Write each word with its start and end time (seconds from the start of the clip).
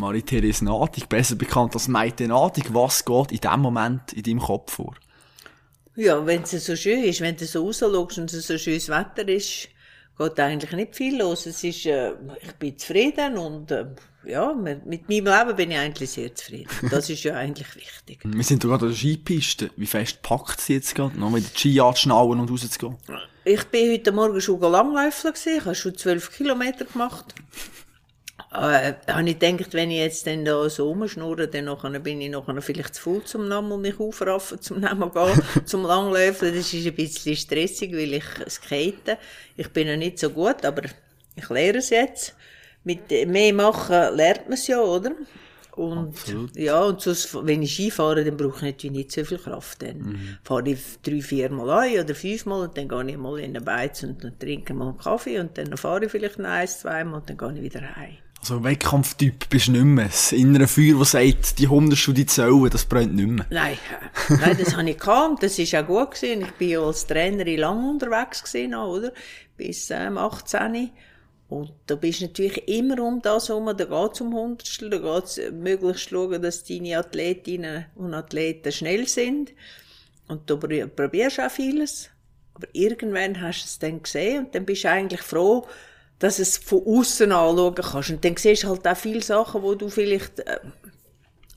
Marie-Therese 0.00 0.64
Nadig, 0.64 1.08
besser 1.08 1.36
bekannt 1.36 1.74
als 1.74 1.88
Maite 1.88 2.26
Nadig. 2.26 2.74
Was 2.74 3.04
geht 3.04 3.32
in 3.32 3.38
dem 3.38 3.60
Moment 3.60 4.12
in 4.12 4.22
deinem 4.22 4.40
Kopf 4.40 4.72
vor? 4.72 4.94
Ja, 5.94 6.24
wenn 6.24 6.42
es 6.42 6.50
so 6.50 6.74
schön 6.74 7.04
ist, 7.04 7.20
wenn 7.20 7.36
du 7.36 7.44
so 7.46 7.64
rausschaust 7.64 8.18
und 8.18 8.32
es 8.32 8.46
so 8.46 8.58
schönes 8.58 8.88
Wetter 8.88 9.28
ist, 9.28 9.68
geht 10.16 10.40
eigentlich 10.40 10.72
nicht 10.72 10.96
viel 10.96 11.18
los. 11.18 11.46
Es 11.46 11.64
ist, 11.64 11.86
äh, 11.86 12.12
ich 12.40 12.52
bin 12.52 12.78
zufrieden 12.78 13.38
und 13.38 13.70
äh, 13.70 13.86
ja, 14.24 14.52
mit 14.52 14.86
meinem 14.86 15.04
Leben 15.08 15.56
bin 15.56 15.70
ich 15.70 15.78
eigentlich 15.78 16.10
sehr 16.10 16.34
zufrieden. 16.34 16.68
Das 16.90 17.08
ist 17.08 17.22
ja 17.22 17.34
eigentlich 17.34 17.74
wichtig. 17.74 18.20
Wir 18.24 18.44
sind 18.44 18.62
gerade 18.62 18.84
an 18.86 18.90
der 18.90 18.96
Skipiste. 18.96 19.70
Wie 19.76 19.86
fest 19.86 20.22
packt 20.22 20.60
sie 20.60 20.74
jetzt 20.74 20.94
gerade, 20.94 21.18
noch 21.18 21.30
mit 21.30 21.44
der 21.44 21.58
Ski 21.58 21.80
anzuschnallen 21.80 22.40
und 22.40 22.50
rauszugehen? 22.50 22.96
Ich 23.44 23.64
bin 23.64 23.92
heute 23.92 24.12
Morgen 24.12 24.40
schon 24.40 24.60
langläufeln 24.60 25.32
gewesen. 25.32 25.58
Ich 25.58 25.64
habe 25.64 25.74
schon 25.74 25.96
zwölf 25.96 26.30
Kilometer 26.32 26.84
gemacht. 26.84 27.34
Äh, 28.52 28.94
habe 29.06 29.30
ich 29.30 29.38
gedacht, 29.38 29.74
wenn 29.74 29.92
ich 29.92 29.98
jetzt 29.98 30.26
dann 30.26 30.44
da 30.44 30.68
so 30.68 30.88
rumschnurre, 30.88 31.46
dann 31.46 31.66
nachher 31.66 32.00
bin 32.00 32.20
ich 32.20 32.30
nachher 32.30 32.60
vielleicht 32.60 32.96
zu 32.96 33.02
voll 33.02 33.24
zum 33.24 33.50
und 33.50 33.80
mich 33.80 34.00
aufraffen 34.00 34.60
zum 34.60 34.80
Namen 34.80 35.12
gehen, 35.12 35.42
zum 35.66 35.84
Langlaufen. 35.84 36.52
Das 36.52 36.74
ist 36.74 36.86
ein 36.86 36.94
bisschen 36.94 37.36
stressig, 37.36 37.92
weil 37.92 38.14
ich 38.14 38.24
skate. 38.48 39.18
Ich 39.56 39.68
bin 39.68 39.86
noch 39.86 39.96
nicht 39.96 40.18
so 40.18 40.30
gut, 40.30 40.64
aber 40.64 40.82
ich 41.36 41.48
lehre 41.48 41.78
es 41.78 41.90
jetzt. 41.90 42.34
Mit 42.82 43.10
mehr 43.28 43.54
machen 43.54 44.16
lernt 44.16 44.48
man 44.48 44.54
es 44.54 44.66
ja, 44.66 44.80
oder? 44.80 45.12
Und, 45.76 46.08
Absolut. 46.08 46.56
ja, 46.56 46.82
und 46.82 47.00
sonst, 47.00 47.32
wenn 47.46 47.62
ich 47.62 47.72
Ski 47.72 47.92
fahre, 47.92 48.24
dann 48.24 48.36
brauche 48.36 48.56
ich 48.56 48.72
natürlich 48.72 48.96
nicht 48.96 49.12
so 49.12 49.24
viel 49.24 49.38
Kraft. 49.38 49.82
Dann 49.82 49.98
mhm. 49.98 50.38
fahre 50.42 50.68
ich 50.70 50.80
drei, 51.02 51.20
vier 51.20 51.50
Mal 51.50 51.70
ein 51.70 52.00
oder 52.04 52.14
fünfmal 52.16 52.62
und 52.62 52.76
dann 52.76 52.88
gehe 52.88 53.10
ich 53.12 53.16
mal 53.16 53.38
in 53.38 53.54
den 53.54 53.64
Beiz 53.64 54.02
und 54.02 54.24
dann 54.24 54.36
trinke 54.38 54.74
mal 54.74 54.88
einen 54.88 54.98
Kaffee 54.98 55.38
und 55.38 55.56
dann 55.56 55.76
fahre 55.76 56.06
ich 56.06 56.10
vielleicht 56.10 56.38
noch 56.38 56.50
eins, 56.50 56.80
zweimal 56.80 57.20
und 57.20 57.30
dann 57.30 57.38
gehe 57.38 57.52
ich 57.54 57.62
wieder 57.62 57.94
heim. 57.94 58.16
Also 58.40 58.64
Wettkampftyp 58.64 59.50
bist 59.50 59.68
du 59.68 59.72
nicht 59.72 59.84
mehr. 59.84 60.06
Das 60.06 60.32
innere 60.32 60.66
Feuer, 60.66 60.98
das 60.98 61.10
sagt, 61.10 61.58
die 61.58 61.68
Hundertschuhe, 61.68 62.14
die 62.14 62.24
zählen, 62.24 62.70
das 62.70 62.86
brennt 62.86 63.14
nicht 63.14 63.28
mehr. 63.28 63.46
Nein, 63.50 63.78
Nein 64.28 64.56
das 64.58 64.74
habe 64.74 64.88
ich 64.88 64.98
gehabt. 64.98 65.42
Das 65.42 65.58
war 65.58 65.82
auch 65.82 65.86
gut 65.86 66.10
gewesen. 66.12 66.42
Ich 66.42 66.52
bin 66.52 66.70
ja 66.70 66.80
als 66.80 67.06
Trainerin 67.06 67.60
lang 67.60 67.90
unterwegs 67.90 68.42
gewesen, 68.42 68.74
oder? 68.74 69.12
Bis 69.58 69.90
ähm, 69.90 70.16
18. 70.16 70.90
Und 71.50 71.72
da 71.86 71.96
bist 71.96 72.20
du 72.20 72.26
natürlich 72.26 72.66
immer 72.68 73.02
um 73.02 73.20
das 73.20 73.48
herum, 73.48 73.66
da 73.66 73.84
geht 73.84 74.12
es 74.14 74.20
um 74.20 74.32
Hundertstel, 74.32 74.88
da 74.88 74.98
geht 74.98 75.24
es 75.24 75.40
möglichst 75.52 76.08
schauen, 76.08 76.40
dass 76.40 76.62
deine 76.62 76.96
Athletinnen 76.96 77.86
und 77.96 78.14
Athleten 78.14 78.70
schnell 78.70 79.08
sind. 79.08 79.52
Und 80.28 80.48
da 80.48 80.54
probierst 80.54 81.38
du 81.38 81.46
auch 81.46 81.50
vieles. 81.50 82.08
Aber 82.54 82.68
irgendwann 82.72 83.40
hast 83.40 83.62
du 83.62 83.66
es 83.66 83.78
dann 83.80 84.02
gesehen 84.02 84.46
und 84.46 84.54
dann 84.54 84.64
bist 84.64 84.84
du 84.84 84.90
eigentlich 84.90 85.22
froh, 85.22 85.66
dass 86.20 86.38
es 86.38 86.58
von 86.58 86.86
außen 86.86 87.32
anschauen 87.32 87.74
kannst. 87.74 88.10
Und 88.10 88.24
dann 88.24 88.36
siehst 88.36 88.62
du 88.62 88.68
halt 88.68 88.86
auch 88.86 88.96
viele 88.96 89.22
Sachen, 89.22 89.62
wo 89.62 89.74
du 89.74 89.88
vielleicht, 89.88 90.38
äh, 90.40 90.60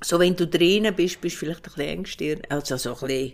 so 0.02 0.20
wenn 0.20 0.36
du 0.36 0.48
drinnen 0.48 0.96
bist, 0.96 1.22
bist 1.22 1.36
du 1.36 1.40
vielleicht 1.40 1.60
ein 1.60 1.74
bisschen 1.74 1.90
ängstlich, 1.90 2.52
also 2.52 2.78
so 2.78 2.94
ein 2.94 3.08
bisschen 3.08 3.34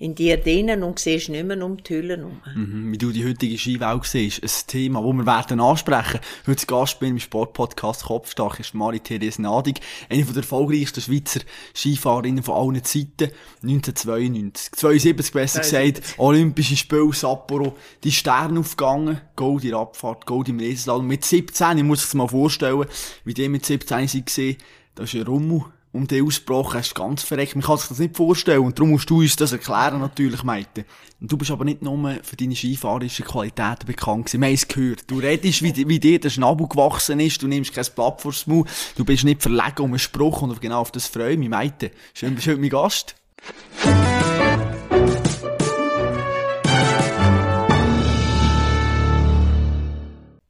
in 0.00 0.14
dir 0.14 0.36
drinnen 0.36 0.84
und 0.84 1.00
siehst 1.00 1.28
nicht 1.28 1.44
mehr 1.44 1.60
um 1.64 1.76
die 1.82 1.94
Hülle 1.94 2.16
herum. 2.16 2.40
Mhm, 2.54 2.92
wie 2.92 2.98
du 2.98 3.10
die 3.10 3.26
heutige 3.26 3.58
Skiwelt 3.58 4.04
siehst. 4.04 4.42
Ein 4.42 4.50
Thema, 4.68 5.02
das 5.02 5.12
wir 5.12 5.26
werden 5.26 5.60
ansprechen. 5.60 6.20
Heute 6.46 6.66
Gast 6.66 7.00
bin 7.00 7.10
im 7.10 7.18
Sportpodcast 7.18 8.04
Kopfstark 8.04 8.60
ist 8.60 8.74
Marie-Therese 8.74 9.42
Nadig, 9.42 9.80
eine 10.08 10.24
der 10.24 10.36
erfolgreichsten 10.36 11.00
Schweizer 11.00 11.40
Skifahrerinnen 11.74 12.44
von 12.44 12.54
allen 12.54 12.84
Zeiten. 12.84 13.32
1992, 13.62 14.72
72 14.72 15.32
besser 15.32 15.60
gesagt, 15.60 16.14
Olympische 16.18 16.76
Spiele, 16.76 17.12
Sapporo, 17.12 17.76
die 18.04 18.12
Sterne 18.12 18.60
aufgegangen, 18.60 19.20
Gold 19.34 19.64
in 19.64 19.70
der 19.70 19.80
Abfahrt, 19.80 20.26
Gold 20.26 20.48
im 20.48 20.60
Riesenslalom. 20.60 21.08
Mit 21.08 21.24
17, 21.24 21.78
ich 21.78 21.84
muss 21.84 22.04
es 22.04 22.14
mal 22.14 22.28
vorstellen, 22.28 22.86
wie 23.24 23.34
die 23.34 23.48
mit 23.48 23.66
17 23.66 24.06
sie 24.06 24.24
gesehen, 24.24 24.58
da 24.94 25.02
ist 25.02 25.14
ein 25.14 25.22
Rummel 25.22 25.64
um 25.92 26.06
den 26.06 26.26
ausgebrochen 26.26 26.78
hast, 26.78 26.94
ganz 26.94 27.22
verreckt. 27.22 27.56
Man 27.56 27.64
kann 27.64 27.78
sich 27.78 27.88
das 27.88 27.98
nicht 27.98 28.16
vorstellen 28.16 28.60
und 28.60 28.78
darum 28.78 28.90
musst 28.90 29.08
du 29.10 29.20
uns 29.20 29.36
das 29.36 29.52
erklären 29.52 30.00
natürlich, 30.00 30.42
Meite. 30.42 30.84
Und 31.20 31.32
du 31.32 31.36
bist 31.36 31.50
aber 31.50 31.64
nicht 31.64 31.82
nur 31.82 32.18
für 32.22 32.36
deine 32.36 32.54
skifahrischen 32.54 33.24
Qualitäten 33.24 33.86
bekannt 33.86 34.26
gewesen. 34.26 34.40
Wir 34.40 34.48
haben 34.48 34.54
es 34.54 34.68
gehört. 34.68 35.10
Du 35.10 35.18
redest, 35.18 35.62
wie, 35.62 35.88
wie 35.88 35.98
dir 35.98 36.20
der 36.20 36.30
Schnabel 36.30 36.68
gewachsen 36.68 37.20
ist, 37.20 37.42
du 37.42 37.48
nimmst 37.48 37.74
kein 37.74 37.86
Blatt 37.94 38.20
vors 38.20 38.46
Maul, 38.46 38.64
du 38.96 39.04
bist 39.04 39.24
nicht 39.24 39.42
verlegen 39.42 39.80
um 39.80 39.90
einen 39.90 39.98
Spruch 39.98 40.42
und 40.42 40.60
genau 40.60 40.80
auf 40.80 40.92
das 40.92 41.06
freue 41.06 41.32
ich 41.32 41.38
mich, 41.38 41.48
Meite. 41.48 41.90
Schön, 42.14 42.34
bist 42.34 42.46
du 42.46 42.52
heute 42.52 42.60
mein 42.60 42.70
Gast. 42.70 43.14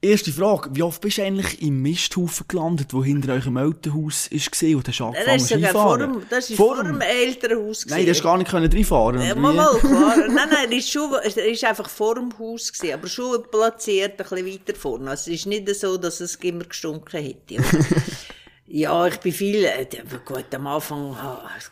Erste 0.00 0.30
Frage, 0.32 0.70
wie 0.74 0.82
oft 0.84 1.00
bist 1.00 1.18
du 1.18 1.24
eigentlich 1.24 1.60
im 1.60 1.82
Misthaufen 1.82 2.46
gelandet, 2.46 2.94
wo 2.94 3.02
hinter 3.02 3.32
eurem 3.32 3.56
Elternhaus 3.56 4.30
war 4.30 4.76
und 4.76 4.86
hast 4.86 5.00
angefangen 5.00 5.26
das 5.26 5.50
ist 5.50 5.68
vor 5.70 5.98
dem, 5.98 6.22
Das 6.30 6.50
war 6.50 6.56
vor, 6.56 6.76
vor 6.76 6.84
dem 6.84 7.00
Elternhaus. 7.00 7.84
Nein, 7.86 8.04
du 8.04 8.10
hast 8.12 8.22
gar 8.22 8.38
nicht 8.38 8.52
reinfahren 8.54 9.20
ja, 9.20 9.34
mal, 9.34 9.52
mal, 9.52 9.76
klar. 9.78 10.16
nein, 10.28 10.48
nein, 10.52 10.70
ist, 10.70 10.94
es 11.24 11.36
ist 11.36 11.64
einfach 11.64 11.88
vor 11.88 12.14
dem 12.14 12.30
Haus, 12.38 12.72
gewesen, 12.72 12.94
aber 12.94 13.08
schon 13.08 13.42
platziert, 13.50 14.12
ein 14.12 14.16
bisschen 14.18 14.46
weiter 14.46 14.78
vorne. 14.78 15.10
Also 15.10 15.32
es 15.32 15.40
ist 15.40 15.46
nicht 15.46 15.68
so, 15.74 15.96
dass 15.96 16.20
es 16.20 16.36
immer 16.36 16.64
gestunken 16.64 17.20
hätte. 17.20 17.56
Ja, 18.70 19.06
ich 19.06 19.16
bin 19.20 19.32
viel, 19.32 19.64
äh, 19.64 19.86
gut, 20.26 20.54
am 20.54 20.66
Anfang, 20.66 21.16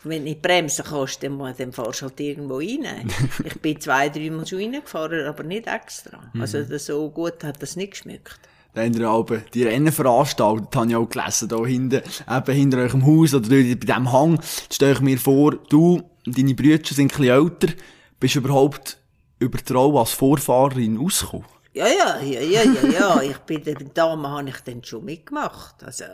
wenn 0.03 0.19
du 0.19 0.23
nicht 0.23 0.41
bremsen 0.41 0.83
kannst, 0.83 1.21
dann, 1.21 1.37
dann 1.37 1.71
fahrst 1.71 2.01
du 2.01 2.05
halt 2.07 2.19
irgendwo 2.19 2.57
rein. 2.57 3.07
ich 3.45 3.61
bin 3.61 3.79
zwei, 3.79 4.09
dreimal 4.09 4.47
schon 4.47 4.59
reingefahren, 4.59 5.27
aber 5.27 5.43
nicht 5.43 5.67
extra. 5.67 6.19
Mhm. 6.33 6.41
Also 6.41 6.63
so 6.77 7.09
gut 7.11 7.43
hat 7.43 7.61
das 7.61 7.75
nicht 7.75 7.91
geschmeckt. 7.91 8.39
Habt 8.75 8.95
ihr 8.95 9.07
aber 9.07 9.37
die 9.37 9.63
Rennen 9.63 9.91
veranstaltet, 9.91 10.75
habe 10.75 10.89
ich 10.89 10.95
auch 10.95 11.09
gelesen, 11.09 11.47
da 11.49 11.65
hinten, 11.65 12.01
eben 12.29 12.55
hinter 12.55 12.77
eurem 12.79 13.05
Haus 13.05 13.33
oder 13.33 13.49
bei 13.49 13.61
diesem 13.73 14.11
Hang. 14.11 14.39
Stelle 14.71 14.93
ich 14.93 14.99
mir 14.99 15.17
vor, 15.19 15.55
du 15.69 16.01
und 16.25 16.37
deine 16.37 16.55
Brüder 16.55 16.83
sind 16.83 17.05
ein 17.05 17.07
bisschen 17.07 17.25
älter, 17.25 17.73
bist 18.19 18.35
du 18.35 18.39
überhaupt 18.39 18.97
über 19.39 19.57
die 19.57 19.73
Rolle 19.73 19.99
als 19.99 20.11
Vorfahrerin 20.11 20.97
rausgekommen? 20.97 21.45
Ja, 21.77 21.87
ja, 21.87 22.19
ja, 22.21 22.41
ja, 22.41 22.63
ja, 22.63 22.89
ja. 22.89 23.21
Ich 23.21 23.37
bin 23.37 23.63
der 23.63 23.75
Dame 23.75 24.27
habe 24.27 24.49
ich 24.49 24.59
dann 24.61 24.83
schon 24.83 25.05
mitgemacht. 25.05 25.83
Also, 25.83 26.05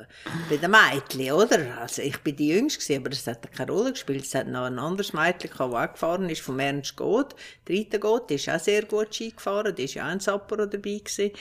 bei 0.50 0.58
den 0.58 0.72
Mädchen, 0.72 1.32
oder? 1.32 1.78
Also, 1.80 2.02
ich 2.02 2.18
bin 2.20 2.36
die 2.36 2.50
Jüngste 2.50 2.82
gewesen, 2.82 3.00
aber 3.00 3.10
das 3.12 3.28
hat 3.28 3.50
keine 3.54 3.72
Rolle 3.72 3.94
gespielt. 3.94 4.26
Es 4.26 4.36
hat 4.36 4.48
noch 4.48 4.66
ein 4.66 4.78
anderes 4.78 5.14
Mädchen, 5.14 5.52
das 5.52 5.62
auch 5.62 5.94
gefahren 5.94 6.30
ist, 6.30 6.42
vom 6.42 6.60
Ernst 6.60 6.98
Gott. 6.98 7.34
Dritter 7.64 8.00
Gott, 8.00 8.30
die 8.30 8.36
ist 8.36 8.50
auch 8.50 8.60
sehr 8.60 8.84
gut 8.84 9.16
Ski 9.16 9.32
gefahren, 9.32 9.74
die 9.74 9.86
ist 9.86 9.94
ja 9.94 10.04
auch 10.04 10.10
ein 10.10 10.20
Sapporo 10.20 10.66
dabei 10.66 11.00
gewesen. 11.00 11.32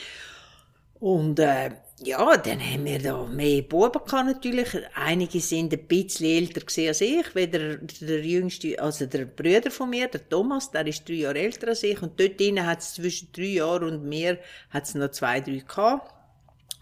Und, 1.00 1.40
äh, 1.40 1.72
ja, 2.04 2.36
dann 2.36 2.60
haben 2.60 2.84
wir 2.84 2.98
da 2.98 3.24
mehr 3.24 3.62
Buben 3.62 4.04
gehabt, 4.04 4.26
natürlich. 4.26 4.68
Einige 4.94 5.40
sind 5.40 5.72
ein 5.72 5.86
bisschen 5.86 6.26
älter 6.26 6.62
als 6.88 7.00
ich, 7.00 7.34
wie 7.34 7.46
der, 7.46 7.76
der 7.76 8.24
jüngste, 8.24 8.80
also 8.80 9.06
der 9.06 9.24
Bruder 9.26 9.70
von 9.70 9.90
mir, 9.90 10.08
der 10.08 10.28
Thomas, 10.28 10.70
der 10.70 10.86
ist 10.86 11.08
drei 11.08 11.14
Jahre 11.14 11.38
älter 11.38 11.68
als 11.68 11.82
ich. 11.82 12.00
Und 12.02 12.18
dort 12.18 12.38
drinnen 12.40 12.66
hat 12.66 12.80
es 12.80 12.94
zwischen 12.94 13.32
drei 13.32 13.44
Jahren 13.44 13.84
und 13.84 14.04
mir, 14.08 14.38
hat 14.70 14.84
es 14.84 14.94
noch 14.94 15.10
zwei, 15.10 15.40
drei 15.40 15.62
gehabt. 15.66 16.12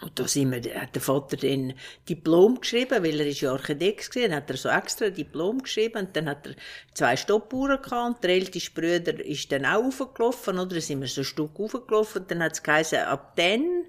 Und 0.01 0.19
da 0.19 0.27
sind 0.27 0.51
wir, 0.51 0.81
hat 0.81 0.95
der 0.95 1.03
Vater 1.03 1.37
dann 1.37 1.75
Diplom 2.09 2.59
geschrieben, 2.61 3.05
weil 3.05 3.21
er 3.21 3.27
ist 3.27 3.43
ja 3.43 3.53
Architekt 3.53 4.11
gewesen, 4.11 4.35
hat 4.35 4.49
er 4.49 4.57
so 4.57 4.71
extra 4.71 5.11
Diplom 5.11 5.63
geschrieben 5.63 6.07
und 6.07 6.17
dann 6.17 6.27
hat 6.27 6.47
er 6.47 6.55
zwei 6.95 7.17
Stoppuhren 7.17 7.83
gehabt 7.83 8.15
und 8.15 8.25
der 8.25 8.31
älteste 8.31 8.71
Bruder 8.71 9.23
ist 9.23 9.53
dann 9.53 9.67
auch 9.67 9.85
aufgelaufen, 9.85 10.59
oder? 10.59 10.69
Dann 10.69 10.81
sind 10.81 11.03
wir 11.03 11.09
so 11.09 11.21
ein 11.21 11.25
Stück 11.25 11.61
aufgelaufen 11.61 12.23
und 12.23 12.31
dann 12.31 12.43
hat 12.43 12.53
es 12.53 12.63
geheißen, 12.63 13.01
ab 13.01 13.37
dann 13.37 13.85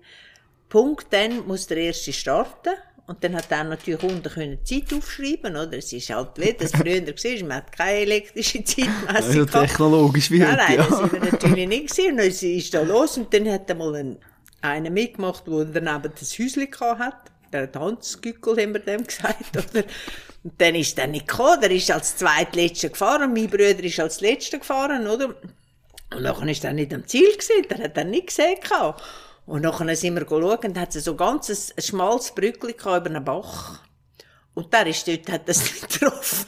Punkt, 0.71 1.07
dann 1.11 1.45
muss 1.47 1.67
der 1.67 1.77
erste 1.77 2.13
starten. 2.13 2.73
Und 3.05 3.21
dann 3.25 3.35
hat 3.35 3.51
er 3.51 3.65
natürlich 3.65 4.01
unten 4.03 4.29
können 4.29 4.65
Zeit 4.65 4.93
aufschreiben, 4.93 5.51
oder? 5.51 5.73
Es 5.73 5.91
ist 5.91 6.09
halt 6.09 6.29
wie 6.37 6.53
das 6.53 6.71
früher 6.71 7.05
war, 7.05 7.47
man 7.47 7.57
hat 7.57 7.71
keine 7.73 7.97
elektrische 7.97 8.63
Zeitmessung 8.63 9.35
ja, 9.35 9.45
technologisch 9.45 10.31
wie 10.31 10.39
Nein, 10.39 10.55
nein, 10.55 10.77
ja. 10.77 10.87
das 10.87 10.97
sind 10.97 11.11
wir 11.11 11.19
natürlich 11.19 11.67
nicht 11.67 11.87
gesehen. 11.89 12.13
Und 12.13 12.19
es 12.19 12.41
ist 12.41 12.73
da 12.73 12.83
los 12.83 13.17
und 13.17 13.33
dann 13.33 13.51
hat 13.51 13.69
er 13.69 13.75
mal 13.75 13.93
einen, 13.95 14.17
einen 14.61 14.93
mitgemacht, 14.93 15.45
der 15.45 15.65
daneben 15.65 16.13
das 16.17 16.39
Häuschen 16.39 16.69
hat. 16.79 17.31
Der 17.51 17.69
Tanzgückel 17.69 18.55
haben 18.55 18.73
wir 18.73 18.79
dem 18.79 19.03
gesagt, 19.05 19.57
oder? 19.57 19.83
Und 20.43 20.53
dann 20.59 20.75
ist 20.75 20.97
er 20.97 21.07
nicht 21.07 21.27
gekommen, 21.27 21.59
der 21.59 21.71
ist 21.71 21.91
als 21.91 22.15
zweitletzter 22.15 22.89
gefahren, 22.89 23.33
mein 23.33 23.49
Bruder 23.49 23.83
ist 23.83 23.99
als 23.99 24.21
letzter 24.21 24.59
gefahren, 24.59 25.05
oder? 25.05 25.35
Und 26.13 26.21
nachher 26.21 26.47
ist 26.47 26.63
er 26.63 26.71
nicht 26.71 26.93
am 26.93 27.05
Ziel 27.05 27.29
gewesen, 27.29 27.67
der 27.69 27.79
hat 27.79 27.97
er 27.97 28.05
nicht 28.05 28.27
gesehen 28.27 28.57
gehabt. 28.61 29.03
Und 29.45 29.63
nachher 29.63 29.95
sind 29.95 30.15
wir 30.15 30.25
geschaut 30.25 30.65
und 30.65 30.77
hat 30.77 30.93
so 30.93 31.15
ganz 31.15 31.49
ein, 31.49 31.57
ein 31.77 31.81
schmales 31.81 32.31
Brückchen 32.31 32.69
über 32.69 33.05
einen 33.05 33.23
Bach. 33.23 33.79
Und 34.61 34.71
der 34.71 34.85
ist 34.85 35.07
dort, 35.07 35.31
hat 35.31 35.49
das 35.49 35.59
nicht 35.63 35.99
getroffen. 35.99 36.45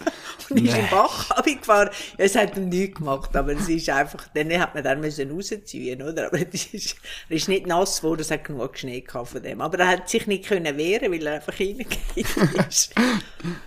Und 0.50 0.57
ist 0.57 0.74
nee. 0.74 0.80
im 0.80 0.89
Bach 0.89 1.31
abgefahren. 1.31 1.89
Ja, 2.18 2.25
es 2.25 2.36
hat 2.36 2.56
ihm 2.57 2.69
nichts 2.69 3.00
gemacht, 3.00 3.36
aber 3.36 3.54
es 3.54 3.68
ist 3.68 3.89
einfach, 3.89 4.27
dann 4.36 4.56
hat 4.60 4.75
man 4.75 4.83
dann 4.83 5.00
müssen 5.00 5.31
rausziehen, 5.31 6.01
oder? 6.01 6.27
Aber 6.27 6.38
es 6.54 6.65
ist, 6.74 6.95
er 7.30 7.36
ist 7.36 7.50
nicht 7.50 7.65
nass 7.65 8.01
geworden, 8.01 8.21
es 8.21 8.30
hat 8.30 8.44
genug 8.44 8.77
Schnee 8.77 9.01
gehabt 9.01 9.30
von 9.30 9.42
dem. 9.42 9.62
Aber 9.62 9.80
er 9.80 9.88
hat 9.88 10.10
sich 10.10 10.27
nicht 10.27 10.45
können 10.45 10.77
wehren, 10.77 11.12
weil 11.12 11.25
er 11.25 11.36
einfach 11.36 11.60
reingegangen 11.60 11.98
ist. 12.69 12.94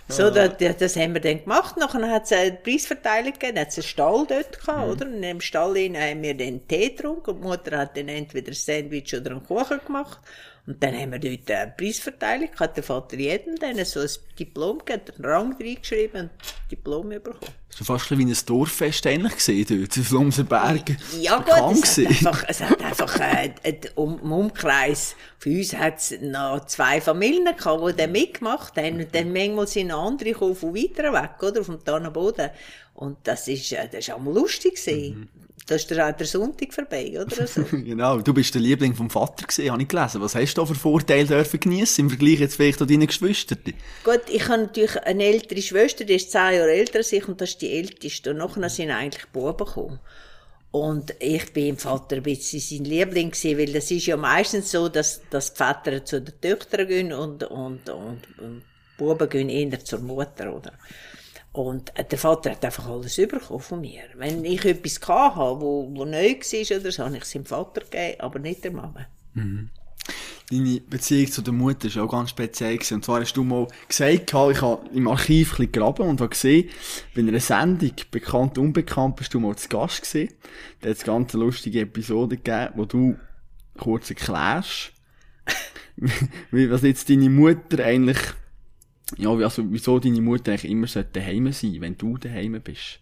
so, 0.07 0.29
das, 0.29 0.77
das 0.77 0.95
haben 0.95 1.13
wir 1.13 1.21
dann 1.21 1.43
gemacht. 1.43 1.75
Nachher 1.77 2.09
hat 2.09 2.23
es 2.23 2.31
eine 2.31 2.53
Preisverteilung 2.53 3.33
gegeben, 3.33 3.59
hat 3.59 3.69
es 3.69 3.77
einen 3.77 3.83
Stall 3.83 4.25
dort 4.27 4.59
gehabt, 4.61 4.85
mhm. 4.85 4.91
oder? 4.91 5.05
Und 5.07 5.13
in 5.15 5.21
dem 5.23 5.41
Stall 5.41 5.75
haben 5.75 6.23
wir 6.23 6.37
dann 6.37 6.67
Tee 6.67 6.89
getrunken 6.89 7.31
und 7.31 7.41
die 7.41 7.47
Mutter 7.47 7.77
hat 7.77 7.97
dann 7.97 8.07
entweder 8.07 8.51
ein 8.51 8.53
Sandwich 8.53 9.13
oder 9.13 9.31
einen 9.31 9.43
Kuchen 9.43 9.81
gemacht. 9.85 10.19
Und 10.67 10.83
dann 10.83 10.93
haben 10.93 11.13
wir 11.13 11.19
dort 11.19 11.49
eine 11.49 11.71
Preisverteilung 11.77 12.51
gehabt. 12.51 12.75
Der 12.75 12.83
Vater 12.83 13.15
jedem 13.15 13.55
dann 13.55 13.83
so 13.85 14.01
ein 14.01 14.09
Diplom 14.37 14.79
gegeben, 14.79 15.13
einen 15.15 15.25
Rang 15.25 15.55
reingeschrieben 15.57 16.23
und 16.23 16.29
ein 16.29 16.67
Diplom 16.69 17.07
bekommen. 17.07 17.39
Das 17.69 17.87
war 17.87 17.97
fast 17.97 18.17
wie 18.17 18.25
ein 18.25 18.37
Dorffest 18.45 19.07
eigentlich 19.07 19.35
gesehen 19.35 19.65
dort, 19.69 19.97
auf 19.97 20.11
Lumserbergen. 20.11 20.97
Ja 21.21 21.37
gut, 21.37 21.83
es 21.83 21.97
hat 21.97 22.07
einfach, 22.07 22.43
es 22.49 22.61
hat 22.61 22.81
einfach 22.81 23.19
äh, 23.19 23.53
um, 23.95 24.19
im 24.21 24.31
Umkreis, 24.31 25.15
für 25.39 25.51
uns 25.51 25.73
hat 25.73 25.99
es 25.99 26.19
noch 26.21 26.65
zwei 26.65 26.99
Familien 26.99 27.55
gehabt, 27.55 27.87
die 27.87 27.95
dann 27.95 28.11
mitgemacht 28.11 28.75
haben. 28.75 28.99
Und 28.99 29.15
dann 29.15 29.31
manchmal 29.31 29.67
sind 29.67 29.91
andere 29.91 30.31
gekommen 30.31 30.55
von 30.55 30.75
weiter 30.75 31.13
weg, 31.13 31.41
oder, 31.41 31.63
vom 31.63 31.81
Tannenboden. 31.81 32.49
Und 32.93 33.19
das 33.23 33.47
ist, 33.47 33.71
äh, 33.71 33.87
das 33.89 33.99
ist 33.99 34.11
auch 34.11 34.19
mal 34.19 34.33
lustig 34.33 34.75
gewesen. 34.75 35.19
Mhm. 35.19 35.46
Da 35.65 35.75
ist 35.75 35.89
der, 35.89 36.13
der 36.13 36.27
Sonntag 36.27 36.73
vorbei, 36.73 37.19
oder 37.19 37.47
so. 37.47 37.63
genau. 37.71 38.19
Du 38.19 38.33
bist 38.33 38.53
der 38.53 38.61
Liebling 38.61 38.95
vom 38.95 39.09
Vater 39.09 39.45
gesehen, 39.45 39.71
habe 39.71 39.81
ich 39.81 39.87
gelesen. 39.87 40.21
Was 40.21 40.35
hast 40.35 40.53
du 40.53 40.61
da 40.61 40.65
für 40.65 40.75
Vorteile 40.75 41.25
dürfen 41.25 41.59
geniessen 41.59 42.01
im 42.01 42.09
Vergleich 42.09 42.39
jetzt 42.39 42.55
vielleicht 42.55 42.79
zu 42.79 42.85
deinen 42.85 43.07
Geschwistern? 43.07 43.59
Gut, 44.03 44.21
ich 44.29 44.47
habe 44.47 44.61
natürlich 44.61 45.01
eine 45.01 45.23
ältere 45.25 45.61
Schwester, 45.61 46.05
die 46.05 46.13
ist 46.13 46.31
zehn 46.31 46.53
Jahre 46.53 46.71
älter 46.71 46.99
als 46.99 47.11
ich 47.11 47.27
und 47.27 47.41
das 47.41 47.49
ist 47.49 47.61
die 47.61 47.71
älteste. 47.71 48.31
Und 48.31 48.37
nachher 48.37 48.69
sind 48.69 48.91
eigentlich 48.91 49.25
Buben 49.27 49.65
gekommen. 49.65 49.99
Und 50.71 51.15
ich 51.19 51.51
bin 51.53 51.67
im 51.67 51.77
Vater 51.77 52.17
ein 52.17 52.23
bisschen 52.23 52.59
sein 52.59 52.85
Liebling 52.85 53.31
gewesen, 53.31 53.57
weil 53.57 53.73
das 53.73 53.89
ist 53.89 54.05
ja 54.05 54.15
meistens 54.15 54.71
so, 54.71 54.89
dass, 54.89 55.21
dass 55.29 55.53
die 55.53 55.57
Väter 55.63 56.05
zu 56.05 56.21
den 56.21 56.39
Töchtern 56.39 56.87
gehen 56.87 57.13
und, 57.13 57.43
und, 57.43 57.89
und, 57.89 58.21
und 58.39 58.63
Buben 58.97 59.29
gehen 59.29 59.49
eher 59.49 59.83
zur 59.83 59.99
Mutter, 59.99 60.53
oder? 60.53 60.73
Und 61.57 61.91
der 62.11 62.17
Vater 62.19 62.51
hat 62.51 62.63
einfach 62.63 62.87
alles 62.87 63.15
bekommen 63.15 63.59
von 63.59 63.81
mir. 63.81 64.03
Wenn 64.15 64.45
ich 64.45 64.63
etwas 64.63 64.99
hatte, 65.07 65.59
wo, 65.59 65.89
wo 65.91 66.05
neu 66.05 66.35
war, 66.35 66.77
oder 66.79 66.91
so, 66.91 67.03
habe 67.03 67.17
ich 67.17 67.23
es 67.23 67.31
dem 67.31 67.45
Vater 67.45 67.81
gegeben, 67.81 68.19
aber 68.19 68.39
nicht 68.39 68.63
der 68.63 68.71
Mama. 68.71 69.07
Mhm. 69.33 69.71
Deine 70.49 70.79
Beziehung 70.81 71.31
zu 71.31 71.41
der 71.41 71.53
Mutter 71.53 71.93
war 71.95 72.03
auch 72.03 72.11
ganz 72.11 72.29
speziell. 72.29 72.79
Und 72.91 73.03
zwar 73.03 73.21
hast 73.21 73.33
du 73.33 73.43
mal 73.43 73.67
gesagt, 73.87 74.29
ich 74.29 74.61
habe 74.61 74.89
im 74.93 75.07
Archiv 75.07 75.59
ein 75.59 75.71
gegraben 75.71 76.07
und 76.07 76.21
habe 76.21 76.29
gesehen, 76.29 76.69
bei 77.15 77.21
einer 77.21 77.39
Sendung, 77.39 77.91
bekannt, 78.11 78.57
unbekannt, 78.57 79.15
bist 79.15 79.33
du 79.33 79.39
mal 79.39 79.55
zu 79.55 79.67
Gast 79.67 80.03
gewesen. 80.03 80.33
Da 80.79 80.89
hat 80.89 80.97
es 80.97 81.03
ganz 81.03 81.33
lustige 81.33 81.81
Episode 81.81 82.37
gegeben, 82.37 82.73
wo 82.75 82.85
du 82.85 83.17
kurz 83.77 84.09
erklärst, 84.09 84.93
wie, 86.51 86.69
was 86.69 86.83
jetzt 86.83 87.09
deine 87.09 87.29
Mutter 87.29 87.83
eigentlich 87.83 88.19
ja, 89.15 89.29
also, 89.29 89.63
wieso 89.69 89.99
deine 89.99 90.21
Mutter 90.21 90.51
eigentlich 90.51 90.71
immer 90.71 90.87
daheim 90.87 91.51
sein 91.51 91.77
wenn 91.79 91.97
du 91.97 92.17
daheim 92.17 92.59
bist. 92.61 92.99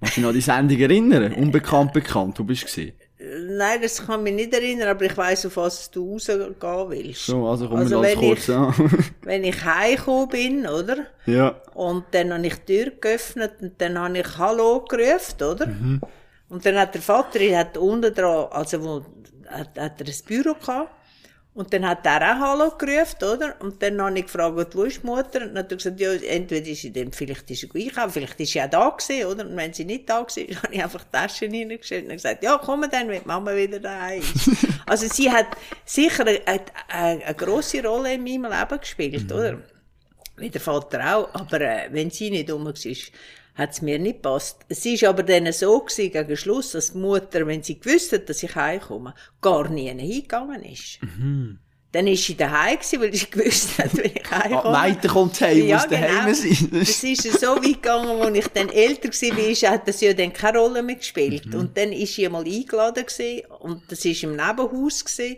Kannst 0.00 0.16
du 0.16 0.20
dich 0.20 0.22
noch 0.22 0.28
an 0.28 0.34
die 0.34 0.40
Sendung 0.42 0.78
erinnern? 0.78 1.32
Unbekannt, 1.32 1.92
bekannt, 1.92 2.38
du 2.38 2.44
bist 2.44 2.66
gesehen. 2.66 2.92
Nein, 3.18 3.80
das 3.80 4.06
kann 4.06 4.22
mich 4.22 4.34
nicht 4.34 4.52
erinnern, 4.52 4.88
aber 4.88 5.06
ich 5.06 5.16
weiss, 5.16 5.46
auf 5.46 5.56
was 5.56 5.90
du 5.90 6.12
rausgehen 6.12 6.54
willst. 6.60 7.24
So, 7.24 7.46
also 7.48 7.66
komm 7.66 7.78
also, 7.78 8.02
wenn 8.02 8.18
kurz 8.18 8.48
ich, 8.48 8.54
an. 8.54 8.74
wenn 9.22 9.42
ich 9.44 9.64
heimgekommen 9.64 10.28
bin, 10.28 10.66
oder? 10.66 11.06
Ja. 11.24 11.58
Und 11.72 12.04
dann 12.10 12.34
habe 12.34 12.46
ich 12.46 12.56
die 12.66 12.84
Tür 12.84 12.92
geöffnet 13.00 13.52
und 13.62 13.80
dann 13.80 13.98
habe 13.98 14.18
ich 14.18 14.36
Hallo 14.36 14.84
gerufen, 14.86 15.42
oder? 15.42 15.66
Mhm. 15.66 16.00
Und 16.50 16.66
dann 16.66 16.76
hat 16.76 16.94
der 16.94 17.00
Vater, 17.00 17.40
er 17.40 17.60
hat 17.60 17.78
unten 17.78 18.14
dran, 18.14 18.48
also 18.50 18.84
wo, 18.84 19.06
hat, 19.48 19.78
hat 19.78 20.00
er 20.00 20.06
ein 20.06 20.26
Büro 20.26 20.54
gehabt. 20.54 20.90
Und 21.56 21.72
dann 21.72 21.88
hat 21.88 22.04
er 22.04 22.20
auch 22.20 22.38
Hallo 22.38 22.70
gerufen, 22.76 23.16
oder? 23.22 23.54
Und 23.60 23.82
dann 23.82 23.98
habe 24.02 24.18
ich 24.18 24.26
gefragt, 24.26 24.74
wo 24.74 24.82
ist 24.82 25.02
die 25.02 25.06
Mutter? 25.06 25.40
Und 25.40 25.54
dann 25.54 25.58
hat 25.60 25.72
er 25.72 25.78
gesagt, 25.78 25.98
ja, 25.98 26.12
entweder 26.12 26.66
ist 26.66 26.82
sie 26.82 26.92
dann, 26.92 27.12
vielleicht 27.12 27.50
ist 27.50 27.60
sie 27.62 27.70
einkaufen, 27.74 28.10
vielleicht 28.10 28.38
ist 28.40 28.52
sie 28.52 28.60
auch 28.60 28.68
da 28.68 28.90
gewesen, 28.90 29.26
oder? 29.26 29.46
Und 29.46 29.56
wenn 29.56 29.72
sie 29.72 29.86
nicht 29.86 30.06
da 30.06 30.16
war, 30.16 30.26
habe 30.62 30.74
ich 30.74 30.82
einfach 30.82 31.02
die 31.04 31.10
Taschen 31.16 31.50
reingestellt 31.50 32.04
und 32.04 32.12
gesagt, 32.12 32.44
ja, 32.44 32.60
komm 32.62 32.82
dann, 32.90 33.08
wenn 33.08 33.22
die 33.22 33.26
Mama 33.26 33.56
wieder 33.56 33.80
da 33.80 34.10
ist. 34.10 34.50
also 34.86 35.08
sie 35.10 35.32
hat 35.32 35.46
sicher 35.86 36.26
eine, 36.26 36.46
eine, 36.46 37.24
eine, 37.24 37.34
grosse 37.34 37.82
Rolle 37.82 38.12
in 38.12 38.22
meinem 38.22 38.52
Leben 38.52 38.78
gespielt, 38.78 39.30
mhm. 39.30 39.36
oder? 39.36 39.58
Wie 40.36 40.50
der 40.50 40.60
Vater 40.60 41.16
auch. 41.16 41.34
Aber 41.34 41.58
äh, 41.62 41.88
wenn 41.90 42.10
sie 42.10 42.28
nicht 42.28 42.50
um 42.50 42.66
war, 42.66 42.74
hat 43.56 43.72
es 43.72 43.82
mir 43.82 43.98
nicht 43.98 44.22
gepasst. 44.22 44.58
Es 44.68 44.84
ist 44.84 45.02
aber 45.04 45.22
dann 45.22 45.50
so 45.52 45.80
gewesen, 45.80 46.12
gegen 46.12 46.36
Schluss, 46.36 46.72
dass 46.72 46.92
die 46.92 46.98
Mutter, 46.98 47.46
wenn 47.46 47.62
sie 47.62 47.80
gewusst 47.80 48.12
hat, 48.12 48.28
dass 48.28 48.42
ich 48.42 48.54
heimkomme, 48.54 49.14
gar 49.40 49.68
nie 49.68 49.88
hingegangen 49.88 50.62
ist. 50.62 50.98
Mhm. 51.00 51.58
Dann 51.92 52.06
ist 52.08 52.24
sie 52.24 52.36
daheim 52.36 52.76
gewesen, 52.76 53.00
weil 53.00 53.14
sie 53.14 53.30
gewusst 53.30 53.78
hat, 53.78 53.96
wenn 53.96 54.12
ich 54.14 54.30
heimkomme. 54.30 54.76
Ah, 54.76 54.84
weiter 54.84 55.08
kommt 55.08 55.40
heim, 55.40 55.66
ja, 55.66 55.76
muss 55.76 55.88
daheim 55.88 56.26
genau. 56.26 56.34
sein. 56.34 56.68
Es 56.82 57.02
ist 57.02 57.40
so 57.40 57.56
weit 57.56 57.62
gegangen, 57.62 58.20
als 58.20 58.36
ich 58.36 58.48
dann 58.48 58.68
älter 58.68 59.08
war, 59.08 59.70
hat 59.70 59.88
das 59.88 60.00
ja 60.02 60.12
dann 60.12 60.32
keine 60.34 60.58
Rolle 60.58 60.82
mehr 60.82 60.96
gespielt. 60.96 61.46
Mhm. 61.46 61.54
Und 61.54 61.78
dann 61.78 61.92
ist 61.92 62.14
sie 62.14 62.26
einmal 62.26 62.44
eingeladen 62.44 63.06
gewesen, 63.06 63.46
und 63.60 63.90
das 63.90 64.04
war 64.04 64.22
im 64.22 64.36
Nebenhaus 64.36 65.04
gewesen, 65.04 65.36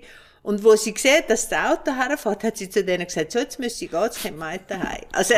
und 0.48 0.64
wo 0.64 0.74
sie 0.76 0.94
sieht, 0.96 1.24
dass 1.28 1.46
das 1.46 1.58
Auto 1.58 1.92
herfährt, 1.94 2.42
hat 2.42 2.56
sie 2.56 2.70
zu 2.70 2.82
denen 2.82 3.04
gesagt, 3.04 3.32
so, 3.32 3.38
jetzt 3.38 3.58
müssen 3.58 3.76
sie 3.76 3.86
gehen, 3.86 4.02
jetzt 4.02 4.22
kommt 4.22 4.38
mein 4.38 4.58
daheim. 4.66 5.02
Also, 5.12 5.34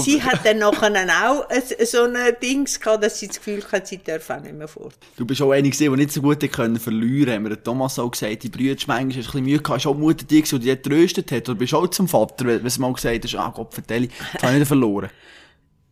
sie 0.00 0.22
hat 0.22 0.40
dann 0.42 0.56
nachher 0.56 0.90
auch 1.22 1.46
so 1.84 2.04
ein 2.04 2.16
Dings 2.42 2.80
gehabt, 2.80 3.04
dass 3.04 3.20
sie 3.20 3.26
das 3.26 3.36
Gefühl 3.36 3.62
hat, 3.70 3.86
sie 3.86 3.98
dürfen 3.98 4.36
auch 4.36 4.40
nicht 4.40 4.54
mehr 4.54 4.66
fort. 4.66 4.94
Du 5.18 5.26
bist 5.26 5.42
auch 5.42 5.50
einer 5.50 5.68
gesehen, 5.68 5.90
der 5.90 5.98
nicht 5.98 6.12
so 6.12 6.22
gut 6.22 6.50
können 6.50 6.80
verlieren 6.80 7.42
konnte. 7.42 7.58
Hat 7.58 7.64
Thomas 7.64 7.98
auch 7.98 8.10
gesagt, 8.10 8.42
die 8.42 8.48
Brüder 8.48 8.74
manchmal 8.86 9.02
ein 9.02 9.08
bisschen 9.08 9.44
Mühe 9.44 9.58
gehabt. 9.58 9.80
Ist 9.80 9.86
auch 9.86 9.94
Mutter 9.94 10.24
die, 10.24 10.40
die 10.40 10.58
dich 10.58 10.82
getröstet 10.82 11.30
hat? 11.30 11.46
Oder 11.46 11.58
bist 11.58 11.72
du 11.74 11.76
auch 11.76 11.88
zum 11.88 12.08
Vater, 12.08 12.46
wenn 12.46 12.66
sie 12.66 12.80
mal 12.80 12.94
gesagt 12.94 13.22
hast, 13.22 13.34
ah 13.34 13.52
Gott, 13.54 13.74
vertelle, 13.74 14.08
jetzt 14.32 14.42
habe 14.42 14.54
ich 14.54 14.60
nicht 14.60 14.68
verloren? 14.68 15.10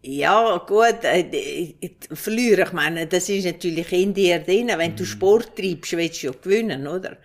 Ja, 0.05 0.59
gut, 0.67 1.05
äh, 1.05 1.71
verlieren, 2.13 2.67
ich 2.67 2.73
meine, 2.73 3.07
das 3.07 3.29
ist 3.29 3.45
natürlich 3.45 3.93
in 3.93 4.13
dir 4.13 4.41
drin. 4.41 4.73
Wenn 4.77 4.97
du 4.97 5.05
mhm. 5.05 5.07
Sport 5.07 5.55
treibst, 5.55 5.97
willst 5.97 6.25
du 6.25 6.27
ja 6.27 6.33
gewinnen, 6.43 6.89
oder? 6.89 7.19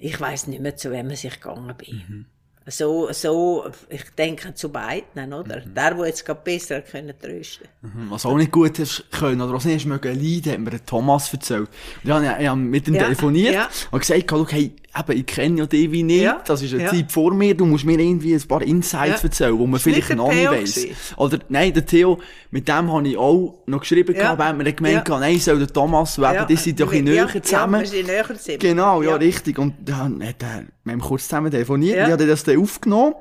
Ich 0.00 0.18
weiß 0.18 0.48
nicht 0.48 0.60
mehr, 0.60 0.76
zu 0.76 0.90
wem 0.90 1.10
ich 1.10 1.22
gegangen 1.22 1.74
bin. 1.76 2.02
Mhm. 2.08 2.26
So, 2.66 3.10
so, 3.12 3.70
ich 3.88 4.04
denke 4.16 4.54
zu 4.54 4.70
beiden, 4.70 5.32
oder? 5.32 5.60
Mhm. 5.60 5.74
Der, 5.74 5.94
der 5.94 6.06
jetzt 6.06 6.24
gerade 6.24 6.40
besser 6.44 6.82
können 6.82 7.14
trösten. 7.18 7.66
Mhm. 7.80 8.10
Was 8.10 8.26
auch 8.26 8.36
nicht 8.36 8.52
gut 8.52 8.78
ist 8.78 9.10
können, 9.10 9.40
oder 9.40 9.54
was 9.54 9.64
nicht 9.64 9.86
mögen 9.86 10.14
leiden, 10.14 10.52
hat 10.52 10.60
mir 10.60 10.84
Thomas 10.84 11.32
erzählt. 11.32 11.68
Und 12.04 12.04
ich 12.04 12.10
habe, 12.10 12.42
ich 12.42 12.48
habe 12.48 12.60
mit 12.60 12.86
ihm 12.86 12.94
ja. 12.94 13.04
telefoniert 13.04 13.54
ja. 13.54 13.68
und 13.90 14.00
gesagt, 14.00 14.52
hey, 14.52 14.72
eben, 14.98 15.18
ich 15.18 15.26
kenne 15.26 15.58
ja 15.58 15.66
die 15.66 15.90
wie 15.92 16.02
nicht, 16.02 16.22
ja. 16.22 16.42
das 16.44 16.62
ist 16.62 16.74
eine 16.74 16.84
ja. 16.84 16.90
Zeit 16.90 17.12
vor 17.12 17.32
mir, 17.32 17.56
du 17.56 17.64
musst 17.64 17.84
mir 17.84 17.98
irgendwie 17.98 18.34
ein 18.34 18.42
paar 18.42 18.62
Insights 18.62 19.22
ja. 19.22 19.28
erzählen, 19.28 19.58
wo 19.58 19.66
man 19.66 19.76
ist 19.76 19.82
vielleicht 19.82 20.14
noch 20.14 20.32
nicht 20.32 20.50
weiss. 20.50 20.86
Oder, 21.16 21.38
nein, 21.48 21.72
der 21.72 21.86
Theo, 21.86 22.18
mit 22.50 22.68
dem 22.68 22.92
habe 22.92 23.08
ich 23.08 23.16
auch 23.16 23.62
noch 23.66 23.80
geschrieben, 23.80 24.14
ja. 24.14 24.34
gehabt, 24.34 24.38
weil 24.38 24.64
wir 24.64 24.72
gemeint 24.72 25.08
ja. 25.08 25.18
nein, 25.18 25.38
soll 25.38 25.58
der 25.58 25.68
Thomas, 25.68 26.18
weil 26.18 26.34
ja. 26.34 26.44
die 26.44 26.56
sind 26.56 26.80
doch 26.80 26.92
in 26.92 27.04
näher 27.04 27.28
zusammen. 27.42 27.74
Ja, 27.74 27.80
wir 27.80 27.86
sind 27.86 28.06
näher 28.06 28.26
zusammen. 28.26 28.58
Genau, 28.58 29.02
ja, 29.02 29.14
richtig. 29.16 29.58
Und 29.58 29.74
dann 29.84 30.22
hat 30.26 30.42
er, 30.42 30.64
wir 30.84 30.92
haben 30.92 31.00
kurz 31.00 31.24
zusammen 31.24 31.50
telefoniert, 31.50 31.96
ja. 31.96 32.06
ich 32.06 32.12
habe 32.12 32.26
das 32.26 32.44
dann 32.44 32.58
aufgenommen 32.58 33.14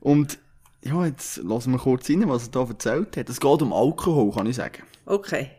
und 0.00 0.38
ja, 0.84 1.06
jetzt 1.06 1.36
lassen 1.36 1.70
wir 1.72 1.78
kurz 1.78 2.10
rein, 2.10 2.28
was 2.28 2.44
er 2.44 2.50
da 2.50 2.64
erzählt 2.64 3.16
hat. 3.16 3.28
Es 3.28 3.38
geht 3.38 3.62
um 3.62 3.72
Alkohol, 3.72 4.32
kann 4.32 4.46
ich 4.46 4.56
sagen. 4.56 4.82
Okay. 5.06 5.50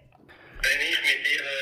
Wenn 0.61 0.81
ich 0.81 0.97
mit 1.01 1.25
dir 1.25 1.52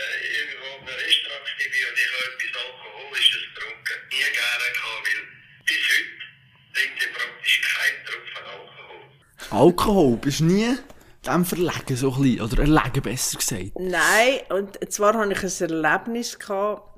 Alkohol, 9.51 10.15
bist 10.15 10.39
du 10.39 10.45
nie 10.45 10.77
dem 11.27 11.43
verlegen, 11.43 11.95
so 11.95 12.13
ein 12.13 12.21
bisschen, 12.21 12.41
oder 12.41 12.59
erlegen, 12.59 13.01
besser 13.03 13.37
gesagt? 13.37 13.77
Nein, 13.77 14.39
und 14.49 14.91
zwar 14.91 15.13
hatte 15.13 15.33
ich 15.33 15.43
ein 15.43 15.69
Erlebnis 15.69 16.39
gehabt, 16.39 16.91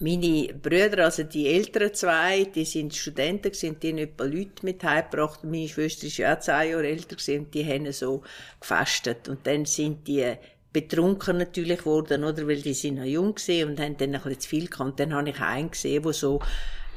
meine 0.00 0.54
Brüder, 0.54 1.04
also 1.04 1.22
die 1.22 1.46
älteren 1.46 1.92
zwei, 1.92 2.44
die 2.44 2.64
sind 2.64 2.94
Studenten 2.94 3.52
gewesen, 3.52 3.76
die 3.80 3.90
haben 3.90 3.98
etwa 3.98 4.24
Leute 4.24 4.64
mit 4.64 4.82
heimgebracht. 4.84 5.44
Meine 5.44 5.68
Schwester 5.68 6.06
ist 6.06 6.16
ja 6.16 6.34
auch 6.34 6.40
zwei 6.40 6.70
Jahre 6.70 6.86
älter 6.86 7.16
und 7.38 7.54
die 7.54 7.64
haben 7.66 7.90
so 7.92 8.22
gefastet. 8.60 9.28
Und 9.28 9.46
dann 9.46 9.64
sind 9.64 10.06
die 10.06 10.34
betrunken 10.72 11.38
natürlich 11.38 11.78
geworden, 11.78 12.24
oder? 12.24 12.46
Weil 12.46 12.60
die 12.60 12.74
sind 12.74 12.96
noch 12.96 13.04
jung 13.04 13.34
und 13.36 13.80
haben 13.80 13.96
dann 13.96 14.14
ein 14.14 14.22
bisschen 14.22 14.40
zu 14.40 14.48
viel 14.48 14.68
gehabt. 14.68 14.90
Und 14.90 15.00
dann 15.00 15.14
habe 15.14 15.30
ich 15.30 15.40
einen 15.40 15.70
gesehen, 15.70 16.02
der 16.02 16.12
so 16.12 16.40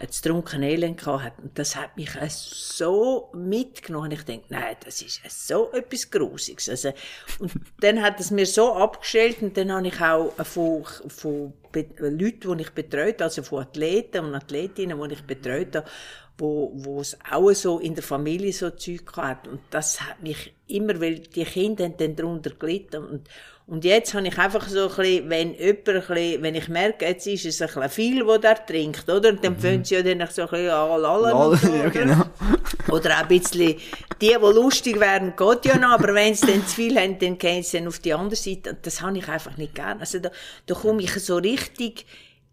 das 0.08 0.22
trunkene 0.22 0.72
Elend 0.72 1.00
gehabt. 1.00 1.40
Und 1.40 1.58
das 1.58 1.76
hat 1.76 1.96
mich 1.98 2.12
so 2.30 3.30
mitgenommen. 3.34 4.12
Ich 4.12 4.24
denke, 4.24 4.46
nein, 4.50 4.76
das 4.84 5.02
ist 5.02 5.22
so 5.48 5.72
etwas 5.72 6.10
Grusiges. 6.10 6.70
Also, 6.70 6.94
und 7.40 7.52
dann 7.82 8.02
hat 8.02 8.20
es 8.20 8.32
mir 8.32 8.46
so 8.46 8.74
abgestellt 8.74 9.42
und 9.42 9.58
dann 9.58 9.72
habe 9.72 9.88
ich 9.88 10.02
auch 10.02 10.34
von, 10.46 10.84
von 11.08 11.54
Leuten, 12.00 12.58
die 12.58 12.64
ich 12.64 12.72
betreut 12.72 13.22
also 13.22 13.44
von 13.44 13.64
Athleten 13.64 14.26
und 14.26 14.36
Athletinnen, 14.36 15.00
die 15.02 15.14
ich 15.14 15.24
betreut 15.24 15.76
habe, 15.76 15.86
wo, 16.40 17.00
es 17.02 17.18
auch 17.30 17.52
so 17.52 17.80
in 17.80 17.96
der 17.96 18.04
Familie 18.04 18.54
so 18.54 18.70
Zeug 18.70 19.16
hat. 19.18 19.48
Und 19.48 19.60
das 19.70 20.02
hat 20.02 20.22
mich 20.22 20.54
immer, 20.68 21.00
weil 21.02 21.20
die 21.20 21.44
Kinder 21.44 21.90
dann 21.90 22.16
darunter 22.16 22.52
gelitten. 22.52 23.04
Und, 23.04 23.30
und 23.70 23.86
jetzt 23.86 24.16
habe 24.16 24.28
ich 24.28 24.38
einfach 24.40 24.68
so 24.68 24.90
ein 24.90 24.96
bisschen, 24.96 25.30
wenn 25.30 25.54
jemand 25.54 25.90
ein 25.90 26.02
bisschen, 26.02 26.42
wenn 26.42 26.56
ich 26.56 26.70
merke, 26.70 27.06
jetzt 27.06 27.28
ist 27.28 27.46
es 27.46 27.62
ein 27.62 27.68
bisschen 27.68 27.90
viel, 27.90 28.26
was 28.26 28.42
der 28.42 28.66
trinkt, 28.66 29.08
oder? 29.08 29.30
Und 29.30 29.44
dann 29.44 29.54
mhm. 29.54 29.60
fangen 29.60 29.86
sie 29.86 29.94
ja 29.94 30.02
dann 30.02 30.28
so 30.28 30.42
ein 30.42 30.48
bisschen 30.48 30.70
an, 30.72 31.02
lallen 31.02 31.58
so, 31.58 31.76
ja, 31.76 31.90
genau. 31.90 32.26
Oder 32.90 33.18
auch 33.18 33.22
ein 33.22 33.28
bisschen, 33.28 33.60
die, 33.70 33.78
die 34.20 34.34
lustig 34.34 35.00
werden, 35.00 35.34
geht 35.38 35.66
ja 35.66 35.78
noch, 35.78 35.92
aber 35.92 36.16
wenn 36.16 36.34
sie 36.34 36.48
dann 36.48 36.66
zu 36.66 36.76
viel 36.76 36.98
haben, 36.98 37.20
dann 37.20 37.38
gehen 37.38 37.62
sie 37.62 37.78
dann 37.78 37.88
auf 37.88 38.00
die 38.00 38.12
andere 38.12 38.36
Seite. 38.36 38.72
Und 38.72 38.80
das 38.82 39.02
habe 39.02 39.18
ich 39.20 39.28
einfach 39.28 39.56
nicht 39.58 39.76
gern. 39.76 40.00
Also 40.00 40.18
da, 40.18 40.32
da 40.66 40.74
komme 40.74 41.04
ich 41.04 41.14
so 41.14 41.38
richtig 41.38 42.08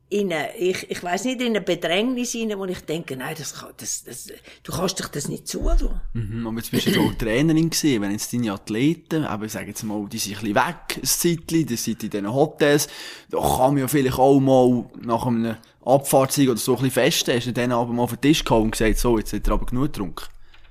in 0.09 0.33
eine, 0.33 0.57
ich, 0.57 0.89
ich 0.89 1.03
weiß 1.03 1.25
nicht, 1.25 1.41
in 1.41 1.49
eine 1.49 1.61
Bedrängnis 1.61 2.33
hinein, 2.33 2.59
wo 2.59 2.65
ich 2.65 2.81
denke, 2.81 3.17
nein, 3.17 3.35
das 3.37 3.55
kann, 3.55 3.71
das, 3.77 4.05
das, 4.05 4.29
du 4.63 4.73
kannst 4.73 4.99
dich 4.99 5.07
das 5.09 5.29
nicht 5.29 5.49
zutun. 5.49 6.01
Mhm, 6.13 6.47
aber 6.47 6.59
jetzt 6.59 6.71
bist 6.71 6.95
du 6.95 7.01
auch 7.01 7.15
Trainerin 7.15 7.71
gewesen, 7.71 8.03
wenn 8.03 8.13
jetzt 8.13 8.33
deine 8.33 8.53
Athleten, 8.53 9.25
aber 9.25 9.49
sagen 9.49 9.69
jetzt 9.69 9.83
mal, 9.83 10.07
die 10.09 10.19
sind 10.19 10.37
ein 10.37 10.41
bisschen 10.41 10.55
weg, 10.55 10.97
ein 10.97 11.05
Zeitchen, 11.05 11.67
die 11.67 11.77
sind 11.77 12.05
in 12.05 12.11
diesen 12.11 12.33
Hotels, 12.33 12.89
da 13.31 13.39
kann 13.39 13.75
man 13.75 13.79
ja 13.79 13.89
vielleicht 13.89 14.19
auch 14.19 14.39
mal 14.39 14.85
nach 15.01 15.27
einem 15.27 15.57
Abfahrtssieg 15.85 16.51
oder 16.51 16.59
so 16.59 16.73
ein 16.73 16.83
bisschen 16.83 16.93
feststellen, 16.93 17.41
hast 17.41 17.49
du 17.49 17.53
dann 17.53 17.73
aber 17.73 17.93
mal 17.93 18.05
auf 18.05 18.11
den 18.11 18.21
Tisch 18.21 18.45
gehauen 18.45 18.65
und 18.65 18.71
gesagt, 18.73 18.99
so, 18.99 19.19
jetzt 19.19 19.33
hat 19.33 19.47
er 19.49 19.55
aber 19.55 19.67
genug 19.67 19.93
getrunken. 19.93 20.27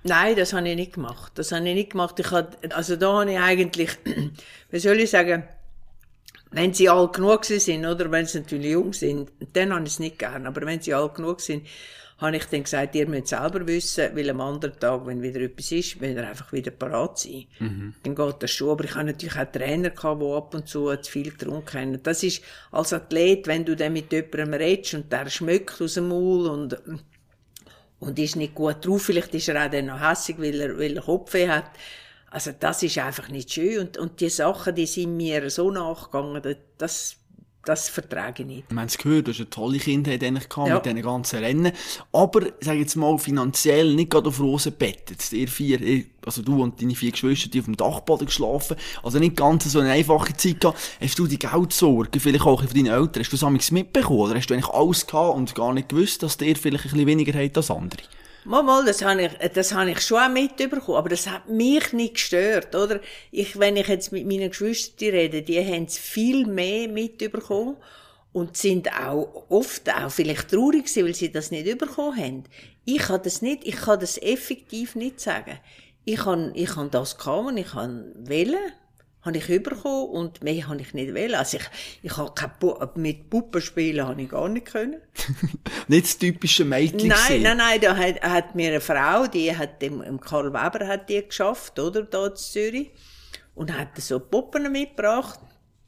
Nein, 0.08 0.36
das 0.36 0.54
habe 0.54 0.70
ich 0.70 0.76
nicht 0.76 0.94
gemacht. 0.94 1.32
Das 1.34 1.52
habe 1.52 1.68
ich 1.68 1.74
nicht 1.74 1.90
gemacht. 1.90 2.20
Ich 2.20 2.30
habe, 2.30 2.50
also 2.70 2.96
da 2.96 3.22
habe 3.22 3.32
ich 3.32 3.40
eigentlich, 3.40 3.90
wie 4.70 4.80
soll 4.80 5.00
ich 5.00 5.10
sagen, 5.10 5.44
wenn 6.56 6.74
sie 6.74 6.88
alt 6.88 7.14
genug 7.14 7.44
sind, 7.44 7.86
oder 7.86 8.10
wenn 8.10 8.26
sie 8.26 8.40
natürlich 8.40 8.72
jung 8.72 8.94
sind, 8.94 9.30
dann 9.52 9.74
habe 9.74 9.84
ich 9.84 9.92
es 9.92 10.00
nicht 10.00 10.18
gern. 10.18 10.48
Aber 10.48 10.66
wenn 10.66 10.80
sie 10.80 10.94
alt 10.94 11.16
genug 11.16 11.42
sind, 11.42 11.68
habe 12.18 12.38
ich 12.38 12.46
dann 12.46 12.64
gesagt, 12.64 12.96
ihr 12.96 13.10
müsst 13.10 13.28
selber 13.28 13.68
wissen, 13.68 14.16
weil 14.16 14.30
am 14.30 14.40
anderen 14.40 14.80
Tag, 14.80 15.06
wenn 15.06 15.22
wieder 15.22 15.42
etwas 15.42 15.74
ist, 15.74 16.00
will 16.00 16.16
er 16.16 16.30
einfach 16.30 16.54
wieder 16.54 16.72
parat 16.72 17.20
sein. 17.20 17.48
Mhm. 17.60 17.94
Dann 18.04 18.16
geht 18.16 18.36
das 18.40 18.52
schon. 18.52 18.70
Aber 18.70 18.86
ich 18.86 18.96
habe 18.96 19.04
natürlich 19.04 19.36
auch 19.36 19.52
Trainer 19.52 19.90
gehabt, 19.90 20.22
die 20.22 20.32
ab 20.32 20.54
und 20.54 20.70
zu 20.70 20.96
zu 20.96 21.12
viel 21.12 21.32
getrunken 21.32 21.78
haben. 21.78 22.04
Das 22.04 22.24
ist 22.24 22.42
als 22.72 22.94
Athlet, 22.94 23.48
wenn 23.48 23.66
du 23.66 23.76
dann 23.76 23.92
mit 23.92 24.14
jemandem 24.14 24.54
redest 24.54 24.94
und 24.94 25.12
der 25.12 25.30
schmeckt 25.30 25.82
aus 25.82 25.96
dem 25.96 26.08
Maul 26.08 26.48
und, 26.48 26.78
und 28.00 28.18
ist 28.18 28.38
nicht 28.38 28.56
gut 28.56 28.86
drauf, 28.86 29.02
vielleicht 29.02 29.34
ist 29.34 29.50
er 29.50 29.66
auch 29.66 29.70
dann 29.70 29.88
noch 29.88 30.00
hässig, 30.00 30.38
weil 30.40 30.62
er, 30.62 30.78
weil 30.78 30.96
er 30.96 31.04
Kopfweh 31.04 31.50
hat 31.50 31.72
also 32.36 32.52
das 32.60 32.84
ist 32.84 32.98
einfach 32.98 33.30
nicht 33.30 33.54
schön 33.54 33.80
und, 33.80 33.98
und 33.98 34.20
die 34.20 34.28
Sachen, 34.28 34.76
die 34.76 34.86
sind 34.86 35.16
mir 35.16 35.50
so 35.50 35.72
nachgegangen, 35.72 36.44
das, 36.78 37.16
das 37.64 37.88
vertrage 37.88 38.44
ich 38.44 38.48
nicht. 38.50 38.72
Wir 38.72 38.78
haben 38.78 38.88
es 38.88 38.98
gehört, 38.98 39.28
du 39.28 39.32
hast 39.32 39.40
eine 39.40 39.50
tolle 39.50 39.78
Kindheit 39.78 40.22
eigentlich 40.22 40.50
gehabt 40.50 40.68
ja. 40.68 40.76
mit 40.76 40.86
diesen 40.86 41.02
ganzen 41.02 41.40
Rennen. 41.40 41.72
Aber, 42.12 42.42
sag 42.60 42.76
jetzt 42.76 42.98
mal, 42.98 43.18
finanziell 43.20 43.96
nicht 43.96 44.12
gerade 44.12 44.28
auf 44.28 44.42
Rosen 44.42 44.74
bettet. 44.74 45.32
Ihr 45.32 45.48
vier, 45.48 46.04
also 46.26 46.42
du 46.42 46.62
und 46.62 46.82
deine 46.82 46.94
vier 46.94 47.12
Geschwister, 47.12 47.50
die 47.50 47.60
auf 47.60 47.66
dem 47.66 47.78
Dachboden 47.78 48.26
geschlafen. 48.26 48.76
Also 49.02 49.18
nicht 49.18 49.38
ganz 49.38 49.72
so 49.72 49.80
eine 49.80 49.92
einfache 49.92 50.36
Zeit 50.36 50.60
gehabt. 50.60 50.78
Hast 51.00 51.18
du 51.18 51.28
die 51.28 51.40
Geldsorge, 51.40 52.20
vielleicht 52.20 52.46
auch 52.46 52.62
von 52.62 52.70
deinen 52.70 52.88
Eltern, 52.88 53.24
hast 53.24 53.32
du 53.32 53.38
das 53.38 53.72
mitbekommen? 53.72 54.20
Oder 54.20 54.36
hast 54.36 54.48
du 54.48 54.56
eigentlich 54.56 54.74
alles 54.74 55.08
gehabt 55.08 55.38
und 55.38 55.56
gar 55.56 55.72
nicht 55.72 55.88
gewusst, 55.88 56.22
dass 56.22 56.36
ihr 56.42 56.58
vielleicht 56.58 56.84
ein 56.84 56.92
bisschen 56.92 57.08
weniger 57.08 57.32
habt 57.40 57.56
als 57.56 57.72
andere? 57.72 58.02
Mal, 58.48 58.62
mal, 58.62 58.86
das 58.86 59.04
habe 59.04 59.24
ich, 59.24 59.32
das 59.54 59.74
habe 59.74 59.90
ich 59.90 60.02
schon 60.02 60.20
auch 60.20 60.30
mitbekommen, 60.30 61.00
aber 61.00 61.10
das 61.10 61.26
hat 61.26 61.50
mich 61.50 61.94
nicht 61.94 62.14
gestört, 62.14 62.76
oder? 62.76 63.00
Ich, 63.32 63.58
wenn 63.58 63.76
ich 63.76 63.88
jetzt 63.88 64.12
mit 64.12 64.28
meinen 64.28 64.50
Geschwistern 64.50 65.10
rede, 65.10 65.42
die 65.42 65.60
haben 65.66 65.86
es 65.86 65.98
viel 65.98 66.46
mehr 66.46 66.88
mitbekommen 66.88 67.78
und 68.34 68.56
sind 68.56 68.88
auch 68.92 69.46
oft 69.50 69.92
auch 69.92 70.12
vielleicht 70.12 70.52
traurig 70.52 70.86
gewesen, 70.86 71.06
weil 71.06 71.16
sie 71.16 71.32
das 71.32 71.50
nicht 71.50 71.76
bekommen 71.80 72.18
haben. 72.18 72.44
Ich 72.86 73.00
kann 73.00 73.24
das 73.24 73.42
nicht, 73.42 73.66
ich 73.66 73.78
kann 73.78 74.00
das 74.00 74.20
effektiv 74.22 74.94
nicht 74.94 75.20
sagen. 75.20 75.58
Ich 76.04 76.18
kann, 76.18 76.52
ich 76.54 76.70
kann 76.70 76.92
das 76.92 77.14
und 77.14 77.58
ich 77.58 77.72
kann 77.72 78.12
wählen 78.16 78.74
habe 79.26 79.38
ich 79.38 79.48
bekommen 79.48 80.10
und 80.10 80.44
mehr 80.44 80.68
habe 80.68 80.80
ich 80.82 80.94
nicht 80.94 81.14
wollen. 81.14 81.36
Also 81.36 81.58
ich, 81.58 81.64
ich 82.04 82.16
habe 82.16 82.32
kein 82.36 82.52
Bu 82.60 82.76
mit 82.96 83.30
Puppen 83.30 83.62
spielen 83.62 84.08
habe 84.08 84.22
ich 84.22 84.30
gar 84.30 84.48
nicht 84.48 84.68
können. 84.68 85.02
nicht 85.88 86.06
das 86.06 86.18
typische 86.18 86.64
Mädchen 86.64 87.10
Nein, 87.10 87.18
gesehen. 87.18 87.44
nein, 87.44 87.58
nein, 87.58 87.82
da 87.82 87.98
hat, 87.98 88.22
hat 88.22 88.56
mir 88.56 88.70
eine 88.70 88.82
Frau, 88.82 89.26
die 89.28 89.56
hat 89.56 89.82
im, 89.82 90.02
im 90.02 90.20
Karl 90.20 90.54
Weber 90.54 90.88
hat 90.88 91.10
die 91.10 91.26
geschafft, 91.26 91.80
oder, 91.80 92.04
da 92.04 92.28
in 92.28 92.36
Zürich. 92.36 92.92
Und 93.56 93.76
hat 93.76 93.98
so 93.98 94.20
Puppen 94.20 94.72
mitgebracht. 94.72 95.40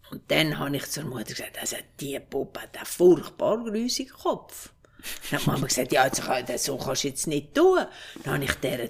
Und 0.10 0.22
dann 0.30 0.58
habe 0.58 0.78
ich 0.78 0.90
zur 0.90 1.04
Mutter 1.04 1.26
gesagt, 1.26 1.60
also 1.60 1.76
die 2.00 2.18
Puppe 2.20 2.62
hat 2.62 2.78
einen 2.78 2.86
furchtbar 2.86 3.64
grüsigen 3.64 4.14
Kopf. 4.14 4.70
Dann 5.32 5.40
hat 5.40 5.48
Mama 5.48 5.68
gesagt, 5.68 5.92
ja, 5.92 6.10
so 6.58 6.78
kannst 6.78 7.04
du 7.04 7.08
jetzt 7.08 7.28
nicht 7.28 7.54
tun. 7.54 7.80
Dann 8.24 8.36
habe 8.36 8.44
ich 8.44 8.54
der 8.56 8.90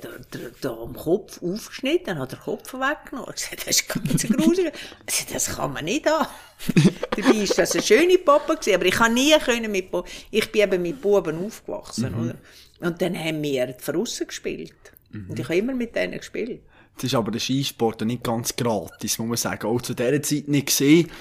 da, 0.61 0.69
am 0.69 0.95
Kopf 0.95 1.41
aufgeschnitten, 1.41 2.05
dann 2.05 2.19
hat 2.19 2.33
er 2.33 2.37
den 2.37 2.43
Kopf 2.43 2.73
weggenommen. 2.73 3.33
Ich 3.35 3.49
gesagt, 3.49 3.67
das 3.67 3.81
ist 3.81 3.87
ganz 3.89 4.23
gruselig. 4.23 4.73
Also, 5.05 5.33
das 5.33 5.55
kann 5.55 5.73
man 5.73 5.85
nicht 5.85 6.09
haben. 6.09 6.27
Dabei 7.11 7.39
war 7.39 7.55
das 7.55 7.71
eine 7.73 7.83
schöne 7.83 8.17
Papa 8.17 8.55
gewesen, 8.55 8.75
aber 8.75 8.85
ich 8.85 8.95
kann 8.95 9.13
nie 9.13 9.37
können 9.39 9.71
mit 9.71 9.91
Buben, 9.91 10.09
ich 10.31 10.51
bin 10.51 10.61
eben 10.61 10.81
mit 10.81 11.01
Buben 11.01 11.45
aufgewachsen, 11.45 12.11
mhm. 12.11 12.23
oder? 12.23 12.35
Und 12.79 13.01
dann 13.01 13.17
haben 13.17 13.41
wir 13.41 13.67
die 13.67 13.83
Verrussen 13.83 14.27
gespielt. 14.27 14.73
Mhm. 15.11 15.29
Und 15.29 15.39
ich 15.39 15.45
habe 15.45 15.57
immer 15.57 15.73
mit 15.73 15.95
denen 15.95 16.17
gespielt. 16.17 16.61
Das 16.95 17.05
ist 17.05 17.15
aber 17.15 17.31
der 17.31 17.39
Skisport 17.39 18.01
nicht 18.01 18.23
ganz 18.23 18.55
gratis, 18.55 19.19
muss 19.19 19.27
man 19.27 19.37
sagen. 19.37 19.67
Auch 19.67 19.81
zu 19.81 19.93
dieser 19.93 20.21
Zeit 20.21 20.47
nicht 20.47 20.67
gesehen. 20.67 21.11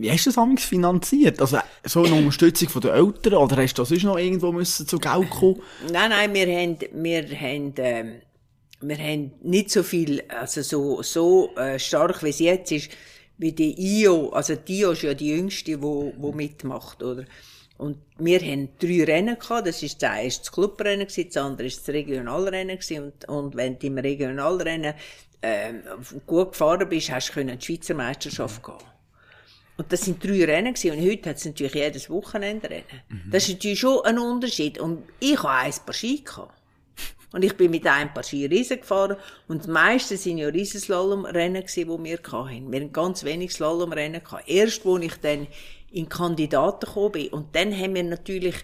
Wie 0.00 0.10
hast 0.10 0.24
du 0.24 0.30
das 0.30 0.38
amigs 0.38 0.64
finanziert? 0.64 1.40
Also, 1.40 1.58
so 1.84 2.04
eine 2.04 2.14
Unterstützung 2.18 2.70
von 2.70 2.80
den 2.80 2.92
Eltern? 2.92 3.34
Oder 3.34 3.56
hast 3.58 3.74
du 3.74 3.84
sonst 3.84 4.04
noch 4.04 4.16
irgendwo 4.18 4.50
müssen 4.50 4.86
zu 4.86 4.98
Geld 4.98 5.28
kommen? 5.28 5.60
Nein, 5.92 6.10
nein, 6.10 6.32
wir 6.32 6.46
haben, 6.46 6.78
wir 6.92 7.28
haben, 7.38 7.74
ähm, 7.76 8.22
wir 8.80 8.96
haben 8.96 9.32
nicht 9.42 9.70
so 9.70 9.82
viel, 9.82 10.22
also 10.28 10.62
so, 10.62 11.02
so 11.02 11.54
äh, 11.56 11.78
stark 11.78 12.22
wie 12.22 12.30
es 12.30 12.38
jetzt 12.38 12.72
ist, 12.72 12.90
wie 13.36 13.52
die 13.52 13.74
IO, 13.78 14.30
also 14.30 14.54
die 14.56 14.80
IO 14.80 14.92
ist 14.92 15.02
ja 15.02 15.12
die 15.12 15.28
jüngste, 15.28 15.76
die, 15.76 15.76
die 15.76 16.32
mitmacht, 16.34 17.02
oder? 17.02 17.26
Und 17.76 17.98
wir 18.18 18.40
haben 18.40 18.70
drei 18.78 19.04
Rennen 19.04 19.38
gehabt. 19.38 19.66
Das 19.66 19.82
ist 19.82 20.02
das 20.02 20.10
eine 20.10 20.28
das 20.28 20.52
Clubrennen 20.52 21.06
das 21.06 21.36
andere 21.38 21.66
ist 21.66 21.78
das 21.78 21.94
Regionalrennen. 21.94 22.78
Und, 22.98 23.28
und 23.28 23.56
wenn 23.56 23.78
du 23.78 23.86
im 23.86 23.96
Regionalrennen, 23.96 24.94
ähm, 25.42 25.82
gut 26.26 26.52
gefahren 26.52 26.88
bist, 26.88 27.10
hast 27.10 27.34
du 27.34 27.44
die 27.44 27.64
Schweizer 27.64 27.94
Meisterschaft 27.94 28.62
gehen. 28.62 28.89
Und 29.76 29.92
das 29.92 30.02
sind 30.02 30.22
drei 30.22 30.44
Rennen 30.44 30.74
gewesen. 30.74 30.98
Und 30.98 31.10
heute 31.10 31.30
hat 31.30 31.36
es 31.36 31.44
natürlich 31.44 31.74
jedes 31.74 32.10
Wochenende 32.10 32.68
Rennen. 32.68 32.84
Mhm. 33.08 33.30
Das 33.30 33.48
ist 33.48 33.54
natürlich 33.54 33.80
schon 33.80 34.04
ein 34.04 34.18
Unterschied. 34.18 34.78
Und 34.78 35.04
ich 35.20 35.42
habe 35.42 35.48
ein 35.48 35.72
paar 35.84 35.94
Ski 35.94 36.22
gehabt. 36.22 36.54
Und 37.32 37.44
ich 37.44 37.56
bin 37.56 37.70
mit 37.70 37.86
einem 37.86 38.12
paar 38.12 38.24
Ski 38.24 38.46
Riesen 38.46 38.80
gefahren. 38.80 39.16
Und 39.48 39.66
die 39.66 39.70
meisten 39.70 40.16
sind 40.16 40.38
ja 40.38 40.48
Riesenslalom-Rennen 40.48 41.62
gewesen, 41.62 42.04
die 42.04 42.04
wir 42.04 42.18
hatten. 42.18 42.72
Wir 42.72 42.80
hatten 42.80 42.92
ganz 42.92 43.24
wenig 43.24 43.52
Slalom-Rennen 43.52 44.22
gehabt. 44.22 44.48
Erst, 44.48 44.84
wo 44.84 44.98
ich 44.98 45.14
dann 45.16 45.46
in 45.92 46.08
Kandidaten 46.08 46.86
gekommen 46.86 47.12
bin. 47.12 47.28
Und 47.28 47.54
dann 47.54 47.76
haben 47.76 47.94
wir 47.94 48.02
natürlich 48.02 48.56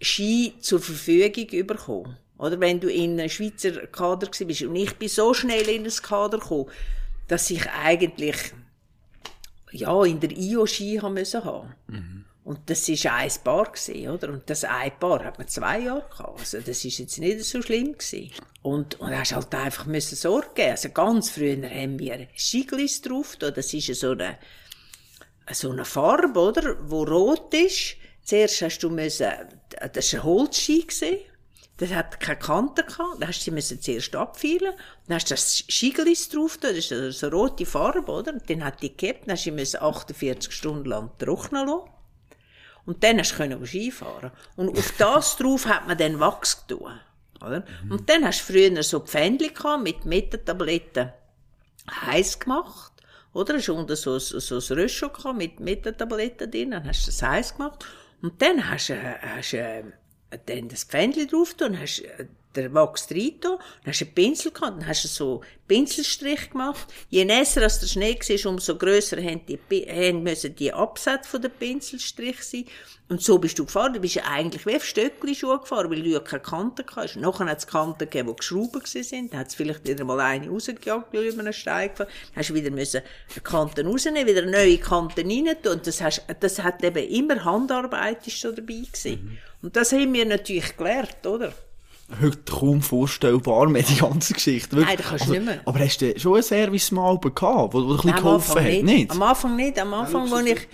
Ski 0.00 0.54
zur 0.60 0.80
Verfügung 0.80 1.66
bekommen. 1.66 2.16
Oder 2.38 2.60
wenn 2.60 2.80
du 2.80 2.88
in 2.88 3.18
einem 3.18 3.28
Schweizer 3.28 3.86
Kader 3.86 4.28
bist. 4.28 4.62
Und 4.62 4.76
ich 4.76 4.94
bin 4.96 5.08
so 5.08 5.32
schnell 5.32 5.68
in 5.68 5.84
das 5.84 6.02
Kader 6.02 6.38
gekommen, 6.38 6.70
dass 7.28 7.50
ich 7.50 7.66
eigentlich 7.70 8.36
ja, 9.76 10.04
in 10.04 10.20
der 10.20 10.30
IO-Ski 10.30 10.98
haben 11.00 11.14
müssen 11.14 11.44
haben. 11.44 11.74
Mhm. 11.88 12.24
Und 12.46 12.70
das 12.70 12.88
war 12.88 13.14
ein 13.14 13.30
Paar, 13.42 13.72
gewesen, 13.72 14.08
oder? 14.08 14.28
Und 14.28 14.48
das 14.48 14.62
ein 14.62 14.96
Paar 15.00 15.24
hat 15.24 15.36
man 15.36 15.48
zwei 15.48 15.80
Jahre 15.80 16.08
gehabt. 16.08 16.38
Also, 16.38 16.60
das 16.60 16.84
ist 16.84 16.98
jetzt 16.98 17.18
nicht 17.18 17.44
so 17.44 17.60
schlimm 17.60 17.94
gewesen. 17.98 18.30
Und, 18.62 19.00
und 19.00 19.10
hast 19.10 19.34
halt 19.34 19.52
einfach 19.52 19.86
müssen 19.86 20.14
Sorge 20.14 20.50
geben. 20.54 20.70
Also, 20.70 20.90
ganz 20.90 21.30
früher 21.30 21.68
haben 21.68 21.98
wir 21.98 22.28
Skiglis 22.36 23.02
drauf, 23.02 23.34
da. 23.36 23.50
das 23.50 23.74
ist 23.74 23.92
so 23.98 24.12
eine, 24.12 24.38
so 25.50 25.70
eine 25.72 25.84
Farbe, 25.84 26.38
oder? 26.38 26.76
Wo 26.88 27.02
rot 27.02 27.52
ist. 27.52 27.96
Zuerst 28.22 28.62
hast 28.62 28.78
du 28.78 28.90
müssen, 28.90 29.26
das 29.92 30.12
war 30.12 30.20
ein 30.20 30.24
Holzski 30.24 30.82
gewesen. 30.82 31.18
Das 31.78 31.92
hat 31.92 32.20
keine 32.20 32.38
Kante 32.38 32.84
gehabt. 32.84 33.20
Dann 33.20 33.28
hast 33.28 33.46
du 33.46 33.60
sie 33.60 33.80
zuerst 33.80 34.16
abfeilen. 34.16 34.72
Dann 35.06 35.16
hast 35.16 35.30
du 35.30 35.34
das 35.34 35.64
Schiegelis 35.68 36.28
drauf, 36.28 36.56
das 36.58 36.72
ist 36.72 36.92
eine 36.92 37.12
so 37.12 37.28
rote 37.28 37.66
Farbe, 37.66 38.10
oder? 38.10 38.32
Und 38.32 38.48
dann 38.48 38.64
hat 38.64 38.82
die 38.82 38.96
gehabt, 38.96 39.26
dann 39.26 39.36
hast 39.36 39.46
du 39.46 39.64
sie 39.64 39.78
48 39.78 40.52
Stunden 40.52 40.86
lang 40.86 41.10
trocknen 41.18 41.66
lassen. 41.66 41.90
Und 42.86 43.02
dann 43.02 43.18
hast 43.18 43.36
du 43.38 43.66
Skifahren. 43.66 44.30
Und 44.56 44.70
auf 44.78 44.94
das 44.96 45.36
drauf 45.38 45.66
hat 45.66 45.86
man 45.86 45.98
dann 45.98 46.20
Wachs 46.20 46.66
getan, 46.66 47.00
oder? 47.44 47.64
Mhm. 47.84 47.92
Und 47.92 48.08
dann 48.08 48.24
hast 48.24 48.48
du 48.48 48.52
früher 48.52 48.82
so 48.82 49.00
Pfändchen 49.00 49.52
gehabt, 49.52 49.82
mit 49.82 50.04
Metatabletten 50.06 51.12
heiß 51.90 52.38
gemacht, 52.38 52.92
oder? 53.32 53.54
Hast 53.54 53.68
unten 53.68 53.96
so, 53.96 54.18
so, 54.18 54.38
so 54.38 54.74
ein 54.74 54.80
Röschel 54.80 55.10
gehabt, 55.10 55.36
mit 55.36 55.60
Metatabletten 55.60 56.50
drin, 56.50 56.70
dann 56.70 56.86
hast 56.86 57.02
du 57.02 57.10
das 57.10 57.22
heiß 57.22 57.56
gemacht. 57.56 57.84
Und 58.22 58.40
dann 58.40 58.70
hast 58.70 58.88
du, 58.88 58.94
hast 58.94 59.52
du 59.52 59.92
dann 60.46 60.68
das 60.68 60.84
Pfändchen 60.84 61.28
drauf 61.28 61.54
tun, 61.54 61.78
hast 61.78 62.00
äh, 62.00 62.26
der 62.56 62.72
Wachs 62.74 63.08
rein 63.10 63.34
dann 63.40 63.58
hast 63.86 64.00
du 64.00 64.04
einen 64.04 64.14
Pinsel 64.14 64.52
gehabt, 64.52 64.80
dann 64.80 64.86
hast 64.86 65.04
du 65.04 65.08
so 65.08 65.42
Pinselstrich 65.68 66.50
gemacht. 66.50 66.86
Je 67.10 67.24
nässer 67.24 67.62
als 67.62 67.80
der 67.80 67.88
Schnee 67.88 68.14
war, 68.14 68.50
umso 68.50 68.76
grösser 68.76 69.16
haben 69.16 69.40
die, 69.46 69.58
haben 69.88 70.22
müssen 70.22 70.54
die 70.54 70.72
Absätze 70.72 71.28
von 71.28 71.42
der 71.42 71.48
Pinselstrich 71.48 72.42
sein. 72.42 72.64
Und 73.08 73.22
so 73.22 73.38
bist 73.38 73.58
du 73.58 73.64
gefahren. 73.64 73.92
Du 73.92 74.00
bist 74.00 74.16
ja 74.16 74.24
eigentlich 74.24 74.66
wie 74.66 74.76
auf 74.76 74.84
Stöckli-Schuhe 74.84 75.60
gefahren, 75.60 75.90
weil 75.90 76.02
du 76.02 76.10
ja 76.10 76.20
keine 76.20 76.42
Kanten 76.42 76.84
hast. 76.94 77.16
Nachher 77.16 77.46
hat 77.46 77.58
es 77.58 77.66
Kanten 77.66 77.98
gegeben, 77.98 78.28
die 78.30 78.36
geschraubt 78.36 78.86
sind. 78.86 79.32
Dann 79.32 79.40
hat 79.40 79.48
es 79.48 79.54
vielleicht 79.54 79.86
wieder 79.86 80.04
mal 80.04 80.18
eine 80.18 80.48
rausgejagt, 80.48 81.12
weil 81.12 81.26
über 81.26 81.40
einen 81.40 81.52
Stein 81.52 81.90
gefahren. 81.90 82.08
Dann 82.08 82.36
hast 82.36 82.50
du 82.50 82.54
wieder 82.54 82.70
müssen 82.70 83.02
Kanten 83.44 83.86
rausnehmen, 83.86 84.26
wieder 84.26 84.44
neue 84.44 84.78
Kanten 84.78 85.30
rein 85.30 85.56
tun. 85.62 85.72
Und 85.74 85.86
das, 85.86 86.00
hast, 86.00 86.24
das 86.40 86.62
hat 86.62 86.82
eben 86.82 87.08
immer 87.08 87.44
Handarbeit 87.44 88.26
ist 88.26 88.40
so 88.40 88.50
dabei 88.50 88.82
gewesen. 88.82 89.22
Mhm. 89.22 89.38
Und 89.62 89.76
das 89.76 89.92
haben 89.92 90.12
wir 90.12 90.26
natürlich 90.26 90.76
gelernt, 90.76 91.26
oder? 91.26 91.52
Heute 92.20 92.38
kaum 92.50 92.82
vorstellbar 92.82 93.68
mehr, 93.68 93.82
die 93.82 93.96
ganze 93.96 94.34
Geschichte. 94.34 94.76
Wirklich. 94.76 94.88
Nein, 94.88 94.96
das 94.98 95.06
kannst 95.08 95.24
du 95.26 95.30
also, 95.30 95.32
nicht 95.32 95.44
mehr. 95.44 95.60
Aber 95.64 95.78
hast 95.78 96.00
du 96.00 96.18
schon 96.18 96.36
ein 96.36 96.42
Service 96.42 96.90
mal 96.92 97.18
gehabt, 97.18 97.74
wo, 97.74 97.84
wo 97.84 97.90
ein 97.90 97.96
bisschen 97.96 98.14
geholfen 98.14 98.54
hat? 98.56 98.64
Nicht. 98.64 98.84
nicht. 98.84 99.10
Am 99.10 99.22
Anfang 99.22 99.56
nicht. 99.56 99.78
Am 99.78 99.94
Anfang, 99.94 100.30
wo 100.30 100.38
ich, 100.38 100.68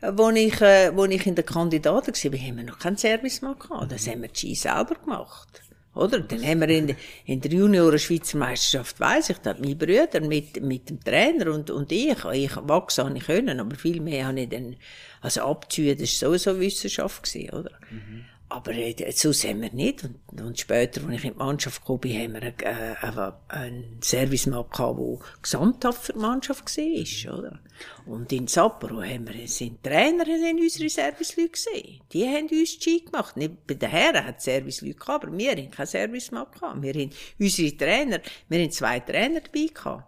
wo 0.00 0.30
ich, 0.30 0.60
äh, 0.60 0.96
wo 0.96 1.04
ich 1.04 1.26
in 1.26 1.34
der 1.34 1.44
Kandidaten 1.44 2.12
war, 2.12 2.40
haben 2.40 2.56
wir 2.56 2.64
noch 2.64 2.78
keinen 2.78 2.96
Service 2.96 3.42
mehr 3.42 3.54
gehabt. 3.54 3.90
Das 3.90 4.06
haben 4.06 4.22
wir 4.22 4.28
die 4.28 4.38
Ski 4.38 4.54
selber 4.54 4.94
gemacht. 4.94 5.62
Oder? 5.96 6.20
Dann 6.20 6.44
haben 6.44 6.60
wir 6.60 6.68
in, 6.68 6.94
in 7.24 7.40
der 7.40 7.50
Junioren-Schweizer 7.50 8.36
Meisterschaft, 8.36 9.00
weiss 9.00 9.30
ich, 9.30 9.38
da 9.38 9.50
hat 9.50 9.60
mein 9.60 9.78
Brüder 9.78 10.20
mit, 10.20 10.62
mit 10.62 10.90
dem 10.90 11.02
Trainer 11.02 11.52
und, 11.54 11.70
und 11.70 11.90
ich, 11.90 12.22
ich 12.32 12.56
wachsen 12.56 13.06
habe 13.06 13.16
ich 13.16 13.24
können, 13.24 13.58
aber 13.58 13.76
viel 13.76 14.02
mehr 14.02 14.26
habe 14.26 14.40
ich 14.40 14.48
dann, 14.50 14.76
also 15.22 15.40
abziehen, 15.42 15.96
das 15.98 16.20
war 16.20 16.28
sowieso 16.28 16.60
Wissenschaft 16.60 17.22
gewesen, 17.22 17.50
oder? 17.50 17.70
Mhm. 17.90 18.26
Aber 18.48 18.72
äh, 18.72 18.94
so 19.12 19.32
sind 19.32 19.60
wir 19.60 19.72
nicht. 19.72 20.04
Und, 20.04 20.40
und 20.40 20.58
später, 20.58 21.02
als 21.04 21.16
ich 21.16 21.24
in 21.24 21.32
die 21.32 21.38
Mannschaft 21.38 21.84
kam, 21.84 21.96
haben 21.96 22.32
wir 22.34 22.42
äh, 22.42 23.32
einen 23.48 23.98
Servicemann 24.00 24.66
gehabt, 24.70 24.98
der 25.00 25.18
gesamthaft 25.42 26.04
für 26.04 26.12
die 26.12 26.18
Mannschaft 26.20 26.76
war, 26.76 27.38
oder? 27.38 27.58
Und 28.06 28.32
in 28.32 28.46
Sapporo 28.46 29.02
haben 29.02 29.28
wir, 29.28 29.48
sind 29.48 29.82
Trainer, 29.82 30.24
sind 30.24 30.60
unsere 30.60 30.88
Serviceleute 30.88 31.50
gesehen. 31.50 32.00
Die 32.12 32.24
haben 32.24 32.48
uns 32.48 32.70
Ski 32.70 33.04
gemacht. 33.04 33.36
Nicht 33.36 33.66
bei 33.66 33.74
den 33.74 33.90
Herren 33.90 34.24
hat 34.24 34.40
Serviceleute 34.40 34.98
gehabt, 34.98 35.24
aber 35.24 35.36
wir 35.36 35.50
haben 35.50 35.70
keinen 35.70 35.86
Servicemann 35.86 36.46
gehabt. 36.52 36.82
Wir 36.82 36.94
haben 36.94 37.10
unsere 37.38 37.76
Trainer, 37.76 38.20
wir 38.48 38.60
haben 38.60 38.70
zwei 38.70 39.00
Trainer 39.00 39.40
dabei 39.40 39.66
gehabt. 39.74 40.04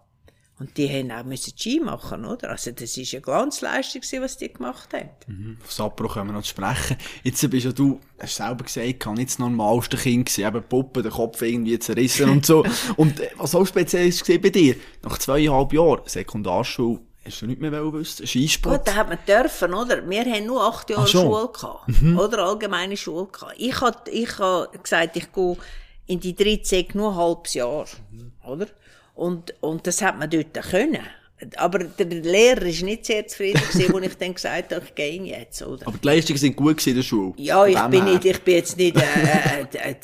Und 0.60 0.76
die 0.76 0.88
haben 0.88 1.12
auch 1.12 1.24
müssen 1.24 1.52
Ski 1.56 1.78
machen, 1.78 2.24
oder? 2.24 2.50
Also 2.50 2.72
das 2.72 2.96
ist 2.96 3.14
eine 3.14 3.20
Glanzleistung, 3.20 4.02
was 4.20 4.36
die 4.38 4.52
gemacht 4.52 4.92
haben. 4.92 5.10
Mhm. 5.28 5.58
Auf 5.62 5.72
Sapporo 5.72 6.08
können 6.08 6.30
wir 6.30 6.32
noch 6.32 6.44
sprechen. 6.44 6.96
Jetzt 7.22 7.48
bist 7.48 7.64
ja 7.64 7.72
du, 7.72 8.00
hast 8.18 8.36
selber 8.36 8.64
gesagt, 8.64 9.00
kann 9.00 9.14
nicht 9.14 9.30
das 9.30 9.38
normalste 9.38 9.96
Kind 9.96 10.26
gewesen, 10.26 10.46
eben 10.48 10.62
Puppe, 10.64 11.02
den 11.02 11.12
Kopf 11.12 11.40
irgendwie 11.42 11.78
zerrissen 11.78 12.28
und 12.28 12.44
so. 12.44 12.64
und 12.96 13.20
äh, 13.20 13.30
was 13.36 13.54
auch 13.54 13.64
speziell 13.64 14.08
ist 14.08 14.26
bei 14.26 14.50
dir, 14.50 14.74
nach 15.02 15.18
zweieinhalb 15.18 15.72
Jahren 15.72 16.00
Sekundarschule, 16.06 17.00
Hast 17.24 17.42
du 17.42 17.46
nicht 17.46 17.60
mehr 17.60 17.72
wissen? 17.92 18.26
Skisport? 18.26 18.78
Gut, 18.78 18.88
da 18.88 18.94
hat 18.94 19.08
man 19.10 19.18
dürfen, 19.26 19.74
oder? 19.74 20.08
Wir 20.08 20.24
haben 20.24 20.46
nur 20.46 20.64
acht 20.64 20.88
Jahre 20.88 21.06
Schule 21.06 21.50
gehabt. 21.52 21.88
Mhm. 22.00 22.18
Oder 22.18 22.38
allgemeine 22.46 22.96
Schule 22.96 23.26
gehabt. 23.26 23.54
Ich 23.58 23.78
hab, 23.82 24.08
ich 24.08 24.38
hab 24.38 24.82
gesagt, 24.82 25.16
ich 25.16 25.30
gehe 25.30 25.56
in 26.06 26.20
die 26.20 26.34
dritte 26.34 26.86
nur 26.94 27.10
ein 27.10 27.16
halbes 27.16 27.52
Jahr. 27.52 27.84
Mhm. 28.10 28.32
Oder? 28.46 28.66
Und, 29.18 29.52
und 29.60 29.84
das 29.84 30.00
hat 30.00 30.16
man 30.16 30.30
dort 30.30 30.54
können. 30.70 31.02
Aber 31.56 31.80
der 31.80 32.06
Lehrer 32.06 32.62
war 32.62 32.84
nicht 32.84 33.06
sehr 33.06 33.26
zufrieden, 33.26 33.60
gewesen, 33.60 33.94
als 33.94 34.06
ich 34.06 34.16
dann 34.16 34.34
gesagt 34.34 34.72
habe, 34.72 34.84
ich 34.84 34.94
gehe 34.94 35.22
jetzt, 35.22 35.60
oder? 35.62 35.88
Aber 35.88 35.98
die 35.98 36.06
Leistungen 36.06 36.38
sind 36.38 36.54
gut 36.54 36.84
in 36.86 36.94
der 36.94 37.02
Schule? 37.02 37.32
Ja, 37.36 37.66
ich 37.66 37.80
bin, 37.82 38.04
nicht, 38.04 38.24
ich 38.24 38.40
bin 38.42 38.54
jetzt 38.54 38.76
nicht 38.76 38.96
äh, 38.96 39.62
äh, 39.62 39.94
der, 39.94 39.96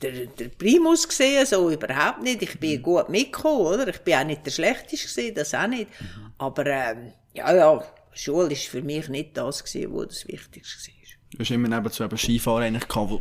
der, 0.00 0.26
der 0.26 0.48
Primus 0.48 1.06
gesehen, 1.08 1.44
so 1.44 1.70
überhaupt 1.70 2.22
nicht. 2.22 2.42
Ich 2.42 2.58
bin 2.58 2.80
gut 2.80 3.08
mitgekommen, 3.08 3.66
oder? 3.66 3.88
Ich 3.88 3.98
bin 3.98 4.14
auch 4.14 4.24
nicht 4.24 4.46
der 4.46 4.52
Schlechteste 4.52 5.08
gewesen, 5.08 5.34
das 5.34 5.54
auch 5.54 5.66
nicht. 5.66 5.88
Mhm. 6.00 6.32
Aber 6.38 6.66
ähm, 6.66 7.12
ja, 7.34 7.54
ja, 7.54 7.84
Schule 8.12 8.50
war 8.50 8.56
für 8.56 8.82
mich 8.82 9.08
nicht 9.08 9.36
das 9.36 9.64
gewesen, 9.64 9.92
was 9.92 10.08
das 10.08 10.28
Wichtigste 10.28 10.90
war. 10.90 10.96
Du 11.32 11.38
hast 11.40 11.50
immer 11.50 11.68
nebenzu 11.68 12.04
eben 12.04 12.18
Skifahren 12.18 12.62
eigentlich 12.62 12.88
gehabt, 12.88 13.12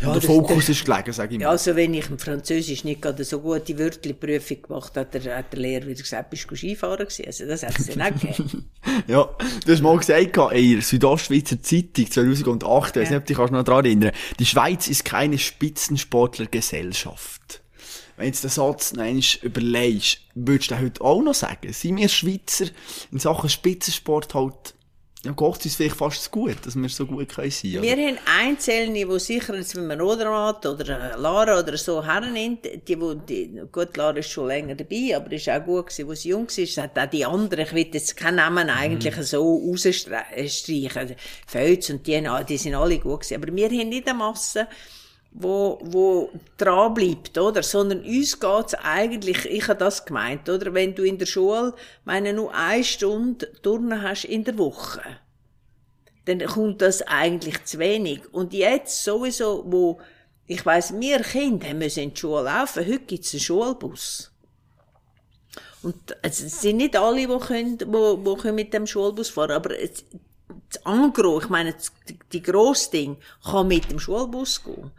ja, 0.00 0.12
der 0.12 0.22
Fokus 0.22 0.66
das, 0.66 0.76
ist 0.76 0.84
gelegen, 0.84 1.12
sage 1.12 1.34
ich 1.34 1.40
mal. 1.40 1.48
Also 1.48 1.74
wenn 1.74 1.92
ich 1.92 2.08
im 2.08 2.18
Französisch 2.18 2.84
nicht 2.84 3.02
gerade 3.02 3.24
so 3.24 3.40
gute 3.40 3.76
Wörterli-Prüfung 3.78 4.62
gemacht 4.62 4.96
habe, 4.96 5.00
hat 5.00 5.14
der, 5.14 5.38
hat 5.38 5.52
der 5.52 5.60
Lehrer 5.60 5.86
wieder 5.86 6.02
gesagt, 6.02 6.30
bist 6.30 6.48
du 6.48 6.54
Skifahren 6.54 7.06
gewesen? 7.06 7.26
Also 7.26 7.46
das 7.46 7.64
hat 7.64 7.76
es 7.78 7.86
dann 7.86 8.02
auch 8.02 8.10
gegeben. 8.10 8.70
ja, 9.08 9.28
du 9.64 9.72
hast 9.72 9.82
mal 9.82 9.98
gesagt, 9.98 10.36
in 10.52 10.72
der 10.72 10.82
Südostschweizer 10.82 11.60
Zeitung 11.60 12.10
2008, 12.10 12.96
ja. 12.96 13.02
ich 13.02 13.06
weiß 13.06 13.10
nicht, 13.10 13.18
ob 13.18 13.26
du 13.26 13.34
dich 13.34 13.50
noch 13.50 13.64
daran 13.64 13.84
erinnern 13.84 14.12
die 14.38 14.46
Schweiz 14.46 14.86
ist 14.88 15.04
keine 15.04 15.38
Spitzensportlergesellschaft. 15.38 17.62
Wenn 18.16 18.24
du 18.24 18.28
jetzt 18.28 18.44
den 18.44 18.50
Satz 18.50 18.94
einmal 18.94 19.22
überlegst, 19.42 20.20
würdest 20.34 20.70
du 20.70 20.78
heute 20.78 21.00
auch 21.00 21.22
noch 21.22 21.34
sagen, 21.34 21.72
sind 21.72 21.96
wir 21.96 22.08
Schweizer 22.08 22.66
in 23.12 23.18
Sachen 23.18 23.48
Spitzensport 23.48 24.34
halt 24.34 24.74
ja, 25.24 25.32
Gott 25.32 25.64
ist 25.66 25.76
vielleicht 25.76 25.96
fast 25.96 26.22
zu 26.22 26.30
gut, 26.30 26.56
dass 26.64 26.76
wir 26.76 26.88
so 26.88 27.04
gut 27.04 27.28
können 27.28 27.50
sein 27.50 27.72
können. 27.72 27.82
Wir 27.82 27.96
haben 27.96 28.18
Einzelne, 28.38 29.04
die 29.04 29.18
sicher, 29.18 29.56
jetzt 29.56 29.74
wenn 29.74 29.88
man 29.88 30.00
Rodermatt 30.00 30.64
oder 30.64 31.16
Lara 31.16 31.58
oder 31.58 31.76
so 31.76 32.04
hernimmt, 32.04 32.64
die, 32.64 32.96
die, 32.96 33.16
die, 33.28 33.62
gut, 33.72 33.96
Lara 33.96 34.16
ist 34.18 34.30
schon 34.30 34.46
länger 34.46 34.76
dabei, 34.76 35.16
aber 35.16 35.32
ist 35.32 35.48
auch 35.48 35.64
gut 35.64 35.86
gewesen, 35.86 36.08
wo 36.08 36.14
sie 36.14 36.28
jung 36.28 36.46
war. 36.46 36.64
Es 36.64 36.78
hat 36.78 36.96
auch 36.96 37.10
die 37.10 37.24
anderen, 37.24 37.64
ich 37.64 37.74
will 37.74 37.88
jetzt 37.92 38.16
keinen 38.16 38.36
Namen 38.36 38.70
eigentlich 38.70 39.16
mhm. 39.16 39.22
so 39.22 39.56
rausstreichen. 39.56 41.16
Fötz 41.48 41.90
und 41.90 42.06
die, 42.06 42.28
die 42.48 42.56
sind 42.56 42.74
alle 42.76 42.98
gut 42.98 43.22
gewesen. 43.22 43.42
Aber 43.42 43.54
wir 43.54 43.66
haben 43.68 43.88
nicht 43.88 44.08
eine 44.08 44.18
Masse, 44.18 44.68
wo, 45.30 45.78
wo 45.82 46.30
dran 46.56 46.94
bleibt, 46.94 47.36
oder? 47.38 47.62
Sondern 47.62 48.00
uns 48.00 48.40
geht's 48.40 48.74
eigentlich, 48.74 49.46
ich 49.46 49.68
habe 49.68 49.78
das 49.78 50.04
gemeint, 50.04 50.48
oder? 50.48 50.74
Wenn 50.74 50.94
du 50.94 51.02
in 51.02 51.18
der 51.18 51.26
Schule, 51.26 51.74
meine, 52.04 52.32
nur 52.32 52.54
eine 52.54 52.84
Stunde 52.84 53.50
Turnen 53.62 54.02
hast 54.02 54.24
in 54.24 54.44
der 54.44 54.58
Woche, 54.58 55.02
dann 56.24 56.44
kommt 56.46 56.82
das 56.82 57.02
eigentlich 57.02 57.64
zu 57.64 57.78
wenig. 57.78 58.22
Und 58.32 58.52
jetzt 58.52 59.04
sowieso, 59.04 59.64
wo, 59.66 60.00
ich 60.46 60.64
weiss, 60.64 60.98
wir 60.98 61.20
Kinder 61.20 61.72
müssen 61.74 62.04
in 62.04 62.14
die 62.14 62.20
Schule 62.20 62.42
laufen, 62.42 62.86
heute 62.86 63.00
gibt's 63.00 63.32
einen 63.32 63.40
Schulbus. 63.40 64.32
Und 65.82 66.16
es 66.22 66.38
sind 66.38 66.78
nicht 66.78 66.96
alle, 66.96 67.26
die 67.26 67.38
können, 67.38 67.78
wo, 67.86 68.18
wo 68.24 68.34
können 68.34 68.56
mit 68.56 68.74
dem 68.74 68.86
Schulbus 68.86 69.30
fahren, 69.30 69.52
aber 69.52 69.78
es, 69.78 70.04
das 70.70 70.84
Angro, 70.86 71.40
ich 71.40 71.48
meine, 71.48 71.74
die 72.32 72.42
grosse 72.42 72.90
Ding, 72.90 73.16
kann 73.44 73.68
mit 73.68 73.90
dem 73.90 73.98
Schulbus 73.98 74.62
gehen. 74.62 74.90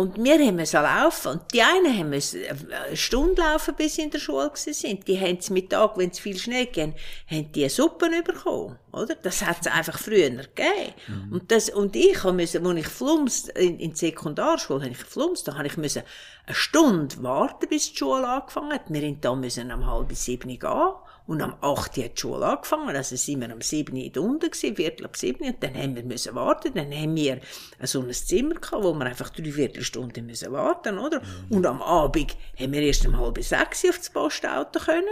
Und 0.00 0.16
wir 0.16 0.38
haben 0.38 0.56
müssen 0.56 0.80
laufen. 0.80 1.32
Und 1.32 1.52
die 1.52 1.60
einen 1.60 1.98
haben 1.98 2.08
müssen 2.08 2.40
eine 2.46 2.96
Stunde 2.96 3.42
laufen, 3.42 3.74
bis 3.76 3.96
sie 3.96 4.02
in 4.02 4.10
der 4.10 4.18
Schule 4.18 4.50
sind. 4.54 5.06
Die 5.06 5.20
haben 5.20 5.36
es 5.36 5.50
Mittag, 5.50 5.98
wenn 5.98 6.08
es 6.08 6.18
viel 6.18 6.38
Schnee 6.38 6.64
ging, 6.64 6.94
haben 7.30 7.52
die 7.52 7.68
Suppen 7.68 8.24
bekommen, 8.24 8.78
oder? 8.92 9.14
Das 9.16 9.44
hat 9.44 9.58
es 9.60 9.66
einfach 9.66 9.98
früher 9.98 10.30
gegeben. 10.30 10.94
Mhm. 11.06 11.32
Und 11.32 11.52
das, 11.52 11.68
und 11.68 11.94
ich 11.96 12.24
habe 12.24 12.32
müssen, 12.32 12.66
als 12.66 12.78
ich 12.78 12.86
flumst, 12.86 13.50
in, 13.50 13.78
in 13.78 13.90
der 13.90 13.96
Sekundarschule, 13.98 14.80
habe 14.80 14.92
ich 14.92 14.96
flumst, 14.96 15.46
da 15.46 15.56
habe 15.56 15.66
ich 15.66 15.76
müssen 15.76 16.02
eine 16.46 16.54
Stunde 16.54 17.22
warten, 17.22 17.68
bis 17.68 17.90
die 17.90 17.98
Schule 17.98 18.26
angefangen 18.26 18.72
hat. 18.72 18.84
Wir 18.88 19.02
sind 19.02 19.22
da 19.22 19.34
müssen 19.34 19.70
um 19.70 19.86
halb 19.86 20.10
sieben 20.14 20.58
gehen. 20.58 20.92
Und 21.26 21.42
am 21.42 21.54
8. 21.60 21.96
hat 21.96 22.16
die 22.16 22.20
Schule 22.20 22.46
angefangen, 22.46 22.96
also 22.96 23.16
sind 23.16 23.40
wir 23.40 23.50
am 23.52 23.60
7. 23.60 23.96
in 23.96 24.12
der 24.12 24.22
unten 24.22 24.50
gewesen, 24.50 24.76
Viertel 24.76 25.06
ab 25.06 25.16
7. 25.16 25.46
Und 25.46 25.62
dann 25.62 25.74
haben 25.74 25.96
wir 25.96 26.02
müssen 26.04 26.34
warten, 26.34 26.74
dann 26.74 26.92
haben 26.92 27.14
wir 27.14 27.40
so 27.82 28.00
ein 28.00 28.12
Zimmer 28.12 28.54
gehabt, 28.54 28.82
wo 28.82 28.92
wir 28.94 29.06
einfach 29.06 29.30
drei 29.30 29.52
Viertelstunden 29.52 30.26
müssen 30.26 30.52
warten, 30.52 30.98
oder? 30.98 31.20
Mhm. 31.20 31.56
Und 31.56 31.66
am 31.66 31.82
Abend 31.82 32.36
haben 32.58 32.72
wir 32.72 32.82
erst 32.82 33.06
um 33.06 33.16
halb 33.16 33.42
sechs 33.42 33.84
auf 33.84 33.98
das 33.98 34.10
Postauto 34.10 34.80
können. 34.80 35.06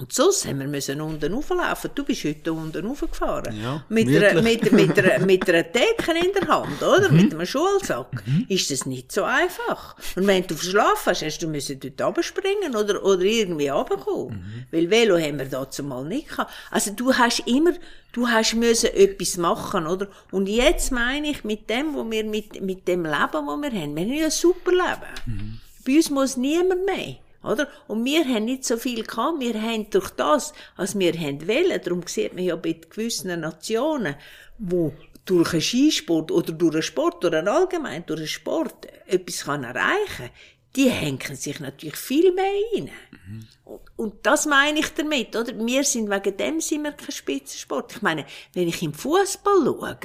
Und 0.00 0.12
sonst 0.12 0.44
haben 0.46 0.58
wir 0.58 0.66
müssen 0.66 1.00
unten 1.00 1.32
rauflaufen. 1.32 1.90
Du 1.94 2.04
bist 2.04 2.24
heute 2.24 2.52
unten 2.52 2.84
raufgefahren. 2.84 3.56
Ja, 3.62 3.84
mit, 3.88 4.08
einer, 4.08 4.42
mit, 4.42 4.72
mit, 4.72 4.98
einer, 4.98 5.18
mit 5.26 5.48
einer 5.48 5.62
Decke 5.62 6.12
in 6.12 6.32
der 6.32 6.48
Hand, 6.48 6.82
oder? 6.82 7.10
Mhm. 7.10 7.16
Mit 7.16 7.34
einem 7.34 7.46
Schulsack. 7.46 8.26
Mhm. 8.26 8.46
Ist 8.48 8.70
das 8.70 8.86
nicht 8.86 9.12
so 9.12 9.22
einfach. 9.22 9.96
Und 10.16 10.26
wenn 10.26 10.46
du 10.46 10.56
verschlafen 10.56 11.06
hast, 11.06 11.22
hast 11.22 11.38
du 11.38 11.46
müssen 11.46 11.78
dort 11.78 12.00
runterspringen 12.00 12.74
oder, 12.74 13.04
oder 13.04 13.22
irgendwie 13.22 13.68
runterkommen. 13.68 14.36
Mhm. 14.36 14.66
Weil 14.72 14.90
Velo 14.90 15.16
haben 15.16 15.38
wir 15.38 15.46
dazu 15.46 15.84
mal 15.84 16.04
nicht 16.04 16.28
gehabt. 16.28 16.52
Also 16.70 16.92
du 16.92 17.14
hast 17.14 17.46
immer, 17.46 17.72
du 18.12 18.28
hast 18.28 18.54
müssen 18.54 18.90
etwas 18.94 19.36
machen, 19.36 19.86
oder? 19.86 20.08
Und 20.32 20.48
jetzt 20.48 20.90
meine 20.90 21.30
ich, 21.30 21.44
mit 21.44 21.70
dem, 21.70 21.94
wo 21.94 22.10
wir, 22.10 22.24
mit, 22.24 22.60
mit 22.60 22.88
dem 22.88 23.04
Leben, 23.04 23.14
das 23.32 23.32
wir 23.72 23.80
haben, 23.80 23.96
wir 23.96 24.02
haben 24.02 24.12
ja 24.12 24.24
ein 24.24 24.30
super 24.30 24.72
Leben. 24.72 25.14
Mhm. 25.26 25.60
Bei 25.86 25.96
uns 25.96 26.10
muss 26.10 26.36
niemand 26.36 26.84
mehr. 26.84 27.16
Oder? 27.44 27.68
Und 27.86 28.04
wir 28.04 28.24
haben 28.24 28.46
nicht 28.46 28.64
so 28.64 28.76
viel 28.76 29.04
gehabt. 29.04 29.40
Wir 29.40 29.60
haben 29.60 29.90
durch 29.90 30.10
das, 30.10 30.52
was 30.76 30.98
wir 30.98 31.12
haben 31.12 31.46
wollen, 31.46 31.80
darum 31.82 32.02
sieht 32.06 32.34
man 32.34 32.44
ja 32.44 32.56
bei 32.56 32.72
gewissen 32.72 33.38
Nationen, 33.40 34.16
wo 34.58 34.92
durch 35.24 35.52
einen 35.52 35.62
Skisport 35.62 36.30
oder 36.30 36.52
durch 36.52 36.74
einen 36.74 36.82
Sport 36.82 37.24
oder 37.24 37.46
allgemein 37.46 38.04
durch 38.06 38.20
einen 38.20 38.28
Sport 38.28 38.86
etwas 39.06 39.44
kann 39.44 39.64
erreichen 39.64 40.30
die 40.76 40.90
hängen 40.90 41.36
sich 41.36 41.60
natürlich 41.60 41.96
viel 41.96 42.32
mehr 42.32 42.50
rein. 42.74 42.90
Mhm. 43.26 43.46
Und, 43.64 43.80
und, 43.96 44.26
das 44.26 44.44
meine 44.46 44.80
ich 44.80 44.88
damit, 44.88 45.36
oder? 45.36 45.56
Wir 45.64 45.84
sind 45.84 46.10
wegen 46.10 46.36
dem 46.36 46.60
sind 46.60 46.82
wir 46.82 46.92
kein 46.92 47.12
Spitzensport. 47.12 47.92
Ich 47.96 48.02
meine, 48.02 48.26
wenn 48.54 48.66
ich 48.66 48.82
im 48.82 48.92
Fußball 48.92 49.62
schaue, 49.64 49.98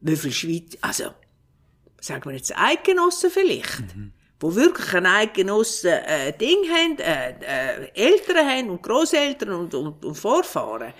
wie 0.00 0.16
viel 0.16 0.32
Schweiz, 0.32 0.76
also, 0.80 1.14
sagen 2.00 2.24
wir 2.24 2.36
jetzt 2.36 2.52
Eidgenossen 2.56 3.30
vielleicht, 3.30 3.94
mhm 3.94 4.12
wo 4.40 4.54
wirklich 4.54 4.94
ein 4.94 5.06
Eidgenossen 5.06 5.90
äh, 5.90 6.32
Ding 6.32 6.64
haben, 6.68 6.98
äh, 6.98 7.30
äh, 7.30 7.90
Eltern 7.94 8.46
haben 8.46 8.70
und 8.70 8.82
Großeltern 8.82 9.52
und, 9.52 9.74
und, 9.74 10.04
und 10.04 10.14
Vorfahren, 10.14 10.94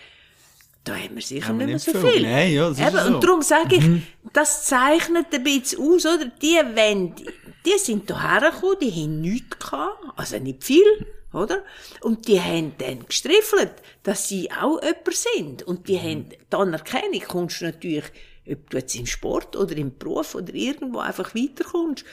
da 0.85 0.95
haben 0.95 1.15
wir 1.15 1.23
sicher 1.23 1.53
nicht 1.53 1.67
mehr 1.67 1.79
so 1.79 1.93
viel. 1.93 2.11
viel. 2.11 2.23
Nein, 2.23 2.53
ja, 2.53 2.69
das 2.69 2.79
Eben, 2.79 2.97
ist 2.97 3.05
so. 3.05 3.15
Und 3.15 3.25
darum 3.25 3.43
sage 3.43 3.77
ich, 3.77 3.87
mhm. 3.87 4.03
das 4.33 4.67
zeichnet 4.67 5.27
ein 5.33 5.45
bisschen 5.45 5.81
aus, 5.81 6.07
oder? 6.07 6.27
Die, 6.27 6.59
wenn, 6.75 7.15
die 7.15 7.79
sind 7.79 8.07
hierher 8.07 8.51
gekommen, 8.51 8.77
die 8.81 8.91
haben 8.91 9.21
nichts 9.21 9.59
gehabt, 9.59 10.05
also 10.17 10.39
nicht 10.39 10.65
viel, 10.65 11.07
oder? 11.33 11.65
Und 12.01 12.29
die 12.29 12.41
haben 12.41 12.75
dann 12.79 13.07
gestriffelt, 13.07 13.73
dass 14.03 14.29
sie 14.29 14.51
auch 14.51 14.83
jemand 14.83 15.15
sind. 15.15 15.63
Und 15.63 15.89
die 15.89 15.97
mhm. 15.97 16.03
haben, 16.03 16.29
die 16.31 16.57
Anerkennung 16.57 17.23
kommst 17.29 17.61
du 17.61 17.67
natürlich, 17.67 18.07
ob 18.51 18.71
du 18.71 18.79
jetzt 18.79 18.95
im 18.97 19.07
Sport 19.07 19.57
oder 19.57 19.77
im 19.77 19.97
Beruf 19.97 20.35
oder 20.35 20.55
irgendwo 20.55 20.99
einfach 20.99 21.35
weiterkommst. 21.35 22.05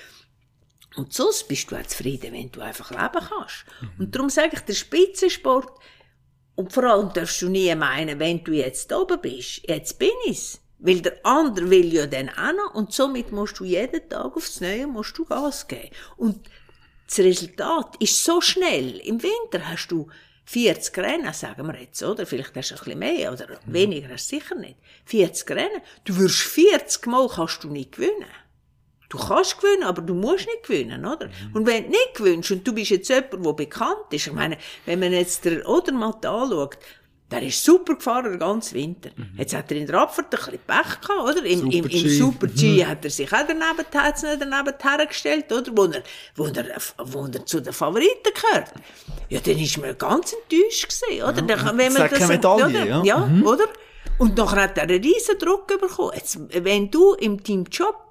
Und 0.97 1.13
sonst 1.13 1.47
bist 1.47 1.71
du 1.71 1.75
auch 1.75 1.86
zufrieden, 1.86 2.33
wenn 2.33 2.51
du 2.51 2.60
einfach 2.62 2.89
leben 2.89 3.25
kannst. 3.29 3.65
Mhm. 3.81 3.89
Und 3.99 4.15
darum 4.15 4.29
sage 4.29 4.51
ich, 4.53 4.62
der 4.62 4.73
Spitzensport 4.73 5.71
Und 6.55 6.73
vor 6.73 6.86
allem 6.86 7.13
darfst 7.13 7.41
du 7.43 7.49
nie 7.49 7.73
meinen, 7.75 8.19
wenn 8.19 8.43
du 8.43 8.51
jetzt 8.51 8.91
oben 8.91 9.21
bist, 9.21 9.62
jetzt 9.67 9.99
bin 9.99 10.10
ich's. 10.25 10.60
Weil 10.79 11.01
der 11.01 11.23
andere 11.23 11.69
will 11.69 11.93
ja 11.93 12.07
dann 12.07 12.29
auch 12.29 12.53
noch 12.53 12.75
und 12.75 12.93
somit 12.93 13.31
musst 13.31 13.60
du 13.60 13.63
jeden 13.63 14.10
Tag 14.10 14.36
aufs 14.36 14.60
Neue 14.60 14.88
musst 14.88 15.17
du 15.17 15.25
Gas 15.25 15.67
geben. 15.67 15.89
Und 16.17 16.49
das 17.07 17.19
Resultat 17.19 17.95
ist 17.99 18.23
so 18.23 18.41
schnell. 18.41 18.97
Im 18.97 19.21
Winter 19.21 19.67
hast 19.67 19.88
du 19.88 20.10
40 20.45 20.97
Rennen, 20.97 21.33
sagen 21.33 21.67
wir 21.67 21.79
jetzt, 21.79 22.01
oder? 22.01 22.25
Vielleicht 22.25 22.55
hast 22.55 22.71
du 22.71 22.75
ein 22.75 22.79
bisschen 22.83 22.99
mehr, 22.99 23.33
oder 23.33 23.60
weniger 23.65 24.10
hast 24.10 24.31
du 24.31 24.38
sicher 24.38 24.55
nicht. 24.55 24.77
40 25.05 25.49
Rennen. 25.51 25.81
Du 26.05 26.17
wirst 26.17 26.39
40 26.39 27.05
Mal 27.05 27.27
kannst 27.27 27.63
du 27.63 27.69
nicht 27.69 27.93
gewinnen. 27.93 28.25
Du 29.10 29.17
kannst 29.17 29.60
gewinnen, 29.60 29.84
aber 29.84 30.02
du 30.02 30.13
musst 30.13 30.48
nicht 30.48 30.63
gewinnen, 30.63 31.06
oder? 31.06 31.30
Und 31.54 31.65
wenn 31.65 31.86
du 31.86 31.89
nicht 31.89 32.15
gewinnst 32.15 32.52
und 32.52 32.67
du 32.67 32.74
bist 32.74 32.91
jetzt 32.91 33.08
jemand, 33.08 33.46
der 33.46 33.54
bekannt 33.54 34.12
ist, 34.12 34.28
ich 34.28 34.34
meine, 34.34 34.58
wenn 34.86 35.00
man 35.00 35.13
jetzt 35.13 35.46
den 35.46 35.65
Odermatt 35.65 36.26
anschaut, 36.26 36.78
der 37.30 37.41
ist 37.41 37.63
super 37.63 37.96
gefahren 37.96 38.32
den 38.32 38.39
ganzen 38.39 38.76
Winter. 38.76 39.10
Jetzt 39.38 39.54
hat 39.54 39.70
er 39.72 39.78
in 39.78 39.86
der 39.86 40.00
Abfahrt 40.00 40.34
ein 40.34 40.38
bisschen 40.38 40.60
Pech 40.65 41.02
gehabt, 41.02 41.30
oder? 41.30 41.46
Im, 41.46 41.70
im, 41.70 41.84
im 41.84 41.89
Super-G. 41.89 42.17
Super-G 42.17 42.86
hat 42.86 43.04
er 43.04 43.12
sich 43.12 43.34
auch 43.34 43.46
daneben, 43.46 43.86
hat's 43.93 44.24
nicht 44.24 44.41
daneben 44.41 44.74
hergestellt, 44.82 45.52
oder? 45.52 45.72
Wo 45.76 45.86
er, 45.86 46.04
wo 46.36 46.46
er, 46.46 46.65
wo 47.04 47.26
er 47.26 47.46
zu 47.46 47.60
den 47.60 47.74
Favoriten 47.74 48.32
gehört. 48.34 48.72
Ja, 49.28 49.41
dann 49.41 49.58
ist 49.58 49.78
man 49.78 49.98
ganz 49.98 50.34
enttäuscht 50.34 50.88
gewesen, 50.88 51.24
oder? 51.24 51.41
Dann, 51.41 51.78
wenn 51.78 51.93
man 51.93 52.04
Sagt 52.04 52.13
keine 52.13 52.28
Medaille, 52.28 52.65
oder? 52.65 52.86
ja. 52.86 53.04
ja 53.04 53.30
oder? 53.43 53.65
Und 54.20 54.38
nachher 54.38 54.63
hat 54.63 54.78
er 54.78 54.84
einen 54.84 55.04
riesen 55.04 55.38
Druck 55.38 55.67
bekommen. 55.67 56.12
Jetzt, 56.15 56.39
wenn 56.63 56.89
du 56.89 57.13
im 57.15 57.43
Team 57.43 57.65
Job 57.70 58.07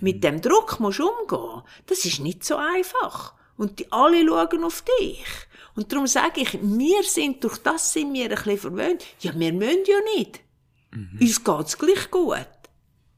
mit 0.00 0.22
dem 0.24 0.40
Druck 0.40 0.80
musst 0.80 1.00
umgehen, 1.00 1.62
das 1.86 2.04
ist 2.04 2.20
nicht 2.20 2.44
so 2.44 2.56
einfach. 2.56 3.34
Und 3.56 3.78
die 3.78 3.92
alle 3.92 4.26
schauen 4.26 4.64
auf 4.64 4.82
dich. 5.00 5.26
Und 5.74 5.92
darum 5.92 6.06
sage 6.06 6.40
ich, 6.40 6.58
wir 6.62 7.02
sind, 7.02 7.44
durch 7.44 7.58
das 7.58 7.92
sind 7.92 8.12
wir 8.12 8.24
ein 8.24 8.30
bisschen 8.30 8.58
verwöhnt. 8.58 9.04
Ja, 9.20 9.38
wir 9.38 9.52
müssen 9.52 9.84
ja 9.86 9.98
nicht. 10.16 10.40
Uns 11.20 11.44
geht's 11.44 11.78
gleich 11.78 12.10
gut. 12.10 12.46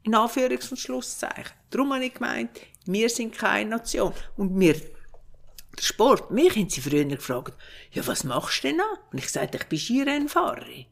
In 0.03 0.15
Anführungs- 0.15 0.71
und 0.71 0.79
Schlusszeichen. 0.79 1.53
Darum 1.71 1.93
habe 1.93 2.05
ich 2.05 2.15
gemeint, 2.15 2.51
wir 2.87 3.09
sind 3.09 3.37
keine 3.37 3.71
Nation. 3.71 4.13
Und 4.37 4.59
wir, 4.59 4.75
der 4.75 5.83
Sport, 5.83 6.31
mich 6.31 6.57
haben 6.57 6.69
sie 6.69 6.81
früher 6.81 7.05
gefragt, 7.05 7.55
ja, 7.93 8.07
was 8.07 8.25
machst 8.25 8.65
du 8.65 8.69
denn 8.69 8.79
noch? 8.79 8.99
Und 9.13 9.19
ich 9.19 9.31
sagte, 9.31 9.59
ich 9.59 9.67
bin 9.67 9.79
Skirennfahrerin. 9.79 10.87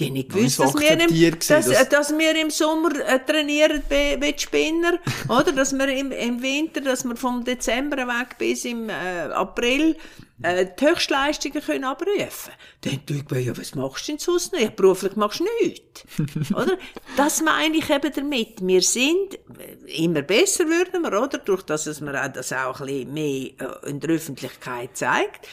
Die 0.00 0.06
haben 0.06 0.12
nicht 0.14 0.30
gewusst, 0.30 0.58
dass 0.58 0.74
wir, 0.74 0.92
im, 0.92 0.98
dass, 0.98 1.66
gewesen, 1.66 1.86
dass- 1.90 2.18
wir 2.18 2.40
im 2.40 2.50
Sommer 2.50 2.90
äh, 3.06 3.20
trainieren 3.24 3.82
bei, 3.88 4.34
Spinner, 4.36 4.98
oder? 5.28 5.52
Dass 5.52 5.72
wir 5.72 5.88
im, 5.88 6.10
im 6.10 6.42
Winter, 6.42 6.80
dass 6.80 7.04
wir 7.04 7.16
vom 7.16 7.44
Dezember 7.44 7.98
weg 8.08 8.38
bis 8.38 8.64
im 8.64 8.88
äh, 8.88 8.92
April 9.32 9.96
äh, 10.42 10.66
die 10.78 10.86
Höchstleistungen 10.86 11.62
können 11.62 11.84
abrufen 11.84 12.52
Dann 12.80 13.00
habe 13.28 13.40
ich 13.40 13.46
ja, 13.46 13.56
was 13.56 13.74
machst 13.74 14.08
du 14.08 14.12
denn 14.12 14.18
sonst 14.18 14.52
noch? 14.54 14.60
Ja, 14.60 14.70
beruflich 14.70 15.16
machst 15.16 15.40
du 15.40 15.46
nichts. 15.62 16.04
oder? 16.54 16.78
Das 17.16 17.42
meine 17.42 17.76
ich 17.76 17.90
eben 17.90 18.12
damit. 18.14 18.66
Wir 18.66 18.82
sind, 18.82 19.34
äh, 19.58 20.02
immer 20.02 20.22
besser 20.22 20.64
würden 20.66 21.02
wir, 21.02 21.20
oder? 21.20 21.38
Durch 21.38 21.62
das, 21.62 21.84
dass 21.84 22.00
man 22.00 22.16
auch 22.16 22.32
das 22.32 22.52
auch 22.52 22.80
ein 22.80 22.86
bisschen 22.86 23.12
mehr 23.12 23.50
äh, 23.58 23.90
in 23.90 24.00
der 24.00 24.10
Öffentlichkeit 24.10 24.96
zeigt. 24.96 25.46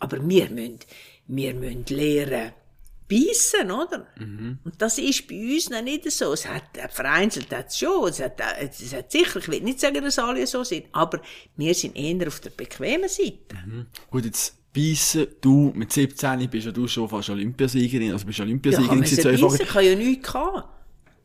Aber 0.00 0.18
wir 0.28 0.50
müssen, 0.50 0.80
wir 1.26 1.54
müssen 1.54 1.84
lernen, 1.88 2.52
beißen, 3.08 3.70
oder? 3.70 4.06
Und 4.64 4.74
das 4.78 4.98
ist 4.98 5.26
bei 5.28 5.54
uns 5.54 5.70
noch 5.70 5.82
nicht 5.82 6.10
so. 6.10 6.32
Es 6.32 6.46
hat, 6.46 6.64
vereinzelt 6.90 7.52
hat 7.52 7.68
es 7.68 7.78
schon, 7.78 8.08
es 8.08 8.20
hat, 8.20 8.40
äh, 8.40 8.68
es 8.68 8.94
hat 8.94 9.12
sicher, 9.12 9.38
ich 9.38 9.48
will 9.48 9.60
nicht 9.60 9.80
sagen, 9.80 10.02
dass 10.02 10.18
alle 10.18 10.46
so 10.46 10.64
sind, 10.64 10.86
aber 10.92 11.20
wir 11.56 11.74
sind 11.74 11.96
eher 11.96 12.26
auf 12.28 12.40
der 12.40 12.50
bequemen 12.50 13.08
Seite. 13.08 13.56
Gut, 14.10 14.24
jetzt 14.24 14.56
beißen, 14.72 15.26
du 15.40 15.72
mit 15.74 15.92
17 15.92 16.48
bist 16.50 16.66
ja 16.66 16.72
du 16.72 16.86
schon 16.88 17.08
fast 17.08 17.30
Olympiasiegerin, 17.30 18.12
also 18.12 18.26
bist 18.26 18.38
Ja, 18.38 18.44
Olympiasiegerin 18.44 18.90
kann 18.90 18.98
man 18.98 19.60
ich 19.60 19.74
habe 19.74 19.84
ja 19.84 19.94
nichts 19.94 20.32
gehabt. 20.32 20.68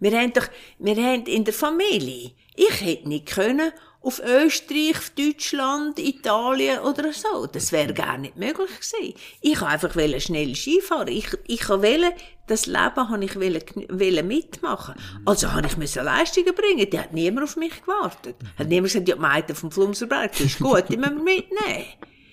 Wir 0.02 0.18
haben 0.18 0.32
doch, 0.34 0.48
wir 0.78 0.96
haben 0.96 1.26
in 1.26 1.44
der 1.44 1.54
Familie, 1.54 2.32
ich 2.56 2.82
hätte 2.82 3.10
nicht 3.10 3.26
können, 3.26 3.72
auf 4.02 4.20
Österreich, 4.20 5.14
Deutschland, 5.18 6.00
Italien 6.00 6.80
oder 6.80 7.12
so. 7.12 7.48
Das 7.48 7.72
wäre 7.72 7.94
gar 7.94 8.18
nicht 8.18 8.38
möglich 8.38 8.70
gewesen. 8.70 9.14
Ich 9.42 9.60
wollte 9.60 9.74
einfach 9.74 10.22
schnell 10.22 10.56
Skifahren. 10.56 11.10
Ich, 11.10 11.28
ich 11.48 11.68
wollte, 11.68 12.14
das 12.48 12.66
Leben 12.66 13.10
habe 13.10 13.26
ich 13.26 13.36
wollen 13.36 14.28
mitmachen. 14.28 14.96
Also 15.26 15.52
habe 15.52 15.68
ich 15.68 15.76
müssen 15.76 16.06
Leistungen 16.06 16.56
bringen. 16.56 16.90
Die 16.90 17.00
hat 17.00 17.14
niemand 17.14 17.48
auf 17.48 17.58
mich 17.58 17.82
gewartet. 17.82 18.36
Hat 18.58 18.68
niemand 18.68 18.94
gesagt, 18.94 19.10
ja, 19.10 19.16
die 19.16 19.22
Meite 19.22 19.54
vom 19.54 19.72
Flumserberg, 19.72 20.32
das 20.32 20.42
ist 20.42 20.60
gut, 20.60 20.86
die 20.90 20.98
müssen 20.98 21.18
wir 21.18 21.24
mitnehmen. 21.24 21.86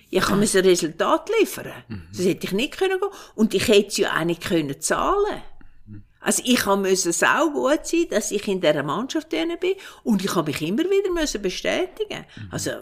Ich 0.08 0.22
kann 0.22 0.38
mir 0.38 0.46
ein 0.46 0.64
Resultat 0.64 1.28
liefern. 1.40 1.72
Das 2.16 2.24
hätte 2.24 2.46
ich 2.46 2.52
nicht 2.52 2.78
können 2.78 3.00
gehen. 3.00 3.10
Und 3.34 3.54
ich 3.54 3.66
hätte 3.66 3.88
es 3.88 3.96
ja 3.96 4.16
auch 4.16 4.24
nicht 4.24 4.44
können 4.44 4.80
zahlen. 4.80 5.42
Also 6.26 6.42
ich 6.44 6.66
müssen 6.66 7.12
sau 7.12 7.50
gut 7.50 7.86
sein, 7.86 8.06
dass 8.10 8.32
ich 8.32 8.46
in 8.48 8.60
dieser 8.60 8.82
Mannschaft 8.82 9.32
drin 9.32 9.52
bin. 9.60 9.74
Und 10.02 10.24
ich 10.24 10.34
habe 10.34 10.50
mich 10.50 10.60
immer 10.60 10.82
wieder 10.82 11.10
müssen 11.12 11.40
bestätigen. 11.40 12.26
Also, 12.50 12.72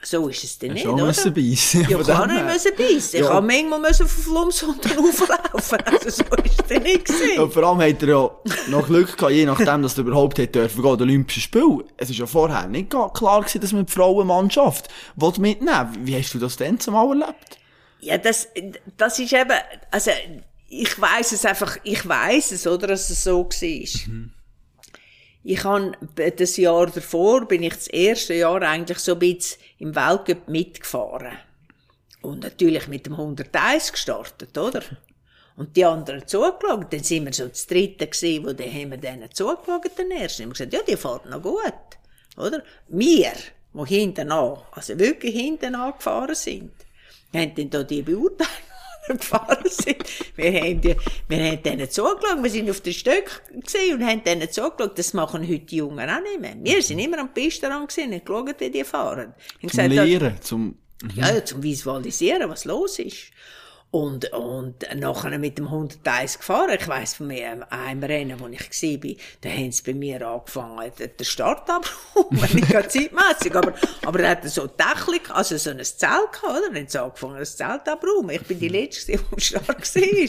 so 0.00 0.28
ist 0.28 0.44
es 0.44 0.56
dann 0.60 0.74
nicht, 0.74 0.86
oder? 0.86 1.06
müssen 1.06 1.34
beißen. 1.34 1.80
Ja, 1.88 1.98
dem 2.00 2.36
ich 2.36 2.44
müssen 2.44 2.72
beißen. 2.76 3.18
Ich 3.20 3.26
Ja. 3.26 3.34
habe 3.34 3.44
manchmal 3.44 3.80
müssen 3.80 4.06
von 4.06 4.22
Flums 4.22 4.62
unten 4.62 4.98
auflaufen. 4.98 5.78
Also 5.84 6.10
so 6.10 6.22
ist 6.44 6.60
es 6.60 6.66
dann 6.68 6.82
nicht 6.84 7.04
gewesen. 7.06 7.30
Ja, 7.34 7.48
vor 7.48 7.64
allem 7.64 7.80
hat 7.80 8.02
er 8.04 8.08
ja 8.08 8.30
noch 8.68 8.86
Glück 8.86 9.16
gehabt, 9.16 9.32
je 9.32 9.44
nachdem, 9.44 9.82
dass 9.82 9.98
er 9.98 10.04
überhaupt 10.04 10.38
hätte 10.38 10.60
dürfen 10.60 10.80
gehen, 10.80 11.00
Olympischen 11.02 11.42
Spielen. 11.42 11.82
Es 11.96 12.08
ist 12.08 12.18
ja 12.20 12.26
vorher 12.26 12.68
nicht 12.68 12.90
klar 12.90 13.10
gewesen, 13.40 13.60
dass 13.60 13.72
man 13.72 13.86
die 13.86 13.92
Frauenmannschaft 13.92 14.86
mitnehmen 15.38 15.88
Wie 16.02 16.16
hast 16.16 16.32
du 16.34 16.38
das 16.38 16.56
denn 16.56 16.78
zumal 16.78 17.08
erlebt? 17.20 17.58
Ja, 18.00 18.16
das, 18.16 18.46
das 18.96 19.18
ist 19.18 19.32
eben, 19.32 19.50
also, 19.90 20.12
ich 20.68 21.00
weiß 21.00 21.32
es 21.32 21.44
einfach, 21.44 21.78
ich 21.82 22.06
weiß 22.06 22.52
es, 22.52 22.66
oder, 22.66 22.88
dass 22.88 23.10
es 23.10 23.24
so 23.24 23.44
war. 23.44 24.30
Ich 25.44 25.64
han 25.64 25.96
das 26.14 26.56
Jahr 26.56 26.86
davor 26.88 27.46
bin 27.46 27.62
ich 27.62 27.74
das 27.74 27.88
erste 27.88 28.34
Jahr 28.34 28.60
eigentlich 28.62 28.98
so 28.98 29.14
ein 29.14 29.18
bisschen 29.18 29.60
im 29.78 29.94
Weltcup 29.94 30.48
mitgefahren. 30.48 31.38
Und 32.20 32.42
natürlich 32.42 32.88
mit 32.88 33.06
dem 33.06 33.14
101 33.14 33.92
gestartet, 33.92 34.58
oder? 34.58 34.82
Und 35.56 35.76
die 35.76 35.84
anderen 35.84 36.26
zugeschaut. 36.26 36.92
Dann 36.92 37.02
sind 37.02 37.24
wir 37.24 37.32
so 37.32 37.48
das 37.48 37.66
dritte 37.66 38.06
gewesen, 38.06 38.44
wo 38.44 38.52
dann 38.52 38.72
haben 38.72 38.90
wir 38.90 38.98
denen 38.98 39.32
zugeschaut, 39.32 39.96
den 39.96 40.10
ersten. 40.10 40.44
Wir 40.44 40.50
gesagt, 40.50 40.72
ja, 40.72 40.80
die 40.86 40.96
fahren 40.96 41.30
noch 41.30 41.42
gut, 41.42 41.72
oder? 42.36 42.62
Wir, 42.88 43.32
die 43.72 43.84
hinten 43.86 44.30
an, 44.30 44.58
also 44.72 44.98
wirklich 44.98 45.34
hinten 45.34 45.74
angefahren 45.74 46.34
sind, 46.34 46.72
haben 47.32 47.54
dann 47.54 47.70
da 47.70 47.82
die 47.84 48.02
Beurteilung 48.02 48.67
gefahren 49.16 49.64
sind. 49.64 50.04
Wir 50.36 50.52
haben, 50.52 50.80
die, 50.80 50.96
wir 51.28 51.38
haben 51.38 51.62
denen 51.62 51.90
zugeschaut, 51.90 52.42
wir 52.42 52.50
sind 52.50 52.70
auf 52.70 52.80
den 52.80 52.92
Stöck 52.92 53.42
gesehen 53.64 53.96
und 53.96 54.06
haben 54.06 54.22
denen 54.24 54.50
zugeschaut, 54.50 54.98
das 54.98 55.14
machen 55.14 55.42
heute 55.42 55.60
die 55.60 55.76
Jungen 55.76 56.08
auch 56.08 56.20
nicht 56.20 56.40
mehr. 56.40 56.56
Wir 56.60 56.82
sind 56.82 56.98
immer 56.98 57.18
am 57.18 57.32
Pistenrand 57.32 57.88
gewesen 57.88 58.12
und 58.12 58.24
geschaut, 58.24 58.60
wie 58.60 58.70
die 58.70 58.84
fahren. 58.84 59.34
Zum 59.60 59.68
gesagt, 59.68 59.90
Lehren, 59.90 60.40
zum... 60.40 60.76
ja, 61.14 61.44
zum 61.44 61.62
Visualisieren, 61.62 62.48
was 62.50 62.64
los 62.64 62.98
ist. 62.98 63.30
Und, 63.90 64.30
und 64.34 64.86
nachher 64.96 65.38
mit 65.38 65.56
dem 65.56 65.66
101 65.66 66.38
gefahren. 66.38 66.76
Ich 66.78 66.86
weiss 66.86 67.14
von 67.14 67.28
mir, 67.28 67.72
einem 67.72 68.02
Rennen, 68.02 68.38
wo 68.38 68.46
ich 68.48 68.60
war, 68.60 69.14
da 69.40 69.48
haben 69.48 69.72
sie 69.72 69.82
bei 69.82 69.94
mir 69.94 70.28
angefangen, 70.28 70.92
den 70.98 71.16
den 71.16 71.24
Startabbruch, 71.24 72.30
nicht 72.30 72.68
gerade 72.68 72.88
zeitmässig, 72.88 73.54
aber, 73.54 73.72
aber 74.04 74.20
er 74.20 74.30
hatte 74.30 74.50
so 74.50 74.66
Dächling, 74.66 75.22
also 75.30 75.56
so 75.56 75.70
ein 75.70 75.82
Zelt 75.82 76.32
gehabt, 76.32 76.44
oder? 76.44 76.66
Dann 76.66 76.76
haben 76.76 76.88
sie 76.88 77.02
angefangen, 77.02 77.38
das 77.38 77.56
Zelt 77.56 77.88
abzuräumen. 77.88 78.36
Ich 78.36 78.42
bin 78.42 78.60
die 78.60 78.68
Letzte, 78.68 79.12
die 79.12 79.18
am 79.32 79.38
Start 79.38 79.68
war. 79.68 80.28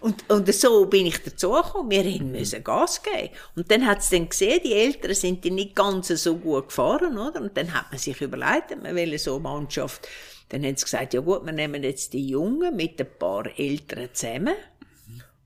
Und, 0.00 0.30
und 0.30 0.54
so 0.54 0.86
bin 0.86 1.06
ich 1.06 1.22
dazugekommen. 1.22 1.90
Wir 1.90 2.22
müssen 2.22 2.64
Gas 2.64 3.02
geben. 3.02 3.34
Und 3.54 3.70
dann 3.70 3.86
hat 3.86 3.98
es 3.98 4.08
dann 4.08 4.30
gesehen, 4.30 4.60
die 4.64 4.72
Eltern 4.72 5.14
sind 5.14 5.44
die 5.44 5.50
nicht 5.50 5.74
ganz 5.76 6.08
so 6.08 6.36
gut 6.36 6.68
gefahren, 6.68 7.18
oder? 7.18 7.40
Und 7.40 7.56
dann 7.56 7.74
hat 7.74 7.90
man 7.90 7.98
sich 7.98 8.18
überlegt, 8.20 8.82
man 8.82 8.94
will 8.94 9.18
so 9.18 9.34
eine 9.34 9.42
Mannschaft, 9.42 10.08
dann 10.48 10.64
haben 10.64 10.76
sie 10.76 10.84
gesagt, 10.84 11.14
ja 11.14 11.20
gut, 11.20 11.44
wir 11.44 11.52
nehmen 11.52 11.82
jetzt 11.82 12.12
die 12.12 12.28
Jungen 12.28 12.76
mit 12.76 13.00
ein 13.00 13.06
paar 13.18 13.46
Eltern 13.58 14.08
zusammen. 14.12 14.54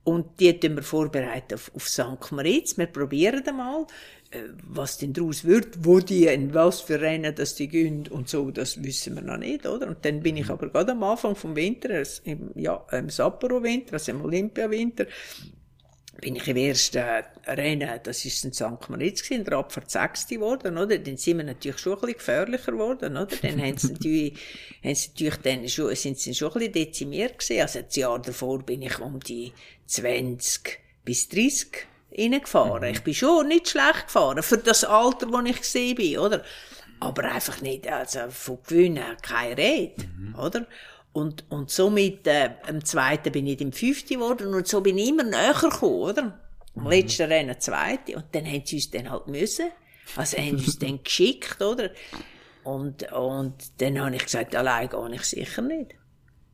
Und 0.03 0.39
die 0.39 0.59
tun 0.59 0.75
wir 0.75 0.83
vorbereiten 0.83 1.55
auf, 1.55 1.71
auf 1.75 1.87
St. 1.87 2.31
Moritz. 2.31 2.77
Wir 2.77 2.87
probieren 2.87 3.43
mal, 3.55 3.85
äh, 4.31 4.43
was 4.63 4.97
denn 4.97 5.13
daraus 5.13 5.43
wird, 5.43 5.85
wo 5.85 5.99
die, 5.99 6.25
in 6.25 6.53
was 6.53 6.81
für 6.81 6.99
Rennen 6.99 7.33
das 7.35 7.55
die 7.55 7.67
gehen 7.67 8.07
und 8.07 8.29
so, 8.29 8.49
das 8.51 8.83
wissen 8.83 9.15
wir 9.15 9.21
noch 9.21 9.37
nicht, 9.37 9.65
oder? 9.65 9.87
Und 9.87 10.05
dann 10.05 10.21
bin 10.21 10.37
ich 10.37 10.49
aber 10.49 10.69
gerade 10.69 10.91
am 10.93 11.03
Anfang 11.03 11.35
vom 11.35 11.55
Winter, 11.55 12.03
im, 12.23 12.51
ja, 12.55 12.83
im 12.91 13.09
Sapporo-Winter, 13.09 13.93
also 13.93 14.11
im 14.11 14.23
Olympia-Winter, 14.23 15.05
bin 16.21 16.35
ich 16.35 16.47
im 16.47 16.57
ersten 16.57 17.03
Rennen, 17.45 17.99
das 18.03 18.25
ist 18.25 18.43
in 18.43 18.53
St. 18.53 18.89
Moritz 18.89 19.23
gewesen, 19.23 19.45
der 19.45 19.57
Abfahrt 19.57 19.89
Sechste 19.89 20.35
geworden, 20.35 20.77
oder? 20.77 20.97
Dann 20.97 21.17
sind 21.17 21.37
wir 21.37 21.43
natürlich 21.43 21.79
schon 21.79 21.93
ein 21.93 22.01
bisschen 22.01 22.17
gefährlicher 22.17 22.71
geworden, 22.71 23.17
oder? 23.17 23.35
Dann 23.41 23.61
haben 23.61 23.77
sie 23.77 23.91
natürlich, 23.91 24.33
haben 24.83 24.95
sie 24.95 25.09
natürlich 25.09 25.37
dann 25.37 25.69
schon, 25.69 25.95
sind 25.95 26.19
sie 26.19 26.35
schon 26.35 26.49
ein 26.49 26.53
bisschen 26.53 26.73
dezimiert 26.73 27.39
gewesen. 27.39 27.61
Also 27.61 27.81
das 27.81 27.95
Jahr 27.95 28.19
davor 28.19 28.59
bin 28.63 28.81
ich 28.81 28.99
um 28.99 29.19
die 29.19 29.53
20 29.87 30.79
bis 31.05 31.29
30 31.29 31.87
reingefahren. 32.17 32.91
Ich 32.91 33.03
bin 33.03 33.13
schon 33.13 33.47
nicht 33.47 33.69
schlecht 33.69 34.07
gefahren, 34.07 34.43
für 34.43 34.57
das 34.57 34.83
Alter, 34.83 35.31
wo 35.31 35.39
ich 35.39 35.59
gesehen 35.59 35.95
bin, 35.95 36.17
oder? 36.17 36.43
Aber 36.99 37.23
einfach 37.23 37.61
nicht, 37.61 37.87
also 37.87 38.29
von 38.29 38.59
Gewinnen 38.67 39.17
keine 39.21 39.57
Rede, 39.57 40.09
oder? 40.37 40.67
Und, 41.11 41.45
und 41.49 41.69
somit, 41.71 42.27
äh, 42.27 42.51
am 42.67 42.85
zweiten 42.85 43.31
bin 43.31 43.47
ich 43.47 43.59
im 43.61 43.73
fünften 43.73 44.15
geworden 44.15 44.53
und 44.53 44.67
so 44.67 44.81
bin 44.81 44.97
ich 44.97 45.09
immer 45.09 45.23
näher 45.23 45.53
gekommen, 45.59 45.95
oder? 46.01 46.39
Am 46.75 46.83
Mhm. 46.83 46.89
letzten 46.89 47.23
Rennen 47.31 47.59
zweite 47.59 48.15
und 48.15 48.25
dann 48.33 48.45
haben 48.45 48.63
sie 48.65 48.75
uns 48.77 48.91
dann 48.91 49.09
halt 49.09 49.27
müssen. 49.27 49.71
Also 50.15 50.37
haben 50.37 50.57
sie 50.57 50.65
uns 50.65 50.79
dann 50.79 51.03
geschickt, 51.03 51.61
oder? 51.61 51.91
Und, 52.63 53.11
und 53.11 53.55
dann 53.81 53.99
habe 53.99 54.15
ich 54.15 54.23
gesagt, 54.25 54.55
allein 54.55 54.89
gehe 54.89 55.15
ich 55.15 55.23
sicher 55.23 55.61
nicht. 55.61 55.95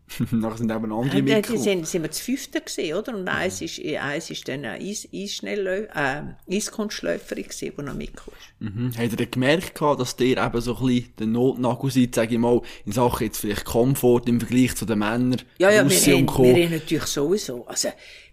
Nachher 0.31 0.57
sind 0.57 0.71
eben 0.71 0.91
andere 0.91 0.99
Und 0.99 1.13
dann 1.13 1.23
mitgekommen. 1.23 1.61
sind, 1.63 1.87
sind 1.87 2.03
wir 2.03 2.11
zu 2.11 2.23
fünften 2.23 2.63
gewesen, 2.63 2.93
oder? 2.93 3.17
Und 3.17 3.27
eins 3.27 3.61
ist, 3.61 3.83
eins 3.83 4.29
ist 4.29 4.47
dann 4.47 4.63
eine 4.63 4.83
Eis, 4.83 5.07
Eisschnelllö 5.11 5.87
äh, 5.93 6.21
Eiskunstläuferin 6.49 7.43
gewesen, 7.43 7.73
die 7.77 7.81
noch 7.81 7.93
mitgekommen 7.95 8.37
ist. 8.39 8.61
Mhm. 8.61 8.91
Habt 8.97 9.11
ihr 9.11 9.17
denn 9.17 9.31
gemerkt, 9.31 9.81
dass 9.81 10.15
ihr 10.19 10.37
eben 10.37 10.61
so 10.61 10.77
ein 10.77 10.85
bisschen 10.85 11.13
der 11.19 11.27
Notnagel 11.27 11.91
seid, 11.91 12.15
sag 12.15 12.31
ich 12.31 12.37
mal, 12.37 12.61
in 12.85 12.91
Sachen 12.91 13.25
jetzt 13.25 13.39
vielleicht 13.39 13.65
Komfort 13.65 14.23
im 14.27 14.39
Vergleich 14.39 14.75
zu 14.75 14.85
den 14.85 14.99
Männern? 14.99 15.41
Ja, 15.57 15.71
ja, 15.71 15.89
wir 15.89 15.97
haben, 15.97 16.27
wir 16.27 16.65
haben 16.65 16.71
natürlich 16.71 17.05
sowieso. 17.05 17.65
Also, 17.65 17.89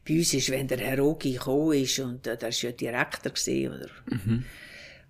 bei 0.06 0.14
uns 0.18 0.34
ist, 0.34 0.50
wenn 0.50 0.68
der 0.68 0.78
Herr 0.78 1.02
Ogi 1.02 1.32
gekommen 1.32 1.72
ist, 1.72 1.98
und 2.00 2.26
äh, 2.26 2.36
der 2.36 2.50
ist 2.50 2.62
ja 2.62 2.72
Direktor 2.72 3.32
gewesen, 3.32 3.72
oder? 3.72 3.88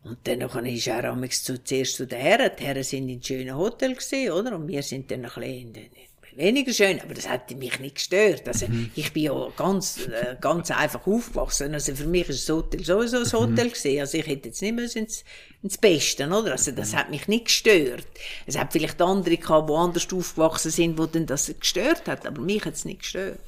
Und 0.05 0.18
dann 0.25 0.66
ist 0.66 0.87
er 0.88 1.31
zu, 1.31 1.62
zuerst 1.62 1.96
zu 1.96 2.07
den 2.07 2.18
Herren. 2.18 2.51
Die 2.59 2.64
Herren 2.64 2.83
sind 2.83 3.09
in 3.09 3.22
schönen 3.22 3.57
Hotel 3.57 3.94
gewesen, 3.94 4.33
oder? 4.33 4.57
Und 4.57 4.68
wir 4.68 4.83
sind 4.83 5.11
dann 5.11 5.20
ein 5.20 5.31
bisschen 5.31 5.42
in 5.42 5.72
den, 5.72 5.90
weniger 6.37 6.73
schön, 6.73 7.01
aber 7.01 7.14
das 7.14 7.29
hat 7.29 7.51
mich 7.57 7.79
nicht 7.81 7.97
gestört. 7.97 8.47
Also, 8.47 8.66
ich 8.95 9.12
bin 9.12 9.25
ja 9.25 9.49
ganz, 9.57 10.07
äh, 10.07 10.37
ganz 10.40 10.71
einfach 10.71 11.07
aufgewachsen. 11.07 11.75
Also, 11.75 11.95
für 11.95 12.07
mich 12.07 12.29
ist 12.29 12.49
das 12.49 12.57
Hotel 12.57 12.85
sowieso 12.85 13.18
ein 13.18 13.33
Hotel 13.33 13.71
gewesen. 13.71 14.01
Also, 14.01 14.18
ich 14.18 14.27
hätte 14.27 14.49
jetzt 14.49 14.62
nicht 14.62 14.75
mehr 14.75 14.85
ins, 14.85 15.25
ins 15.62 15.79
Beste, 15.79 16.27
oder? 16.27 16.53
Also, 16.53 16.73
das 16.73 16.95
hat 16.95 17.11
mich 17.11 17.29
nicht 17.29 17.47
gestört. 17.47 18.07
Es 18.47 18.59
hat 18.59 18.73
vielleicht 18.73 19.01
andere 19.03 19.37
gehabt, 19.37 19.68
die 19.68 19.75
anders 19.75 20.09
aufgewachsen 20.12 20.71
sind, 20.71 20.99
wo 20.99 21.07
dann 21.07 21.27
das 21.27 21.53
gestört 21.59 22.07
hat, 22.07 22.27
aber 22.27 22.40
mich 22.40 22.64
hat 22.64 22.75
es 22.75 22.85
nicht 22.85 23.01
gestört. 23.01 23.38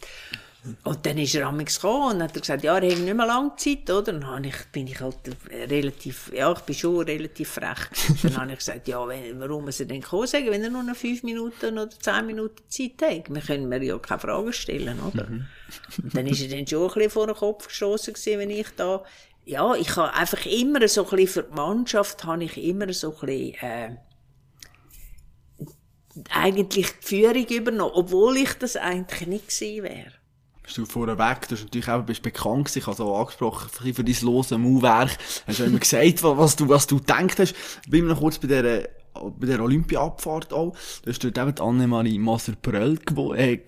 Und 0.83 1.05
dann 1.05 1.19
ist 1.19 1.35
er 1.35 1.47
amigs 1.47 1.79
gekommen 1.79 2.17
und 2.17 2.23
hat 2.23 2.33
gesagt, 2.33 2.65
ja, 2.65 2.79
er 2.79 2.91
hat 2.91 2.99
nicht 2.99 3.15
mehr 3.15 3.27
lange 3.27 3.55
Zeit, 3.57 3.91
oder? 3.91 4.13
Dann 4.13 4.27
habe 4.27 4.47
ich, 4.47 4.57
bin 4.73 4.87
ich 4.87 4.99
halt 4.99 5.17
relativ, 5.51 6.33
ja, 6.35 6.53
ich 6.53 6.61
bin 6.61 6.75
schon 6.75 7.05
relativ 7.05 7.51
frech. 7.51 7.89
dann 8.23 8.37
habe 8.39 8.53
ich 8.53 8.59
gesagt, 8.59 8.89
ja, 8.89 9.07
wenn, 9.07 9.39
warum 9.41 9.67
muss 9.67 9.81
er 9.81 9.87
denn 9.87 10.01
kommen 10.01 10.27
sagen, 10.27 10.51
wenn 10.51 10.63
er 10.63 10.71
nur 10.71 10.83
noch 10.83 10.97
fünf 10.97 11.23
Minuten 11.23 11.79
oder 11.79 11.91
zehn 11.91 12.27
Minuten 12.27 12.63
Zeit 12.69 13.03
hat? 13.03 13.35
Wir 13.35 13.43
können 13.43 13.69
mir 13.69 13.83
ja 13.83 13.99
keine 13.99 14.21
Fragen 14.21 14.53
stellen, 14.55 15.01
oder? 15.01 15.27
Und 15.27 16.17
dann 16.17 16.27
ist 16.27 16.41
er 16.41 16.57
dann 16.57 16.67
schon 16.67 16.89
ein 16.89 16.95
bisschen 16.95 17.11
vor 17.11 17.27
den 17.27 17.37
Kopf 17.37 17.69
gestossen 17.69 18.15
gewesen, 18.15 18.39
wenn 18.39 18.51
ich 18.51 18.69
da, 18.77 19.03
ja, 19.45 19.75
ich 19.75 19.95
habe 19.97 20.15
einfach 20.15 20.47
immer 20.47 20.89
so 20.89 21.05
ein 21.05 21.11
bisschen 21.11 21.29
für 21.29 21.43
die 21.43 21.55
Mannschaft 21.55 22.25
habe 22.25 22.45
ich 22.45 22.57
immer 22.57 22.91
so 22.95 23.15
ein 23.15 23.27
bisschen, 23.27 23.55
äh, 23.61 23.97
eigentlich 26.31 26.91
die 27.01 27.07
Führung 27.07 27.47
übernommen, 27.49 27.93
obwohl 27.95 28.39
ich 28.39 28.55
das 28.55 28.77
eigentlich 28.77 29.27
nicht 29.27 29.49
gewesen 29.49 29.83
wäre. 29.83 30.24
Bist 30.65 30.79
du 30.79 30.87
vorweg, 30.87 31.43
du 31.43 31.49
bist 31.51 31.65
natürlich 31.65 31.89
eben 31.89 32.07
bist 32.07 32.23
bekannt 32.23 32.65
gewesen, 32.65 32.79
ich 32.79 32.87
habe 32.87 32.97
so 32.97 33.15
angesprochen, 33.15 33.69
für 33.71 34.03
dein 34.03 34.17
lose 34.23 34.57
Mauwerk. 34.59 35.19
Hast 35.47 35.59
du 35.61 35.65
immer 35.65 35.79
gesagt, 35.79 36.23
was 36.23 36.57
du, 36.57 36.69
was 36.69 36.87
du 36.87 36.97
gedacht 36.99 37.39
hast. 37.39 37.55
Ich 37.85 37.91
bin 37.91 38.07
noch 38.07 38.19
kurz 38.19 38.39
bei 38.39 38.49
der, 38.49 38.89
bei 39.39 39.47
der 39.47 39.61
Olympia-Abfahrt 39.61 40.55
auch. 40.55 40.75
Da 41.05 41.11
hast 41.11 41.23
dort 41.23 41.37
eben 41.37 41.59
Annemarie 41.61 42.19
Maser-Pröll 42.19 42.95
gewo- 43.05 43.35
äh, 43.35 43.61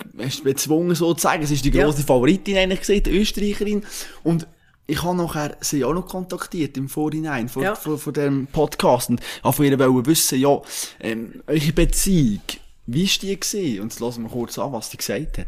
bezwungen 0.42 0.94
sozusagen. 0.96 1.42
Es 1.42 1.50
ist 1.50 1.64
die 1.66 1.70
Ja. 1.70 1.84
grosse 1.84 2.02
Favoritin 2.02 2.56
eigentlich 2.56 2.80
gesehen, 2.80 3.02
die 3.02 3.10
Österreicherin. 3.18 3.84
Und 4.24 4.46
ich 4.86 5.02
habe 5.02 5.18
nachher 5.18 5.56
sie 5.60 5.84
auch 5.84 5.92
noch 5.92 6.06
kontaktiert 6.08 6.78
im 6.78 6.88
Vorhinein 6.88 7.50
von, 7.50 7.62
Ja. 7.62 7.74
von, 7.74 7.98
von 7.98 8.14
dem 8.14 8.46
Podcast 8.46 9.10
und 9.10 9.20
habe 9.44 9.54
von 9.54 9.66
ihr 9.66 9.78
wollen 9.78 10.06
wissen, 10.06 10.40
ja, 10.40 10.62
ähm, 11.00 11.42
eure 11.46 11.72
Beziehung, 11.72 12.40
wie 12.86 13.04
ist 13.04 13.20
die 13.20 13.38
gewesen? 13.38 13.80
Und 13.82 13.92
jetzt 13.92 14.00
lassen 14.00 14.22
wir 14.22 14.30
kurz 14.30 14.58
an, 14.58 14.72
was 14.72 14.90
sie 14.90 14.96
gesagt 14.96 15.38
hat. 15.38 15.46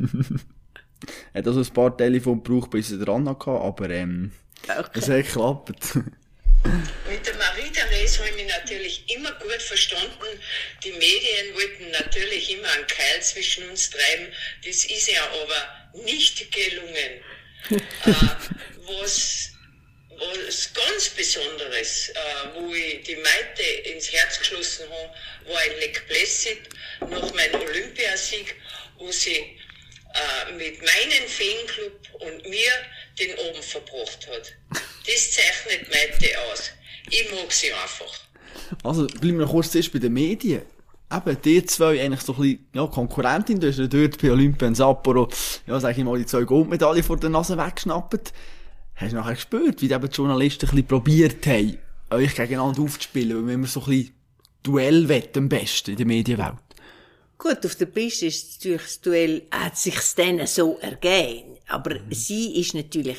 hat 1.34 1.46
also 1.46 1.60
ein 1.60 1.74
paar 1.74 1.96
Telefon 1.96 2.42
gebraucht, 2.42 2.70
bis 2.70 2.88
sie 2.88 2.98
dran 2.98 3.28
hatte, 3.28 3.50
aber 3.50 3.90
ähm, 3.90 4.32
es 4.94 5.08
hat 5.08 5.24
geklappt. 5.24 5.96
Mit 7.08 7.26
der 7.26 7.34
Marie-Therese 7.36 8.18
habe 8.18 8.28
ich 8.30 8.36
mich 8.36 8.48
natürlich 8.48 9.04
immer 9.16 9.32
gut 9.32 9.62
verstanden. 9.62 10.40
Die 10.84 10.92
Medien 10.92 11.54
wollten 11.54 11.90
natürlich 11.90 12.50
immer 12.50 12.70
einen 12.72 12.86
Keil 12.86 13.22
zwischen 13.22 13.68
uns 13.70 13.88
treiben. 13.88 14.28
Das 14.64 14.84
ist 14.84 15.08
ja 15.08 15.22
aber 15.24 16.02
nicht 16.04 16.52
gelungen. 16.52 17.22
äh, 17.70 18.12
was, 18.86 19.52
was 20.10 20.74
ganz 20.74 21.08
Besonderes, 21.10 22.10
äh, 22.10 22.14
wo 22.54 22.74
ich 22.74 23.02
die 23.04 23.16
Meite 23.16 23.62
ins 23.92 24.12
Herz 24.12 24.38
geschlossen 24.38 24.84
habe, 24.90 25.14
war 25.52 25.64
in 25.64 25.80
Lake 25.80 26.00
Placid 26.08 26.60
nach 27.00 27.32
meinem 27.32 27.60
Olympiasieg, 27.62 28.54
wo 28.98 29.10
sie 29.10 29.58
äh, 30.14 30.52
mit 30.52 30.78
meinem 30.78 31.28
Fanclub 31.28 32.20
und 32.20 32.48
mir 32.48 32.70
den 33.18 33.32
oben 33.48 33.62
verbracht 33.62 34.26
hat. 34.28 34.52
Das 35.06 35.30
zeichnet 35.32 35.88
Meite 35.88 36.28
aus. 36.50 36.70
Ich 37.10 37.30
mag 37.30 37.52
sie 37.52 37.72
einfach. 37.72 38.12
Also, 38.82 39.06
bleiben 39.06 39.38
wir 39.38 39.46
kurz 39.46 39.70
zuerst 39.70 39.92
bei 39.92 39.98
den 39.98 40.12
Medien. 40.12 40.62
Eben, 41.12 41.42
die 41.42 41.64
zwei 41.64 42.00
eigentlich 42.00 42.20
so 42.20 42.34
ein 42.34 42.40
bisschen, 42.40 42.68
ja, 42.72 42.86
Konkurrentin, 42.86 43.58
du 43.58 43.68
hast 43.68 43.78
ja 43.78 43.86
dort 43.86 44.20
bei 44.22 44.30
Olympia 44.30 44.68
und 44.68 44.76
Sapporo, 44.76 45.28
ja, 45.66 45.80
sag 45.80 45.98
ich 45.98 46.04
mal, 46.04 46.18
die 46.18 46.26
zwei 46.26 46.42
Goldmedaillen 46.42 47.02
vor 47.02 47.16
der 47.16 47.30
Nase 47.30 47.58
weggeschnappt. 47.58 48.32
Hast 48.94 49.12
du 49.12 49.16
nachher 49.16 49.34
gespürt, 49.34 49.82
wie 49.82 49.90
eben 49.90 50.08
die 50.08 50.16
Journalisten 50.16 50.66
ein 50.66 50.70
bisschen 50.70 50.86
probiert 50.86 51.44
haben, 51.46 51.78
euch 52.10 52.34
gegeneinander 52.34 52.82
aufzuspielen, 52.82 53.38
weil 53.38 53.46
wir 53.46 53.54
immer 53.54 53.66
so 53.66 53.80
ein 53.80 53.86
bisschen 53.86 54.14
Duell 54.62 55.08
wett 55.08 55.36
am 55.38 55.48
besten 55.48 55.92
in 55.92 55.96
der 55.96 56.06
Medienwelt. 56.06 56.54
Gut, 57.40 57.64
auf 57.64 57.74
der 57.74 57.86
Piste 57.86 58.26
ist 58.26 58.58
natürlich 58.58 58.82
das 58.82 59.00
Duell, 59.00 59.42
hat 59.50 59.74
sich's 59.74 60.14
dann 60.14 60.46
so 60.46 60.78
ergeben. 60.78 61.56
Aber 61.68 61.96
sie 62.10 62.60
ist 62.60 62.74
natürlich 62.74 63.16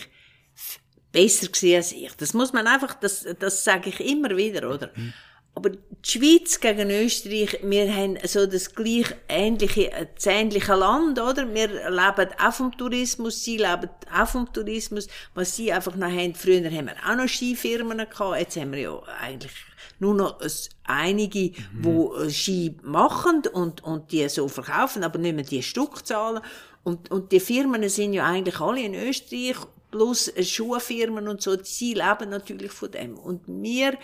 besser 1.12 1.48
gewesen 1.48 1.76
als 1.76 1.92
ich. 1.92 2.12
Das 2.18 2.36
muss 2.36 2.54
man 2.54 2.68
einfach, 2.68 2.94
das, 2.94 3.26
das 3.40 3.64
sage 3.64 3.90
ich 3.90 4.00
immer 4.00 4.38
wieder, 4.38 4.70
oder? 4.70 4.92
Aber 5.56 5.72
die 5.72 5.80
Schweiz 6.04 6.60
gegen 6.60 6.92
Österreich, 6.92 7.60
wir 7.64 7.94
haben 7.94 8.20
so 8.24 8.46
das 8.46 8.76
gleich 8.76 9.08
ähnliche, 9.28 9.92
äh, 9.92 10.06
das 10.14 10.28
ähnliche 10.28 10.76
Land, 10.76 11.20
oder? 11.20 11.52
Wir 11.52 11.90
leben 11.90 12.30
auch 12.40 12.54
vom 12.54 12.78
Tourismus, 12.78 13.44
sie 13.44 13.58
leben 13.58 13.90
auch 14.16 14.28
vom 14.28 14.54
Tourismus. 14.54 15.08
Was 15.34 15.56
sie 15.56 15.74
einfach 15.74 15.96
noch 15.96 16.12
haben, 16.12 16.36
früher 16.36 16.64
haben 16.72 16.86
wir 16.86 16.96
auch 17.06 17.16
noch 17.16 17.28
Skifirmen 17.28 17.98
gehabt, 17.98 18.40
jetzt 18.40 18.56
haben 18.56 18.72
wir 18.72 18.80
ja 18.80 19.02
eigentlich 19.20 19.52
nur 20.02 20.16
noch 20.16 20.40
einige, 20.84 21.52
wo 21.80 22.16
äh, 22.16 22.30
Ski 22.30 22.76
machen 22.84 23.44
und, 23.54 23.84
und 23.84 24.12
die 24.12 24.28
so 24.30 24.48
verkaufen, 24.48 25.04
aber 25.04 25.20
nicht 25.20 25.36
mehr 25.36 25.46
die 25.46 25.64
Stückzahlen. 25.64 26.42
Und, 26.84 27.12
und 27.12 27.32
die 27.32 27.40
Firmen 27.40 27.88
sind 27.88 28.14
ja 28.14 28.26
eigentlich 28.26 28.60
alle 28.60 28.82
in 28.82 28.96
Österreich, 28.96 29.58
plus 29.92 30.28
äh, 30.30 30.44
Schuhfirmen 30.44 31.28
und 31.28 31.42
so, 31.42 31.56
sie 31.62 31.94
leben 31.94 32.30
natürlich 32.30 32.72
von 32.72 32.92
dem. 32.92 33.18
Und 33.18 33.44
wir 33.46 33.98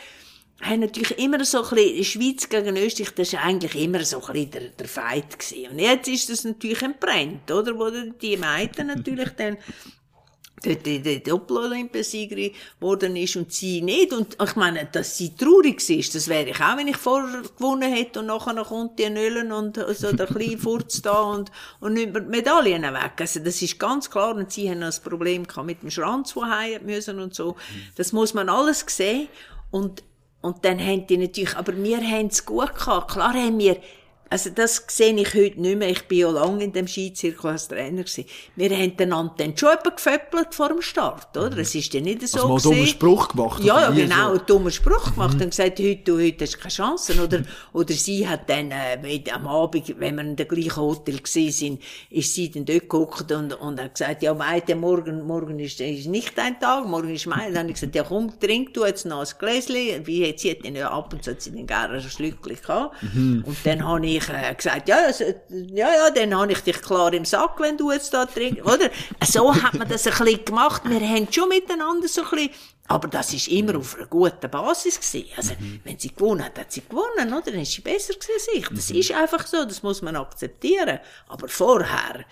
haben 0.62 0.82
natürlich 0.82 1.18
immer 1.18 1.44
so 1.44 1.64
ein 1.64 1.76
bisschen, 1.76 2.04
Schweiz 2.04 2.48
gegen 2.48 2.78
Österreich, 2.78 3.14
das 3.16 3.34
ist 3.34 3.44
eigentlich 3.44 3.76
immer 3.76 4.04
so 4.04 4.24
ein 4.24 4.34
bisschen 4.34 4.52
der, 4.52 4.70
der 4.70 4.88
Fight 4.88 5.40
gewesen. 5.40 5.72
Und 5.72 5.80
jetzt 5.80 6.08
ist 6.08 6.30
das 6.30 6.44
natürlich 6.44 6.82
entbrennt, 6.84 7.52
oder? 7.52 7.78
Wo 7.78 7.90
die 7.90 8.38
Meiten 8.38 8.88
natürlich 8.88 9.30
dann 9.30 9.58
die, 10.66 11.00
die 11.00 11.24
Doppel-Olympiasiegerin 11.24 12.52
geworden 12.80 13.16
ist 13.16 13.36
und 13.36 13.54
sie 13.54 13.82
nicht. 13.82 14.12
Und 14.12 14.38
ich 14.42 14.56
meine, 14.56 14.88
dass 14.92 15.18
sie 15.18 15.36
traurig 15.36 15.88
ist, 15.90 16.16
das 16.16 16.28
wäre 16.28 16.50
ich 16.50 16.60
auch, 16.60 16.78
wenn 16.78 16.88
ich 16.88 16.98
vorher 16.98 17.42
gewonnen 17.42 17.94
hätte 17.94 18.20
und 18.20 18.28
nachher 18.28 18.64
kommt 18.64 18.98
die 18.98 19.10
Nöllen 19.10 19.52
und 19.52 19.80
so 19.94 20.12
der 20.12 20.26
kleine 20.26 20.58
Furz 20.58 21.02
da 21.02 21.22
und, 21.22 21.52
und 21.80 21.94
nimmt 21.94 22.16
die 22.16 22.22
Medaillen 22.22 22.82
weg. 22.82 23.14
Also 23.20 23.40
das 23.40 23.62
ist 23.62 23.80
ganz 23.80 24.10
klar. 24.10 24.36
Und 24.36 24.52
sie 24.52 24.70
haben 24.70 24.80
noch 24.80 24.88
das 24.88 25.00
Problem 25.00 25.46
gehabt 25.46 25.68
mit 25.68 25.84
dem 25.84 25.92
Schranz, 25.92 26.36
heim 26.36 26.86
müssen 26.86 27.20
und 27.20 27.36
so. 27.36 27.56
Das 27.96 28.12
muss 28.12 28.34
man 28.34 28.50
alles 28.50 28.86
sehen. 28.88 29.28
Und, 29.70 30.04
und 30.42 30.66
dann 30.66 30.80
haben 30.80 31.06
die 31.08 31.18
natürlich, 31.18 31.56
aber 31.56 31.76
wir 31.76 31.98
haben 31.98 32.28
es 32.28 32.46
gut 32.46 32.74
gehabt. 32.74 33.12
Klar 33.12 33.34
haben 33.34 33.60
wir, 33.60 33.78
also 34.30 34.50
das 34.50 34.84
sehe 34.88 35.14
ich 35.16 35.34
heute 35.34 35.62
nicht 35.62 35.78
mehr. 35.78 35.90
Ich 35.90 36.08
bin 36.08 36.20
ja 36.20 36.30
lange 36.30 36.64
in 36.64 36.74
dem 36.74 36.88
Skizirkel 36.88 37.52
als 37.52 37.68
Trainer 37.68 38.04
gewesen. 38.04 38.26
Wir 38.56 38.70
haben 38.70 38.94
einander 38.98 39.34
dann 39.38 39.58
schon 39.58 39.70
etwa 39.70 39.90
geföppelt 39.90 40.54
vor 40.54 40.70
dem 40.70 40.82
Start, 40.82 41.36
oder? 41.38 41.58
Es 41.58 41.74
ist 41.76 41.94
ja 41.94 42.02
nicht 42.02 42.28
so 42.28 42.38
Also 42.38 42.48
mal 42.48 42.54
einen 42.56 42.64
dummen. 42.64 42.88
Spruch 42.88 43.28
gemacht. 43.30 43.64
Ja, 43.64 43.82
ja, 43.82 43.90
genau, 43.92 44.16
so. 44.16 44.32
einen 44.32 44.46
dummen 44.46 44.72
Spruch 44.72 45.14
gemacht 45.14 45.42
und 45.42 45.50
gesagt, 45.50 45.80
heute, 45.80 46.02
du, 46.04 46.20
heute 46.20 46.44
hast 46.44 46.56
du 46.56 46.58
keine 46.60 46.72
Chance. 46.74 47.24
Oder, 47.24 47.44
oder 47.74 47.94
sie 47.94 48.28
hat 48.28 48.50
dann, 48.50 48.72
äh, 48.72 48.98
mit, 49.02 49.34
am 49.34 49.48
Abend, 49.48 49.94
wenn 50.00 50.16
wir 50.16 50.24
in 50.24 50.36
der 50.36 50.46
gleichen 50.46 50.76
Hotel 50.76 51.18
gewesen 51.18 51.52
sind, 51.52 51.84
ist 52.10 52.34
sie 52.34 52.52
dann 52.52 52.66
dort 52.66 52.82
geguckt 52.82 53.32
und, 53.32 53.54
und 53.54 53.82
hat 53.82 53.96
gesagt, 53.96 54.24
ja, 54.24 54.34
Meite, 54.34 54.76
morgen, 54.76 55.26
morgen 55.26 55.60
ist, 55.60 55.80
ist 55.80 56.08
nicht 56.08 56.38
dein 56.38 56.60
Tag, 56.60 56.86
morgen 56.88 57.14
ist 57.14 57.28
mein. 57.28 57.54
Dann 57.54 57.64
habe 57.64 57.70
ich 57.70 57.76
gesagt, 57.76 57.96
ja, 57.96 58.04
komm, 58.04 58.38
trink 58.40 58.74
du 58.74 58.86
jetzt 58.86 59.06
noch 59.06 59.22
ein 59.22 59.28
Gläschen. 59.40 60.06
Wie, 60.06 60.34
sie 60.38 60.52
hat 60.52 60.66
dann 60.66 60.76
ja 60.76 60.90
ab 60.92 61.14
und 61.14 61.24
zu 61.24 61.32
hat 61.32 61.42
sie 61.42 61.52
dann 61.52 61.66
gerne 61.66 61.96
ein 61.96 62.02
Schlückchen 62.02 62.58
gehabt. 62.62 62.96
Und 63.14 63.58
dann 63.64 63.88
habe 63.88 64.06
ich 64.06 64.17
ich 64.18 64.30
äh, 64.30 64.54
gesagt, 64.54 64.88
ja, 64.88 65.10
ja, 65.50 65.94
ja, 65.94 66.10
dann 66.10 66.36
habe 66.36 66.52
ich 66.52 66.62
dich 66.62 66.82
klar 66.82 67.14
im 67.14 67.26
Sack, 67.26 67.60
wenn 67.60 67.78
du 67.78 67.92
jetzt 67.92 68.14
da 68.14 68.26
trinkst, 68.26 68.64
oder? 68.66 68.90
So 69.26 69.54
hat 69.54 69.74
man 69.74 69.88
das 69.88 70.08
ein 70.08 70.14
bisschen 70.14 70.46
gemacht. 70.46 70.82
Wir 70.86 71.00
haben 71.00 71.32
schon 71.32 71.50
miteinander 71.50 72.08
so 72.08 72.24
ein 72.24 72.30
bisschen 72.30 72.52
aber 72.90 73.10
das 73.10 73.34
ist 73.34 73.50
immer 73.50 73.78
auf 73.78 73.96
einer 73.96 74.06
guten 74.06 74.50
Basis 74.50 74.96
gewesen. 75.00 75.30
Also, 75.36 75.54
mhm. 75.60 75.82
wenn 75.84 76.00
sie 76.00 76.14
gewonnen 76.14 76.46
hat, 76.46 76.58
hat 76.58 76.72
sie 76.72 76.82
gewonnen, 76.82 77.34
oder? 77.34 77.52
Dann 77.52 77.60
ist 77.60 77.74
sie 77.74 77.82
besser 77.82 78.14
gewesen 78.14 78.34
als 78.34 78.48
ich. 78.54 78.70
Das 78.70 78.90
mhm. 78.90 79.00
ist 79.00 79.12
einfach 79.12 79.46
so, 79.46 79.66
das 79.66 79.84
muss 79.84 80.02
man 80.02 80.16
akzeptieren. 80.16 81.00
Aber 81.28 81.50
vorher 81.50 82.26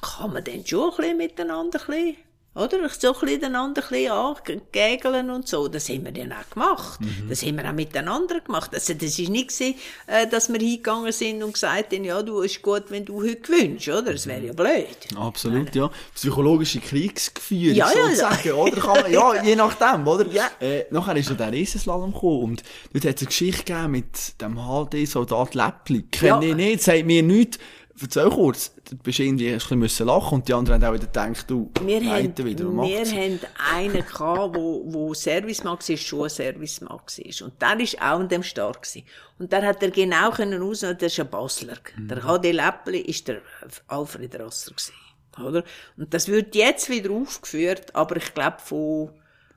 kann 0.00 0.32
man 0.32 0.44
dann 0.44 0.64
schon 0.64 0.90
ein 0.90 0.96
bisschen 0.96 1.16
miteinander 1.16 1.80
ein 1.80 1.86
bisschen 1.86 2.16
oder? 2.54 2.88
So 2.88 3.14
ein 3.14 3.20
bisschen 3.20 3.44
einander 3.44 3.82
ein 3.82 4.60
bisschen 4.70 5.30
und 5.30 5.48
so. 5.48 5.68
Das 5.68 5.88
haben 5.88 6.04
wir 6.04 6.12
dann 6.12 6.32
auch 6.32 6.48
gemacht. 6.50 7.00
Mhm. 7.00 7.28
Das 7.28 7.42
haben 7.42 7.56
wir 7.56 7.68
auch 7.68 7.72
miteinander 7.72 8.40
gemacht. 8.40 8.70
Also, 8.72 8.94
das 8.94 9.18
ist 9.18 9.28
nicht 9.28 9.50
so, 9.50 9.64
äh, 10.06 10.26
dass 10.30 10.52
wir 10.52 10.60
hingegangen 10.60 11.12
sind 11.12 11.42
und 11.42 11.54
gesagt 11.54 11.92
haben, 11.92 12.04
ja, 12.04 12.22
du, 12.22 12.40
ist 12.42 12.62
gut, 12.62 12.84
wenn 12.88 13.04
du 13.04 13.22
heute 13.22 13.36
gewünscht, 13.36 13.88
oder? 13.88 14.12
Das 14.12 14.26
wäre 14.26 14.46
ja 14.46 14.52
blöd. 14.52 14.86
Absolut, 15.16 15.74
ja. 15.74 15.90
Psychologische 16.14 16.80
Kriegsgefühle, 16.80 17.74
ja, 17.74 17.88
sozusagen, 17.88 18.48
ja. 18.48 18.54
oder? 18.54 18.80
Kann 18.80 19.02
man, 19.02 19.12
ja, 19.12 19.42
je 19.42 19.56
nachdem, 19.56 20.06
oder? 20.06 20.26
Ja. 20.30 20.50
Äh, 20.60 20.84
nachher 20.90 21.16
ist 21.16 21.30
ja 21.30 21.34
der 21.34 21.52
Riesenslalom 21.52 22.12
gekommen 22.12 22.42
und 22.42 22.62
dort 22.92 23.04
hat 23.04 23.16
es 23.16 23.22
eine 23.22 23.26
Geschichte 23.28 23.64
gegeben 23.64 23.90
mit 23.90 24.40
dem 24.40 24.56
HD-Soldat 24.56 25.54
Läppli. 25.54 26.02
Kenne 26.10 26.46
ja. 26.46 26.50
ich 26.50 26.54
nicht, 26.54 26.82
sagt 26.82 27.04
mir 27.04 27.22
nichts. 27.22 27.58
Erzähl 28.00 28.28
kurz, 28.28 28.72
du 28.90 28.96
bist 28.96 29.20
irgendwie 29.20 29.50
ein 29.50 29.54
bisschen 29.54 29.78
müssen 29.78 30.06
lachen 30.06 30.34
und 30.34 30.48
die 30.48 30.52
anderen 30.52 30.82
haben 30.82 30.90
auch 30.90 30.94
wieder 30.94 31.06
gedacht, 31.06 31.48
du, 31.48 31.70
wir 31.80 32.00
haben, 32.04 32.36
wieder, 32.36 32.64
wir 32.64 33.06
haben 33.06 33.40
einen 33.72 34.04
gehabt, 34.04 34.56
wo, 34.56 34.82
wo 34.86 35.14
Servicemann 35.14 35.78
war, 35.78 35.96
schon 35.96 36.28
Servicemann 36.28 36.98
war. 36.98 37.46
Und 37.46 37.62
der 37.62 37.78
war 37.78 38.14
auch 38.14 38.20
in 38.20 38.28
dem 38.28 38.42
Start 38.42 38.82
gewesen. 38.82 39.04
Und 39.38 39.52
der 39.52 39.62
hat 39.62 39.82
er 39.82 39.90
genau 39.90 40.30
können 40.32 40.60
ausnehmen, 40.60 40.98
der 40.98 41.06
ist 41.06 41.20
ein 41.20 41.30
Basler. 41.30 41.76
Mhm. 41.96 42.08
Der 42.08 42.18
HD 42.22 42.52
Läppli 42.52 42.98
ist 42.98 43.28
der 43.28 43.42
Alfred 43.86 44.40
Rasser 44.40 44.72
gewesen. 44.72 44.94
Oder? 45.38 45.64
Und 45.96 46.12
das 46.12 46.28
wird 46.28 46.54
jetzt 46.56 46.90
wieder 46.90 47.10
aufgeführt, 47.12 47.94
aber 47.94 48.16
ich 48.16 48.34
glaube 48.34 48.58
von, 48.58 49.10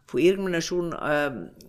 von 0.07 0.21
irgendeinem 0.21 0.61
schon, 0.61 0.91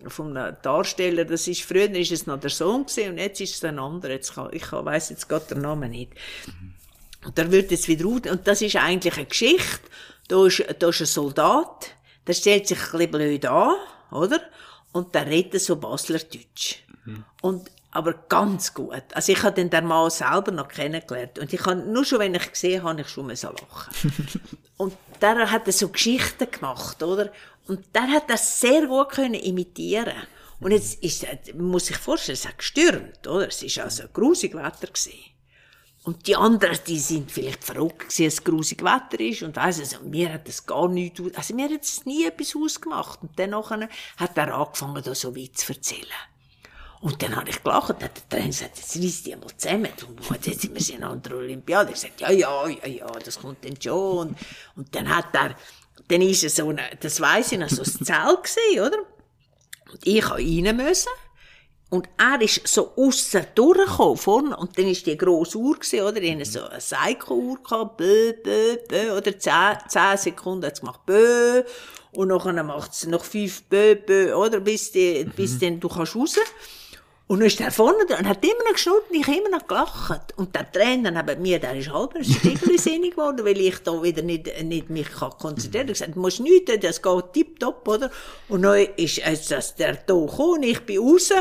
von 0.07 0.37
einem 0.37 0.57
Darsteller, 0.61 1.25
das 1.25 1.47
ist, 1.47 1.61
früher 1.61 1.91
ist 1.91 2.11
es 2.13 2.25
noch 2.25 2.39
der 2.39 2.49
Sohn 2.49 2.85
gewesen, 2.85 3.11
und 3.11 3.17
jetzt 3.17 3.41
ist 3.41 3.55
es 3.55 3.63
ein 3.65 3.77
anderer. 3.77 4.13
Jetzt 4.13 4.33
kann, 4.33 4.49
ich 4.53 4.71
weiss 4.71 5.09
jetzt 5.09 5.27
gerade 5.27 5.53
den 5.53 5.61
Namen 5.61 5.91
nicht. 5.91 6.13
Und 7.25 7.37
der 7.37 7.51
wird 7.51 7.69
jetzt 7.69 7.89
wieder 7.89 8.05
raus, 8.05 8.21
und 8.31 8.47
das 8.47 8.61
ist 8.61 8.77
eigentlich 8.77 9.17
eine 9.17 9.25
Geschichte. 9.25 9.81
Da 10.29 10.45
ist, 10.45 10.63
da 10.79 10.87
ist 10.87 11.01
ein 11.01 11.05
Soldat, 11.05 11.93
der 12.27 12.33
stellt 12.33 12.67
sich 12.67 12.77
ein 12.77 12.91
bisschen 12.91 13.11
blöd 13.11 13.45
an, 13.45 13.73
oder? 14.11 14.39
Und 14.93 15.13
der 15.13 15.25
redet 15.25 15.61
so 15.61 15.75
Baslerdeutsch. 15.75 16.77
Mhm. 17.03 17.25
Und, 17.41 17.71
aber 17.91 18.13
ganz 18.13 18.73
gut. 18.73 19.03
Also 19.13 19.33
ich 19.33 19.43
habe 19.43 19.55
den 19.55 19.69
der 19.69 19.81
Mann 19.81 20.09
selber 20.09 20.51
noch 20.51 20.69
kennengelernt. 20.69 21.39
Und 21.39 21.51
ich 21.51 21.59
kann, 21.59 21.91
nur 21.91 22.05
schon 22.05 22.19
wenn 22.19 22.35
ich 22.35 22.51
gesehen 22.51 22.83
habe, 22.83 23.01
ich 23.01 23.09
schon 23.09 23.27
lachen. 23.27 24.13
und 24.77 24.93
der 25.21 25.51
hat 25.51 25.71
so 25.71 25.89
Geschichten 25.89 26.49
gemacht, 26.49 27.01
oder? 27.03 27.31
Und 27.67 27.85
der 27.93 28.07
hat 28.07 28.29
das 28.29 28.59
sehr 28.59 28.87
gut 28.87 29.09
können 29.09 29.35
imitieren. 29.35 30.27
Und 30.59 30.71
jetzt 30.71 31.01
ist, 31.03 31.25
man 31.53 31.67
muss 31.67 31.85
sich 31.85 31.97
vorstellen, 31.97 32.37
es 32.37 32.47
hat 32.47 32.57
gestürmt, 32.57 33.25
oder? 33.27 33.47
Es 33.47 33.63
ist 33.63 33.79
also 33.79 34.03
grusig 34.11 34.53
Wetter 34.55 34.87
gewesen. 34.87 35.19
Und 36.03 36.27
die 36.27 36.35
anderen, 36.35 36.77
die 36.87 36.99
sind 36.99 37.31
vielleicht 37.31 37.63
verrückt 37.63 37.99
gewesen, 37.99 38.25
dass 38.25 38.33
es 38.33 38.43
grusig 38.43 38.83
Wetter 38.83 39.19
ist 39.19 39.43
und 39.43 39.55
weiss, 39.55 39.79
also, 39.79 39.99
mir 40.03 40.33
hat 40.33 40.47
das 40.47 40.65
gar 40.65 40.87
nichts, 40.87 41.21
also 41.35 41.53
mir 41.53 41.69
hat 41.69 41.83
es 41.83 42.05
nie 42.05 42.25
etwas 42.25 42.55
ausgemacht. 42.55 43.21
Und 43.21 43.37
dann 43.37 43.53
hat 43.53 44.37
er 44.37 44.55
angefangen, 44.55 45.03
da 45.03 45.13
so 45.13 45.35
weit 45.35 45.57
zu 45.57 45.73
erzählen. 45.73 46.07
Und 47.01 47.21
dann 47.23 47.35
habe 47.35 47.49
ich 47.49 47.63
gelacht, 47.63 47.91
und 47.91 48.01
dann 48.01 48.09
hat 48.09 48.17
der 48.17 48.29
Trainer 48.29 48.47
gesagt, 48.47 48.77
jetzt 48.77 48.95
reiss 48.97 49.23
die 49.23 49.33
einmal 49.33 49.55
zusammen. 49.55 49.89
Und 50.07 50.45
jetzt 50.45 50.61
sind 50.61 50.75
wir 50.75 50.95
in 50.95 51.03
einer 51.03 51.35
Olympiade. 51.35 51.91
Er 51.91 51.95
sagt, 51.95 52.19
ja, 52.19 52.29
ja, 52.29 52.67
ja, 52.67 52.87
ja, 52.87 53.07
das 53.23 53.39
kommt 53.39 53.63
dann 53.63 53.81
schon. 53.81 54.35
Und, 54.75 54.95
dann 54.95 55.15
hat 55.15 55.33
er, 55.33 55.55
dann 56.09 56.21
ist 56.21 56.43
es 56.43 56.57
so 56.57 56.67
eine, 56.67 56.81
das 56.99 57.21
weiss 57.21 57.53
ich 57.53 57.59
noch, 57.59 57.69
so 57.69 57.83
ein 57.83 57.85
Zelt 57.85 58.43
gewesen, 58.43 58.79
oder? 58.79 58.97
Und 59.91 60.05
ich 60.05 60.23
habe 60.23 60.41
rein 60.41 60.75
müssen. 60.75 61.09
Und 61.89 62.07
er 62.17 62.39
ist 62.41 62.67
so 62.67 62.93
aussen 62.95 63.47
durchgekommen, 63.55 64.17
vorne, 64.17 64.57
und 64.57 64.77
dann 64.77 64.85
ist 64.85 65.07
die 65.07 65.17
grosse 65.17 65.57
Uhr 65.57 65.75
gewesen, 65.75 66.01
oder? 66.01 66.19
Die 66.19 66.45
so 66.45 66.63
eine 66.65 66.79
Seiko-Uhr 66.79 67.63
gehabt, 67.63 67.97
bö, 67.97 68.33
bö, 68.33 68.77
bö, 68.87 69.17
oder 69.17 69.39
zehn, 69.39 69.77
zehn 69.87 70.17
Sekunden 70.17 70.67
hat's 70.67 70.81
gemacht, 70.81 71.03
bö, 71.07 71.63
und 72.11 72.27
nachher 72.27 72.63
macht's 72.63 73.07
noch 73.07 73.23
fünf 73.23 73.63
bö, 73.63 73.95
bö, 73.95 74.35
oder? 74.35 74.59
Bis 74.59 74.91
die, 74.91 75.25
mhm. 75.25 75.31
bis 75.31 75.57
dann 75.57 75.79
du 75.79 75.89
kannst 75.89 76.15
raus. 76.15 76.35
Und 77.29 77.41
dann 77.41 77.47
ist 77.47 77.61
er 77.61 77.71
vorne 77.71 77.99
und 78.07 78.27
hat 78.27 78.43
immer 78.43 78.63
noch 78.65 78.73
geschnurrt 78.73 79.03
und 79.07 79.17
ich 79.17 79.27
immer 79.27 79.49
noch 79.49 79.67
gelacht. 79.67 80.35
Und 80.35 80.55
der 80.55 80.71
Trainer 80.71 81.11
neben 81.11 81.43
mir, 81.43 81.59
der 81.59 81.75
ist 81.75 81.93
halb 81.93 82.15
sinnig 82.23 83.11
geworden, 83.11 83.45
weil 83.45 83.59
ich 83.59 83.77
da 83.83 84.01
wieder 84.01 84.23
nicht, 84.23 84.47
nicht 84.63 84.89
mich 84.89 85.11
kann 85.11 85.29
konzentrieren 85.37 85.85
kann. 85.85 85.93
Ich 85.93 85.99
gesagt, 85.99 86.15
du 86.15 86.21
musst 86.21 86.39
nichts, 86.39 86.71
das 86.81 86.99
geht 86.99 87.33
tipptopp, 87.33 87.87
oder? 87.87 88.09
Und 88.47 88.63
dann 88.63 88.79
ist 88.95 89.19
ist 89.19 89.51
das 89.51 89.75
der 89.75 89.93
da 89.93 90.15
gekommen, 90.15 90.63
ich 90.63 90.79
bin 90.79 90.97
raus 90.97 91.31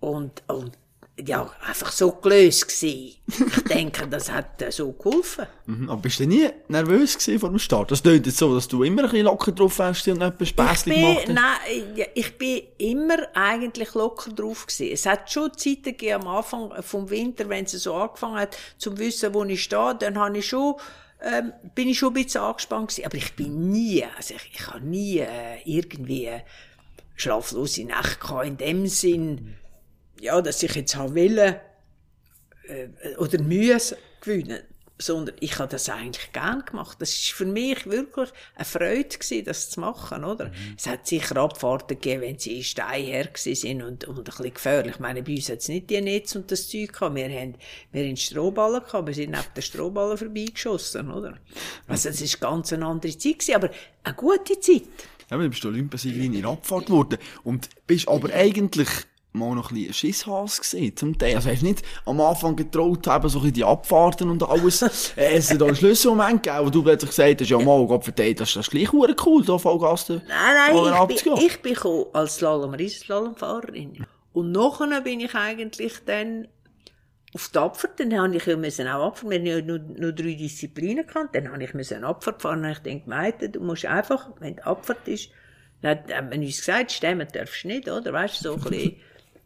und, 0.00 0.42
und 0.46 0.72
ja, 1.16 1.48
einfach 1.66 1.92
so 1.92 2.10
gelöst 2.10 2.66
gewesen. 2.66 3.16
Ich 3.26 3.64
denke, 3.68 4.08
das 4.08 4.30
hat 4.32 4.60
äh, 4.60 4.72
so 4.72 4.92
geholfen. 4.92 5.46
Mhm, 5.66 5.88
aber 5.88 6.02
bist 6.02 6.18
du 6.18 6.26
nie 6.26 6.48
nervös 6.68 7.16
gewesen 7.16 7.38
vor 7.38 7.50
dem 7.50 7.58
Start? 7.60 7.92
Das 7.92 8.02
klingt 8.02 8.26
jetzt 8.26 8.38
so, 8.38 8.52
dass 8.52 8.66
du 8.66 8.82
immer 8.82 9.04
ein 9.04 9.10
bisschen 9.10 9.26
locker 9.26 9.52
drauf 9.52 9.78
wärst 9.78 10.08
und 10.08 10.22
etwas 10.22 10.48
Späßchen 10.48 10.92
gemacht 10.92 11.28
hast. 11.28 11.34
Nein, 11.34 12.06
ich 12.14 12.36
bin 12.36 12.62
immer 12.78 13.18
eigentlich 13.32 13.94
locker 13.94 14.32
drauf 14.32 14.66
gewesen. 14.66 14.92
Es 14.92 15.06
hat 15.06 15.30
schon 15.30 15.56
Zeiten 15.56 15.84
gegeben 15.84 16.22
am 16.22 16.28
Anfang 16.28 16.82
vom 16.82 17.08
Winter, 17.08 17.48
wenn 17.48 17.64
es 17.64 17.72
so 17.72 17.94
angefangen 17.94 18.36
hat, 18.36 18.56
zum 18.78 18.98
wissen, 18.98 19.32
wo 19.32 19.44
ich 19.44 19.62
stehe, 19.62 19.94
dann 19.98 20.18
habe 20.18 20.38
ich 20.38 20.46
schon 20.48 20.74
ähm, 21.22 21.52
bin 21.74 21.88
ich 21.88 21.98
schon 21.98 22.10
ein 22.10 22.24
bisschen 22.24 22.42
angespannt 22.42 22.88
gewesen. 22.88 23.06
Aber 23.06 23.16
ich 23.16 23.34
bin 23.34 23.70
nie, 23.70 24.04
also 24.16 24.34
ich, 24.34 24.50
ich 24.52 24.66
habe 24.66 24.84
nie 24.84 25.18
äh, 25.18 25.60
irgendwie 25.64 26.28
schlaflose 27.16 27.84
Nacht 27.84 28.20
gehabt, 28.20 28.46
in 28.46 28.56
dem 28.56 28.86
Sinn, 28.88 29.56
ja, 30.24 30.40
dass 30.40 30.62
ich 30.62 30.74
jetzt 30.74 30.96
habe 30.96 31.14
wollen, 31.14 31.56
äh, 32.66 33.16
oder 33.18 33.40
Mühe 33.42 33.78
gewinnen, 34.20 34.60
sondern 34.96 35.34
ich 35.40 35.58
habe 35.58 35.70
das 35.70 35.88
eigentlich 35.88 36.32
gern 36.32 36.64
gemacht. 36.64 36.96
Das 37.00 37.10
ist 37.10 37.32
für 37.32 37.44
mich 37.44 37.84
wirklich 37.84 38.30
eine 38.54 38.64
Freude 38.64 39.18
gewesen, 39.18 39.44
das 39.44 39.70
zu 39.70 39.80
machen, 39.80 40.24
oder? 40.24 40.46
Mhm. 40.46 40.74
Es 40.78 40.86
hat 40.86 41.06
sicher 41.06 41.36
Abfahrten 41.36 42.00
gegeben, 42.00 42.22
wenn 42.22 42.38
sie 42.38 42.58
in 42.58 42.64
Stein 42.64 43.04
her 43.04 43.28
sind 43.34 43.82
und, 43.82 44.04
und 44.04 44.18
ein 44.18 44.24
bisschen 44.24 44.54
gefährlich. 44.54 44.94
Ich 44.94 45.00
meine, 45.00 45.22
bei 45.22 45.34
uns 45.34 45.48
hat 45.50 45.58
es 45.58 45.68
nicht 45.68 45.90
die 45.90 46.00
Netz 46.00 46.34
und 46.36 46.50
das 46.50 46.68
Zeug 46.68 46.92
gehabt. 46.92 47.16
Wir 47.16 47.28
haben, 47.28 47.56
wir 47.92 48.06
haben 48.06 48.16
Strohballen 48.16 48.82
gehabt, 48.82 49.06
wir 49.08 49.14
sind 49.14 49.32
neben 49.32 49.44
den 49.54 49.62
Strohballen 49.62 50.16
vorbeigeschossen, 50.16 51.10
oder? 51.10 51.38
Also, 51.86 52.08
es 52.08 52.20
ist 52.20 52.40
ganz 52.40 52.72
eine 52.72 52.86
andere 52.86 53.18
Zeit 53.18 53.40
gewesen, 53.40 53.54
aber 53.56 53.70
eine 54.04 54.14
gute 54.14 54.58
Zeit. 54.60 54.84
Ja, 55.30 55.36
du 55.36 55.48
bist 55.50 55.64
Olympiasiegerin 55.66 56.34
in 56.34 56.46
Abfahrt 56.46 56.86
geworden 56.86 57.18
und 57.42 57.68
bist 57.86 58.08
aber 58.08 58.32
eigentlich 58.32 58.88
mal 59.34 59.54
noch 59.54 59.70
ein 59.70 59.74
bisschen 59.74 59.92
Schisshas 59.92 60.60
gesehen, 60.60 60.96
zum 60.96 61.18
Teil. 61.18 61.36
Also 61.36 61.50
hast 61.50 61.62
nicht 61.62 61.82
am 62.06 62.20
Anfang 62.20 62.54
getraut, 62.54 63.06
eben 63.06 63.28
so 63.28 63.38
ein 63.38 63.42
bisschen 63.42 63.52
die 63.52 63.64
Abfahrten 63.64 64.30
und 64.30 64.42
alles, 64.42 64.82
es 65.16 65.50
hat 65.50 65.60
da 65.60 65.66
einen 65.66 65.76
Schlüsselmoment 65.76 66.42
gegeben, 66.42 66.66
wo 66.66 66.70
du 66.70 66.82
plötzlich 66.82 67.10
gesagt 67.10 67.40
hast, 67.40 67.50
ja 67.50 67.58
mal, 67.58 67.86
Gott 67.86 68.04
verteilt, 68.04 68.40
das 68.40 68.50
ist 68.50 68.56
das 68.56 68.70
gleich 68.70 68.92
cool, 68.92 69.44
da 69.44 69.58
Vollgas 69.58 70.08
Nein, 70.08 70.22
nein, 70.28 71.06
ich 71.10 71.24
bin, 71.24 71.36
ich 71.36 71.62
bin 71.62 71.74
gekommen 71.74 72.06
als 72.12 72.36
Slalom, 72.36 72.74
Riesenslalomfahrerin. 72.74 74.06
Und 74.32 74.52
nachher 74.52 75.00
bin 75.00 75.20
ich 75.20 75.34
eigentlich 75.34 75.94
dann 76.06 76.48
auf 77.34 77.48
die 77.48 77.58
Abfahrt, 77.58 77.98
dann 77.98 78.16
habe 78.16 78.36
ich 78.36 78.46
ja 78.46 78.56
müssen 78.56 78.86
auch 78.86 79.08
Abfahrt, 79.08 79.30
wir 79.30 79.38
hatten 79.38 79.46
ja 79.46 79.60
nur, 79.60 79.78
nur 79.78 80.12
drei 80.12 80.34
Disziplinen 80.34 81.04
gehabt, 81.04 81.34
dann 81.34 81.50
habe 81.50 81.64
ich 81.64 81.74
müssen 81.74 82.04
Abfahrt 82.04 82.42
fahren. 82.42 82.64
Und 82.64 82.70
ich 82.70 82.78
denke, 82.78 83.10
Meite, 83.10 83.48
du 83.48 83.60
musst 83.60 83.86
einfach, 83.86 84.30
wenn 84.38 84.56
die 84.56 84.62
Abfahrt 84.62 85.08
ist, 85.08 85.30
dann 85.82 85.98
hat 85.98 86.30
man 86.30 86.40
uns 86.40 86.58
gesagt, 86.58 86.92
stemmen 86.92 87.26
darfst 87.32 87.64
du 87.64 87.68
nicht, 87.68 87.90
oder? 87.90 88.12
Weißt 88.12 88.44
du, 88.44 88.50
so 88.50 88.54
ein 88.54 88.60
bisschen, 88.60 88.96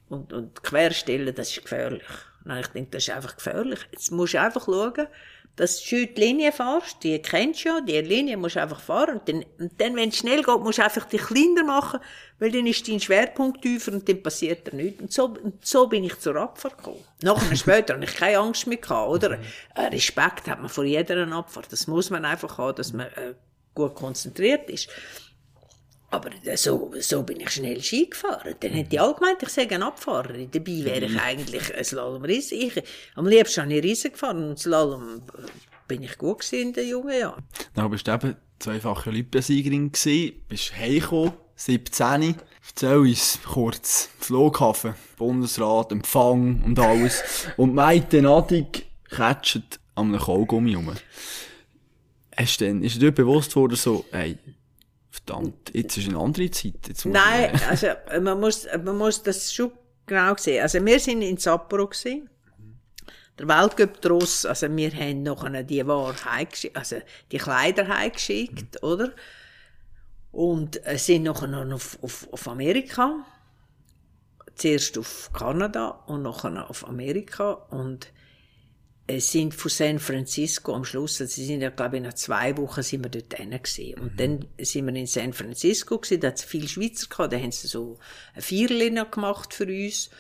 und, 0.09 0.33
und 0.33 0.63
querstellen, 0.63 1.35
das 1.35 1.51
ist 1.51 1.63
gefährlich. 1.63 2.03
Nein, 2.45 2.61
ich 2.61 2.69
denke, 2.69 2.91
das 2.93 3.05
ist 3.05 3.15
einfach 3.15 3.37
gefährlich. 3.37 3.81
Jetzt 3.93 4.11
musst 4.11 4.35
du 4.35 4.41
einfach 4.41 4.65
schauen, 4.65 5.07
dass 5.59 5.83
du 5.83 6.07
die 6.07 6.21
Linie 6.21 6.53
fährst, 6.53 7.03
die 7.03 7.21
kennst 7.21 7.65
du 7.65 7.69
ja, 7.69 7.81
die 7.81 8.01
Linie 8.01 8.37
musst 8.37 8.55
du 8.55 8.63
einfach 8.63 8.81
fahren. 8.81 9.19
Und 9.19 9.29
dann, 9.29 9.45
und 9.59 9.81
dann 9.81 9.97
wenn 9.97 10.11
es 10.11 10.19
schnell 10.19 10.43
geht, 10.43 10.61
musst 10.61 10.79
du 10.79 10.85
einfach 10.85 11.05
dich 11.07 11.21
kleiner 11.21 11.65
machen, 11.65 11.99
weil 12.39 12.53
dann 12.53 12.67
ist 12.67 12.87
dein 12.87 13.01
Schwerpunkt 13.01 13.63
tiefer 13.63 13.93
und 13.93 14.09
dann 14.09 14.23
passiert 14.23 14.69
da 14.69 14.77
nichts. 14.77 15.01
Und 15.01 15.13
so, 15.13 15.25
und 15.25 15.67
so 15.67 15.89
bin 15.89 16.05
ich 16.05 16.17
zur 16.21 16.37
Abfahrt 16.37 16.79
gekommen. 16.79 17.05
Nachher 17.23 17.57
später 17.57 17.95
habe 17.95 18.05
ich 18.05 18.15
keine 18.15 18.39
Angst 18.39 18.69
mehr 18.69 18.79
gehabt, 18.79 19.11
oder? 19.11 19.37
Mhm. 19.37 19.43
Respekt 19.77 20.47
hat 20.47 20.61
man 20.61 20.69
vor 20.69 20.85
jeder 20.85 21.27
Abfahrt. 21.33 21.73
Das 21.73 21.89
muss 21.89 22.09
man 22.11 22.25
einfach 22.25 22.57
haben, 22.57 22.77
dass 22.77 22.93
man 22.93 23.09
äh, 23.09 23.35
gut 23.75 23.97
konzentriert 23.97 24.71
ist. 24.71 24.89
Aber 26.11 26.31
so, 26.57 26.91
so 27.01 27.23
bin 27.23 27.41
ich 27.41 27.51
schnell 27.51 27.83
Ski 27.83 28.09
gefahren. 28.09 28.55
Dann 28.61 28.73
hätte 28.73 28.95
ich 28.95 29.01
allgemein, 29.01 29.37
ich 29.41 29.49
sage, 29.51 29.75
ein 29.75 29.83
Abfahrer. 29.83 30.39
Dabei 30.51 30.85
wäre 30.85 31.05
ich 31.05 31.21
eigentlich 31.21 31.75
ein 31.75 31.85
Slalom 31.85 32.25
Riesen. 32.25 32.59
Ich, 32.59 32.83
am 33.15 33.27
liebsten 33.27 33.63
habe 33.63 33.75
ich 33.75 33.85
Riesen 33.85 34.13
gefahren 34.13 34.49
und 34.49 34.59
Slalom 34.59 35.23
bin 35.87 36.03
ich 36.03 36.17
gut 36.17 36.51
in 36.53 36.73
den 36.73 36.89
jungen 36.89 37.19
Jahren. 37.19 37.45
Dann 37.75 37.91
bist 37.91 38.07
du 38.07 38.13
eben 38.13 38.37
zweifache 38.59 39.11
Olympiasiegerin 39.11 39.93
gewesen, 39.93 40.43
bist 40.49 40.77
heimgekommen, 40.77 41.33
17. 41.57 42.37
Erzähl 42.69 42.97
uns 42.97 43.39
kurz. 43.45 44.11
Flughafen, 44.19 44.95
Bundesrat, 45.17 45.93
Empfang 45.93 46.63
und 46.65 46.79
alles. 46.79 47.23
Und 47.57 47.75
Maite 47.75 48.23
Nadig 48.23 48.87
catcht 49.11 49.81
an 49.95 50.09
einem 50.09 50.21
Kaugummi 50.21 50.75
rum. 50.75 50.93
Hast 52.37 52.61
du 52.61 52.67
denn, 52.67 52.83
ist 52.83 53.01
dir 53.03 53.11
bewusst 53.11 53.57
worden, 53.57 53.75
so, 53.75 54.05
ey, 54.13 54.39
verdammt, 55.25 55.75
jetzt 55.75 55.97
ist 55.97 56.09
eine 56.09 56.19
andere 56.19 56.51
Zeit. 56.51 56.75
Jetzt 56.89 57.05
muss 57.05 57.15
Nein, 57.15 57.53
ich- 57.55 57.67
also 57.67 57.87
man 58.21 58.41
muss, 58.41 58.67
man 58.85 58.97
muss 58.97 59.23
das 59.23 59.53
schon 59.53 59.73
genau 60.07 60.35
sehen. 60.37 60.63
Also 60.63 60.85
wir 60.85 61.01
sind 61.01 61.23
in 61.23 61.37
Sapporo 61.37 61.87
gewesen. 61.87 62.29
Der 63.39 63.47
Weltcup 63.47 64.01
draus, 64.01 64.45
also 64.45 64.75
wir 64.75 64.91
haben 64.93 65.23
noch 65.23 65.47
die 65.65 65.87
Ware 65.87 66.15
heimgeschickt, 66.25 66.77
also 66.77 66.97
die 67.31 67.39
Kleider 67.39 67.87
heimgeschickt, 67.87 68.83
oder? 68.83 69.13
Und 70.33 70.85
äh, 70.87 70.99
sind 70.99 71.23
noch 71.23 71.43
auf, 71.43 71.99
auf, 72.03 72.29
auf 72.33 72.49
Amerika. 72.49 73.25
Zuerst 74.57 74.99
auf 74.99 75.31
Kanada 75.33 75.89
und 76.07 76.23
nachher 76.23 76.69
auf 76.69 76.87
Amerika. 76.89 77.53
Und 77.53 78.09
sind 79.17 79.55
von 79.55 79.71
San 79.71 79.99
Francisco 79.99 80.75
am 80.75 80.85
Schluss, 80.85 81.21
also 81.21 81.33
sie 81.33 81.47
sind 81.47 81.63
ja, 81.63 81.71
glaube 81.71 81.97
ich, 81.97 82.03
nach 82.03 82.15
zwei 82.15 82.57
Wochen 82.57 82.83
sind 82.83 83.05
wir 83.05 83.11
dort 83.11 83.31
gewesen. 83.31 83.95
Und 84.01 84.21
dann 84.21 84.45
sind 84.59 84.87
wir 84.87 84.95
in 84.95 85.07
San 85.07 85.33
Francisco 85.33 85.99
gewesen, 85.99 86.21
da 86.21 86.29
hat 86.29 86.39
es 86.39 86.45
viele 86.45 86.69
Schweizer 86.69 87.07
gehabt, 87.09 87.33
da 87.33 87.39
haben 87.39 87.53
sie 87.53 87.69
so 87.69 87.99
ein 88.35 88.43
Vierli 88.43 88.91
noch 88.91 89.11
gemacht 89.11 89.55
für 89.55 89.67
uns. 89.67 90.11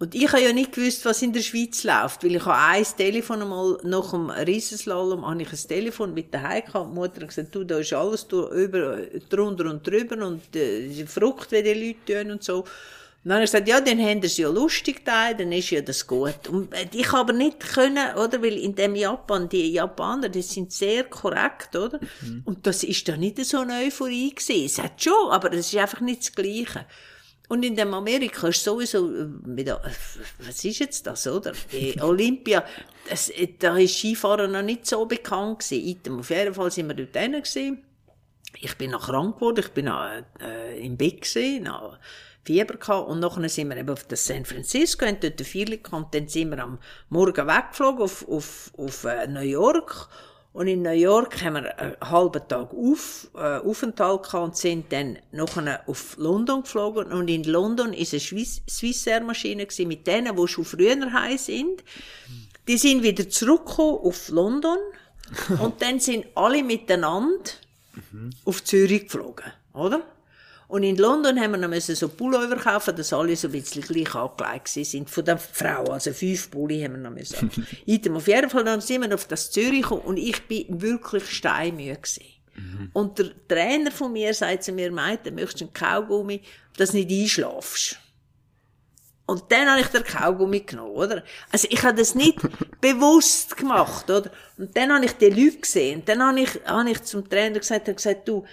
Und 0.00 0.16
ich 0.16 0.32
habe 0.32 0.42
ja 0.42 0.52
nicht 0.52 0.72
gewusst, 0.72 1.04
was 1.04 1.22
in 1.22 1.32
der 1.32 1.42
Schweiz 1.42 1.84
läuft, 1.84 2.24
weil 2.24 2.34
ich 2.34 2.44
habe 2.44 2.58
ein 2.58 2.84
Telefon 2.96 3.42
einmal, 3.42 3.78
nach 3.84 4.10
dem 4.10 4.30
Riesenslalom, 4.30 5.24
habe 5.24 5.42
ich 5.42 5.52
ein 5.52 5.68
Telefon 5.68 6.12
mit 6.12 6.34
daheim 6.34 6.64
gehabt, 6.64 6.90
die 6.90 6.94
Mutter 6.94 7.20
hat 7.20 7.28
gesagt, 7.28 7.54
du, 7.54 7.62
da 7.62 7.78
ist 7.78 7.92
alles 7.92 8.26
drunter 8.26 9.70
und 9.70 9.86
drüber 9.86 10.26
und 10.26 10.56
äh, 10.56 11.06
verrückt, 11.06 11.52
wie 11.52 11.62
die 11.62 11.74
Leute 11.74 12.24
tun 12.24 12.32
und 12.32 12.42
so. 12.42 12.64
Und 13.24 13.28
dann 13.28 13.34
habe 13.36 13.44
ich 13.44 13.52
gesagt, 13.52 13.68
ja, 13.68 13.80
dann 13.80 14.00
haben 14.00 14.20
sie 14.22 14.42
ja 14.42 14.48
lustig 14.48 15.04
da, 15.04 15.32
dann 15.32 15.52
ist 15.52 15.70
ja 15.70 15.80
das 15.80 16.04
gut. 16.06 16.48
Und 16.48 16.72
äh, 16.74 16.86
ich 16.92 17.06
habe 17.12 17.20
aber 17.20 17.32
nicht 17.32 17.60
können, 17.60 18.16
oder, 18.16 18.42
weil 18.42 18.58
in 18.58 18.74
dem 18.74 18.96
Japan, 18.96 19.48
die 19.48 19.72
Japaner, 19.72 20.28
die 20.28 20.42
sind 20.42 20.72
sehr 20.72 21.04
korrekt, 21.04 21.76
oder? 21.76 22.00
Und 22.44 22.66
das 22.66 22.82
ist 22.82 23.06
da 23.08 23.16
nicht 23.16 23.44
so 23.44 23.58
eine 23.60 23.74
Euphorie 23.86 24.34
gewesen. 24.34 24.64
Es 24.66 24.78
hat 24.78 25.00
schon, 25.00 25.30
aber 25.30 25.52
es 25.52 25.72
ist 25.72 25.78
einfach 25.78 26.00
nicht 26.00 26.22
das 26.22 26.32
Gleiche. 26.34 26.84
Und 27.48 27.64
in 27.64 27.76
dem 27.76 27.94
Amerika 27.94 28.48
ist 28.48 28.64
sowieso, 28.64 29.08
äh, 29.14 29.26
mit, 29.46 29.68
der- 29.68 29.82
was 30.40 30.64
ist 30.64 30.80
jetzt 30.80 31.06
das, 31.06 31.24
oder? 31.28 31.52
Die 31.70 31.94
Olympia, 32.02 32.64
das, 33.08 33.28
äh, 33.28 33.48
da 33.56 33.76
ist 33.76 33.98
Skifahren 33.98 34.50
noch 34.50 34.62
nicht 34.62 34.84
so 34.86 35.06
bekannt 35.06 35.60
gewesen. 35.60 36.18
Auf 36.18 36.30
jeden 36.30 36.54
Fall 36.54 36.70
sind 36.72 36.88
wir 36.88 36.94
dort 37.06 37.12
gewesen. 37.12 37.84
Ich 38.60 38.76
bin 38.76 38.90
noch 38.90 39.06
krank 39.06 39.36
geworden, 39.36 39.60
ich 39.60 39.70
bin 39.70 39.84
noch, 39.84 40.02
äh, 40.40 40.84
im 40.84 40.96
Bett 40.96 41.20
gewesen, 41.22 41.64
noch 41.64 41.98
Fieber 42.44 42.74
gehabt. 42.74 43.08
Und 43.08 43.20
nachher 43.20 43.48
sind 43.48 43.68
wir 43.68 43.76
eben 43.76 43.90
auf 43.90 44.04
das 44.04 44.26
San 44.26 44.44
Francisco, 44.44 45.06
haben 45.06 45.18
dort 45.20 45.40
ein 45.40 45.44
Viertel 45.44 45.78
gehabt, 45.78 45.92
und 45.92 46.14
dann 46.14 46.28
sind 46.28 46.50
wir 46.50 46.58
am 46.58 46.78
Morgen 47.08 47.46
weggeflogen 47.46 48.02
auf, 48.02 48.28
auf, 48.28 48.70
auf 48.76 49.04
äh, 49.04 49.26
New 49.26 49.40
York. 49.40 50.08
Und 50.52 50.66
in 50.66 50.82
New 50.82 50.90
York 50.90 51.42
haben 51.42 51.54
wir 51.54 51.78
einen 51.78 51.96
halben 52.00 52.46
Tag 52.46 52.74
auf, 52.74 53.30
äh, 53.34 53.58
Aufenthalt 53.58 54.24
gehabt 54.24 54.44
und 54.44 54.56
sind 54.56 54.92
dann 54.92 55.18
nachher 55.30 55.82
auf 55.86 56.16
London 56.18 56.62
geflogen. 56.62 57.10
Und 57.10 57.28
in 57.28 57.44
London 57.44 57.94
ist 57.94 58.12
eine 58.12 58.20
Swiss, 58.20 58.60
Swissair 58.68 59.22
Maschine 59.22 59.64
gewesen, 59.64 59.88
mit 59.88 60.06
denen, 60.06 60.36
die 60.36 60.48
schon 60.48 60.66
früher 60.66 61.12
heim 61.12 61.38
sind. 61.38 61.82
Die 62.68 62.76
sind 62.76 63.02
wieder 63.02 63.28
zurückgekommen 63.30 64.00
auf 64.02 64.28
London. 64.28 64.78
und 65.60 65.80
dann 65.80 65.98
sind 66.00 66.26
alle 66.34 66.62
miteinander 66.62 67.50
auf 68.44 68.62
Zürich 68.64 69.04
geflogen, 69.04 69.46
oder? 69.72 70.02
Und 70.72 70.84
in 70.84 70.96
London 70.96 71.38
haben 71.38 71.50
wir 71.50 71.58
noch 71.58 71.68
müssen 71.68 71.94
so 71.94 72.08
Pullover 72.08 72.56
kaufen, 72.56 72.96
dass 72.96 73.12
alle 73.12 73.36
so 73.36 73.48
ein 73.48 73.52
bisschen 73.52 73.82
gleich 73.82 74.14
angelegt 74.14 74.68
sind. 74.68 75.10
Von 75.10 75.22
der 75.22 75.36
Frau, 75.36 75.84
also 75.92 76.14
fünf 76.14 76.50
Pulli 76.50 76.80
haben 76.80 76.92
wir 76.92 76.98
noch 76.98 77.10
müssen. 77.10 77.50
Item. 77.84 78.16
Auf 78.16 78.26
jeden 78.26 78.48
Fall 78.48 78.64
dann 78.64 78.80
sind 78.80 79.02
wir 79.02 79.14
auf 79.14 79.28
das 79.28 79.50
Zürich 79.50 79.82
gekommen 79.82 80.00
und 80.00 80.16
ich 80.16 80.40
bin 80.48 80.80
wirklich 80.80 81.28
steinmüde 81.28 81.96
gewesen. 81.96 82.24
Und 82.94 83.18
der 83.18 83.32
Trainer 83.48 83.90
von 83.90 84.14
mir 84.14 84.32
sagt 84.32 84.64
zu 84.64 84.72
mir, 84.72 84.90
Meite, 84.90 85.30
möchtest 85.30 85.60
du 85.60 85.64
einen 85.66 85.74
Kaugummi, 85.74 86.40
dass 86.78 86.92
du 86.92 86.96
nicht 86.96 87.10
einschlafst? 87.10 87.98
Und 89.26 89.44
dann 89.52 89.68
habe 89.68 89.82
ich 89.82 89.88
den 89.88 90.04
Kaugummi 90.04 90.60
genommen, 90.60 90.92
oder? 90.92 91.22
Also 91.50 91.68
ich 91.70 91.82
habe 91.82 91.98
das 91.98 92.14
nicht 92.14 92.38
bewusst 92.80 93.58
gemacht, 93.58 94.08
oder? 94.08 94.30
Und 94.56 94.74
dann 94.74 94.90
habe 94.90 95.04
ich 95.04 95.12
die 95.12 95.28
Leute 95.28 95.58
gesehen. 95.58 96.00
Und 96.00 96.08
dann 96.08 96.22
habe 96.22 96.40
ich, 96.40 96.60
habe 96.64 96.90
ich 96.90 97.02
zum 97.02 97.28
Trainer 97.28 97.58
gesagt, 97.58 97.88
habe 97.88 97.94
gesagt, 97.94 98.26
du, 98.26 98.46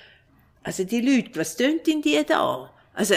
also 0.64 0.84
die 0.84 1.01
Leute, 1.01 1.39
was 1.39 1.55
tönt 1.55 1.88
in 1.88 2.01
die 2.01 2.24
da? 2.26 2.72
Also, 2.93 3.16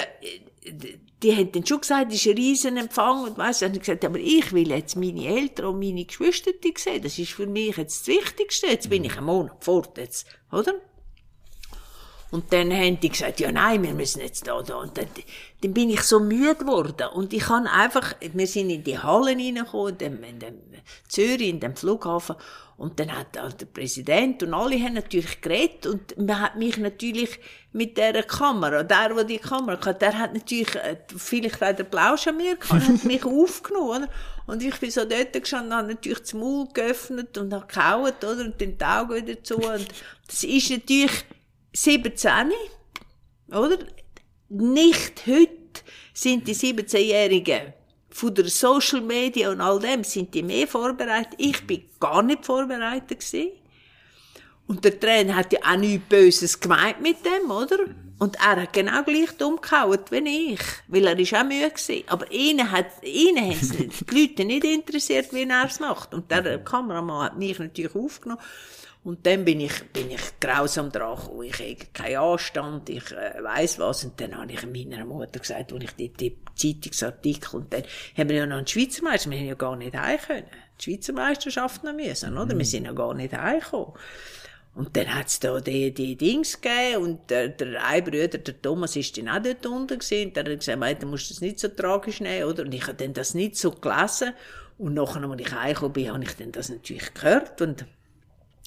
die 1.22 1.36
haben 1.36 1.52
dann 1.52 1.66
schon 1.66 1.80
gesagt, 1.80 2.12
das 2.12 2.18
ist 2.18 2.26
ein 2.26 2.36
riesen 2.36 2.76
Empfang 2.76 3.24
und 3.24 3.38
weiss, 3.38 3.62
und 3.62 3.74
ich 3.74 3.80
gesagt, 3.80 4.04
aber 4.04 4.18
ich 4.18 4.52
will 4.52 4.70
jetzt 4.70 4.96
meine 4.96 5.26
Eltern 5.26 5.66
und 5.66 5.78
meine 5.78 6.04
Geschwister 6.04 6.50
sehen. 6.76 7.02
Das 7.02 7.18
ist 7.18 7.32
für 7.32 7.46
mich 7.46 7.76
jetzt 7.76 8.06
das 8.06 8.14
Wichtigste. 8.14 8.66
Jetzt 8.66 8.90
bin 8.90 9.04
ich 9.04 9.16
einen 9.16 9.26
Monat 9.26 9.64
fort, 9.64 9.98
jetzt, 9.98 10.26
oder? 10.50 10.74
Und 12.32 12.50
dann 12.50 12.72
haben 12.72 12.98
die 12.98 13.10
gesagt, 13.10 13.40
ja 13.40 13.52
nein, 13.52 13.82
wir 13.82 13.92
müssen 13.92 14.20
jetzt 14.20 14.48
da, 14.48 14.62
da. 14.62 14.76
Und 14.76 14.96
dann, 14.96 15.06
dann 15.60 15.74
bin 15.74 15.90
ich 15.90 16.00
so 16.00 16.18
müde 16.18 16.54
geworden. 16.54 17.08
Und 17.14 17.34
ich 17.34 17.42
kann 17.42 17.66
einfach, 17.66 18.14
wir 18.20 18.46
sind 18.46 18.70
in 18.70 18.82
die 18.82 18.98
Hallen 18.98 19.38
reingekommen, 19.38 19.92
in 19.92 19.98
dem, 19.98 20.24
in 20.24 20.38
dem 20.38 20.54
Zürich, 21.08 21.48
in 21.48 21.60
dem 21.60 21.76
Flughafen. 21.76 22.36
Und 22.82 22.98
dann 22.98 23.16
hat 23.16 23.36
da 23.36 23.48
der 23.48 23.66
Präsident 23.66 24.42
und 24.42 24.52
alle 24.54 24.76
haben 24.76 24.94
natürlich 24.94 25.40
geredet. 25.40 25.86
Und 25.86 26.18
man 26.18 26.40
hat 26.40 26.56
mich 26.56 26.78
natürlich 26.78 27.38
mit 27.70 27.96
dieser 27.96 28.24
Kamera, 28.24 28.82
der, 28.82 29.14
der 29.14 29.22
die 29.22 29.38
Kamera 29.38 29.78
hatte, 29.86 30.00
der 30.00 30.18
hat 30.18 30.34
natürlich 30.34 30.74
äh, 30.74 30.96
vielleicht 31.16 31.62
auch 31.62 31.76
den 31.76 31.88
Plausch 31.88 32.26
an 32.26 32.38
mir 32.38 32.56
gehabt, 32.56 32.88
hat 32.88 33.04
mich 33.04 33.24
aufgenommen, 33.24 34.02
oder? 34.02 34.08
Und 34.48 34.64
ich 34.64 34.74
bin 34.80 34.90
so 34.90 35.04
dort 35.04 35.32
gestanden, 35.32 35.72
habe 35.72 35.92
natürlich 35.92 36.18
das 36.18 36.34
Maul 36.34 36.66
geöffnet 36.74 37.38
und 37.38 37.54
habe 37.54 37.68
gehauen, 37.68 38.14
oder? 38.18 38.44
Und 38.46 38.60
dann 38.60 38.76
die 38.76 38.84
Augen 38.84 39.14
wieder 39.14 39.44
zu. 39.44 39.58
Und 39.58 39.86
das 40.26 40.42
ist 40.42 40.70
natürlich 40.70 41.24
17, 41.74 42.50
oder? 43.46 43.78
Nicht 44.48 45.24
heute 45.28 45.82
sind 46.12 46.48
die 46.48 46.56
17-Jährigen 46.56 47.74
von 48.12 48.34
der 48.34 48.48
Social 48.48 49.00
Media 49.00 49.50
und 49.50 49.60
all 49.60 49.80
dem 49.80 50.04
sind 50.04 50.34
die 50.34 50.42
mehr 50.42 50.68
vorbereitet. 50.68 51.34
Ich 51.38 51.66
bin 51.66 51.84
gar 51.98 52.22
nicht 52.22 52.44
vorbereitet 52.44 53.20
gewesen. 53.20 53.52
Und 54.66 54.84
der 54.84 54.98
Trainer 54.98 55.36
hat 55.36 55.52
ja 55.52 55.60
auch 55.64 55.76
nichts 55.76 56.08
Böses 56.08 56.60
gemeint 56.60 57.00
mit 57.00 57.16
dem, 57.24 57.50
oder? 57.50 57.78
Und 58.18 58.36
er 58.36 58.62
hat 58.62 58.72
genau 58.72 59.02
gleich 59.02 59.32
dumm 59.36 59.60
gehauen 59.60 59.98
wie 60.10 60.52
ich. 60.52 60.60
Weil 60.86 61.06
er 61.08 61.18
ist 61.18 61.34
auch 61.34 61.42
müde 61.42 61.70
gewesen. 61.70 62.04
Aber 62.06 62.30
ihnen 62.30 62.70
hat, 62.70 62.86
ihnen 63.02 63.50
haben 63.50 63.90
die 64.10 64.20
Leute 64.20 64.44
nicht 64.44 64.64
interessiert, 64.64 65.32
wie 65.32 65.42
er 65.42 65.64
es 65.66 65.80
macht. 65.80 66.14
Und 66.14 66.30
der 66.30 66.58
Kameramann 66.62 67.24
hat 67.24 67.38
mich 67.38 67.58
natürlich 67.58 67.94
aufgenommen. 67.94 68.40
Und 69.04 69.26
dann 69.26 69.44
bin 69.44 69.58
ich, 69.58 69.82
bin 69.92 70.12
ich 70.12 70.20
grausam 70.38 70.92
dran 70.92 71.16
gekommen. 71.16 71.42
Ich 71.42 71.58
habe 71.58 71.76
keinen 71.92 72.16
Anstand, 72.18 72.88
ich 72.88 73.10
äh, 73.10 73.42
weiss 73.42 73.80
was. 73.80 74.04
Und 74.04 74.20
dann 74.20 74.36
habe 74.36 74.52
ich 74.52 74.64
meiner 74.64 75.04
Mutter 75.04 75.40
gesagt, 75.40 75.72
als 75.72 75.82
ich 75.82 75.90
die, 75.92 76.08
die 76.10 76.36
Zeitungsartikel, 76.54 77.60
und 77.60 77.72
dann 77.72 77.82
haben 78.16 78.28
wir 78.28 78.36
ja 78.36 78.46
noch 78.46 78.58
einen 78.58 78.66
Schweizer 78.66 79.02
Meister, 79.02 79.30
wir 79.30 79.38
haben 79.38 79.46
ja 79.46 79.54
gar 79.54 79.76
nicht 79.76 79.96
heim 79.96 80.18
können. 80.18 80.46
Die 80.80 80.84
Schweizer 80.84 81.12
Meisterschaft 81.12 81.84
noch 81.84 81.94
müssen, 81.94 82.36
oder? 82.36 82.56
Wir 82.56 82.64
sind 82.64 82.84
ja 82.84 82.92
gar 82.92 83.14
nicht 83.14 83.32
heimgekommen. 83.32 83.92
Und 84.74 84.96
dann 84.96 85.14
hat's 85.14 85.38
da 85.38 85.60
die, 85.60 85.92
die 85.92 86.16
Dings 86.16 86.58
gegeben 86.60 87.02
und 87.02 87.30
der, 87.30 87.48
der 87.48 87.84
ein 87.84 88.04
Bruder, 88.04 88.38
der 88.38 88.62
Thomas, 88.62 88.96
ist 88.96 89.18
dann 89.18 89.28
auch 89.28 89.42
dort 89.42 89.66
unten 89.66 89.98
gewesen. 89.98 90.28
Und 90.28 90.36
der 90.36 90.44
hat 90.44 90.58
gesagt, 90.60 90.78
«Mei, 90.78 90.94
du 90.94 91.06
musst 91.06 91.30
das 91.30 91.42
nicht 91.42 91.58
so 91.58 91.68
tragisch 91.68 92.20
nehmen, 92.20 92.48
oder? 92.48 92.62
Und 92.62 92.72
ich 92.72 92.86
habe 92.86 92.94
dann 92.94 93.12
das 93.12 93.34
nicht 93.34 93.56
so 93.56 93.70
gelesen. 93.70 94.32
Und 94.78 94.94
nachher, 94.94 95.22
als 95.22 95.40
ich 95.40 95.52
heimgekommen 95.52 95.92
bin, 95.92 96.10
habe 96.10 96.24
ich 96.24 96.36
dann 96.36 96.52
das 96.52 96.70
natürlich 96.70 97.12
gehört 97.12 97.60
und 97.60 97.84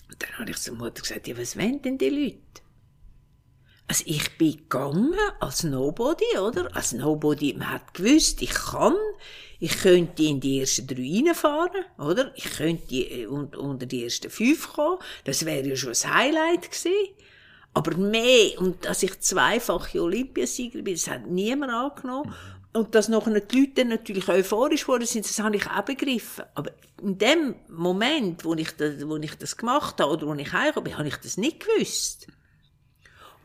und 0.07 0.21
dann 0.21 0.39
habe 0.39 0.51
ich 0.51 0.57
zur 0.57 0.75
Mutter 0.75 1.01
gesagt, 1.01 1.27
ja, 1.27 1.37
was 1.37 1.57
wollen 1.57 1.81
denn 1.81 1.97
die 1.97 2.09
Leute? 2.09 2.61
Also 3.87 4.03
ich 4.07 4.37
bin 4.37 4.57
gegangen 4.57 5.13
als 5.39 5.63
Nobody, 5.63 6.37
oder? 6.39 6.75
Als 6.75 6.93
Nobody, 6.93 7.53
man 7.53 7.69
hat 7.69 7.93
gewusst, 7.93 8.41
ich 8.41 8.49
kann, 8.49 8.95
ich 9.59 9.77
könnte 9.77 10.23
in 10.23 10.39
die 10.39 10.59
ersten 10.59 10.87
drei 10.87 11.21
reinfahren, 11.23 11.85
oder? 11.99 12.31
Ich 12.35 12.45
könnte 12.45 12.95
äh, 12.95 13.27
un- 13.27 13.53
unter 13.55 13.85
die 13.85 14.03
ersten 14.03 14.31
fünf 14.31 14.73
kommen. 14.73 14.97
Das 15.23 15.45
wäre 15.45 15.67
ja 15.67 15.75
schon 15.75 15.93
ein 15.93 16.13
Highlight 16.15 16.71
gewesen. 16.71 17.09
Aber 17.75 17.95
mehr, 17.95 18.59
und 18.59 18.85
dass 18.85 19.03
ich 19.03 19.19
zweifache 19.19 20.01
Olympiasieger 20.01 20.81
bin, 20.81 20.95
das 20.95 21.07
hat 21.09 21.27
niemand 21.27 21.71
angenommen. 21.71 22.33
Und 22.73 22.95
dass 22.95 23.07
nachher 23.07 23.39
die 23.39 23.59
Leute 23.59 23.85
natürlich 23.85 24.27
euphorisch 24.27 24.81
geworden 24.81 25.05
sind, 25.05 25.25
das 25.25 25.39
habe 25.39 25.55
ich 25.55 25.67
auch 25.69 25.83
begriffen. 25.83 26.45
Aber 26.55 26.71
in 27.01 27.17
dem 27.17 27.55
Moment, 27.69 28.43
wo 28.43 28.53
ich 28.55 28.71
das, 28.71 29.07
wo 29.07 29.17
ich 29.17 29.35
das 29.35 29.55
gemacht 29.55 30.01
habe, 30.01 30.11
oder 30.11 30.27
wo 30.27 30.33
ich 30.33 30.51
heimgekommen 30.51 30.85
bin, 30.85 30.97
habe 30.97 31.07
ich 31.07 31.17
das 31.17 31.37
nicht 31.37 31.59
gewusst. 31.65 32.27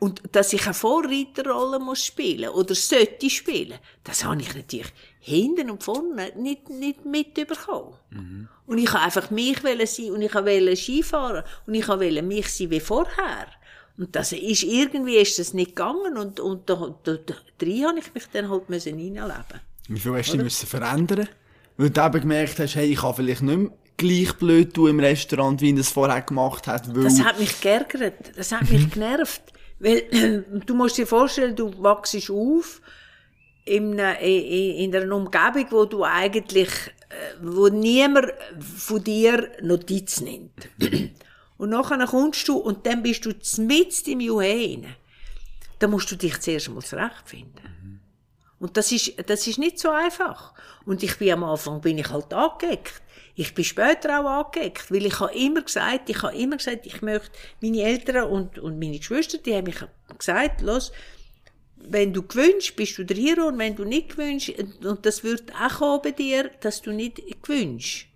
Und 0.03 0.23
dass 0.31 0.51
ich 0.51 0.65
eine 0.65 0.73
Vorreiterrolle 0.73 1.77
muss 1.77 2.03
spielen 2.03 2.49
oder 2.49 2.73
sollte 2.73 3.29
spielen, 3.29 3.77
das 4.03 4.25
habe 4.25 4.41
ich 4.41 4.55
natürlich 4.55 4.91
hinten 5.19 5.69
und 5.69 5.83
vorne 5.83 6.31
nicht, 6.35 6.71
nicht 6.71 7.05
mitbekommen. 7.05 7.93
Und 8.65 8.77
ich 8.79 8.91
habe 8.91 9.03
einfach 9.03 9.29
mich 9.29 9.59
sein 9.61 10.11
und 10.11 10.23
ich 10.23 10.33
wollte 10.33 10.75
Skifahren 10.75 11.43
und 11.67 11.75
ich 11.75 11.87
wollte 11.87 12.23
mich 12.23 12.49
sein 12.49 12.71
wie 12.71 12.79
vorher. 12.79 13.45
Und 13.95 14.15
das 14.15 14.31
ist, 14.31 14.63
irgendwie 14.63 15.17
ist 15.17 15.37
das 15.37 15.53
nicht 15.53 15.75
gegangen 15.75 16.17
und, 16.17 16.39
und 16.39 16.67
da, 16.67 16.95
da, 17.03 17.17
da 17.17 17.35
drin 17.59 17.85
habe 17.85 17.99
ich 17.99 18.11
mich 18.11 18.23
dann 18.33 18.49
halt 18.49 18.69
müssen 18.69 18.93
reinleben. 18.93 19.61
Wie 19.87 19.99
viel 19.99 20.13
hast 20.13 20.29
du 20.29 20.37
dich 20.37 20.43
müssen 20.45 20.67
verändern? 20.67 21.29
Weil 21.77 21.91
du 21.91 22.01
eben 22.03 22.21
gemerkt 22.21 22.57
hast, 22.57 22.75
hey, 22.75 22.91
ich 22.91 22.97
kann 22.97 23.13
vielleicht 23.13 23.43
nicht 23.43 23.55
mehr 23.55 23.71
gleich 23.97 24.33
blöd 24.33 24.73
tun 24.73 24.89
im 24.89 24.99
Restaurant, 24.99 25.61
wie 25.61 25.69
ich 25.69 25.75
das 25.75 25.89
vorher 25.89 26.21
gemacht 26.21 26.67
habe. 26.67 26.95
Weil... 26.95 27.03
Das 27.03 27.23
hat 27.23 27.39
mich 27.39 27.61
geärgert, 27.61 28.35
das 28.35 28.51
hat 28.51 28.67
mich 28.67 28.89
genervt. 28.91 29.43
Weil, 29.81 30.45
du 30.65 30.75
musst 30.75 30.97
dir 30.97 31.07
vorstellen, 31.07 31.55
du 31.55 31.71
wachst 31.81 32.29
auf 32.29 32.81
in, 33.65 33.99
einer, 33.99 34.19
in 34.19 34.95
einer 34.95 35.15
Umgebung, 35.15 35.65
wo 35.71 35.85
du 35.85 36.03
eigentlich, 36.03 36.69
äh, 37.09 37.35
wo 37.41 37.67
niemand 37.67 38.31
von 38.59 39.03
dir 39.03 39.51
Notiz 39.61 40.21
nimmt. 40.21 40.69
Und 41.57 41.69
nachher 41.69 42.07
kommst 42.07 42.47
du 42.47 42.57
und 42.57 42.87
dann 42.87 43.03
bist 43.03 43.23
du 43.23 43.33
mitten 43.61 44.09
im 44.09 44.19
Juhe 44.19 44.45
hinein. 44.45 44.95
Da 45.77 45.87
musst 45.87 46.09
du 46.09 46.15
dich 46.15 46.39
zuerst 46.39 46.69
einmal 46.69 46.81
zurechtfinden. 46.81 48.01
Und 48.57 48.77
das 48.77 48.91
ist, 48.91 49.13
das 49.29 49.45
ist 49.45 49.59
nicht 49.59 49.77
so 49.77 49.91
einfach. 49.91 50.55
Und 50.87 51.03
ich 51.03 51.19
bin 51.19 51.33
am 51.33 51.43
Anfang, 51.43 51.79
bin 51.79 51.99
ich 51.99 52.09
halt 52.09 52.33
angeeckt. 52.33 53.03
Ich 53.35 53.53
bin 53.53 53.63
später 53.63 54.19
auch 54.19 54.45
angeeckt, 54.45 54.91
weil 54.91 55.05
ich 55.05 55.19
habe 55.19 55.33
immer 55.35 55.61
gesagt, 55.61 56.09
ich 56.09 56.21
habe 56.21 56.35
immer 56.35 56.57
gesagt, 56.57 56.85
ich 56.85 57.01
möchte, 57.01 57.31
meine 57.61 57.83
Eltern 57.83 58.29
und, 58.29 58.59
und 58.59 58.79
meine 58.79 58.99
Geschwister, 58.99 59.37
die 59.37 59.55
haben 59.55 59.65
mich 59.65 59.83
gesagt, 60.17 60.61
los, 60.61 60.91
wenn 61.77 62.13
du 62.13 62.23
gewünscht, 62.23 62.75
bist 62.75 62.97
du 62.97 63.03
der 63.03 63.17
Hero, 63.17 63.47
und 63.47 63.57
wenn 63.57 63.75
du 63.75 63.85
nicht 63.85 64.09
gewünscht, 64.09 64.53
und 64.83 65.05
das 65.05 65.23
wird 65.23 65.51
auch 65.55 65.79
kommen 65.79 66.01
bei 66.03 66.11
dir, 66.11 66.51
dass 66.59 66.81
du 66.81 66.91
nicht 66.91 67.21
gewünscht. 67.41 68.07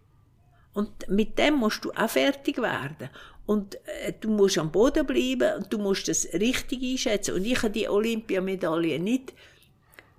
Und 0.74 1.08
mit 1.08 1.40
dem 1.40 1.56
musst 1.56 1.86
du 1.86 1.92
auch 1.92 2.10
fertig 2.10 2.58
werden. 2.58 3.10
Und 3.46 3.76
äh, 3.86 4.14
du 4.20 4.30
musst 4.30 4.58
am 4.58 4.72
Boden 4.72 5.06
bleiben 5.06 5.58
und 5.58 5.72
du 5.72 5.78
musst 5.78 6.08
das 6.08 6.28
richtig 6.34 6.84
einschätzen. 6.84 7.36
Und 7.36 7.46
ich 7.46 7.58
habe 7.58 7.70
die 7.70 7.88
Olympiamedaille 7.88 9.00
nicht, 9.00 9.34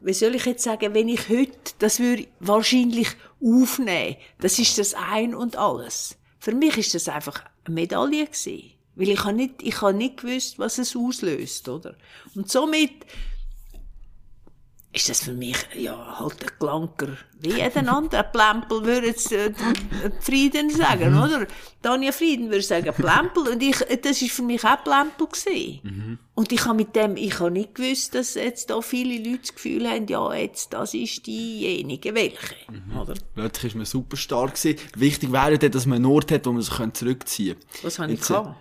wie 0.01 0.13
soll 0.13 0.35
ich 0.35 0.45
jetzt 0.45 0.65
sagen, 0.65 0.95
wenn 0.95 1.09
ich 1.09 1.29
heute, 1.29 1.53
das 1.79 2.01
würde 2.01 2.27
wahrscheinlich 2.41 3.09
aufnehmen, 3.43 4.17
das 4.41 4.59
ist 4.59 4.79
das 4.79 4.95
Ein 4.95 5.35
und 5.35 5.57
Alles. 5.57 6.17
Für 6.39 6.55
mich 6.55 6.77
ist 6.79 6.95
das 6.95 7.09
einfach 7.09 7.45
eine 7.65 7.75
Medaille 7.75 8.27
gewesen. 8.27 8.73
Weil 8.95 9.11
ich 9.11 9.25
habe 9.25 9.35
nicht, 9.35 9.63
ich 9.63 9.81
habe 9.83 9.93
nicht 9.95 10.19
gewusst, 10.19 10.59
was 10.59 10.79
es 10.79 10.97
auslöst, 10.97 11.69
oder? 11.69 11.97
Und 12.35 12.51
somit, 12.51 12.93
ist 14.97 15.11
das 15.11 15.23
für 15.25 15.33
mich, 15.33 15.57
ja, 15.75 16.19
halt 16.19 16.43
ein 16.43 16.51
Glanker, 16.59 17.09
wie 17.41 17.53
jeden 17.53 17.89
anderen. 17.89 18.25
Plempel 18.33 18.83
würde 18.83 19.09
jetzt 19.09 19.31
äh, 19.31 19.53
Frieden 20.21 20.71
sagen, 20.71 21.13
mhm. 21.13 21.23
oder? 21.23 21.47
Tanja 21.83 22.13
Frieden 22.13 22.49
würde 22.49 22.63
sagen 22.63 22.95
Plempel. 22.95 23.47
Und 23.53 23.63
ich, 23.63 23.77
das 23.77 24.23
ist 24.23 24.33
für 24.33 24.43
mich 24.43 24.65
auch 24.65 24.83
Plempel 24.83 25.27
gewesen. 25.27 25.81
Mhm. 25.83 26.19
Und 26.35 26.51
ich 26.51 26.65
habe 26.65 26.77
mit 26.77 26.97
dem, 26.97 27.17
ich 27.19 27.39
habe 27.39 27.51
nicht 27.51 27.75
gewusst, 27.75 28.15
dass 28.15 28.35
jetzt 28.35 28.71
da 28.71 28.81
viele 28.81 29.19
Leute 29.19 29.43
das 29.43 29.55
Gefühl 29.55 29.87
haben, 29.87 30.07
ja, 30.07 30.33
jetzt, 30.33 30.73
das 30.73 30.95
ist 30.95 31.27
diejenige, 31.27 32.15
welche, 32.15 32.55
mhm. 32.71 32.97
oder? 32.99 33.15
Plötzlich 33.35 33.73
ist 33.73 33.77
man 33.77 33.85
super 33.85 34.17
stark 34.17 34.55
gewesen. 34.55 34.79
Wichtig 34.97 35.31
wäre 35.31 35.59
dass 35.59 35.85
man 35.85 35.97
einen 35.97 36.07
Ort 36.07 36.33
hat, 36.33 36.47
wo 36.47 36.53
man 36.53 36.63
sich 36.63 36.93
zurückziehen 36.95 37.57
könnte. 37.59 37.85
Was 37.85 37.99
habe 37.99 38.13
ich 38.13 38.21
gehabt? 38.21 38.57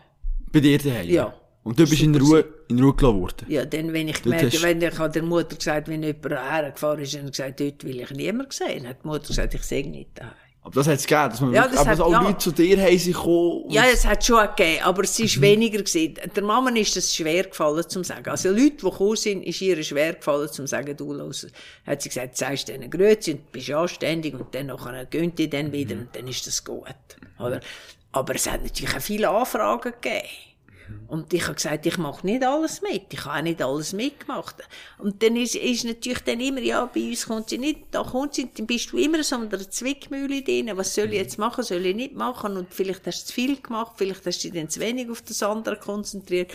Bei 0.51 0.59
dir 0.59 0.77
daheim? 0.79 1.09
Ja. 1.09 1.33
Und 1.65 1.79
du 1.79 1.89
bist 1.89 2.03
in 2.03 2.15
Ruhe, 2.15 2.45
in 2.67 2.79
Ruhe 2.79 2.93
gelassen 2.93 3.19
worden? 3.21 3.45
Ja, 3.47 3.65
dann, 3.65 3.91
wenn 3.91 4.07
ich 4.07 4.21
gemerkt 4.21 4.53
hast... 4.53 4.61
wenn 4.61 4.79
ich 4.79 4.93
der 4.93 5.23
Mutter 5.23 5.55
gesagt, 5.55 5.87
wenn 5.87 6.03
jemand 6.03 6.29
hergefahren 6.29 6.99
ist, 6.99 7.15
und 7.15 7.31
gesagt, 7.31 7.59
dort 7.59 7.83
will 7.83 8.01
ich 8.01 8.11
niemand 8.11 8.53
sehen, 8.53 8.87
hat 8.87 8.97
die 9.03 9.07
Mutter 9.07 9.29
gesagt, 9.29 9.55
ich 9.55 9.63
sehe 9.63 9.89
nicht 9.89 10.11
daheim. 10.13 10.31
Aber 10.61 10.75
das 10.75 10.87
hat 10.87 10.99
es 10.99 11.07
gegeben, 11.07 11.29
dass 11.29 11.41
man 11.41 11.53
ja, 11.53 11.63
wirklich, 11.63 11.79
das 11.79 11.87
hat, 11.87 11.99
auch 12.01 12.11
ja. 12.11 12.21
Leute 12.21 12.37
zu 12.37 12.51
dir 12.51 12.79
haben 12.79 12.97
gekommen. 12.97 13.69
Ja, 13.69 13.83
es 13.91 14.05
hat 14.05 14.23
schon 14.23 14.47
gegeben, 14.55 14.83
aber 14.83 15.03
es 15.03 15.19
ist 15.19 15.37
mhm. 15.37 15.41
weniger 15.41 15.79
gewesen. 15.79 16.15
Der 16.35 16.43
Mama 16.43 16.69
ist 16.69 16.97
es 16.97 17.15
schwer 17.15 17.45
gefallen, 17.45 17.83
zum 17.87 18.03
sagen. 18.03 18.29
Also 18.29 18.49
Leute, 18.49 18.71
die 18.71 18.75
gekommen 18.77 19.15
sind, 19.15 19.41
ist 19.43 19.61
ihr 19.61 19.83
schwer 19.83 20.13
gefallen, 20.13 20.49
zum 20.51 20.67
sagen, 20.67 20.95
du 20.95 21.13
los. 21.13 21.47
Hat 21.85 22.01
sie 22.01 22.09
gesagt, 22.09 22.37
zeigst 22.37 22.67
denen 22.67 22.91
Grüezi 22.91 23.31
und 23.31 23.51
bist 23.51 23.71
anständig 23.71 24.35
und 24.35 24.53
dann 24.53 24.67
nachher 24.67 25.05
gönnt 25.05 25.39
die 25.39 25.49
dann 25.49 25.71
wieder 25.71 25.95
mhm. 25.95 26.01
und 26.01 26.15
dann 26.15 26.27
ist 26.27 26.45
das 26.45 26.63
gut. 26.63 26.83
Oder? 27.39 27.59
Aber 28.11 28.35
es 28.35 28.49
hat 28.49 28.63
natürlich 28.63 28.95
auch 28.95 29.01
viele 29.01 29.29
Anfragen 29.29 29.93
gegeben. 29.99 30.27
Und 31.07 31.33
ich 31.33 31.43
habe 31.43 31.55
gesagt, 31.55 31.85
ich 31.85 31.97
mache 31.97 32.25
nicht 32.25 32.43
alles 32.43 32.81
mit. 32.81 33.13
Ich 33.13 33.25
habe 33.25 33.39
auch 33.39 33.43
nicht 33.43 33.61
alles 33.61 33.93
mitgemacht. 33.93 34.55
Und 34.97 35.21
dann 35.21 35.35
ist, 35.35 35.55
ist 35.55 35.85
natürlich 35.85 36.19
dann 36.19 36.39
immer, 36.39 36.61
ja, 36.61 36.85
bei 36.85 37.09
uns 37.09 37.25
kommt 37.27 37.49
sie 37.49 37.57
nicht, 37.57 37.81
da 37.91 38.03
kommt 38.03 38.35
sie, 38.35 38.49
dann 38.55 38.65
bist 38.65 38.91
du 38.91 38.97
immer 38.97 39.23
so 39.23 39.35
in 39.35 39.49
der 39.49 39.69
Zwickmühle 39.69 40.41
drin. 40.41 40.71
Was 40.75 40.95
soll 40.95 41.07
ich 41.07 41.19
jetzt 41.19 41.37
machen, 41.37 41.63
soll 41.63 41.85
ich 41.85 41.95
nicht 41.95 42.15
machen? 42.15 42.57
Und 42.57 42.73
vielleicht 42.73 43.05
hast 43.07 43.23
du 43.23 43.27
zu 43.27 43.33
viel 43.33 43.61
gemacht, 43.61 43.93
vielleicht 43.97 44.25
hast 44.25 44.43
du 44.43 44.49
dich 44.49 44.59
dann 44.59 44.69
zu 44.69 44.79
wenig 44.79 45.09
auf 45.09 45.21
das 45.21 45.41
andere 45.43 45.77
konzentriert. 45.77 46.51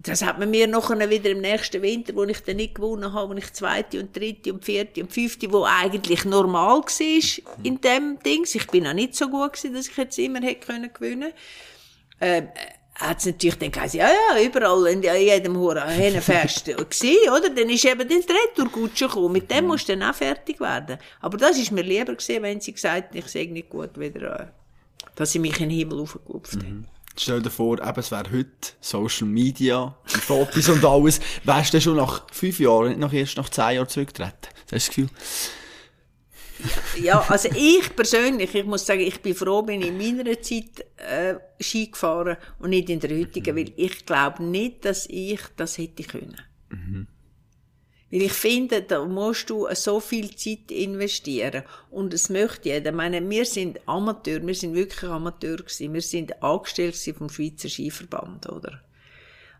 Das 0.00 0.22
hat 0.22 0.38
man 0.38 0.50
mir 0.50 0.68
nachher 0.68 1.10
wieder 1.10 1.30
im 1.30 1.40
nächsten 1.40 1.82
Winter, 1.82 2.14
wo 2.14 2.22
ich 2.22 2.40
dann 2.44 2.56
nicht 2.56 2.76
gewonnen 2.76 3.12
habe, 3.12 3.34
wo 3.34 3.36
ich 3.36 3.52
zweite 3.52 3.98
und 3.98 4.16
dritte 4.16 4.52
und 4.52 4.64
vierte 4.64 5.02
und 5.02 5.12
fünfte, 5.12 5.50
wo 5.52 5.64
eigentlich 5.64 6.24
normal 6.24 6.82
war 6.82 7.64
in 7.64 7.80
dem 7.80 8.18
Dings. 8.24 8.54
Ich 8.54 8.68
bin 8.68 8.86
auch 8.86 8.92
nicht 8.92 9.16
so 9.16 9.28
gut 9.28 9.54
gewesen, 9.54 9.74
dass 9.74 9.88
ich 9.88 9.96
jetzt 9.96 10.18
immer 10.18 10.40
hätte 10.40 10.66
können 10.66 10.92
gewinnen. 10.92 11.32
Hat 12.98 13.24
natürlich 13.24 13.58
dann 13.58 13.70
gesagt, 13.70 13.94
ja, 13.94 14.08
ja, 14.08 14.42
überall, 14.44 14.88
in 14.88 15.02
jedem 15.02 15.56
Hennenfest 15.76 16.64
gewesen, 16.66 17.30
oder? 17.30 17.48
Dann 17.48 17.70
ist 17.70 17.84
eben 17.84 18.08
der 18.08 18.18
Retourgutsche 18.18 19.06
gekommen. 19.06 19.32
Mit 19.32 19.48
dem 19.50 19.66
musst 19.66 19.88
du 19.88 19.96
dann 19.96 20.10
auch 20.10 20.16
fertig 20.16 20.58
werden. 20.58 20.98
Aber 21.20 21.36
das 21.36 21.58
ist 21.58 21.70
mir 21.70 21.82
lieber 21.82 22.14
gewesen, 22.14 22.42
wenn 22.42 22.60
sie 22.60 22.72
gesagt 22.72 23.14
ich 23.14 23.26
sehe 23.28 23.52
nicht 23.52 23.70
gut 23.70 23.98
wieder, 23.98 24.40
äh, 24.40 24.46
dass 25.14 25.30
sie 25.30 25.38
mich 25.38 25.60
in 25.60 25.68
den 25.68 25.78
Himmel 25.78 26.00
aufgeklopft 26.00 26.56
mhm. 26.56 26.62
haben. 26.62 26.88
Stell 27.16 27.40
dir 27.40 27.50
vor, 27.50 27.78
eben, 27.78 28.00
es 28.00 28.10
wäre 28.10 28.32
heute 28.32 28.48
Social 28.80 29.28
Media, 29.28 29.96
Fotos 30.04 30.68
und 30.68 30.84
alles. 30.84 31.20
Wärst 31.44 31.74
du 31.74 31.80
schon 31.80 31.96
nach 31.96 32.26
fünf 32.32 32.58
Jahren, 32.58 32.88
nicht 32.88 33.00
nach 33.00 33.12
erst 33.12 33.36
nach 33.36 33.48
zehn 33.48 33.76
Jahren 33.76 33.88
zurückgetreten? 33.88 34.34
Hast 34.42 34.70
du 34.70 34.74
das 34.74 34.88
Gefühl? 34.88 35.08
Ja, 37.00 37.24
also 37.28 37.48
ich 37.54 37.94
persönlich, 37.94 38.54
ich 38.54 38.64
muss 38.64 38.86
sagen, 38.86 39.00
ich 39.00 39.20
bin 39.20 39.34
froh, 39.34 39.62
bin 39.62 39.82
in 39.82 39.96
meiner 39.96 40.40
Zeit 40.40 40.84
äh, 40.96 41.34
Ski 41.60 41.90
gefahren 41.90 42.36
und 42.58 42.70
nicht 42.70 42.90
in 42.90 43.00
der 43.00 43.16
heutigen, 43.16 43.56
weil 43.56 43.72
ich 43.76 44.04
glaube 44.04 44.42
nicht, 44.42 44.84
dass 44.84 45.06
ich 45.06 45.40
das 45.56 45.78
hätte 45.78 46.02
können. 46.02 46.40
Mhm. 46.70 47.06
Weil 48.10 48.22
ich 48.22 48.32
finde, 48.32 48.82
da 48.82 49.04
musst 49.04 49.50
du 49.50 49.68
so 49.74 50.00
viel 50.00 50.34
Zeit 50.34 50.70
investieren. 50.70 51.62
Und 51.90 52.14
es 52.14 52.30
möchte 52.30 52.70
jeder. 52.70 52.90
Ich 52.90 52.96
meine, 52.96 53.28
wir 53.28 53.44
sind 53.44 53.80
Amateur, 53.86 54.44
wir 54.46 54.54
sind 54.54 54.74
wirklich 54.74 55.10
Amateur 55.10 55.58
gewesen. 55.58 55.92
Wir 55.92 56.00
sind 56.00 56.42
angestellt 56.42 56.96
vom 56.96 57.28
Schweizer 57.28 57.68
Skiverband, 57.68 58.48
oder? 58.48 58.82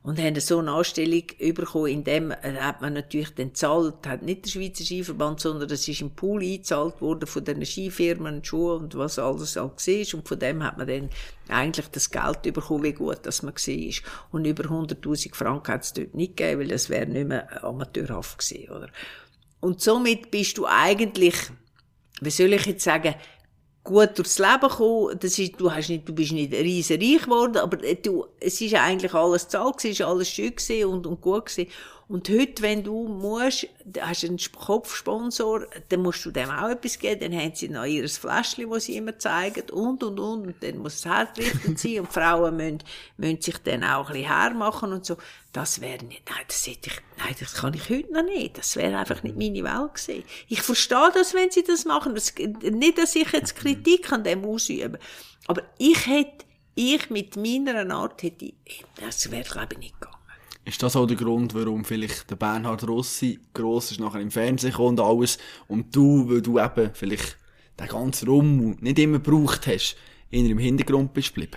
Und 0.02 0.18
haben 0.18 0.38
so 0.40 0.58
eine 0.58 0.72
Anstellung 0.72 1.24
bekommen, 1.38 1.86
in 1.86 2.04
dem 2.04 2.32
hat 2.32 2.80
man 2.80 2.94
natürlich 2.94 3.34
den 3.34 3.54
zahlt, 3.54 4.06
hat 4.06 4.22
nicht 4.22 4.44
der 4.44 4.50
Schweizer 4.50 4.84
Skiverband, 4.84 5.40
sondern 5.40 5.68
das 5.68 5.86
ist 5.86 6.00
im 6.00 6.10
Pool 6.10 6.42
eingezahlt 6.42 7.00
worden 7.00 7.26
von 7.26 7.44
den 7.44 7.64
Skifirmen, 7.64 8.44
Schuhe 8.44 8.76
und 8.76 8.94
was 8.96 9.18
alles 9.18 9.56
halt 9.56 9.86
war. 9.86 10.18
Und 10.18 10.28
von 10.28 10.38
dem 10.38 10.62
hat 10.62 10.78
man 10.78 10.86
dann 10.86 11.10
eigentlich 11.48 11.88
das 11.88 12.10
Geld 12.10 12.42
bekommen, 12.42 12.84
wie 12.84 12.92
gut 12.92 13.18
das 13.22 13.42
man 13.42 13.54
war. 13.54 13.94
Und 14.30 14.44
über 14.46 14.64
100.000 14.64 15.34
Franken 15.34 15.72
hat 15.72 15.82
es 15.82 15.92
dort 15.92 16.14
nicht 16.14 16.36
gegeben, 16.36 16.60
weil 16.60 16.68
das 16.68 16.88
wäre 16.88 17.06
nicht 17.06 17.28
mehr 17.28 17.64
amateurhaft 17.64 18.38
gewesen, 18.38 18.70
oder? 18.70 18.88
Und 19.60 19.80
somit 19.80 20.30
bist 20.30 20.56
du 20.56 20.66
eigentlich, 20.66 21.34
wie 22.20 22.30
soll 22.30 22.52
ich 22.52 22.66
jetzt 22.66 22.84
sagen, 22.84 23.14
gut 23.88 24.18
durchs 24.18 24.38
Leben 24.38 24.60
gekommen. 24.60 25.18
Das 25.18 25.38
ist, 25.38 25.58
du, 25.58 25.72
hast 25.72 25.88
nicht, 25.88 26.08
du 26.08 26.14
bist 26.14 26.32
nicht 26.32 26.52
riesen 26.52 27.00
reich 27.00 27.22
geworden, 27.22 27.56
aber 27.56 27.78
du, 27.78 28.26
es 28.38 28.60
ist 28.60 28.74
eigentlich 28.74 29.14
alles 29.14 29.48
zahlt, 29.48 29.76
es 29.78 29.84
ist 29.84 30.02
alles 30.02 30.28
schön 30.28 30.52
und, 30.84 31.06
und 31.06 31.20
gut 31.20 31.46
gewesen. 31.46 31.70
Und 32.08 32.30
heute, 32.30 32.62
wenn 32.62 32.82
du 32.82 33.06
musst, 33.06 33.68
hast 34.00 34.24
einen 34.24 34.38
Kopfsponsor, 34.38 35.66
dann 35.90 36.00
musst 36.00 36.24
du 36.24 36.30
dem 36.30 36.48
auch 36.48 36.70
etwas 36.70 36.98
geben, 36.98 37.20
dann 37.20 37.38
haben 37.38 37.54
sie 37.54 37.68
noch 37.68 37.84
ihr 37.84 38.08
Fläschchen, 38.08 38.70
das 38.70 38.84
sie 38.84 38.96
immer 38.96 39.18
zeigen, 39.18 39.68
und, 39.70 40.02
und, 40.02 40.18
und, 40.18 40.46
und 40.46 40.62
dann 40.62 40.78
muss 40.78 40.94
es 40.94 41.04
hergerichtet 41.04 41.78
sein, 41.78 42.00
und 42.00 42.10
Frauen 42.10 42.56
müssen, 42.56 42.78
müssen 43.18 43.42
sich 43.42 43.58
dann 43.58 43.84
auch 43.84 44.08
ein 44.08 44.14
bisschen 44.14 44.28
hermachen 44.28 44.92
und 44.94 45.04
so. 45.04 45.18
Das 45.52 45.82
wäre 45.82 46.02
nicht, 46.02 46.22
nein, 46.30 46.44
das 46.46 46.66
hätte 46.66 46.88
ich, 46.88 47.00
nein, 47.18 47.36
das 47.38 47.52
kann 47.52 47.74
ich 47.74 47.90
heute 47.90 48.10
noch 48.10 48.24
nicht. 48.24 48.56
Das 48.56 48.74
wäre 48.76 48.96
einfach 48.96 49.22
nicht 49.22 49.36
meine 49.36 49.62
Welt 49.62 49.94
gewesen. 49.94 50.24
Ich 50.48 50.62
verstehe 50.62 51.10
das, 51.12 51.34
wenn 51.34 51.50
sie 51.50 51.62
das 51.62 51.84
machen. 51.84 52.14
Das, 52.14 52.32
nicht, 52.36 52.96
dass 52.96 53.16
ich 53.16 53.30
jetzt 53.32 53.54
Kritik 53.54 54.10
an 54.12 54.24
dem 54.24 54.46
ausübe. 54.46 54.98
Aber 55.46 55.62
ich 55.76 56.06
hätte, 56.06 56.46
ich 56.74 57.10
mit 57.10 57.36
meiner 57.36 57.94
Art 57.94 58.22
hätte, 58.22 58.54
das 58.98 59.30
wäre, 59.30 59.44
glaube 59.44 59.74
ich, 59.74 59.78
nicht 59.78 60.00
gegangen. 60.00 60.17
Ist 60.68 60.82
das 60.82 60.96
auch 60.96 61.06
der 61.06 61.16
Grund, 61.16 61.54
warum 61.54 61.82
vielleicht 61.82 62.30
der 62.30 62.36
Bernhard 62.36 62.86
Rossi 62.86 63.40
gross 63.54 63.90
ist, 63.90 64.00
nachher 64.00 64.20
im 64.20 64.30
Fernsehen 64.30 64.74
und 64.74 65.00
alles, 65.00 65.38
und 65.66 65.96
du, 65.96 66.28
weil 66.28 66.42
du 66.42 66.58
eben 66.58 66.90
vielleicht 66.92 67.38
den 67.80 67.88
ganzen 67.88 68.28
Rum 68.28 68.76
nicht 68.80 68.98
immer 68.98 69.18
gebraucht 69.18 69.66
hast, 69.66 69.96
in 70.28 70.44
im 70.44 70.58
Hintergrund 70.58 71.14
bist 71.14 71.28
geblieben? 71.28 71.56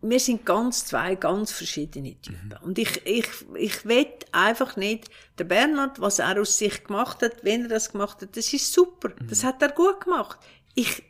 Wir 0.00 0.18
sind 0.18 0.44
ganz 0.44 0.86
zwei 0.86 1.14
ganz 1.14 1.52
verschiedene 1.52 2.20
Typen. 2.20 2.48
Mhm. 2.60 2.66
Und 2.66 2.78
ich, 2.80 3.00
ich, 3.06 3.28
ich 3.54 3.84
will 3.84 4.08
einfach 4.32 4.76
nicht, 4.76 5.08
der 5.38 5.44
Bernhard, 5.44 6.00
was 6.00 6.18
er 6.18 6.40
aus 6.40 6.58
sich 6.58 6.82
gemacht 6.82 7.22
hat, 7.22 7.44
wenn 7.44 7.62
er 7.62 7.68
das 7.68 7.92
gemacht 7.92 8.22
hat, 8.22 8.36
das 8.36 8.52
ist 8.52 8.72
super. 8.72 9.10
Mhm. 9.10 9.28
Das 9.28 9.44
hat 9.44 9.62
er 9.62 9.70
gut 9.70 10.00
gemacht. 10.00 10.40
Ich, 10.74 11.04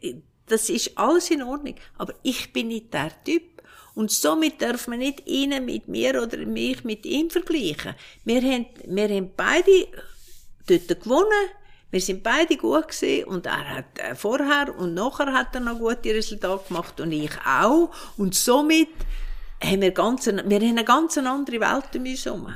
das 0.45 0.69
ist 0.69 0.99
alles 0.99 1.31
in 1.31 1.43
Ordnung. 1.43 1.77
Aber 1.97 2.13
ich 2.23 2.53
bin 2.53 2.69
nicht 2.69 2.93
der 2.93 3.13
Typ. 3.25 3.58
Und 3.99 4.13
somit 4.13 4.63
darf 4.63 4.87
man 4.87 5.01
nicht 5.01 5.27
ihn 5.27 5.65
mit 5.65 5.89
mir 5.89 6.23
oder 6.23 6.39
mich 6.47 6.85
mit 6.85 7.05
ihm 7.05 7.31
vergleichen. 7.31 7.97
Wir 8.25 8.41
haben, 8.43 8.67
wir 8.87 9.09
haben 9.09 9.33
beide 9.37 9.89
dort 10.69 11.03
gewonnen. 11.03 11.49
Wir 11.91 12.01
sind 12.01 12.23
beide 12.23 12.57
gut 12.57 12.87
gewesen 12.87 13.25
und 13.25 13.47
er 13.47 13.69
hat 13.69 13.99
äh, 13.99 14.15
vorher 14.15 14.73
und 14.79 14.95
nachher 14.95 15.33
hat 15.33 15.53
er 15.57 15.63
noch 15.63 15.81
gute 15.81 16.15
Resultate 16.15 16.69
gemacht 16.69 17.01
und 17.01 17.11
ich 17.11 17.33
auch. 17.45 17.91
Und 18.17 18.37
somit 18.37 18.91
haben 19.61 19.81
wir, 19.81 19.91
ganz, 19.91 20.27
wir 20.27 20.35
haben 20.37 20.53
eine 20.53 20.85
ganz 20.85 21.19
andere 21.19 21.59
Welt 21.59 21.97
um 21.97 22.03
uns 22.07 22.25
herum. 22.25 22.55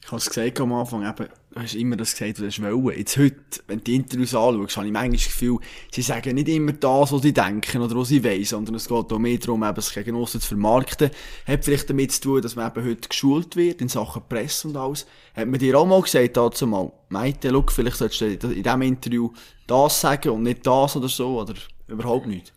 Ich 0.00 0.06
habe 0.06 0.16
es 0.16 0.30
gesagt 0.30 0.58
am 0.58 0.72
Anfang, 0.72 1.06
eben, 1.06 1.28
hast 1.56 1.74
immer 1.74 1.96
das 1.96 2.12
gesagt, 2.12 2.42
was 2.42 2.56
du 2.56 2.62
wollen. 2.62 2.98
Jetzt 2.98 3.16
heute, 3.16 3.36
wenn 3.66 3.78
du 3.78 3.84
die 3.84 3.94
Interviews 3.94 4.34
anschaust, 4.34 4.76
habe 4.76 4.86
ich 4.86 4.92
manchmal 4.92 5.16
das 5.16 5.24
Gefühl, 5.24 5.58
sie 5.92 6.02
sagen 6.02 6.34
nicht 6.34 6.48
immer 6.48 6.72
das, 6.72 7.12
was 7.12 7.22
sie 7.22 7.32
denken 7.32 7.80
oder 7.80 7.96
was 7.96 8.08
sie 8.08 8.24
wollen, 8.24 8.44
sondern 8.44 8.74
es 8.74 8.88
geht 8.88 9.12
auch 9.12 9.18
mehr 9.18 9.38
darum, 9.38 9.62
eben, 9.62 9.80
sich 9.80 9.94
gegen 9.94 10.16
uns 10.16 10.32
zu 10.32 10.40
vermarkten. 10.40 11.10
Hat 11.46 11.64
vielleicht 11.64 11.88
damit 11.90 12.12
zu 12.12 12.20
tun, 12.20 12.42
dass 12.42 12.56
man 12.56 12.70
eben 12.70 12.84
heute 12.84 13.08
geschult 13.08 13.56
wird 13.56 13.80
in 13.80 13.88
Sachen 13.88 14.22
Presse 14.28 14.68
und 14.68 14.76
alles. 14.76 15.06
Hat 15.34 15.46
man 15.46 15.60
dir 15.60 15.78
auch 15.78 15.86
mal 15.86 16.02
gesagt, 16.02 16.36
dazu 16.36 16.66
mal, 16.66 16.92
Meite, 17.08 17.50
look, 17.50 17.70
vielleicht 17.70 17.96
solltest 17.98 18.20
du 18.20 18.48
in 18.50 18.62
diesem 18.62 18.82
Interview 18.82 19.30
das 19.66 20.00
sagen 20.00 20.30
und 20.30 20.42
nicht 20.42 20.66
das 20.66 20.96
oder 20.96 21.08
so, 21.08 21.40
oder 21.40 21.54
überhaupt 21.86 22.26
nicht? 22.26 22.52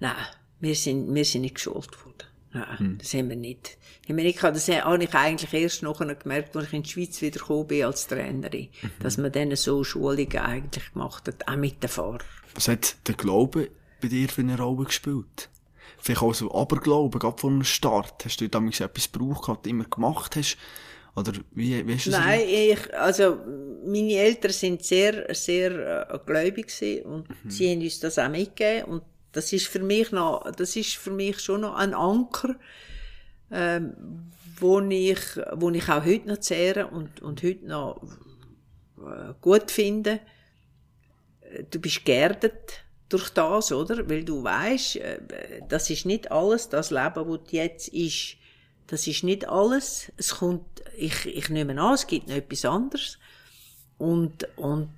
Nein, 0.00 0.14
wir 0.60 0.74
sind, 0.74 1.12
wir 1.12 1.24
sind 1.24 1.42
nicht 1.42 1.56
geschult 1.56 2.04
worden. 2.04 2.37
Nein, 2.58 2.78
hm. 2.78 2.98
das 2.98 3.14
haben 3.14 3.28
wir 3.28 3.36
nicht. 3.36 3.78
In 4.06 4.14
Amerika, 4.14 4.50
das 4.50 4.68
habe 4.68 5.04
ich 5.04 5.14
eigentlich 5.14 5.52
erst 5.52 5.82
nachher 5.82 6.14
gemerkt, 6.14 6.56
als 6.56 6.68
ich 6.68 6.72
in 6.72 6.82
die 6.82 6.88
Schweiz 6.88 7.20
wieder 7.20 7.38
gekommen 7.38 7.66
bin 7.66 7.84
als 7.84 8.06
Trainerin, 8.06 8.68
mhm. 8.80 8.90
dass 9.00 9.18
man 9.18 9.30
dann 9.32 9.54
so 9.54 9.84
Schulungen 9.84 10.38
eigentlich 10.38 10.92
gemacht 10.92 11.28
hat, 11.28 11.46
auch 11.46 11.56
mit 11.56 11.82
den 11.82 11.90
Fahrern. 11.90 12.22
Was 12.54 12.68
hat 12.68 12.96
der 13.06 13.14
Glaube 13.14 13.70
bei 14.00 14.08
dir 14.08 14.28
für 14.28 14.40
eine 14.40 14.58
Rolle 14.58 14.86
gespielt? 14.86 15.50
Vielleicht 15.98 16.22
auch 16.22 16.34
so 16.34 16.54
Aberglauben, 16.54 17.18
gerade 17.18 17.38
von 17.38 17.54
einem 17.54 17.64
Start. 17.64 18.24
Hast 18.24 18.40
du 18.40 18.48
damals 18.48 18.80
etwas 18.80 19.10
gebraucht, 19.10 19.48
was 19.48 19.58
du 19.62 19.70
immer 19.70 19.84
gemacht 19.84 20.36
hast? 20.36 20.56
Oder 21.14 21.32
wie, 21.52 21.86
wie 21.86 21.96
du 21.96 22.10
das 22.10 22.20
Nein, 22.20 22.40
ich, 22.46 22.94
also, 22.94 23.38
meine 23.84 24.12
Eltern 24.14 24.52
sind 24.52 24.84
sehr, 24.84 25.34
sehr 25.34 26.10
äh, 26.10 26.18
gläubig 26.24 26.68
gewesen 26.68 27.02
und 27.04 27.28
mhm. 27.28 27.50
sie 27.50 27.70
haben 27.72 27.82
uns 27.82 28.00
das 28.00 28.18
auch 28.18 28.28
mitgegeben 28.28 28.84
und 28.84 29.02
das 29.32 29.52
ist 29.52 29.66
für 29.66 29.80
mich 29.80 30.12
noch, 30.12 30.50
das 30.52 30.76
ist 30.76 30.96
für 30.96 31.10
mich 31.10 31.40
schon 31.40 31.62
noch 31.62 31.74
ein 31.74 31.94
Anker, 31.94 32.56
ähm, 33.50 34.30
wo 34.58 34.80
ich, 34.80 35.20
wo 35.52 35.70
ich 35.70 35.88
auch 35.88 36.04
heute 36.04 36.28
noch 36.28 36.38
zehre 36.38 36.88
und, 36.88 37.20
und 37.20 37.42
heute 37.42 37.66
noch 37.66 38.02
äh, 38.98 39.34
gut 39.40 39.70
finde. 39.70 40.20
Du 41.70 41.80
bist 41.80 42.04
geerdet 42.04 42.84
durch 43.08 43.30
das, 43.30 43.72
oder? 43.72 44.08
Weil 44.08 44.24
du 44.24 44.42
weißt, 44.42 44.96
äh, 44.96 45.20
das 45.68 45.90
ist 45.90 46.06
nicht 46.06 46.30
alles, 46.30 46.68
das 46.68 46.90
Leben, 46.90 47.30
das 47.30 47.52
jetzt 47.52 47.88
ist. 47.88 48.36
Das 48.86 49.06
ist 49.06 49.22
nicht 49.22 49.48
alles. 49.48 50.10
Es 50.16 50.36
kommt, 50.36 50.64
ich, 50.96 51.26
ich 51.26 51.50
nehme 51.50 51.80
an, 51.80 51.94
es 51.94 52.06
gibt 52.06 52.28
noch 52.28 52.36
etwas 52.36 52.64
anderes. 52.64 53.18
Und, 53.98 54.48
und 54.56 54.88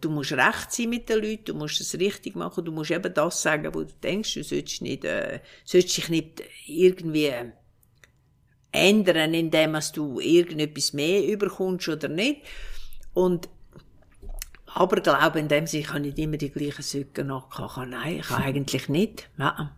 du 0.00 0.10
musst 0.10 0.32
recht 0.32 0.72
sein 0.72 0.90
mit 0.90 1.08
den 1.08 1.22
Leuten, 1.22 1.44
du 1.46 1.54
musst 1.54 1.80
es 1.80 1.98
richtig 1.98 2.36
machen, 2.36 2.64
du 2.64 2.72
musst 2.72 2.90
eben 2.90 3.12
das 3.12 3.42
sagen, 3.42 3.74
wo 3.74 3.82
du 3.82 3.92
denkst, 4.02 4.34
du 4.34 4.44
sollst 4.44 4.82
nicht, 4.82 5.04
äh, 5.04 5.40
sollst 5.64 5.96
dich 5.96 6.08
nicht 6.08 6.42
irgendwie 6.66 7.32
ändern, 8.72 9.34
indem 9.34 9.78
du 9.94 10.20
irgendetwas 10.20 10.92
mehr 10.92 11.24
überkommst 11.26 11.88
oder 11.88 12.08
nicht. 12.08 12.42
Und 13.12 13.48
aber 14.66 15.00
glaube 15.00 15.38
in 15.38 15.46
dem 15.48 15.66
Sinne, 15.68 15.82
ich 15.82 15.88
habe 15.90 16.00
nicht 16.00 16.18
immer 16.18 16.36
die 16.36 16.50
gleichen 16.50 16.82
Söcke 16.82 17.22
nachgehabt. 17.22 17.88
Nein, 17.88 18.18
ich 18.18 18.30
habe 18.30 18.42
eigentlich 18.42 18.88
nicht. 18.88 19.30
Nein, 19.36 19.70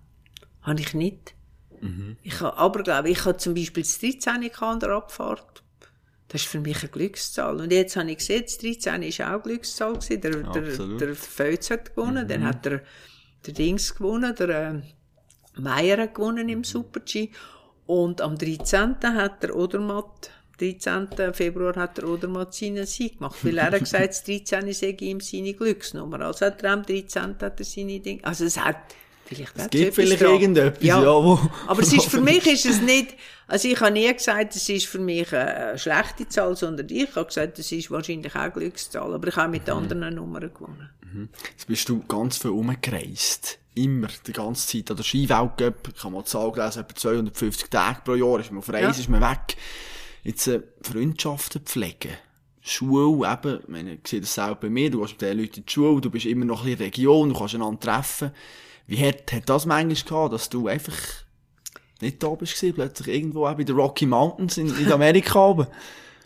habe 0.62 0.80
ich 0.80 0.94
nicht. 0.94 1.34
Mhm. 1.82 2.16
Ich 2.22 2.40
habe, 2.40 2.56
aber 2.56 2.82
glaube 2.82 3.10
ich 3.10 3.24
habe 3.26 3.36
zum 3.36 3.54
Beispiel 3.54 3.82
das 3.82 3.98
13 3.98 4.50
an 4.60 4.80
der 4.80 4.90
Abfahrt. 4.90 5.62
Das 6.28 6.42
ist 6.42 6.48
für 6.48 6.60
mich 6.60 6.80
eine 6.80 6.88
Glückszahl. 6.88 7.60
Und 7.60 7.72
jetzt 7.72 7.96
habe 7.96 8.10
ich 8.10 8.18
gesehen, 8.18 8.42
das 8.42 8.58
13 8.58 8.92
war 8.92 9.28
auch 9.28 9.32
eine 9.32 9.40
Glückszahl. 9.40 9.92
Gewesen. 9.94 10.20
Der, 10.20 10.30
der, 10.32 10.96
der 10.98 11.14
Feuz 11.14 11.70
hat 11.70 11.94
gewonnen, 11.94 12.24
mhm. 12.24 12.28
dann 12.28 12.44
hat 12.44 12.64
der, 12.64 12.82
der 13.46 13.54
Dings 13.54 13.94
gewonnen, 13.94 14.34
der 14.34 14.48
äh, 14.48 15.60
Meier 15.60 15.98
hat 15.98 16.14
gewonnen 16.14 16.48
im 16.48 16.64
Super-G. 16.64 17.30
Und 17.86 18.20
am 18.20 18.36
13. 18.36 18.96
hat 19.02 19.42
der 19.44 19.54
Odermatt 19.54 20.30
13. 20.58 21.08
Februar 21.32 21.76
hat 21.76 21.98
der 21.98 22.08
Odermatt 22.08 22.54
seinen 22.54 22.86
Sieg 22.86 23.18
gemacht. 23.18 23.36
Weil 23.42 23.58
er 23.58 23.70
hat 23.70 23.80
gesagt, 23.80 24.08
das 24.08 24.24
13. 24.24 24.72
sei 24.72 24.96
ihm 25.00 25.20
seine 25.20 25.54
Glücksnummer. 25.54 26.20
Also 26.22 26.46
hat 26.46 26.62
er 26.62 26.72
am 26.72 26.82
13. 26.82 27.36
hat 27.40 27.60
er 27.60 27.64
seine 27.64 28.00
Dinge. 28.00 28.24
Also 28.24 28.44
es 28.44 28.58
hat 28.58 28.94
vielleicht 29.26 29.52
Es 29.56 29.70
gibt 29.70 29.94
vielleicht 29.94 30.22
dran. 30.22 30.32
irgendetwas, 30.32 30.84
ja. 30.84 31.02
ja 31.02 31.08
wo, 31.08 31.40
Aber 31.66 31.82
es 31.82 31.92
ist, 31.92 32.06
für 32.06 32.20
mich 32.20 32.46
ist 32.46 32.66
es 32.66 32.80
nicht, 32.80 33.14
also 33.46 33.68
ich 33.68 33.80
habe 33.80 33.92
nie 33.92 34.12
gesagt, 34.12 34.56
es 34.56 34.68
ist 34.68 34.86
für 34.86 34.98
mich 34.98 35.34
eine 35.34 35.78
schlechte 35.78 36.28
Zahl, 36.28 36.56
sondern 36.56 36.88
ich 36.88 37.14
habe 37.14 37.26
gesagt, 37.26 37.58
es 37.58 37.70
ist 37.72 37.90
wahrscheinlich 37.90 38.34
auch 38.34 38.40
eine 38.40 38.52
Glückszahl. 38.52 39.12
Aber 39.12 39.28
ich 39.28 39.36
habe 39.36 39.50
mit 39.50 39.66
mhm. 39.66 39.72
anderen 39.74 40.14
Nummern 40.14 40.50
gewonnen. 40.52 40.90
Mhm. 41.12 41.28
Jetzt 41.50 41.66
bist 41.66 41.88
du 41.88 42.02
ganz 42.06 42.38
viel 42.38 42.50
umgereist 42.52 43.58
immer 43.76 44.08
die 44.26 44.32
ganze 44.32 44.66
Zeit 44.66 44.90
an 44.90 44.96
der 44.96 45.04
Skiweltcup, 45.04 45.92
ich 45.94 46.02
habe 46.02 46.14
mal 46.14 46.22
die 46.22 46.30
Zahl 46.30 46.50
gelesen, 46.50 46.80
etwa 46.80 46.94
250 46.94 47.68
Tage 47.68 48.00
pro 48.04 48.14
Jahr 48.14 48.40
ist 48.40 48.50
man 48.50 48.58
auf 48.58 48.68
Reise, 48.70 48.84
ja. 48.84 48.90
ist 48.90 49.08
man 49.08 49.20
weg. 49.20 49.56
Jetzt 50.24 50.46
äh, 50.48 50.62
Freundschaften 50.82 51.60
pflegen. 51.62 52.16
Schule 52.62 53.30
eben, 53.30 53.86
ich 54.02 54.08
sehe 54.08 54.20
das 54.20 54.34
selber 54.34 54.56
bei 54.56 54.70
mir, 54.70 54.90
du 54.90 55.00
gehst 55.00 55.12
mit 55.12 55.20
den 55.20 55.38
Leuten 55.38 55.60
in 55.60 55.66
die 55.66 55.72
Schule, 55.72 56.00
du 56.00 56.10
bist 56.10 56.26
immer 56.26 56.44
noch 56.44 56.64
in 56.64 56.76
der 56.76 56.86
Region, 56.86 57.28
du 57.28 57.38
kannst 57.38 57.54
einander 57.54 57.78
treffen. 57.78 58.32
Wie 58.86 59.04
hat, 59.04 59.32
hat 59.32 59.48
das 59.48 59.66
manchmal 59.66 59.96
gehabt, 59.96 60.32
dass 60.32 60.48
du 60.48 60.68
einfach 60.68 60.96
nicht 62.00 62.22
da 62.22 62.28
bist 62.30 62.54
gewesen, 62.54 62.74
plötzlich 62.74 63.08
irgendwo 63.08 63.46
auch 63.46 63.54
bei 63.54 63.64
den 63.64 63.76
Rocky 63.76 64.06
Mountains 64.06 64.58
in, 64.58 64.68
in 64.78 64.92
Amerika 64.92 65.46
oben? 65.46 65.66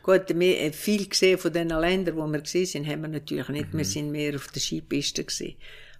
Gut, 0.03 0.23
wir 0.29 0.73
viel 0.73 1.09
gesehen 1.09 1.39
von 1.39 1.53
den 1.53 1.69
Ländern, 1.69 2.17
wo 2.17 2.27
wir 2.27 2.41
gesehen 2.41 2.67
sind, 2.67 2.89
haben 2.89 3.03
wir 3.03 3.09
natürlich 3.09 3.49
nicht. 3.49 3.73
Mhm. 3.73 3.79
Wir 3.79 3.85
sind 3.85 4.11
mehr 4.11 4.35
auf 4.35 4.49
der 4.49 4.61
Skipiste 4.61 5.25
gewesen. 5.25 5.57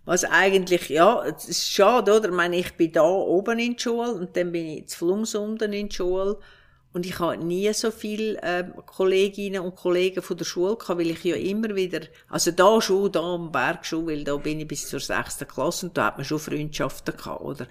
Was 0.07 0.25
eigentlich, 0.25 0.89
ja, 0.89 1.23
es 1.25 1.49
ist 1.49 1.71
schade, 1.71 2.17
oder? 2.17 2.31
Ich 2.31 2.35
meine, 2.35 2.57
ich 2.57 2.73
bin 2.73 2.93
da 2.93 3.03
oben 3.03 3.59
in 3.59 3.75
der 3.75 3.81
Schule 3.81 4.13
und 4.15 4.37
dann 4.37 4.53
bin 4.53 4.67
ich 4.67 4.89
zu 4.89 4.99
Flumsunden 4.99 5.73
in 5.73 5.89
der 5.89 5.95
Schule. 5.95 6.39
Und 6.93 7.07
ich 7.07 7.19
habe 7.21 7.37
nie 7.37 7.73
so 7.73 7.91
viele 7.91 8.43
äh, 8.43 8.65
Kolleginnen 8.87 9.63
und 9.63 9.77
Kollegen 9.77 10.23
von 10.23 10.37
der 10.37 10.45
Schule 10.45 10.77
gehabt, 10.77 10.99
weil 10.99 11.11
ich 11.11 11.23
ja 11.23 11.37
immer 11.37 11.75
wieder, 11.77 12.01
also 12.29 12.51
da 12.51 12.81
schon, 12.81 13.13
da 13.13 13.21
am 13.21 13.53
Berg 13.53 13.87
schon, 13.87 14.09
weil 14.09 14.25
da 14.25 14.37
bin 14.37 14.59
ich 14.59 14.67
bis 14.67 14.89
zur 14.89 14.99
sechsten 14.99 15.47
Klasse 15.47 15.87
und 15.87 15.97
da 15.97 16.07
hat 16.07 16.17
man 16.17 16.25
schon 16.25 16.41
Freundschaften 16.41 17.17
gehabt, 17.17 17.43
oder? 17.43 17.69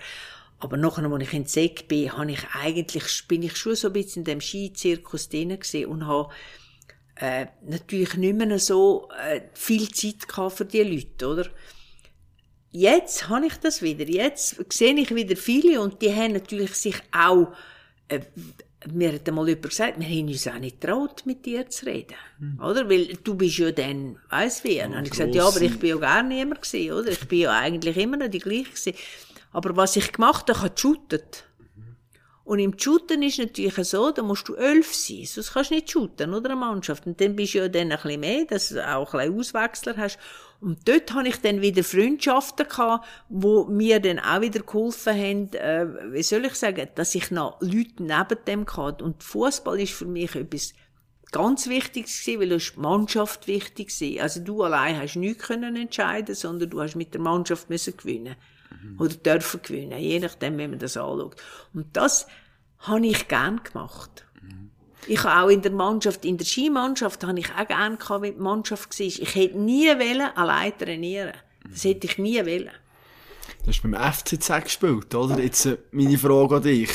Aber 0.60 0.78
nachher, 0.78 1.04
als 1.04 1.24
ich 1.24 1.34
in 1.34 1.46
Sek 1.46 1.88
bin, 1.88 2.14
habe 2.18 2.32
ich 2.32 2.46
eigentlich, 2.54 3.28
bin 3.28 3.44
ich 3.44 3.58
schon 3.58 3.76
so 3.76 3.88
ein 3.88 3.94
bisschen 3.94 4.22
in 4.22 4.26
dem 4.26 4.42
Skizirkus 4.42 5.28
drin 5.28 5.58
und 5.88 6.08
habe 6.08 6.30
äh, 7.16 7.48
natürlich 7.66 8.16
nicht 8.16 8.36
mehr 8.36 8.60
so 8.60 9.10
äh, 9.22 9.42
viel 9.54 9.90
Zeit 9.90 10.28
gehabt 10.28 10.58
für 10.58 10.66
die 10.66 10.84
Leute, 10.84 11.28
oder? 11.28 11.46
jetzt 12.72 13.30
habe 13.30 13.48
ich 13.48 13.56
das 13.58 13.82
wieder. 13.82 14.06
Jetzt 14.06 14.64
sehe 14.72 14.94
ich 14.96 15.14
wieder 15.14 15.36
viele 15.36 15.82
und 15.82 16.02
die 16.02 16.14
haben 16.14 16.34
natürlich 16.34 16.76
sich 16.76 16.96
auch, 17.12 17.54
äh, 18.08 18.22
mir 18.88 19.14
hat 19.14 19.28
einmal 19.28 19.48
jemand 19.48 19.70
gesagt, 19.70 20.00
wir 20.00 20.08
haben 20.08 20.28
uns 20.28 20.48
auch 20.48 20.60
nicht 20.60 20.80
traut, 20.80 21.26
mit 21.26 21.46
dir 21.46 21.68
zu 21.70 21.86
reden. 21.86 22.16
Hm. 22.40 22.60
Oder? 22.62 22.90
Weil 22.90 23.18
du 23.24 23.36
bist 23.36 23.58
ja 23.58 23.72
dann, 23.72 24.18
weiss 24.30 24.64
wie. 24.64 24.82
Und 24.82 24.92
dann 24.92 24.96
habe 24.96 25.06
ich 25.06 25.12
gesagt, 25.12 25.36
ja, 25.36 25.48
aber 25.48 25.62
ich 25.62 25.78
bin 25.80 25.90
ja 25.90 25.96
gar 25.98 26.24
niemand 26.24 26.62
gewesen, 26.62 26.94
oder? 26.94 27.10
Ich 27.10 27.28
bin 27.28 27.40
ja 27.40 27.60
eigentlich 27.60 27.98
immer 27.98 28.18
noch 28.18 28.30
die 28.30 28.40
gleiche 28.40 28.72
gewesen. 28.72 28.94
Aber 29.52 29.76
was 29.76 29.96
ich 29.96 30.12
gemacht 30.12 30.48
habe, 30.48 30.52
ich 30.54 30.64
habe 30.64 30.74
geshootet. 30.74 31.46
Und 32.46 32.60
im 32.60 32.80
Shooten 32.80 33.22
ist 33.22 33.38
natürlich 33.38 33.76
so, 33.88 34.10
da 34.12 34.24
musst 34.24 34.48
du 34.48 34.56
elf 34.56 34.92
sein, 34.96 35.26
sonst 35.26 35.54
kannst 35.54 35.70
du 35.70 35.76
nicht 35.76 35.92
shooten, 35.92 36.34
oder, 36.34 36.50
eine 36.50 36.60
Mannschaft. 36.60 37.06
Und 37.06 37.22
dann 37.22 37.36
bist 37.36 37.54
du 37.54 37.60
ja 37.60 37.68
dann 37.68 37.92
ein 37.92 37.98
bisschen 38.02 38.20
mehr, 38.22 38.46
dass 38.46 38.70
du 38.70 38.88
auch 38.88 39.14
ein 39.14 39.20
bisschen 39.20 39.40
Auswechsler 39.40 39.98
hast. 39.98 40.18
Und 40.62 40.88
dort 40.88 41.14
habe 41.14 41.28
ich 41.28 41.38
dann 41.38 41.62
wieder 41.62 41.84
Freundschaften 41.84 42.68
gehabt, 42.68 43.08
wo 43.30 43.66
mir 43.66 44.00
dann 44.02 44.20
auch 44.20 44.42
wieder 44.42 44.60
geholfen 44.60 45.14
haben, 45.14 45.54
äh, 45.54 46.14
wie 46.14 46.24
soll 46.24 46.46
ich 46.46 46.56
sagen, 46.56 46.90
dass 46.96 47.16
ich 47.16 47.32
noch 47.32 47.62
Leute 47.62 48.04
neben 48.04 48.46
dem 48.46 48.66
hatte. 48.68 49.04
Und 49.06 49.24
Fußball 49.24 49.80
ist 49.80 49.94
für 49.94 50.06
mich 50.06 50.36
etwas 50.36 50.74
ganz 51.32 51.70
Wichtiges 51.70 52.24
gewesen, 52.24 52.42
weil 52.42 52.52
es 52.54 52.74
die 52.74 52.80
Mannschaft 52.80 53.48
wichtig 53.48 53.90
war. 54.02 54.24
Also 54.24 54.42
du 54.42 54.64
allein 54.64 54.98
hast 54.98 55.16
nichts 55.16 55.48
können 55.48 55.76
entscheiden, 55.76 56.36
sondern 56.36 56.70
du 56.70 56.82
hast 56.82 56.96
mit 56.96 57.14
der 57.14 57.22
Mannschaft 57.22 57.70
müssen 57.70 57.96
gewinnen 57.96 58.36
mhm. 58.84 59.00
oder 59.00 59.16
dürfen 59.16 59.62
gewinnen, 59.62 60.00
je 60.00 60.20
nachdem, 60.20 60.58
wie 60.58 60.68
man 60.68 60.80
das 60.80 60.98
anschaut. 60.98 61.36
Und 61.74 61.96
das 61.96 62.28
habe 62.80 63.06
ich 63.06 63.28
gern 63.28 63.62
gemacht. 63.64 64.26
Ich 65.08 65.24
habe 65.24 65.46
auch 65.46 65.50
in 65.50 65.62
der 65.62 65.72
Mannschaft, 65.72 66.26
in 66.26 66.38
der 66.38 66.46
Skimannschaft, 66.46 67.24
habe 67.24 67.40
ich 67.40 67.50
auch 67.52 67.68
gern 67.68 67.98
gehabt, 67.98 68.24
wie 68.24 68.32
die 68.32 68.40
Mannschaft 68.40 69.00
war. 69.00 69.06
Ich 69.06 69.36
hätte 69.36 69.58
nie 69.58 69.88
wollen, 69.88 70.30
allein 70.36 70.78
trainieren. 70.78 71.34
Das 71.70 71.84
hätte 71.84 72.08
ich 72.08 72.18
nie 72.18 72.40
wollen. 72.46 72.72
Du 73.64 73.68
hast 73.68 73.82
beim 73.82 73.94
FCZ 73.94 74.64
gespielt, 74.64 75.14
oder? 75.16 75.40
Jetzt 75.40 75.66
äh, 75.66 75.78
meine 75.92 76.18
Frage 76.18 76.58
an 76.58 76.64
dich. 76.64 76.90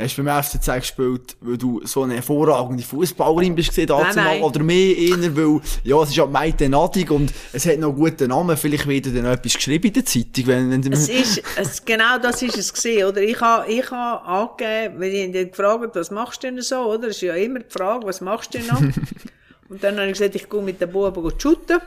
Hast 0.00 0.16
du 0.16 0.24
beim 0.24 0.42
FCZ 0.42 0.66
gespielt, 0.76 1.36
weil 1.40 1.58
du 1.58 1.80
so 1.84 2.02
eine 2.02 2.14
hervorragende 2.14 2.82
Fußballerin 2.82 3.54
bist 3.54 3.68
gesehen, 3.68 3.88
Nein, 3.88 4.14
nein. 4.14 4.42
oder 4.42 4.62
mehr 4.62 4.96
eher, 4.96 5.36
weil, 5.36 5.60
ja, 5.84 6.02
es 6.02 6.10
ist 6.10 6.18
halt 6.18 6.30
Meite 6.30 6.68
Nadig 6.68 7.10
und 7.10 7.32
es 7.52 7.66
hat 7.66 7.78
noch 7.78 7.90
einen 7.90 7.98
guten 7.98 8.28
Namen, 8.28 8.56
vielleicht 8.56 8.86
wird 8.86 9.06
dann 9.06 9.22
noch 9.22 9.32
etwas 9.32 9.54
geschrieben 9.54 9.88
in 9.88 9.92
der 9.92 10.04
Zeitung, 10.04 10.46
wenn, 10.46 10.70
wenn 10.84 10.92
Es 10.92 11.08
ist, 11.08 11.42
es, 11.56 11.84
genau 11.84 12.18
das 12.18 12.42
ist 12.42 12.56
es 12.56 12.72
gesehen, 12.72 13.06
oder? 13.06 13.20
Ich 13.20 13.40
habe, 13.40 13.70
ich 13.70 13.90
habe 13.90 14.24
angegeben, 14.24 15.00
wenn 15.00 15.12
ich 15.12 15.24
ihn 15.24 15.50
gefragt 15.50 15.94
was 15.94 16.10
machst 16.10 16.42
du 16.42 16.48
denn 16.50 16.62
so, 16.62 16.78
oder? 16.80 17.08
Das 17.08 17.16
ist 17.16 17.22
ja 17.22 17.34
immer 17.34 17.60
die 17.60 17.70
Frage, 17.70 18.06
was 18.06 18.20
machst 18.20 18.54
du 18.54 18.58
denn 18.58 18.66
noch? 18.68 18.80
und 19.68 19.84
dann 19.84 19.96
habe 19.96 20.06
ich 20.06 20.14
gesagt, 20.14 20.34
ich 20.34 20.48
gehe 20.48 20.62
mit 20.62 20.80
den 20.80 20.90
Buben 20.90 21.32
shooten. 21.38 21.80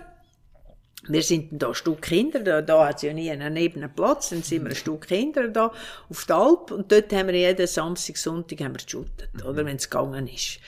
Wir 1.08 1.22
sind 1.22 1.62
da 1.62 1.68
ein 1.70 1.76
Stück 1.76 2.02
Kinder, 2.02 2.40
da, 2.40 2.62
da 2.62 2.88
hat 2.88 2.98
es 2.98 3.02
ja 3.02 3.14
nie 3.14 3.30
einen 3.30 3.54
nebenen 3.54 3.94
Platz, 3.94 4.30
dann 4.30 4.42
sind 4.42 4.64
wir 4.64 4.70
ein 4.70 4.76
Stück 4.76 5.08
Kinder 5.08 5.50
da 5.50 5.72
auf 6.10 6.26
der 6.26 6.36
Alp 6.38 6.72
und 6.72 6.92
dort 6.92 7.12
haben 7.12 7.28
wir 7.28 7.36
jeden 7.36 7.68
Samstag, 7.68 8.18
Sonntag 8.18 8.62
haben 8.62 8.74
wir 8.74 8.84
geshootet, 8.84 9.30
oder, 9.46 9.66
wenn 9.66 9.76
es 9.76 9.90
gegangen 9.90 10.28
ist. 10.28 10.60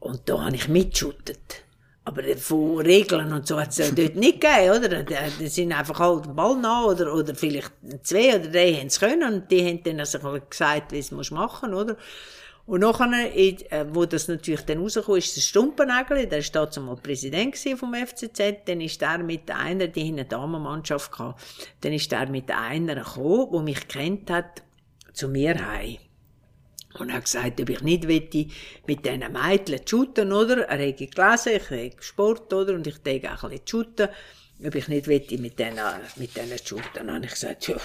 Und 0.00 0.28
da 0.28 0.44
habe 0.44 0.56
ich 0.56 0.68
mitgeschuttet. 0.68 1.64
Aber 2.04 2.24
von 2.36 2.80
Regeln 2.80 3.32
und 3.32 3.46
so 3.46 3.60
hat 3.60 3.70
es 3.70 3.78
ja 3.78 3.90
dort 3.94 4.16
nicht 4.16 4.40
gegeben, 4.40 4.70
oder? 4.70 4.88
Da 4.88 5.02
da 5.04 5.46
sind 5.46 5.72
einfach 5.72 6.00
halt 6.00 6.34
Ball 6.34 6.56
nach, 6.56 6.86
oder, 6.86 7.14
oder 7.14 7.34
vielleicht 7.36 7.70
zwei 8.02 8.34
oder 8.34 8.48
drei 8.48 8.74
haben 8.74 8.88
es 8.88 8.98
können, 8.98 9.32
und 9.32 9.50
die 9.50 9.64
haben 9.64 9.82
dann 9.84 10.00
also 10.00 10.18
gesagt, 10.50 10.90
wie 10.90 10.98
es 10.98 11.12
machen 11.12 11.70
musst, 11.70 11.90
oder? 11.90 11.96
Und 12.64 12.80
nachher, 12.80 13.36
äh, 13.36 13.86
wo 13.92 14.06
das 14.06 14.28
natürlich 14.28 14.62
dann 14.62 14.78
rausgekommen 14.78 15.18
ist, 15.18 15.36
der 15.36 15.40
Stumpenägel, 15.40 16.26
der 16.26 16.38
war 16.38 16.50
damals 16.52 16.78
mal 16.78 16.96
Präsident 16.96 17.56
vom 17.76 17.94
FCZ, 17.94 18.40
dann 18.66 18.80
ist 18.80 19.00
der 19.00 19.18
mit 19.18 19.50
einer, 19.50 19.88
die 19.88 20.02
haben 20.02 20.12
eine 20.12 20.24
Damenmannschaft 20.24 21.10
gehabt, 21.10 21.42
dann 21.80 21.92
ist 21.92 22.12
der 22.12 22.28
mit 22.28 22.50
einer 22.50 22.94
gekommen, 22.94 23.48
der 23.52 23.60
mich 23.62 23.88
kennt 23.88 24.30
hat, 24.30 24.62
zu 25.12 25.28
mir 25.28 25.66
heim. 25.66 25.98
Und 26.98 27.12
hat 27.12 27.24
gesagt, 27.24 27.60
ob 27.60 27.70
ich 27.70 27.80
nicht 27.80 28.06
wette, 28.06 28.46
mit 28.86 29.04
diesen 29.04 29.32
Mädchen 29.32 29.80
shooten, 29.86 30.30
oder? 30.30 30.68
Er 30.68 30.88
hat 30.88 30.98
gelesen, 30.98 31.52
ich 31.56 31.70
habe 31.70 31.90
Sport, 32.00 32.52
oder? 32.52 32.74
Und 32.74 32.86
ich 32.86 32.98
denke 32.98 33.32
auch 33.32 33.44
ein 33.44 33.50
bisschen 33.50 33.66
shooten. 33.66 34.08
Ob 34.64 34.74
ich 34.76 34.86
nicht 34.86 35.08
wette, 35.08 35.38
mit 35.38 35.58
denen, 35.58 35.78
mit 36.16 36.36
denen 36.36 36.56
shooten. 36.56 36.84
Dann 36.94 37.14
habe 37.14 37.24
ich 37.24 37.32
gesagt, 37.32 37.66
ja, 37.66 37.76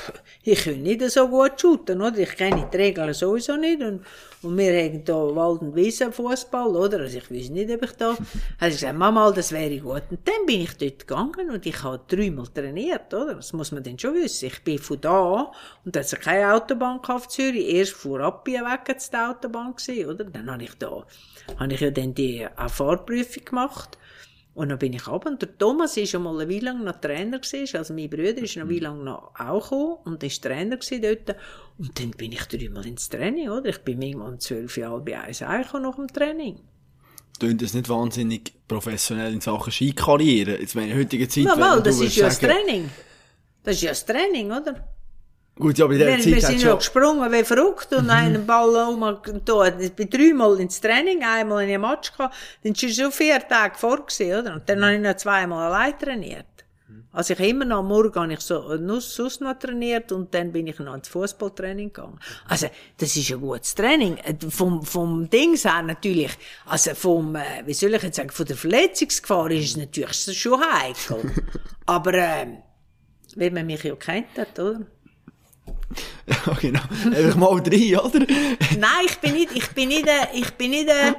ich 0.43 0.63
kann 0.63 0.83
nicht 0.83 1.01
so 1.09 1.27
gut 1.27 1.59
shooten, 1.59 2.01
oder? 2.01 2.19
Ich 2.19 2.35
kenne 2.35 2.69
die 2.71 2.77
Regeln 2.77 3.13
sowieso 3.15 3.55
nicht. 3.55 3.81
Und, 3.81 4.05
und 4.43 4.57
wir 4.57 4.83
haben 4.83 5.03
da 5.03 5.13
Wald- 5.13 5.61
und 5.61 5.75
Wiesen-Fußball, 5.75 6.75
oder? 6.75 6.99
Also 6.99 7.17
ich 7.17 7.31
weiß 7.31 7.49
nicht, 7.49 7.71
ob 7.71 7.83
ich 7.83 7.91
da, 7.93 8.09
habe 8.09 8.69
ich 8.69 8.75
gesagt, 8.75 8.95
Mama, 8.95 9.31
das 9.31 9.51
wäre 9.51 9.79
gut. 9.79 10.03
Und 10.11 10.19
dann 10.23 10.45
bin 10.45 10.61
ich 10.61 10.77
dort 10.77 10.99
gegangen 10.99 11.49
und 11.49 11.65
ich 11.65 11.81
habe 11.81 11.99
dreimal 12.07 12.45
trainiert, 12.47 13.11
oder? 13.11 13.35
Das 13.35 13.53
muss 13.53 13.71
man 13.71 13.81
dann 13.81 13.97
schon 13.97 14.13
wissen. 14.13 14.45
Ich 14.45 14.63
bin 14.63 14.77
von 14.77 15.01
da, 15.01 15.51
und 15.83 15.95
da 15.95 16.01
hat 16.01 16.13
es 16.13 16.19
keine 16.19 16.53
Autobahn 16.53 16.99
auf 17.07 17.27
Zürich. 17.27 17.73
Erst 17.73 17.93
vor 17.93 18.19
Appien 18.19 18.63
weg 18.63 18.81
hat 18.87 18.97
es 18.97 19.09
die 19.09 19.17
Autobahn 19.17 19.73
oder? 20.07 20.25
Dann 20.25 20.51
habe 20.51 20.63
ich 20.63 20.75
da, 20.77 21.05
habe 21.59 21.73
ich 21.73 21.79
ja 21.79 21.89
dann 21.89 22.13
die 22.13 22.41
äh, 22.41 22.69
Fahrprüfung 22.69 23.45
gemacht. 23.45 23.97
Und 24.57 24.69
dann 24.69 24.79
bin 24.79 24.93
ich 24.93 25.05
ab 25.05 25.27
und 25.27 25.39
der 25.39 25.55
Thomas 25.55 25.95
ist 25.97 26.09
schon 26.09 26.23
mal 26.23 26.33
eine 26.39 26.51
Weile 26.51 26.65
lang 26.71 26.83
noch 26.83 26.99
Trainer 26.99 27.37
gewesen, 27.37 27.77
also 27.77 27.93
mein 27.93 28.09
Bruder 28.09 28.39
ist 28.39 28.55
noch 28.55 28.63
eine 28.63 28.73
Weile 28.73 28.81
lang 28.81 29.03
noch 29.03 29.31
auch 29.37 29.61
gekommen 29.61 29.97
und 30.05 30.23
ist 30.23 30.41
Trainer 30.41 30.77
gewesen 30.77 31.03
dort. 31.03 31.37
Und 31.77 31.99
dann 31.99 32.09
bin 32.09 32.31
ich 32.31 32.43
dreimal 32.45 32.87
ins 32.87 33.07
Training, 33.07 33.49
oder? 33.49 33.69
Ich 33.69 33.77
bin 33.83 34.01
irgendwann 34.01 34.33
um 34.33 34.39
zwölf 34.39 34.75
Jahre 34.77 34.99
bei 35.01 35.21
eins 35.21 35.41
nach 35.41 35.95
dem 35.95 36.07
Training. 36.07 36.59
Tönt 37.39 37.61
das 37.61 37.75
nicht 37.75 37.87
wahnsinnig 37.87 38.51
professionell 38.67 39.31
in 39.31 39.41
Sachen 39.41 39.71
Skikarriere? 39.71 40.59
Jetzt, 40.59 40.75
wenn 40.75 40.89
in 40.89 40.97
heutiger 40.97 41.29
Zeit, 41.29 41.43
Ja, 41.43 41.75
du 41.75 41.83
das 41.83 42.01
ist 42.01 42.15
ja 42.15 42.25
das 42.25 42.39
Training. 42.39 42.89
Das 43.61 43.75
ist 43.75 43.83
ja 43.83 43.89
das 43.89 44.07
Training, 44.07 44.47
oder? 44.47 44.96
Gut, 45.59 45.77
ja, 45.77 45.85
aber 45.85 45.93
in 45.93 45.99
der 45.99 46.07
Wir, 46.09 46.17
Zeit 46.19 46.33
wir 46.33 46.41
sind 46.41 46.61
schon... 46.61 46.77
gesprungen 46.77 47.31
wie 47.31 47.43
verrückt 47.43 47.91
und 47.93 48.15
haben 48.15 48.33
den 48.33 48.45
Ball 48.45 48.89
um, 48.89 49.19
da, 49.43 49.79
ich 49.79 49.93
bin 49.93 50.09
dreimal 50.09 50.59
ins 50.59 50.79
Training, 50.79 51.23
einmal 51.23 51.63
in 51.63 51.69
einem 51.69 51.81
Match 51.81 52.11
gehabt, 52.11 52.35
dann 52.63 52.73
war 52.73 52.89
schon 52.89 53.11
vier 53.11 53.39
Tage 53.47 53.75
vor 53.77 54.05
gewesen, 54.05 54.39
oder? 54.39 54.53
Und 54.53 54.69
dann 54.69 54.83
habe 54.83 54.95
ich 54.95 55.01
noch 55.01 55.15
zweimal 55.15 55.71
allein 55.71 55.97
trainiert. 55.97 56.45
Also 57.11 57.33
ich 57.33 57.39
immer 57.39 57.65
noch 57.65 57.79
am 57.79 57.87
Morgen 57.87 58.13
habe 58.13 58.33
ich 58.33 58.41
so, 58.41 58.75
nur 58.75 59.01
sonst 59.01 59.41
noch 59.41 59.57
trainiert 59.57 60.11
und 60.11 60.31
dann 60.35 60.51
bin 60.51 60.67
ich 60.67 60.77
noch 60.77 60.93
ins 60.93 61.07
Fußballtraining 61.07 61.91
gegangen. 61.91 62.19
Also, 62.47 62.67
das 62.97 63.15
ist 63.15 63.31
ein 63.31 63.41
gutes 63.41 63.73
Training. 63.73 64.19
Vom, 64.49 64.83
vom 64.83 65.27
Dings 65.27 65.65
her 65.65 65.81
natürlich, 65.81 66.37
also 66.67 66.93
vom, 66.93 67.35
äh, 67.35 67.63
wie 67.65 67.73
soll 67.73 67.95
ich 67.95 68.03
jetzt 68.03 68.17
sagen, 68.17 68.29
von 68.29 68.45
der 68.45 68.55
Verletzungsgefahr 68.55 69.49
ist 69.49 69.71
es 69.71 69.77
natürlich 69.77 70.37
schon 70.37 70.61
heikel. 70.61 71.33
Aber, 71.87 72.13
ähm, 72.13 72.57
wie 73.35 73.49
man 73.49 73.65
mich 73.65 73.83
ja 73.83 73.95
kennt 73.95 74.37
hat, 74.37 74.59
oder? 74.59 74.81
Ja, 76.27 76.53
genau. 76.59 76.81
Einfach 77.05 77.35
mal 77.35 77.61
drei, 77.61 77.97
oder? 77.97 78.19
Nein, 78.19 79.05
ich 79.05 79.17
bin 79.17 79.33
nicht, 79.33 79.55
ich 79.55 79.69
bin 79.69 79.87
nicht, 79.89 80.07
äh, 80.07 80.27
ich 80.33 80.51
bin 80.55 80.71
nicht, 80.71 80.89
äh, 80.89 81.13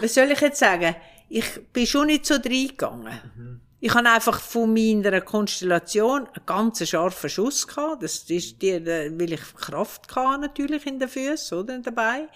was 0.00 0.14
soll 0.14 0.30
ich 0.30 0.40
jetzt 0.40 0.58
sagen? 0.58 0.94
Ich 1.28 1.46
bin 1.72 1.86
schon 1.86 2.06
nicht 2.06 2.26
so 2.26 2.34
reingegangen. 2.34 3.60
Ich 3.82 3.94
habe 3.94 4.10
einfach 4.10 4.38
von 4.38 4.74
meiner 4.74 5.22
Konstellation 5.22 6.26
einen 6.26 6.44
ganz 6.44 6.86
scharfen 6.86 7.30
Schuss 7.30 7.66
gehabt. 7.66 8.02
Das 8.02 8.18
ist 8.28 8.60
die, 8.60 8.68
äh, 8.68 9.10
weil 9.18 9.32
ich 9.32 9.54
Kraft 9.54 10.06
gehabt 10.08 10.42
natürlich 10.42 10.86
in 10.86 10.98
den 10.98 11.08
Füßen, 11.08 11.58
oder, 11.58 11.78
dabei. 11.78 12.28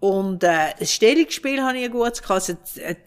Und, 0.00 0.44
äh, 0.44 0.74
das 0.78 0.92
Stellungsspiel 0.92 1.60
habe 1.60 1.78
ich 1.78 1.90
gutes 1.90 2.22
gehabt. 2.22 2.48
Also, 2.48 2.56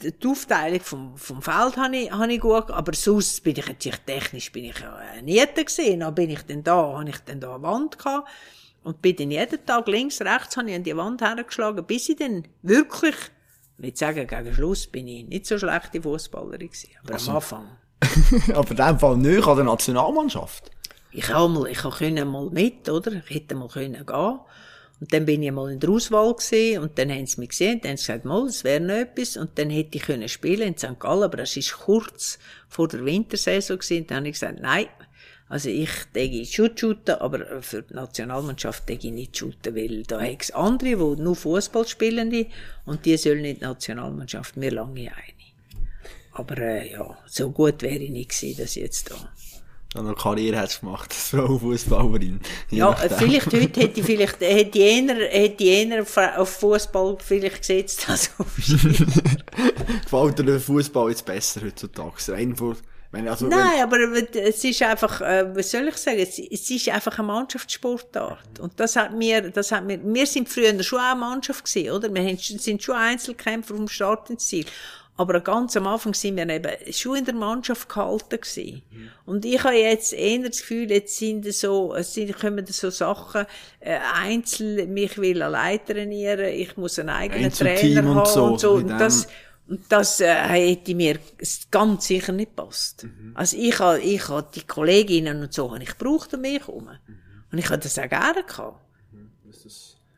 die, 0.02 0.12
die 0.12 0.28
Aufteilung 0.28 0.82
vom, 0.82 1.18
vom 1.18 1.42
Feld 1.42 1.78
habe 1.78 1.96
ich, 1.96 2.12
habe 2.12 2.34
ich 2.34 2.42
gut, 2.42 2.70
aber 2.70 2.94
sonst 2.94 3.42
bin 3.44 3.56
ich 3.56 3.66
natürlich 3.66 4.00
technisch, 4.00 4.52
bin 4.52 4.66
ich 4.66 4.76
äh, 4.82 5.22
Niete 5.22 5.64
gesehen. 5.64 6.02
Dann 6.02 6.14
bin 6.14 6.30
ich 6.30 6.42
dann 6.46 6.64
da, 6.64 6.98
habe 6.98 7.10
ich 7.10 7.20
dann 7.20 7.40
da 7.40 7.56
eine 7.56 7.64
Wand 7.64 7.98
gehabt. 7.98 8.28
Und 8.84 9.02
bin 9.02 9.16
dann 9.16 9.32
jeden 9.32 9.66
Tag 9.66 9.88
links, 9.88 10.22
rechts, 10.22 10.58
habe 10.58 10.70
ich 10.70 10.76
an 10.76 10.84
die 10.84 10.98
Wand 10.98 11.22
hergeschlagen, 11.22 11.86
bis 11.86 12.10
ich 12.10 12.18
dann 12.18 12.48
wirklich, 12.64 13.16
ich 13.78 13.84
will 13.84 13.96
sagen, 13.96 14.28
gegen 14.28 14.54
Schluss 14.54 14.88
bin 14.88 15.08
ich 15.08 15.26
nicht 15.28 15.46
so 15.46 15.58
schlechte 15.60 16.02
Fußballerin 16.02 16.68
gewesen. 16.68 16.90
Aber 17.04 17.16
am 17.16 17.36
Anfang. 17.36 17.66
aber 18.54 18.72
in 18.72 18.78
dem 18.78 19.00
Fall 19.00 19.18
nicht 19.18 19.48
an 19.48 19.56
der 19.56 19.66
Nationalmannschaft. 19.66 20.72
Ich 21.12 21.30
habe 21.30 21.50
mal, 21.50 21.68
ich 21.68 21.84
habe 21.84 21.96
können 21.96 22.28
mal 22.28 22.50
mit, 22.50 22.90
oder? 22.90 23.12
Ich 23.12 23.36
hätte 23.36 23.56
mal 23.56 23.68
können 23.68 24.06
gehen. 24.06 24.40
Und 25.02 25.12
dann 25.12 25.26
bin 25.26 25.42
ich 25.42 25.52
mal 25.52 25.72
in 25.72 25.80
der 25.80 25.90
Auswahl 25.90 26.32
gesehen 26.36 26.84
und 26.84 26.98
dann 27.00 27.10
haben 27.10 27.26
sie 27.26 27.40
mich 27.40 27.50
gesehen, 27.50 27.82
dann 27.82 27.90
haben 27.90 27.98
sie 27.98 28.06
gesagt, 28.06 28.24
mal, 28.24 28.46
das 28.46 28.64
wäre 28.64 28.80
noch 28.80 28.94
etwas. 28.94 29.36
Und 29.36 29.58
dann 29.58 29.72
hätte 29.72 29.98
ich 29.98 30.04
können 30.04 30.30
spielen 30.30 30.68
in 30.68 30.78
St. 30.78 31.00
Gallen, 31.00 31.24
aber 31.24 31.38
das 31.38 31.58
ist 31.58 31.74
kurz 31.74 32.38
vor 32.70 32.88
der 32.88 33.04
Wintersaison 33.04 33.80
gewesen. 33.80 34.06
Dann 34.06 34.18
habe 34.18 34.28
ich 34.28 34.34
gesagt, 34.34 34.62
nein. 34.62 34.86
Also 35.50 35.70
ich 35.70 35.90
denke 36.16 36.46
schon 36.46 36.78
shooten, 36.78 37.16
aber 37.16 37.62
für 37.64 37.82
die 37.82 37.96
Nationalmannschaft 37.96 38.88
denke 38.88 39.08
ich 39.08 39.14
nicht 39.14 39.36
shooten, 39.36 39.76
weil 39.76 40.04
da 40.04 40.24
gibt 40.24 40.44
es 40.44 40.52
andere, 40.52 40.92
die 40.92 41.22
nur 41.22 41.36
Fußball 41.36 41.86
spielen 41.88 42.46
und 42.86 43.06
die 43.06 43.18
sollen 43.18 43.42
nicht 43.42 43.60
die 43.60 43.66
Nationalmannschaft, 43.66 44.56
mir 44.56 44.72
lange 44.72 45.12
eine. 45.12 45.42
Aber 46.34 46.58
äh, 46.60 46.92
ja, 46.92 47.18
so 47.26 47.52
gut 47.52 47.82
wäre 47.82 47.98
ich 47.98 48.12
nicht 48.12 48.30
gewesen, 48.30 48.62
dass 48.62 48.76
ich 48.76 48.84
jetzt 48.84 49.12
da... 49.12 49.16
Dann 49.94 50.06
noch 50.06 50.16
Karriere 50.18 50.58
hast 50.60 50.78
du 50.78 50.86
gemacht, 50.86 51.10
als 51.12 51.30
Frauenfußballerin. 51.30 52.40
Ja, 52.70 52.94
vielleicht 52.94 53.48
heute 53.48 53.80
hätte 53.82 54.00
ich 54.00 54.06
vielleicht, 54.06 54.40
hätte 54.40 54.80
eher, 54.80 55.16
hätte 55.30 55.64
eher 55.64 56.02
auf- 56.38 56.50
Fußball 56.60 57.18
vielleicht 57.22 57.58
gesetzt 57.60 58.08
als 58.10 58.32
auf 58.38 58.48
Ski. 58.62 58.78
Gefällt 60.04 60.40
dir 60.40 60.44
der 60.46 60.60
Fußball 60.62 61.10
jetzt 61.10 61.26
besser 61.26 61.62
heutzutage? 61.62 62.32
Rein 62.32 62.56
vor, 62.56 62.76
also, 63.28 63.48
Nein, 63.48 63.82
aber 63.84 63.98
es 64.34 64.64
ist 64.64 64.82
einfach, 64.84 65.20
äh, 65.20 65.54
was 65.54 65.72
soll 65.72 65.90
ich 65.90 65.98
sagen, 65.98 66.20
es, 66.20 66.40
es 66.40 66.70
ist 66.72 66.88
einfach 66.88 67.20
eine 67.20 67.28
Mannschaftssportart. 67.28 68.60
Und 68.62 68.80
das 68.80 68.96
hat 68.96 69.14
mir, 69.14 69.50
das 69.50 69.74
hat 69.74 69.86
mir, 69.86 70.00
wir 70.02 70.26
sind 70.26 70.48
früher 70.48 70.82
schon 70.82 71.00
auch 71.00 71.12
eine 71.12 71.20
Mannschaft 71.20 71.66
gewesen, 71.66 71.92
oder? 71.92 72.14
Wir 72.14 72.22
haben- 72.24 72.38
sind 72.38 72.82
schon 72.82 72.96
Einzelkämpfer 72.96 73.76
vom 73.76 73.90
Start 73.90 74.30
ins 74.30 74.48
Ziel. 74.48 74.66
Aber 75.22 75.40
ganz 75.40 75.78
am 75.78 75.86
Anfang 75.86 76.16
sind 76.16 76.38
wir 76.38 76.50
eben 76.50 76.72
schon 76.92 77.18
in 77.18 77.26
der 77.26 77.36
Mannschaft 77.36 77.88
gehalten 77.88 78.42
gewesen. 78.42 78.82
Und 79.24 79.46
ich 79.46 79.64
habe 79.64 79.76
jetzt 79.76 80.14
eher 80.14 80.40
das 80.50 80.62
Gefühl, 80.62 80.90
jetzt 80.90 81.16
sind 81.16 81.46
so, 81.54 81.94
es 81.94 82.16
sind, 82.16 82.36
kommen 82.40 82.66
so 82.66 82.90
Sachen, 82.90 83.46
äh, 83.82 84.00
Einzel, 84.16 84.88
mich 84.88 85.20
will 85.20 85.44
allein 85.44 85.80
trainieren, 85.86 86.48
ich 86.48 86.76
muss 86.76 86.98
einen 86.98 87.10
eigenen 87.10 87.52
Trainer 87.52 88.02
und 88.02 88.16
haben 88.16 88.26
so, 88.26 88.44
und 88.46 88.60
so. 88.60 88.72
Und 88.72 88.88
das, 88.88 89.28
und 89.68 89.82
das 89.90 90.22
äh, 90.22 90.34
hätte 90.34 90.96
mir 90.96 91.20
ganz 91.70 92.08
sicher 92.08 92.32
nicht 92.32 92.56
passt. 92.56 93.06
Also 93.36 93.58
ich 93.58 93.78
habe 93.78 94.00
ich 94.00 94.28
ha 94.28 94.42
die 94.42 94.66
Kolleginnen 94.66 95.40
und 95.44 95.54
so 95.54 95.72
habe 95.72 95.84
ich 95.84 95.98
gebraucht 96.00 96.34
um 96.34 96.42
mich 96.42 96.66
herum. 96.66 96.90
Und 97.52 97.58
ich 97.60 97.70
habe 97.70 97.78
das 97.78 98.00
auch 98.00 98.10
gerne 98.10 98.44
gehabt. 98.44 98.80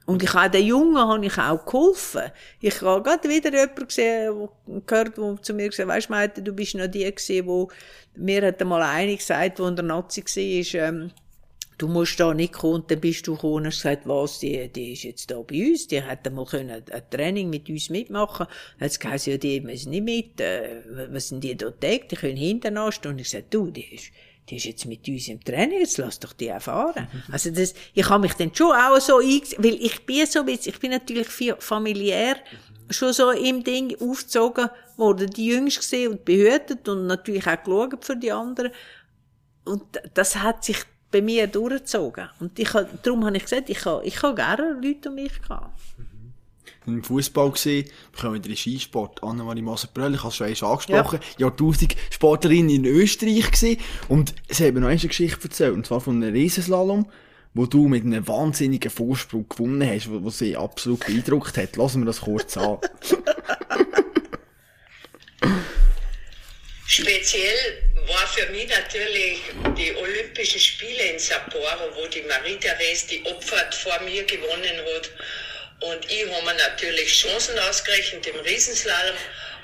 Und 0.06 0.22
ich 0.22 0.34
habe 0.34 0.50
den 0.50 0.66
Jungen 0.66 0.98
habe 0.98 1.26
ich 1.26 1.38
auch 1.38 1.66
geholfen. 1.66 2.24
Ich 2.60 2.82
habe 2.82 3.02
gerade 3.02 3.30
wieder 3.30 3.52
jemanden 3.52 3.88
gesehen, 3.88 4.50
gehört, 4.86 5.18
der 5.18 5.42
zu 5.42 5.54
mir 5.54 5.70
gesagt 5.70 5.90
hat, 5.90 6.10
weisst 6.10 6.38
du, 6.38 6.44
du 6.44 6.54
bist 6.54 6.76
noch 6.76 6.88
die 6.88 7.06
gewesen, 7.06 7.48
wo, 7.48 7.70
mir 8.16 8.46
hat 8.46 8.62
einmal 8.62 8.82
eine 8.82 9.16
gesagt, 9.16 9.60
wo 9.60 9.70
der 9.70 9.86
Nazi 9.86 10.22
war, 10.22 10.88
ähm, 10.88 11.12
du 11.78 11.88
musst 11.88 12.20
da 12.20 12.34
nicht 12.34 12.54
kommen, 12.54 12.84
dann 12.88 13.00
bist 13.00 13.26
du 13.28 13.36
gekommen 13.36 13.54
und 13.54 13.68
hast 13.68 13.78
gesagt, 13.78 14.06
was, 14.06 14.40
die, 14.40 14.68
die 14.70 14.94
ist 14.94 15.04
jetzt 15.04 15.32
da 15.32 15.40
bei 15.42 15.70
uns, 15.70 15.88
die 15.88 16.04
hat 16.04 16.28
einmal 16.28 16.46
können 16.46 16.84
ein 16.92 17.10
Training 17.10 17.50
mit 17.50 17.70
uns 17.70 17.90
mitmachen. 17.90 18.48
Dann 18.80 18.86
hat 18.86 18.92
es 18.92 19.00
geheißen, 19.00 19.32
ja, 19.32 19.38
die 19.38 19.62
müssen 19.62 19.90
nicht 19.90 20.04
mit, 20.04 20.42
äh, 20.42 20.82
was 21.12 21.30
sind 21.30 21.44
die 21.44 21.56
da 21.56 21.72
täglich, 21.72 22.10
die 22.10 22.16
können 22.18 22.38
hinten 22.38 22.78
anstehen. 22.78 23.14
Und 23.14 23.20
ich 23.20 23.32
gesagt, 23.32 23.54
du, 23.54 23.72
die 23.72 23.96
ist, 23.96 24.12
die 24.50 24.58
ist 24.58 24.66
jetzt 24.66 24.86
mit 24.86 25.08
uns 25.08 25.28
im 25.28 25.44
Training, 25.44 25.80
jetzt 25.80 25.98
lass 25.98 26.20
doch 26.20 26.34
die 26.34 26.48
erfahren. 26.48 27.08
Also 27.32 27.52
das, 27.52 27.74
ich 27.94 28.10
habe 28.10 28.22
mich 28.22 28.34
dann 28.34 28.54
schon 28.54 28.76
auch 28.76 29.00
so 29.00 29.18
eingesetzt, 29.18 29.56
weil 29.58 29.76
ich 29.76 30.06
bin 30.06 30.26
so, 30.26 30.46
ich 30.46 30.80
bin 30.80 30.92
natürlich 30.92 31.28
familiär 31.60 32.36
schon 32.90 33.14
so 33.14 33.32
im 33.32 33.64
Ding 33.64 33.96
aufgezogen 34.00 34.70
worden, 34.98 35.30
die 35.30 35.48
Jüngste 35.48 35.80
gesehen 35.80 36.12
und 36.12 36.26
behütet 36.26 36.88
und 36.88 37.08
natürlich 37.08 37.48
auch 37.48 37.64
geschaut 37.64 38.06
für 38.06 38.16
die 38.16 38.32
anderen. 38.32 38.72
Und 39.64 39.84
das 40.14 40.36
hat 40.36 40.64
sich 40.64 40.78
bei 41.10 41.22
mir 41.22 41.48
durchgezogen. 41.48 42.30
Und 42.40 42.60
ich, 42.60 42.70
darum 43.04 43.26
habe 43.26 43.38
ich 43.38 43.44
gesagt, 43.44 43.70
ich 43.70 43.86
habe, 43.86 44.06
ich 44.06 44.22
habe 44.22 44.36
gerne 44.36 44.74
Leute 44.74 45.10
um 45.10 45.16
mich 45.16 45.42
gehabt 45.42 45.74
im 46.86 47.04
Fußball 47.04 47.52
gesehen, 47.52 47.86
wir 48.12 48.22
kommen 48.22 48.36
wieder 48.36 48.46
in 48.46 48.52
den 48.52 48.58
Skisport. 48.58 49.24
Annemarie 49.24 49.62
Moser-Bröll, 49.62 50.16
ich 50.16 50.20
habe 50.20 50.30
es 50.30 50.36
schon 50.36 50.48
einmal 50.48 50.72
angesprochen, 50.72 51.20
ja. 51.22 51.46
Jahrtausend 51.46 51.96
Sportlerin 52.10 52.70
in 52.70 52.86
Österreich 52.86 53.52
gesehen. 53.52 53.80
Und 54.10 54.34
sie 54.50 54.68
haben 54.68 54.80
noch 54.80 54.88
eine 54.90 55.00
Geschichte 55.00 55.44
erzählt, 55.44 55.74
und 55.74 55.86
zwar 55.86 56.02
von 56.02 56.22
einem 56.22 56.34
Riesenslalom, 56.34 57.10
wo 57.54 57.66
du 57.66 57.88
mit 57.88 58.04
einem 58.04 58.28
wahnsinnigen 58.28 58.92
Vorsprung 58.92 59.48
gewonnen 59.48 59.88
hast, 59.88 60.10
wo, 60.10 60.24
wo 60.24 60.30
sie 60.30 60.58
absolut 60.58 61.06
beeindruckt 61.06 61.58
hat. 61.58 61.76
Lassen 61.76 62.02
wir 62.02 62.08
das 62.08 62.22
kurz 62.22 62.58
an. 62.58 62.80
Speziell 66.86 67.82
war 68.08 68.28
für 68.28 68.52
mich 68.52 68.68
natürlich 68.68 69.40
die 69.78 69.96
Olympischen 69.96 70.60
Spiele 70.60 71.14
in 71.14 71.20
Sapporo, 71.20 71.64
wo 71.96 72.08
die 72.08 72.22
Marie-Therese 72.24 73.08
die 73.08 73.26
Opfert 73.26 73.74
vor 73.74 74.00
mir 74.04 74.24
gewonnen 74.26 74.78
hat 74.96 75.10
und 75.84 76.10
ich 76.10 76.26
habe 76.32 76.46
mir 76.46 76.54
natürlich 76.54 77.12
Chancen 77.12 77.58
ausgerechnet 77.60 78.26
im 78.28 78.40
Riesenslalom, 78.40 79.18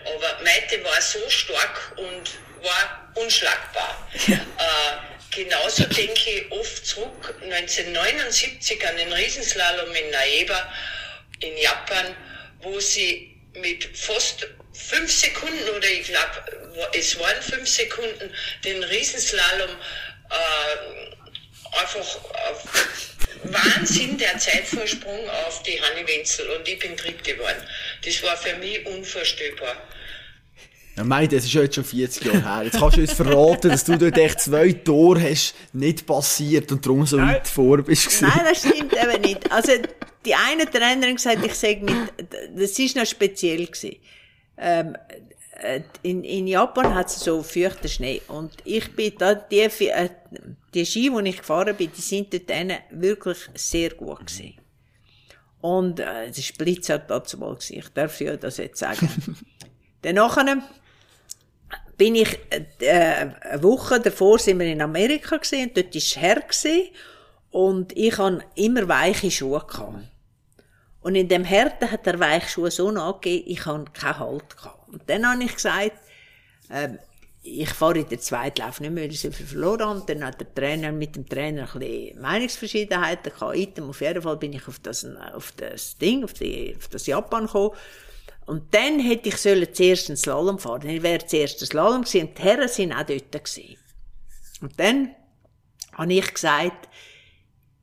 aber 0.06 0.44
Meite 0.44 0.84
war 0.84 1.02
so 1.02 1.20
stark 1.30 1.94
und 1.96 2.32
war 2.62 3.12
unschlagbar. 3.16 4.10
Ja. 4.28 4.36
Äh, 4.36 5.44
genauso 5.44 5.84
denke 5.86 6.30
ich 6.30 6.52
oft 6.52 6.86
zurück 6.86 7.36
1979 7.42 8.86
an 8.88 8.98
den 8.98 9.14
Riesenslalom 9.14 9.96
in 9.96 10.10
Naeba 10.12 10.74
in 11.40 11.58
Japan, 11.58 12.16
wo 12.62 12.80
sie 12.80 13.40
mit 13.54 13.98
fast 13.98 14.46
fünf 14.74 15.12
Sekunden 15.12 15.70
oder 15.70 15.88
ich 15.88 16.08
glaube, 16.08 16.90
es 16.94 17.18
waren 17.18 17.42
fünf 17.42 17.68
Sekunden 17.68 18.34
den 18.66 18.84
Riesenslalom 18.84 19.72
äh, 20.30 21.80
einfach 21.80 22.18
auf 22.50 22.64
Wahnsinn 23.44 24.18
der 24.18 24.38
Zeitvorsprung 24.38 25.30
auf 25.48 25.64
die 25.64 25.80
Hanni 25.82 26.08
Wenzel 26.08 26.48
und 26.50 26.68
ich 26.68 26.80
bin 26.80 26.96
dritt 26.96 27.24
geworden. 27.24 27.64
Das 28.04 28.22
war 28.24 28.36
für 28.38 28.56
mich 28.58 28.86
unvorstellbar. 28.86 29.76
Ja, 31.00 31.06
mei, 31.06 31.28
das 31.28 31.46
ist 31.46 31.54
ja 31.54 31.62
jetzt 31.62 31.76
schon 31.76 31.86
40 31.86 32.26
Jahre 32.26 32.44
her. 32.44 32.64
Jetzt 32.66 32.78
kannst 32.78 32.98
du 32.98 33.02
uns 33.02 33.14
verraten, 33.14 33.70
dass 33.70 33.86
du 33.86 33.98
dort 33.98 34.18
echt 34.18 34.42
zwei 34.42 34.74
Tore 34.74 35.22
hast 35.22 35.56
nicht 35.72 36.06
passiert 36.06 36.72
und 36.74 36.86
darum 36.86 37.06
so 37.06 37.16
Nein. 37.16 37.36
weit 37.36 37.48
vor 37.48 37.78
bist. 37.78 38.22
Nein, 38.22 38.42
das 38.44 38.60
stimmt 38.60 38.94
eben 38.94 39.22
nicht. 39.22 39.50
Also, 39.50 39.72
die 40.26 40.36
eine 40.36 40.70
Trainerin 40.70 41.16
gesagt, 41.16 41.46
ich 41.46 41.54
sage 41.54 41.80
mit, 41.82 41.96
das 42.54 42.78
ist 42.78 42.98
noch 42.98 43.06
speziell 43.06 43.66
gewesen. 43.66 43.96
Ähm, 44.58 44.98
äh, 45.08 45.09
in, 46.04 46.24
in 46.24 46.48
Japan 46.48 46.94
hat 46.96 47.08
es 47.08 47.20
so 47.20 47.44
feuchten 47.44 47.90
Schnee. 47.90 48.22
Und 48.28 48.54
ich 48.64 48.96
bin 48.96 49.14
da, 49.18 49.36
die, 49.36 49.60
äh, 49.60 50.10
die 50.74 50.86
Ski, 50.86 51.10
die 51.10 51.30
ich 51.30 51.38
gefahren 51.38 51.76
bin, 51.76 51.92
die 51.96 52.02
sind 52.02 52.34
dort 52.34 52.50
wirklich 52.92 53.38
sehr 53.56 53.92
gut 53.92 54.28
gewesen. 54.28 54.56
Und, 55.62 56.00
äh, 56.00 56.28
das 56.28 56.38
war 56.38 56.58
Blitzert 56.58 57.10
dazu 57.10 57.38
mal 57.38 57.56
gewesen. 57.56 57.80
Ich 57.80 57.90
darf 57.90 58.20
ja 58.22 58.38
das 58.38 58.58
jetzt 58.58 58.80
sagen. 58.80 59.10
Danach 60.02 60.38
bin 61.98 62.16
ich, 62.16 62.40
äh, 62.80 62.86
eine 62.86 63.62
Woche 63.62 64.00
davor 64.00 64.40
sind 64.40 64.60
wir 64.60 64.68
in 64.68 64.82
Amerika 64.82 65.38
gesehen, 65.38 65.72
dort 65.74 65.94
war 65.94 65.96
es 65.96 66.16
her 66.16 66.36
gewesen, 66.36 66.90
und 67.52 67.98
ich 67.98 68.18
hatte 68.18 68.46
immer 68.56 68.88
weiche 68.88 69.30
Schuhe 69.30 69.60
gehabt. 69.68 70.06
Und 71.02 71.16
in 71.16 71.28
dem 71.28 71.44
Härte 71.44 71.92
hat 71.92 72.06
der 72.06 72.20
Weichschuh 72.20 72.70
so 72.70 72.92
nachgegeben, 72.92 73.52
ich 73.52 73.66
hatte 73.66 73.86
keinen 73.92 74.20
Halt 74.20 74.58
gehabt. 74.58 74.79
Und 74.92 75.02
dann 75.08 75.28
habe 75.28 75.44
ich 75.44 75.54
gesagt, 75.54 75.94
äh, 76.70 76.90
ich 77.42 77.70
fahre 77.70 78.00
in 78.00 78.10
der 78.10 78.20
zweiten 78.20 78.62
Lauf 78.62 78.80
nicht 78.80 78.92
mehr, 78.92 79.04
weil 79.04 79.12
ich 79.12 79.22
so 79.22 79.32
viel 79.32 79.46
verloren 79.46 79.86
habe. 79.86 80.04
Dann 80.06 80.26
hat 80.26 80.40
der 80.40 80.54
Trainer 80.54 80.92
mit 80.92 81.16
dem 81.16 81.28
Trainer 81.28 81.70
ein 81.74 81.80
bisschen 81.80 82.22
Meinungsverschiedenheiten 82.22 83.34
gehabt. 83.34 83.80
Auf 83.82 84.02
jeden 84.02 84.22
Fall 84.22 84.38
bin 84.38 84.54
ich 84.54 84.68
auf 84.68 84.80
das, 84.80 85.06
auf 85.34 85.54
das 85.54 85.98
Ding, 85.98 86.24
auf, 86.24 86.34
die, 86.34 86.76
auf 86.78 86.90
das 86.90 87.08
Japan 87.08 87.46
gekommen. 87.46 87.72
Und 88.46 88.74
dann 88.74 89.00
hätte 89.00 89.30
ich 89.30 89.38
sollen 89.38 89.74
zuerst 89.74 90.10
einen 90.10 90.18
Slalom 90.18 90.60
fahren. 90.60 90.82
Dann 90.82 91.04
wäre 91.04 91.26
zuerst 91.26 91.62
ein 91.62 91.68
Slalom 91.68 92.02
gewesen 92.02 92.28
und 92.28 92.38
die 92.38 92.42
Herren 92.42 92.68
sind 92.68 92.94
auch 92.94 93.04
dort 93.04 93.32
gewesen. 93.32 93.78
Und 94.62 94.80
dann 94.80 95.16
habe 95.94 96.14
ich 96.14 96.34
gesagt, 96.34 96.90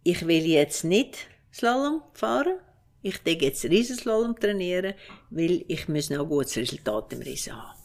ich 0.02 0.26
will 0.26 0.44
jetzt 0.44 0.84
nicht 0.84 1.28
Slalom 1.52 2.02
fahren. 2.12 2.58
Ich 3.06 3.18
denke 3.18 3.44
jetzt 3.44 3.64
Riesenslalom 3.64 4.34
trainieren, 4.34 4.94
weil 5.30 5.64
ich 5.68 5.86
muss 5.88 6.10
noch 6.10 6.22
ein 6.22 6.28
gutes 6.28 6.56
Resultat 6.56 7.12
im 7.12 7.22
Riesen 7.22 7.54
haben. 7.54 7.78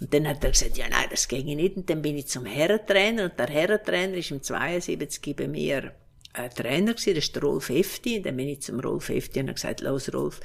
Und 0.00 0.12
dann 0.12 0.26
hat 0.26 0.42
er 0.42 0.50
gesagt, 0.50 0.76
ja, 0.76 0.88
nein, 0.88 1.06
das 1.10 1.28
ginge 1.28 1.54
nicht. 1.54 1.76
Und 1.76 1.88
dann 1.88 2.02
bin 2.02 2.18
ich 2.18 2.26
zum 2.26 2.44
Herrentrainer. 2.44 3.26
Und 3.26 3.38
der 3.38 3.46
Herrentrainer 3.46 4.16
ist 4.16 4.32
im 4.32 4.42
72 4.42 5.36
bei 5.36 5.46
mir 5.46 5.94
ein 6.32 6.50
Trainer 6.50 6.94
gewesen, 6.94 7.14
das 7.14 7.24
ist 7.24 7.36
der 7.36 7.42
Rolf 7.44 7.70
Efti. 7.70 8.16
Und 8.16 8.26
dann 8.26 8.36
bin 8.36 8.48
ich 8.48 8.62
zum 8.62 8.80
Rolf 8.80 9.10
Efti 9.10 9.38
und 9.38 9.46
habe 9.46 9.54
gesagt, 9.54 9.80
los, 9.80 10.12
Rolf, 10.12 10.40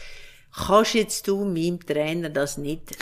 kannst 0.55 0.93
jetzt 0.93 1.27
du 1.27 1.43
meinem 1.43 1.79
Trainer 1.83 2.29
das 2.29 2.59
nicht, 2.59 2.95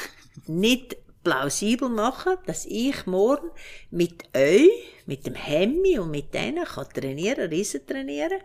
nicht 0.45 0.95
plausibel 1.25 1.89
machen, 1.89 2.37
dass 2.45 2.65
ich 2.65 3.05
morgen 3.05 3.49
mit 3.91 4.23
euch, 4.33 4.69
mit 5.05 5.25
dem 5.25 5.35
Hemmi 5.35 5.99
und 5.99 6.09
mit 6.09 6.33
denen 6.33 6.63
kann 6.63 6.87
trainieren, 6.93 7.49
Riesen 7.49 7.85
trainieren, 7.85 8.39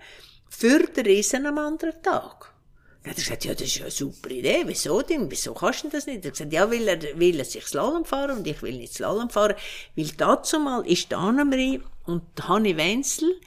für 0.50 0.80
den 0.80 1.06
Riesen 1.06 1.46
am 1.46 1.58
anderen 1.58 2.02
Tag. 2.02 2.52
Dann 3.02 3.10
hat 3.10 3.18
er 3.18 3.22
gesagt, 3.24 3.44
ja, 3.44 3.52
das 3.52 3.62
ist 3.62 3.76
ja 3.76 3.82
eine 3.82 3.90
super 3.90 4.30
Idee. 4.30 4.62
Wieso 4.66 5.02
denn? 5.02 5.30
Wieso 5.30 5.54
kannst 5.54 5.84
du 5.84 5.88
das 5.88 6.06
nicht? 6.06 6.24
Er 6.24 6.28
hat 6.28 6.38
gesagt, 6.38 6.52
ja, 6.52 6.70
weil 6.70 6.86
er 6.86 7.18
will 7.18 7.38
er 7.38 7.44
sich 7.44 7.66
Slalom 7.66 8.04
fahren 8.04 8.38
und 8.38 8.46
ich 8.46 8.62
will 8.62 8.76
nicht 8.76 8.94
Slalom 8.94 9.28
fahren. 9.28 9.54
Weil 9.96 10.08
dazu 10.16 10.60
mal 10.60 10.86
ist 10.86 11.12
Annemarie 11.12 11.80
und 12.06 12.22
Hanni 12.46 12.76
Wenzel, 12.76 13.40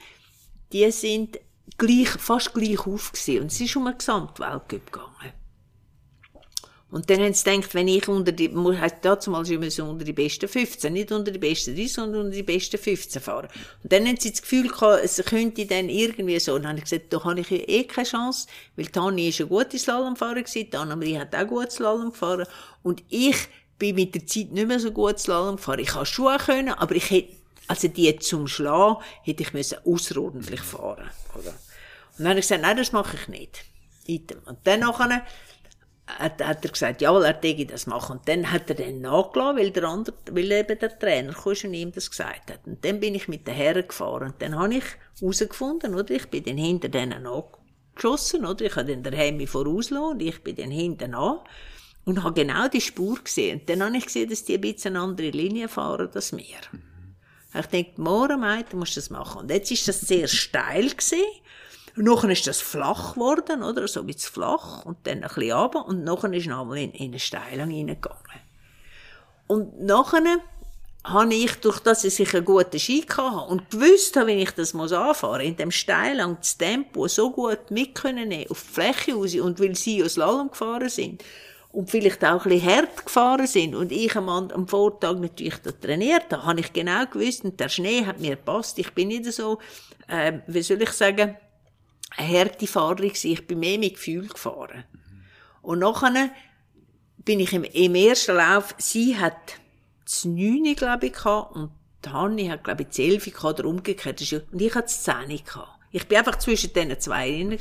die 0.72 0.90
sind 0.90 1.38
gleich, 1.78 2.08
fast 2.08 2.52
gleich 2.52 2.86
auf 2.86 3.12
gewesen. 3.12 3.42
Und 3.42 3.52
es 3.52 3.60
ist 3.60 3.76
um 3.76 3.86
eine 3.86 3.96
Gesamtweltcup 3.96 4.92
gegangen. 4.92 5.32
Und 6.88 7.10
dann 7.10 7.20
haben 7.20 7.34
sie 7.34 7.50
gedacht, 7.50 7.74
wenn 7.74 7.88
ich 7.88 8.06
unter 8.06 8.30
die, 8.30 8.44
immer 8.44 9.70
so 9.70 9.84
unter 9.84 10.04
die 10.04 10.12
besten 10.12 10.48
15, 10.48 10.92
nicht 10.92 11.10
unter 11.10 11.32
die 11.32 11.38
besten 11.38 11.74
3, 11.74 11.86
sondern 11.88 12.26
unter 12.26 12.36
die 12.36 12.44
besten 12.44 12.78
15 12.78 13.20
fahren. 13.20 13.48
Und 13.82 13.92
dann 13.92 14.06
haben 14.06 14.16
sie 14.18 14.30
das 14.30 14.40
Gefühl 14.40 14.68
gehabt, 14.68 15.02
es 15.02 15.16
könnte 15.24 15.66
dann 15.66 15.88
irgendwie 15.88 16.38
so. 16.38 16.54
Und 16.54 16.62
dann 16.62 16.70
habe 16.70 16.78
ich 16.78 16.84
gesagt, 16.84 17.12
da 17.12 17.24
habe 17.24 17.40
ich 17.40 17.50
eh 17.50 17.84
keine 17.84 18.06
Chance, 18.06 18.46
weil 18.76 18.86
Tani 18.86 19.28
ist 19.28 19.40
eine 19.40 19.48
gute 19.48 19.78
Slalomfahrer 19.78 20.42
gewesen, 20.42 20.70
die 20.70 20.76
Annemarie 20.76 21.18
hat 21.18 21.34
auch 21.34 21.46
gut 21.48 21.72
Slalom 21.72 22.12
gefahren. 22.12 22.46
Und 22.84 23.02
ich 23.08 23.36
bin 23.78 23.96
mit 23.96 24.14
der 24.14 24.24
Zeit 24.24 24.52
nicht 24.52 24.68
mehr 24.68 24.78
so 24.78 24.92
gut 24.92 25.18
Slalom 25.18 25.56
gefahren. 25.56 25.80
Ich 25.80 25.92
habe 25.92 26.06
Schuhe 26.06 26.38
können, 26.38 26.68
aber 26.68 26.94
ich 26.94 27.10
hätte, 27.10 27.34
also 27.66 27.88
die 27.88 28.16
zum 28.20 28.46
Schlagen, 28.46 29.02
hätte 29.22 29.42
ich 29.42 29.52
müssen 29.52 29.78
außerordentlich 29.84 30.60
fahren, 30.60 31.10
oder? 31.34 31.50
Und 31.50 32.24
dann 32.24 32.28
habe 32.28 32.38
ich 32.38 32.44
gesagt, 32.44 32.62
nein, 32.62 32.76
das 32.76 32.92
mache 32.92 33.16
ich 33.16 33.28
nicht. 33.28 33.64
Und 34.46 34.58
dann 34.64 34.80
nachher, 34.80 35.26
hat, 36.06 36.44
hat 36.44 36.64
er 36.64 36.70
gesagt, 36.70 37.00
ja, 37.02 37.18
er 37.20 37.40
täge 37.40 37.66
das 37.66 37.86
machen. 37.86 38.18
Und 38.18 38.28
dann 38.28 38.50
hat 38.50 38.70
er 38.70 38.76
dann 38.76 39.00
nachgelassen, 39.00 39.58
weil 39.58 39.70
der 39.70 39.84
andere, 39.84 40.16
weil 40.30 40.52
eben 40.52 40.78
der 40.78 40.98
Trainer 40.98 41.32
kam 41.32 41.52
und 41.52 41.74
ihm 41.74 41.92
das 41.92 42.10
gesagt 42.10 42.50
hat. 42.50 42.60
Und 42.66 42.84
dann 42.84 43.00
bin 43.00 43.14
ich 43.14 43.28
mit 43.28 43.46
den 43.46 43.54
Herren 43.54 43.86
gefahren. 43.86 44.32
Und 44.32 44.42
dann 44.42 44.56
habe 44.58 44.74
ich 44.74 44.84
herausgefunden, 45.20 45.94
oder? 45.94 46.14
Ich 46.14 46.28
bin 46.28 46.44
dann 46.44 46.56
hinter 46.56 46.88
denen 46.88 47.24
nachgeschossen, 47.24 48.46
oder? 48.46 48.64
Ich 48.64 48.76
habe 48.76 48.90
dann 48.90 49.02
der 49.02 49.18
Hemi 49.18 49.46
vorausgelassen 49.46 50.12
und 50.12 50.22
ich 50.22 50.42
bin 50.42 50.56
dann 50.56 50.70
hinten 50.70 51.14
an. 51.14 51.40
Und 52.04 52.22
habe 52.22 52.40
genau 52.40 52.68
die 52.68 52.80
Spur 52.80 53.18
gesehen. 53.22 53.60
Und 53.60 53.68
dann 53.68 53.82
habe 53.82 53.96
ich 53.96 54.06
gesehen, 54.06 54.30
dass 54.30 54.44
die 54.44 54.54
ein 54.54 54.60
bisschen 54.60 54.94
eine 54.94 55.04
andere 55.04 55.30
Linie 55.30 55.68
fahren 55.68 56.08
als 56.14 56.36
wir. 56.36 56.44
Mhm. 56.70 56.82
Ich 57.58 57.66
denke, 57.66 58.00
morgen, 58.00 58.40
musst 58.74 58.96
du 58.96 59.00
das 59.00 59.10
machen. 59.10 59.40
Und 59.42 59.50
jetzt 59.50 59.70
ist 59.70 59.88
das 59.88 60.00
sehr 60.00 60.28
steil 60.28 60.88
gewesen. 60.88 61.18
Und 61.96 62.04
nachher 62.04 62.30
ist 62.30 62.46
das 62.46 62.60
flach 62.60 63.14
geworden, 63.14 63.62
oder? 63.62 63.88
So 63.88 64.06
wie 64.06 64.12
flach. 64.12 64.84
Und 64.84 64.98
dann 65.04 65.22
ein 65.24 65.28
bisschen 65.28 65.52
runter. 65.52 65.86
Und 65.86 66.04
nachher 66.04 66.32
ist 66.32 66.46
nochmal 66.46 66.78
in, 66.78 66.92
in 66.92 67.10
eine 67.10 67.18
Steilung 67.18 67.70
reingegangen. 67.70 68.40
Und 69.46 69.80
nachher 69.82 70.40
habe 71.04 71.34
ich, 71.34 71.54
durch 71.60 71.78
das 71.80 72.04
ich 72.04 72.34
einen 72.34 72.44
guten 72.44 72.78
Ski 72.78 73.02
hatte 73.08 73.46
und 73.48 73.70
gewusst 73.70 74.16
habe, 74.16 74.26
wenn 74.26 74.40
ich 74.40 74.50
das 74.50 74.74
muss 74.74 74.92
anfahren, 74.92 75.46
in 75.46 75.56
dem 75.56 75.70
Steilung 75.70 76.36
das 76.40 76.58
Tempo 76.58 77.06
so 77.06 77.30
gut 77.30 77.70
mit 77.70 77.94
können 77.94 78.28
nehmen, 78.28 78.50
auf 78.50 78.62
die 78.62 78.74
Fläche 78.74 79.14
raus, 79.14 79.34
und 79.36 79.60
weil 79.60 79.76
sie 79.76 80.00
ja 80.00 80.08
Slalom 80.08 80.50
gefahren 80.50 80.88
sind, 80.88 81.22
und 81.70 81.90
vielleicht 81.90 82.24
auch 82.24 82.44
ein 82.44 82.50
bisschen 82.50 82.74
hart 82.74 83.04
gefahren 83.04 83.46
sind 83.46 83.74
und 83.74 83.92
ich 83.92 84.16
am, 84.16 84.28
am 84.28 84.66
Vortag 84.66 85.18
natürlich 85.18 85.58
da 85.62 85.70
trainiert 85.70 86.32
habe, 86.32 86.44
habe 86.44 86.60
ich 86.60 86.72
genau 86.72 87.06
gewusst, 87.06 87.44
und 87.44 87.60
der 87.60 87.68
Schnee 87.68 88.04
hat 88.04 88.18
mir 88.18 88.30
gepasst. 88.30 88.78
Ich 88.78 88.92
bin 88.92 89.08
nicht 89.08 89.32
so, 89.32 89.58
äh, 90.08 90.40
wie 90.46 90.62
soll 90.62 90.82
ich 90.82 90.90
sagen, 90.90 91.36
eine 92.16 92.38
harte 92.38 92.66
Fahrerin. 92.66 93.12
Ich 93.22 93.46
bin 93.46 93.60
mehr 93.60 93.78
mit 93.78 93.94
Gefühl 93.94 94.28
gefahren. 94.28 94.84
Mhm. 94.92 95.22
Und 95.62 95.78
nachher 95.80 96.30
bin 97.18 97.40
ich 97.40 97.52
im, 97.52 97.64
im 97.64 97.94
ersten 97.94 98.36
Lauf, 98.36 98.74
sie 98.78 99.16
hat 99.16 99.36
das 100.04 100.24
9, 100.24 100.76
glaube 100.76 101.06
ich, 101.06 101.12
gehabt, 101.12 101.56
und 101.56 101.70
Hanni 102.06 102.46
hat, 102.46 102.64
glaube 102.64 102.82
ich, 102.82 102.88
die 102.88 103.10
11 103.10 103.24
gehabt 103.24 103.60
oder 103.60 103.68
umgekehrt. 103.68 104.20
Und 104.52 104.60
ich 104.60 104.74
hatte 104.74 104.88
die 104.88 105.02
10 105.04 105.44
gehabt. 105.44 105.68
Ich 105.90 106.06
bin 106.06 106.18
einfach 106.18 106.36
zwischen 106.36 106.72
diesen 106.72 107.00
zwei. 107.00 107.44
Mhm. 107.44 107.58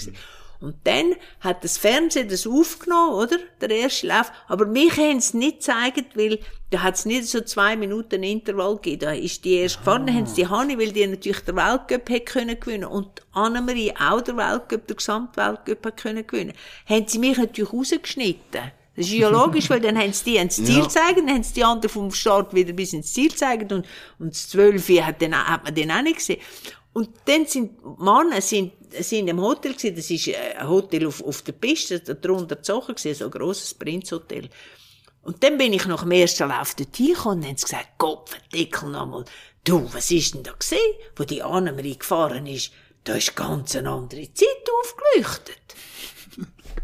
Und 0.65 0.77
dann 0.83 1.15
hat 1.41 1.63
das 1.63 1.77
Fernsehen 1.77 2.27
das 2.27 2.47
aufgenommen, 2.47 3.13
oder? 3.13 3.37
Der 3.61 3.69
erste 3.69 4.07
Lauf. 4.07 4.31
Aber 4.47 4.65
mich 4.65 4.97
haben 4.97 5.17
es 5.17 5.35
nicht 5.35 5.57
gezeigt, 5.57 6.17
weil 6.17 6.39
da 6.71 6.81
hat 6.81 6.95
es 6.95 7.05
nicht 7.05 7.27
so 7.27 7.41
zwei 7.41 7.75
Minuten 7.75 8.23
Intervall 8.23 8.75
gegeben. 8.77 9.01
Da 9.01 9.11
ist 9.11 9.45
die 9.45 9.57
erst 9.57 9.77
gefahren, 9.77 10.11
haben 10.11 10.25
sie 10.25 10.41
die 10.41 10.47
Hanni, 10.47 10.79
weil 10.79 10.91
die 10.91 11.05
natürlich 11.05 11.41
den 11.41 11.55
Weltcup 11.55 12.09
hätte 12.09 12.25
können 12.25 12.59
gewinnen 12.59 12.85
und 12.85 13.21
Annemarie 13.33 13.93
auch 13.95 14.21
den 14.21 14.37
Weltcup, 14.37 14.87
den 14.87 14.97
Gesamtweltcup 14.97 15.85
hat 15.85 15.97
können 15.97 16.25
gewinnen. 16.25 16.53
Haben 16.89 17.07
sie 17.07 17.19
mich 17.19 17.37
natürlich 17.37 17.71
rausgeschnitten. 17.71 18.71
Das 18.95 19.07
ist 19.07 19.13
ja 19.13 19.29
logisch, 19.29 19.69
weil 19.69 19.81
dann 19.81 19.97
haben 19.97 20.13
sie 20.13 20.31
die 20.31 20.37
ans 20.39 20.55
Ziel 20.55 20.79
ja. 20.79 20.89
zeigen, 20.89 21.27
dann 21.27 21.35
haben 21.35 21.43
sie 21.43 21.53
die 21.53 21.63
anderen 21.63 21.89
vom 21.89 22.11
Start 22.11 22.53
wieder 22.55 22.71
bis 22.71 22.93
ins 22.93 23.13
Ziel 23.13 23.35
zeigen 23.35 23.71
und, 23.71 23.85
und 24.19 24.33
das 24.33 24.47
12 24.49 24.89
hat, 25.01 25.21
hat 25.21 25.63
man 25.63 25.75
den 25.75 25.91
auch 25.91 26.01
nicht 26.01 26.17
gesehen. 26.17 26.39
Und 26.95 27.09
dann 27.25 27.45
sind 27.45 27.77
Männer 27.99 28.39
sind, 28.39 28.71
sind 29.01 29.27
im 29.27 29.41
Hotel 29.41 29.73
gewesen, 29.73 29.97
das 29.97 30.09
ist 30.09 30.29
ein 30.33 30.69
Hotel 30.69 31.05
auf, 31.05 31.21
auf 31.25 31.41
der 31.41 31.51
Piste, 31.51 31.99
darunter 31.99 32.55
gezogen 32.55 32.95
gewesen, 32.95 33.13
so 33.13 33.25
ein 33.25 33.31
grosses 33.31 33.73
Prinzhotel. 33.73 34.49
Und 35.21 35.43
dann 35.43 35.57
bin 35.57 35.73
ich 35.73 35.85
nach 35.87 36.03
dem 36.03 36.11
ersten 36.11 36.47
Lauf 36.47 36.73
dort 36.73 36.95
hingekommen 36.95 37.39
und 37.39 37.47
haben 37.47 37.57
sie 37.57 37.65
gesagt, 37.65 37.97
Gott, 37.97 38.29
verdeckel 38.29 38.91
nochmal. 38.91 39.25
Du, 39.65 39.93
was 39.93 40.09
ist 40.09 40.35
denn 40.35 40.43
da 40.43 40.53
gesehen, 40.53 40.79
wo 41.17 41.25
die 41.25 41.43
Annemarie 41.43 41.97
gefahren 41.99 42.47
ist? 42.47 42.71
Da 43.03 43.15
ist 43.15 43.35
ganz 43.35 43.75
eine 43.75 43.89
andere 43.89 44.33
Zeit 44.33 44.47
aufgeleuchtet. 44.81 45.75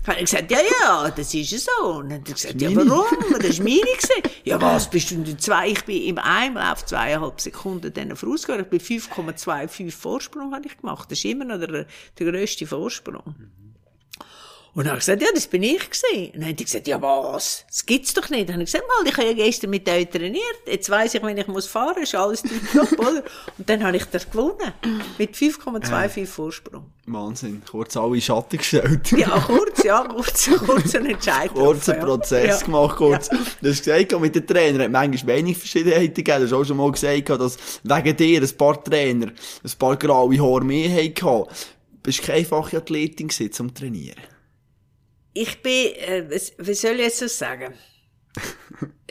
Habe 0.08 0.20
ich 0.20 0.32
gesagt, 0.32 0.50
ja, 0.50 0.60
ja, 0.82 1.12
das 1.12 1.34
ist 1.34 1.70
so. 1.80 1.88
Und 1.88 2.10
dann 2.10 2.22
hat 2.22 2.30
er 2.30 2.34
gesagt, 2.34 2.62
ja, 2.62 2.76
warum? 2.76 3.06
Das 3.40 3.60
war 3.60 3.66
meine. 3.66 3.82
Ja, 4.44 4.60
was, 4.60 4.90
bist 4.90 5.12
du 5.12 5.16
in 5.16 5.38
zwei? 5.38 5.70
Ich 5.70 5.86
bin 5.86 6.02
im 6.02 6.18
Einlauf 6.18 6.84
zweieinhalb 6.84 7.40
Sekunden 7.40 7.94
dann 7.94 8.16
vorausgegangen. 8.16 8.66
Ich 8.72 8.88
bin 8.88 9.00
5,25 9.00 9.92
Vorsprung 9.92 10.52
habe 10.54 10.66
ich 10.66 10.78
gemacht. 10.78 11.12
Das 11.12 11.20
ist 11.20 11.26
immer 11.26 11.46
noch 11.46 11.60
der, 11.60 11.86
der 12.18 12.32
grösste 12.32 12.66
Vorsprung. 12.66 13.36
Und 14.74 14.86
dann 14.86 14.92
habe 14.92 15.00
ich 15.00 15.06
gesagt, 15.06 15.22
ja, 15.22 15.28
das 15.34 15.48
bin 15.48 15.64
ich 15.64 15.80
gewesen. 15.80 16.28
Und 16.28 16.36
dann 16.36 16.46
haben 16.46 16.56
die 16.56 16.64
gesagt, 16.64 16.88
ja 16.88 17.02
was, 17.02 17.66
das 17.68 17.86
gibt's 17.86 18.14
doch 18.14 18.30
nicht. 18.30 18.48
Dann 18.48 18.56
habe 18.56 18.64
ich 18.64 18.72
gesagt, 18.72 18.86
mal, 18.88 19.10
ich 19.10 19.18
habe 19.18 19.28
ja 19.28 19.34
gestern 19.34 19.70
mit 19.70 19.88
euch 19.90 20.08
trainiert. 20.10 20.44
Jetzt 20.66 20.90
weiss 20.90 21.14
ich, 21.14 21.22
wenn 21.22 21.38
ich 21.38 21.48
muss 21.48 21.68
fahren, 21.68 22.02
ist 22.02 22.16
alles 22.16 22.42
top, 22.42 22.92
oder? 23.00 23.24
Und 23.58 23.70
dann 23.70 23.84
habe 23.84 23.98
ich 23.98 24.06
das 24.06 24.30
gewonnen. 24.30 24.72
Mit 25.18 25.36
5,25 25.36 26.26
Vorsprung. 26.26 26.86
Wahnsinn. 27.06 27.62
Kurz 27.70 27.98
alle 27.98 28.16
in 28.16 28.22
Schatten 28.22 28.58
gestellt. 28.58 29.12
ja, 29.12 29.40
kurz, 29.46 29.84
ja, 29.84 30.08
kurz, 30.08 30.50
kurz 30.66 30.96
einen 30.96 31.08
Entscheid. 31.08 31.50
Kurzen 31.54 32.00
Prozess 32.00 32.62
ja. 32.62 32.66
gemacht, 32.66 32.96
kurz. 32.96 33.30
Ja. 33.30 33.40
Du 33.62 33.70
hast 33.70 33.84
gesagt, 33.84 34.22
mit 34.22 34.36
den 34.36 34.48
Trainern 34.48 34.84
hat 34.84 34.92
manchmal 34.92 35.36
wenig 35.36 35.58
Verschiedenheiten 35.58 36.14
gegeben. 36.14 36.40
Du 36.40 36.46
hast 36.46 36.54
auch 36.54 36.64
schon 36.64 36.78
mal 36.78 36.92
gesagt, 36.92 37.30
dass 37.30 37.58
wegen 37.84 38.16
dir 38.16 38.42
ein 38.42 38.58
paar 38.58 38.82
Trainer 38.82 39.28
ein 39.28 39.72
paar 39.78 39.98
graue 39.98 40.40
Haare 40.40 40.64
mehr 40.64 40.90
hatten. 40.90 41.46
Bist 42.04 42.20
du 42.20 42.24
keine 42.24 42.40
einfache 42.40 42.78
Athletin 42.78 43.28
gewesen, 43.28 43.52
zum 43.52 43.74
Trainieren? 43.74 44.31
Ich 45.34 45.62
bin, 45.62 45.96
äh, 45.96 46.40
wie 46.58 46.74
soll 46.74 46.96
ich 46.96 47.02
jetzt 47.02 47.22
das 47.22 47.38
sagen? 47.38 47.74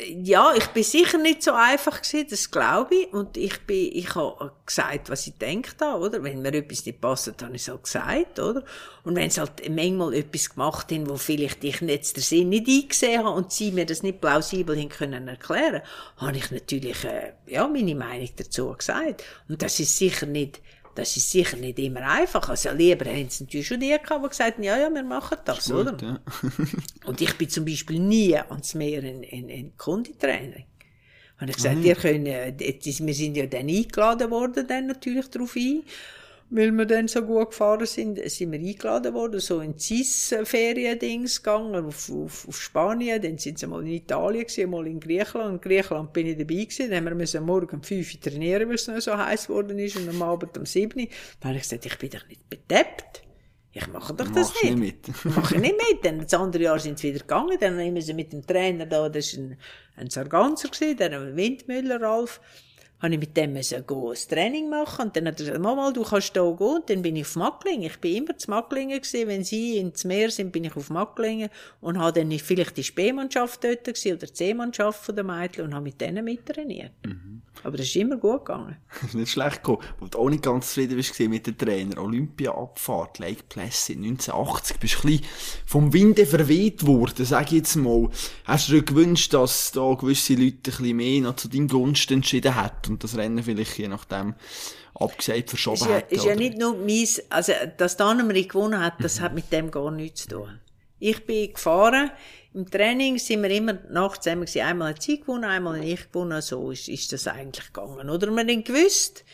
ja, 0.09 0.55
ich 0.57 0.66
bin 0.68 0.83
sicher 0.83 1.18
nicht 1.18 1.43
so 1.43 1.53
einfach 1.53 2.01
gewesen, 2.01 2.27
das 2.31 2.51
glaube 2.51 2.95
ich. 2.95 3.12
Und 3.12 3.37
ich 3.37 3.61
bin, 3.66 3.91
ich 3.93 4.14
habe 4.14 4.53
gesagt, 4.64 5.11
was 5.11 5.27
ich 5.27 5.35
denke 5.37 5.73
da, 5.77 5.97
oder? 5.97 6.23
Wenn 6.23 6.43
mir 6.43 6.55
etwas 6.55 6.87
nicht 6.87 7.01
passt, 7.01 7.43
habe 7.43 7.55
ich 7.55 7.62
es 7.62 7.68
halt 7.68 7.85
gesagt, 7.85 8.39
oder? 8.39 8.64
Und 9.05 9.16
wenn 9.16 9.29
es 9.29 9.39
halt 9.39 9.68
manchmal 9.68 10.14
etwas 10.14 10.51
gemacht 10.51 10.91
haben, 10.93 11.09
wo 11.09 11.16
vielleicht 11.16 11.62
ich 11.64 11.81
nicht 11.81 12.16
den 12.16 12.23
Sinn 12.23 12.49
nicht 12.49 12.68
eingesehen 12.68 13.25
habe 13.25 13.37
und 13.37 13.53
sie 13.53 13.73
mir 13.73 13.87
das 13.87 14.03
nicht 14.03 14.21
plausibel 14.21 14.77
hin 14.77 14.89
können 14.89 15.29
erklären, 15.29 15.83
habe 16.16 16.37
ich 16.37 16.51
natürlich, 16.51 17.05
äh, 17.05 17.33
ja, 17.47 17.66
meine 17.68 17.95
Meinung 17.95 18.29
dazu 18.37 18.73
gesagt. 18.73 19.23
Und 19.49 19.61
das 19.62 19.81
ist 19.81 19.97
sicher 19.97 20.27
nicht, 20.27 20.61
das 20.95 21.16
ist 21.16 21.30
sicher 21.30 21.57
nicht 21.57 21.78
immer 21.78 22.03
einfach. 22.03 22.49
Also 22.49 22.70
lieber 22.72 23.07
haben 23.07 23.28
sie 23.28 23.45
natürlich 23.45 23.66
schon 23.66 23.80
die 23.80 23.88
gehabt, 23.88 24.24
die 24.24 24.28
gesagt 24.28 24.57
haben, 24.57 24.62
ja, 24.62 24.78
ja, 24.78 24.91
wir 24.91 25.03
machen 25.03 25.38
das, 25.45 25.66
gut, 25.66 25.86
oder? 25.86 25.97
Ja. 26.03 26.20
und 27.07 27.20
ich 27.20 27.34
bin 27.34 27.49
zum 27.49 27.64
Beispiel 27.64 27.99
nie 27.99 28.36
ans 28.36 28.74
Meer 28.74 29.03
in, 29.05 29.22
in, 29.22 29.49
in 29.49 29.76
Kunditraining. 29.76 30.66
Und 31.41 31.49
ich 31.49 31.57
gesagt, 31.57 31.76
mhm. 31.76 31.84
ihr 31.84 31.95
könnt, 31.95 32.28
äh, 32.28 32.55
wir 32.59 33.14
sind 33.14 33.36
ja 33.36 33.47
dann 33.47 33.68
eingeladen 33.68 34.30
worden, 34.30 34.66
dann 34.66 34.86
natürlich 34.88 35.28
darauf 35.28 35.57
ein 35.57 35.82
weil 36.51 36.72
wir 36.72 36.84
dann 36.84 37.07
so 37.07 37.22
gut 37.22 37.51
gefahren 37.51 37.86
sind, 37.86 38.18
sind 38.28 38.51
wir 38.51 38.59
eingeladen 38.59 39.14
worden, 39.14 39.38
so 39.38 39.61
in 39.61 39.78
CIS-Ferien-Dings 39.78 41.42
gegangen, 41.42 41.86
auf, 41.86 42.11
auf, 42.11 42.48
auf 42.48 42.61
Spanien, 42.61 43.22
dann 43.22 43.38
sind 43.38 43.61
sie 43.61 43.68
mal 43.68 43.82
in 43.82 43.92
Italien 43.92 44.42
gewesen, 44.42 44.70
mal 44.70 44.86
in 44.86 44.98
Griechenland. 44.98 45.55
In 45.55 45.61
Griechenland 45.61 46.12
bin 46.12 46.26
ich 46.26 46.36
dabei 46.36 46.55
gewesen, 46.55 46.90
dann 46.90 47.07
haben 47.07 47.18
wir 47.18 47.40
morgen 47.40 47.76
um 47.76 47.82
5 47.82 48.14
Uhr 48.14 48.20
trainieren, 48.20 48.68
weil 48.68 48.74
es 48.74 48.88
noch 48.88 49.01
so 49.01 49.16
heiß 49.16 49.46
geworden 49.46 49.78
ist, 49.78 49.96
und 49.96 50.09
am 50.09 50.22
Abend 50.22 50.59
um 50.59 50.66
7 50.66 51.01
Uhr. 51.01 51.07
Dann 51.40 51.51
habe 51.51 51.57
ich 51.57 51.62
gesagt, 51.62 51.86
ich 51.86 51.98
bin 51.98 52.11
doch 52.11 52.26
nicht 52.26 52.51
bedeppt. 52.51 53.22
Ich 53.72 53.86
mache 53.86 54.12
doch 54.14 54.28
das 54.32 54.53
nicht. 54.64 54.76
nicht 54.76 55.14
mit. 55.24 55.36
mache 55.36 55.57
nicht 55.57 55.76
mit. 55.76 56.05
Dann, 56.05 56.18
das 56.18 56.34
andere 56.34 56.64
Jahr 56.64 56.80
sind 56.80 56.98
sie 56.98 57.11
wieder 57.11 57.20
gegangen, 57.20 57.57
dann 57.61 57.76
nehmen 57.76 58.03
sie 58.03 58.14
mit 58.14 58.32
dem 58.32 58.44
Trainer 58.44 58.86
da, 58.86 59.09
das 59.09 59.36
war 59.36 59.44
ein, 59.44 59.59
ein 59.94 60.11
Sarganser 60.11 60.68
gewesen, 60.68 60.96
der 60.96 61.36
Windmüller, 61.36 62.01
Ralf, 62.01 62.40
habe 63.01 63.14
ich 63.14 63.20
mit 63.20 63.36
dem 63.36 63.57
ein 63.57 64.14
Training 64.28 64.68
machen. 64.68 65.07
Und 65.07 65.16
dann 65.16 65.26
hat 65.26 65.40
er 65.40 65.46
gesagt, 65.46 65.61
Mama, 65.61 65.90
du 65.90 66.03
kannst 66.03 66.36
da 66.36 66.42
gehen. 66.42 66.66
Und 66.66 66.90
dann 66.90 67.03
bin 67.03 67.16
ich 67.16 67.26
auf 67.26 67.36
Macklingen. 67.36 67.86
Ich 67.86 67.98
bin 67.98 68.16
immer 68.16 68.36
zu 68.36 68.51
Macklingen 68.51 69.01
gewesen. 69.01 69.28
Wenn 69.28 69.44
sie 69.44 69.78
ins 69.78 70.05
Meer 70.05 70.30
sind, 70.30 70.53
bin 70.53 70.64
ich 70.64 70.76
auf 70.76 70.90
Macklingen. 70.90 71.48
Und 71.80 71.98
habe 71.98 72.20
dann 72.20 72.30
vielleicht 72.38 72.76
die 72.76 72.90
B-Mannschaft 72.90 73.64
dort 73.64 73.84
gewesen, 73.84 74.16
oder 74.16 74.26
die 74.26 74.32
C-Mannschaft 74.32 75.05
von 75.05 75.16
den 75.16 75.26
Mädchen 75.26 75.64
und 75.64 75.74
habe 75.74 75.84
mit 75.84 76.01
denen 76.01 76.24
mittrainiert. 76.24 76.92
Mhm. 77.05 77.42
Aber 77.62 77.76
das 77.76 77.86
ist 77.86 77.96
immer 77.96 78.16
gut 78.16 78.44
gegangen. 78.44 78.76
das 79.01 79.11
ist 79.11 79.14
nicht 79.14 79.30
schlecht 79.30 79.62
gekommen. 79.62 79.86
Du 80.11 80.18
auch 80.18 80.30
nicht 80.30 80.42
ganz 80.42 80.68
zufrieden 80.68 80.96
bist 80.96 81.18
mit 81.20 81.46
dem 81.46 81.59
Trainer. 81.59 81.98
Olympia-Abfahrt, 82.03 83.18
Lake 83.18 83.42
Placid, 83.48 83.98
1980. 83.98 84.78
Bist 84.78 84.94
du 84.94 84.98
ein 84.98 85.18
bisschen 85.18 85.26
vom 85.66 85.92
Winde 85.92 86.26
verweht 86.26 86.86
worden, 86.86 87.24
sag 87.24 87.46
ich 87.46 87.59
jetzt 87.59 87.76
mal. 87.76 88.09
Hast 88.44 88.68
du 88.68 88.74
dir 88.74 88.82
gewünscht, 88.82 89.34
dass 89.34 89.72
da 89.72 89.94
gewisse 89.94 90.34
Leute 90.34 90.57
ein 90.57 90.62
bisschen 90.62 90.96
mehr 90.96 91.20
noch 91.20 91.36
zu 91.36 91.48
deinem 91.48 91.68
Gunst 91.68 92.11
entschieden 92.11 92.61
hätten? 92.61 92.89
Und 92.91 93.05
das 93.05 93.16
Rennen 93.16 93.43
vielleicht 93.43 93.78
je 93.78 93.88
nachdem 93.88 94.34
abgesagt 94.95 95.51
verschoben 95.51 95.76
ist 95.76 95.86
ja, 95.86 95.95
hätte. 95.95 96.14
Ist 96.14 96.24
ja 96.24 96.34
nicht 96.34 96.59
nur 96.59 96.76
meins, 96.76 97.22
also, 97.30 97.53
dass 97.76 97.99
Annemarie 98.01 98.47
gewonnen 98.47 98.80
hat, 98.80 98.95
das 99.01 99.18
mhm. 99.18 99.24
hat 99.24 99.34
mit 99.34 99.53
dem 99.53 99.70
gar 99.70 99.91
nichts 99.91 100.22
zu 100.22 100.28
tun. 100.28 100.61
Ich 100.99 101.24
bin 101.24 101.53
gefahren, 101.53 102.11
im 102.53 102.70
Training 102.70 103.18
sind 103.18 103.43
wir 103.43 103.51
immer 103.51 103.74
nachts 103.91 104.24
zusammen 104.24 104.43
gewesen. 104.45 104.62
Einmal 104.62 104.91
hat 104.91 105.03
sie 105.03 105.20
gewonnen, 105.20 105.45
einmal 105.45 105.78
habe 105.78 105.86
ich 105.86 106.12
gewonnen, 106.12 106.43
so 106.43 106.70
ist, 106.70 106.88
ist 106.88 107.12
das 107.12 107.26
eigentlich 107.26 107.72
gegangen. 107.72 108.11
Oder 108.11 108.30
wir 108.30 108.41
haben 108.41 108.64
gewusst, 108.64 109.24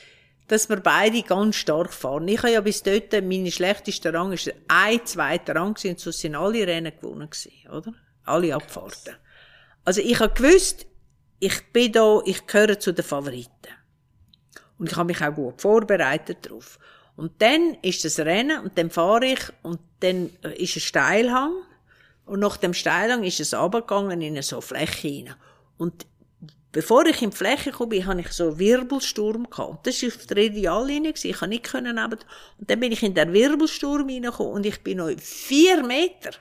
dass 0.48 0.68
wir 0.68 0.76
beide 0.76 1.22
ganz 1.22 1.56
stark 1.56 1.92
fahren. 1.92 2.28
Ich 2.28 2.38
habe 2.38 2.52
ja 2.52 2.60
bis 2.60 2.82
dort, 2.82 3.12
meine 3.12 3.50
schlechteste 3.50 4.12
Rang 4.12 4.32
ist 4.32 4.52
ein 4.68 5.04
zweiter 5.04 5.56
Rang 5.56 5.74
gewesen, 5.74 5.90
und 5.90 6.00
so 6.00 6.10
sind 6.12 6.36
alle 6.36 6.66
Rennen 6.66 6.92
gewonnen 7.00 7.28
gewesen, 7.28 7.52
oder? 7.68 7.94
Alle 8.24 8.54
Abfahrten. 8.54 9.16
Also 9.84 10.00
ich 10.00 10.20
habe 10.20 10.34
gewusst, 10.34 10.86
ich 11.38 11.72
bin 11.72 11.92
da, 11.92 12.20
ich 12.24 12.46
gehöre 12.46 12.78
zu 12.78 12.92
den 12.92 13.04
Favoriten. 13.04 13.50
Und 14.78 14.90
ich 14.90 14.96
habe 14.96 15.06
mich 15.06 15.22
auch 15.22 15.34
gut 15.34 15.60
vorbereitet 15.60 16.46
darauf. 16.46 16.78
Und 17.16 17.32
dann 17.40 17.78
ist 17.82 18.04
das 18.04 18.18
Rennen 18.18 18.60
und 18.60 18.76
dann 18.76 18.90
fahre 18.90 19.26
ich 19.26 19.40
und 19.62 19.80
dann 20.00 20.30
ist 20.56 20.76
ein 20.76 20.80
Steilhang 20.80 21.52
und 22.26 22.40
nach 22.40 22.58
dem 22.58 22.74
Steilhang 22.74 23.24
ist 23.24 23.40
es 23.40 23.54
runtergegangen 23.54 24.20
in 24.20 24.34
eine 24.34 24.42
so 24.42 24.60
Fläche 24.60 25.08
hinein. 25.08 25.34
Und 25.78 26.06
bevor 26.72 27.06
ich 27.06 27.22
in 27.22 27.30
die 27.30 27.36
Fläche 27.36 27.70
kam, 27.70 27.90
hatte 27.90 28.20
ich 28.20 28.32
so 28.32 28.48
einen 28.48 28.58
Wirbelsturm 28.58 29.48
gehabt. 29.48 29.86
Das 29.86 30.02
war 30.02 30.08
auf 30.08 30.26
der 30.26 30.36
Ideallinie, 30.36 31.14
ich 31.16 31.38
konnte 31.38 31.48
nicht 31.48 31.72
neben. 31.72 32.18
Und 32.58 32.70
dann 32.70 32.80
bin 32.80 32.92
ich 32.92 33.02
in 33.02 33.14
den 33.14 33.32
Wirbelsturm 33.32 34.08
hineingekommen 34.08 34.52
und 34.52 34.66
ich 34.66 34.82
bin 34.82 34.98
noch 34.98 35.10
vier 35.18 35.82
Meter 35.82 36.32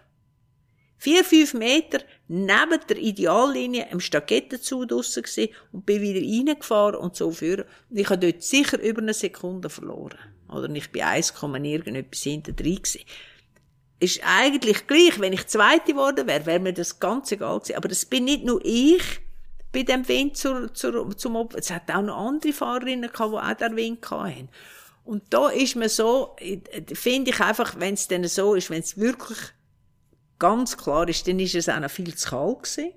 Vier, 0.98 1.24
fünf 1.24 1.54
Meter 1.54 2.00
neben 2.28 2.80
der 2.88 2.98
Ideallinie 2.98 3.88
im 3.92 4.00
Stakettenzug 4.00 4.88
draussen 4.88 5.24
gewesen 5.24 5.54
und 5.72 5.86
bin 5.86 6.02
wieder 6.02 6.22
reingefahren 6.22 6.96
und 6.96 7.16
so 7.16 7.32
führen. 7.32 7.66
Und 7.90 7.98
ich 7.98 8.10
habe 8.10 8.20
dort 8.20 8.44
sicher 8.44 8.82
über 8.82 9.02
eine 9.02 9.14
Sekunde 9.14 9.70
verloren. 9.70 10.18
Oder 10.50 10.70
ich 10.74 10.92
bin 10.92 11.04
1, 11.04 11.34
irgendetwas 11.42 12.22
hinten 12.22 12.56
drin. 12.56 12.80
Ist 14.00 14.22
eigentlich 14.24 14.88
gleich, 14.88 15.20
wenn 15.20 15.34
ich 15.34 15.48
Zweite 15.48 15.94
geworden 15.94 16.28
wäre, 16.28 16.46
wäre 16.46 16.60
mir 16.60 16.74
das 16.74 17.00
ganz 17.00 17.32
egal 17.32 17.60
gewesen. 17.60 17.78
Aber 17.78 17.88
das 17.88 18.06
bin 18.06 18.26
nicht 18.26 18.44
nur 18.44 18.62
ich, 18.64 19.22
bei 19.76 19.84
dem 19.84 20.08
Wind 20.08 20.38
zur, 20.38 20.74
zur, 20.74 21.16
zum 21.18 21.36
Opfer. 21.36 21.58
Es 21.58 21.70
hat 21.70 21.92
auch 21.92 22.02
noch 22.02 22.18
andere 22.18 22.54
Fahrerinnen 22.54 23.12
gehabt, 23.12 23.34
die 23.34 23.38
auch 23.38 23.68
den 23.68 23.76
Wind 23.76 24.10
hatten. 24.10 24.50
Und 25.04 25.24
da 25.30 25.50
ist 25.50 25.76
man 25.76 25.90
so, 25.90 26.36
finde 26.94 27.32
ich 27.32 27.40
einfach, 27.40 27.80
wenn 27.80 27.94
es 27.94 28.08
dann 28.08 28.24
so 28.24 28.56
ist, 28.56 28.70
wenn 28.70 28.80
es 28.80 28.98
wirklich 28.98 29.38
ganz 30.40 30.78
klar 30.78 31.08
ist, 31.08 31.28
dann 31.28 31.40
ist 31.40 31.56
es 31.56 31.70
auch 31.70 31.80
noch 31.80 31.92
viel 31.92 32.16
zu 32.16 32.30
kalt 32.30 32.64
gewesen. 32.64 32.92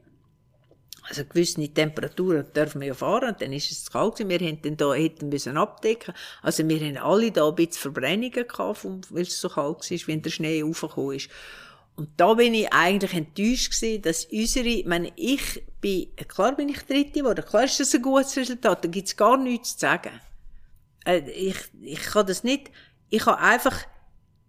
Also 1.08 1.24
gewisse 1.24 1.66
Temperaturen 1.72 2.52
dürfen 2.54 2.82
wir 2.82 2.88
ja 2.88 2.94
fahren, 2.94 3.34
dann 3.38 3.52
ist 3.52 3.70
es 3.70 3.84
zu 3.84 3.92
kalt 3.92 4.16
gewesen. 4.16 4.28
Wir 4.28 4.46
hätten 4.46 4.76
da, 4.76 4.92
hätten 4.92 5.30
müssen 5.30 5.56
abdecken. 5.56 6.14
Also 6.42 6.68
wir 6.68 6.80
haben 6.80 6.98
alle 6.98 7.32
da 7.32 7.48
ein 7.48 7.54
bisschen 7.54 7.80
Verbrennungen 7.80 8.46
gehabt, 8.46 8.84
weil 8.84 9.22
es 9.22 9.40
so 9.40 9.48
kalt 9.48 9.90
war, 9.90 9.98
wenn 10.06 10.22
der 10.22 10.30
Schnee 10.30 10.62
aufgekommen 10.62 11.16
ist. 11.16 11.30
Und 11.96 12.10
da 12.16 12.34
bin 12.34 12.54
ich 12.54 12.72
eigentlich 12.72 13.12
enttäuscht 13.12 13.72
gewesen, 13.72 14.02
dass 14.02 14.26
unsere, 14.26 14.68
ich 14.68 14.86
meine, 14.86 15.10
ich 15.16 15.64
bin, 15.80 16.14
klar 16.28 16.54
bin 16.54 16.68
ich 16.68 16.82
Dritte 16.82 17.20
geworden, 17.20 17.44
klar 17.44 17.64
ist 17.64 17.80
das 17.80 17.92
ein 17.92 18.02
gutes 18.02 18.36
Resultat, 18.36 18.84
da 18.84 18.88
gibt's 18.88 19.16
gar 19.16 19.36
nichts 19.36 19.72
zu 19.72 19.80
sagen. 19.80 20.12
Äh, 21.04 21.28
ich, 21.30 21.56
ich 21.80 22.02
kann 22.02 22.26
das 22.26 22.44
nicht, 22.44 22.70
ich 23.10 23.26
habe 23.26 23.40
einfach, 23.40 23.84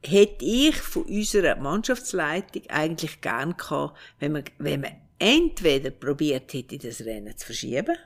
hätte 0.04 0.46
ich 0.46 0.76
von 0.76 1.04
unserer 1.04 1.56
Mannschaftsleitung 1.56 2.64
eigentlich 2.70 3.22
gern 3.22 3.58
gehabt, 3.58 3.98
wenn 4.20 4.32
man, 4.34 4.44
wenn 4.58 4.82
man 4.82 4.92
entweder 5.18 5.92
probiert 5.92 6.54
hätte, 6.54 6.78
das 6.78 7.02
Rennen 7.02 7.38
zu 7.38 7.46
verschieben, 7.46 7.98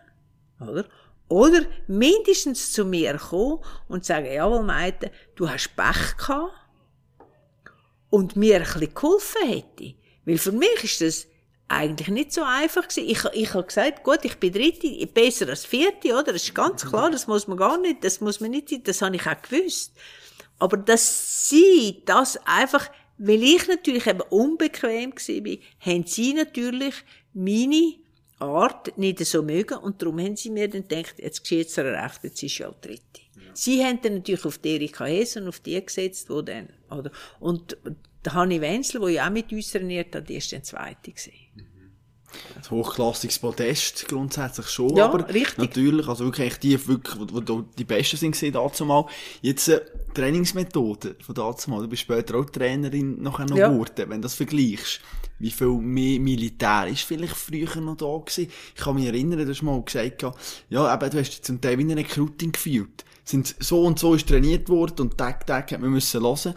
oder? 0.60 0.86
Oder 1.30 1.62
mindestens 1.88 2.72
zu 2.72 2.86
mir 2.86 3.18
kommen 3.18 3.60
und 3.88 4.06
sagen, 4.06 4.32
jawohl, 4.32 4.64
Meite, 4.64 5.12
du 5.36 5.50
hast 5.50 5.76
Pech 5.76 6.18
gehabt 6.18 6.54
und 8.10 8.36
mir 8.36 8.58
ein 8.58 8.64
bisschen 8.64 8.94
geholfen 8.94 9.48
hätte. 9.48 9.96
Weil 10.26 10.38
für 10.38 10.52
mich 10.52 10.84
ist 10.84 11.02
das 11.02 11.28
eigentlich 11.68 12.10
nicht 12.10 12.34
so 12.34 12.44
einfach 12.44 12.88
gewesen. 12.88 13.10
Ich, 13.10 13.24
ich 13.34 13.54
habe 13.54 13.66
gesagt, 13.66 14.04
gut, 14.04 14.20
ich 14.24 14.38
bin 14.38 14.54
Dritte, 14.54 15.08
besser 15.08 15.50
als 15.50 15.66
Vierte, 15.66 16.14
oder? 16.14 16.34
Das 16.34 16.44
ist 16.44 16.54
ganz 16.54 16.86
klar, 16.86 17.10
das 17.10 17.26
muss 17.28 17.48
man 17.48 17.58
gar 17.58 17.80
nicht, 17.80 18.04
das 18.04 18.22
muss 18.22 18.40
man 18.40 18.52
nicht 18.52 18.70
sein, 18.70 18.84
das 18.84 19.02
habe 19.02 19.16
ich 19.16 19.26
auch 19.26 19.42
gewusst. 19.42 19.94
Aber 20.64 20.78
dass 20.78 21.50
sie 21.50 22.04
das 22.06 22.40
einfach, 22.46 22.90
weil 23.18 23.44
ich 23.44 23.68
natürlich 23.68 24.08
eben 24.08 24.22
unbequem 24.22 25.12
war, 25.12 25.58
haben 25.82 26.06
sie 26.06 26.34
natürlich 26.34 26.96
meine 27.34 27.96
Art 28.40 28.98
nicht 28.98 29.20
so 29.26 29.44
mögen 29.44 29.78
und 29.80 30.02
darum 30.02 30.22
haben 30.22 30.38
sie 30.38 30.50
mir 30.50 30.70
dann 30.70 30.88
gedacht, 30.88 31.16
jetzt 31.18 31.42
geschieht 31.42 31.68
es 31.68 31.78
recht, 31.78 32.24
jetzt 32.24 32.42
ist 32.42 32.58
ja 32.60 32.72
die 32.72 32.88
Dritte. 32.88 33.04
Ja. 33.36 33.42
Sie 33.54 33.84
haben 33.84 34.00
dann 34.04 34.14
natürlich 34.14 34.46
auf 34.46 34.58
die 34.58 34.76
Erika 34.76 35.04
Hesen, 35.04 35.50
auf 35.50 35.60
die 35.60 35.86
gesetzt, 35.86 36.30
wo 36.30 36.42
dann, 36.42 36.70
oder? 36.90 37.12
Und 37.42 37.76
der 38.24 38.34
Hanni 38.34 38.62
Wenzel, 38.62 39.02
der 39.02 39.10
ja 39.10 39.28
auch 39.28 39.32
mit 39.32 39.52
uns 39.52 39.70
trainiert 39.70 40.16
hat, 40.16 40.30
die 40.30 40.36
ist 40.36 40.54
dann 40.54 40.64
Zweite 40.64 41.12
gewesen. 41.12 41.34
Ein 42.56 42.70
hochklassiges 42.72 43.40
Podest 43.40 44.08
grundsätzlich 44.08 44.68
schon, 44.70 44.96
ja, 44.96 45.06
aber 45.06 45.28
richtig. 45.34 45.58
natürlich, 45.58 46.08
also 46.08 46.26
wirklich 46.26 46.58
die, 46.60 46.88
wirklich, 46.88 47.16
wo, 47.20 47.28
wo 47.48 47.62
die 47.62 47.84
Besten 47.84 48.18
sind 48.18 48.32
gesehen 48.32 48.54
dazu 48.54 48.86
mal. 48.86 49.06
Jetzt 49.42 49.68
äh, 49.70 49.82
Trainingsmethoden 50.14 51.16
von 51.22 51.36
dazu 51.36 51.70
mal. 51.70 51.82
Du 51.82 51.88
bist 51.88 52.02
später 52.04 52.36
auch 52.36 52.46
Trainerin 52.46 53.22
nachher 53.22 53.46
noch 53.46 53.58
Ja. 53.58 53.70
geworden, 53.70 54.06
wenn 54.10 54.22
du 54.22 54.26
das 54.26 54.36
vergleichst. 54.36 55.02
Wie 55.40 55.52
viel 55.52 55.68
mehr 55.78 56.20
Militär 56.20 56.88
ist 56.88 57.02
vielleicht 57.02 57.36
früher 57.36 57.76
noch 57.82 57.98
da 57.98 58.06
gewesen? 58.18 58.52
Ich 58.76 58.82
kann 58.82 58.96
mich 58.96 59.06
erinnern, 59.08 59.40
du 59.40 59.50
hast 59.50 59.62
mal 59.62 59.82
gesagt, 59.82 60.24
ja, 60.70 60.94
eben, 60.94 61.10
du 61.10 61.20
hast 61.20 61.46
zum 61.46 61.60
Teil 61.60 61.78
wie 61.78 61.84
ein 61.84 61.92
Recruiting 61.92 62.52
geführt. 62.52 63.04
Sind 63.26 63.56
so 63.60 63.84
und 63.84 64.00
so 64.00 64.16
ist 64.16 64.28
trainiert 64.28 64.70
worden 64.70 65.02
und 65.02 65.18
Tag, 65.18 65.46
Tag 65.48 65.72
hat 65.72 65.82
man 65.82 65.90
müssen 65.92 66.22
hören. 66.22 66.54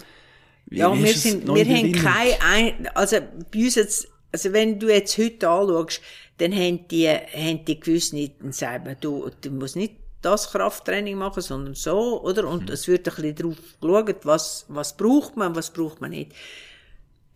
Wie 0.67 0.79
Ja, 0.79 0.91
hast 0.91 1.03
wir 1.03 1.13
sind, 1.15 1.47
wir 1.47 1.65
haben 1.65 1.71
Erinnerung? 1.71 2.03
kein, 2.05 2.29
ein, 2.45 2.89
also 2.95 3.17
bei 3.53 3.59
uns 3.65 3.75
jetzt, 3.77 4.09
also 4.37 4.53
wenn 4.53 4.79
du 4.79 4.89
jetzt 4.89 5.17
heute 5.17 5.49
anschaust, 5.49 6.03
dann 6.37 6.53
haben 6.53 6.87
die, 6.89 7.09
haben 7.09 7.65
die 7.65 7.81
gewiss 7.81 8.13
nicht, 8.13 8.35
dann 8.43 8.53
sagen 8.53 8.85
wir, 8.85 8.95
du, 8.95 9.31
du 9.41 9.51
musst 9.51 9.77
nicht 9.77 9.95
das 10.21 10.51
Krafttraining 10.51 11.17
machen, 11.17 11.41
sondern 11.41 11.75
so, 11.75 12.23
oder? 12.23 12.47
Und 12.47 12.69
es 12.69 12.87
wird 12.87 13.09
ein 13.09 13.15
bisschen 13.15 13.35
drauf 13.35 13.57
geschaut, 13.81 14.27
was, 14.27 14.67
was 14.69 14.95
braucht 14.95 15.39
man, 15.39 15.57
was 15.57 15.73
braucht 15.73 16.03
man 16.03 16.11
nicht. 16.11 16.33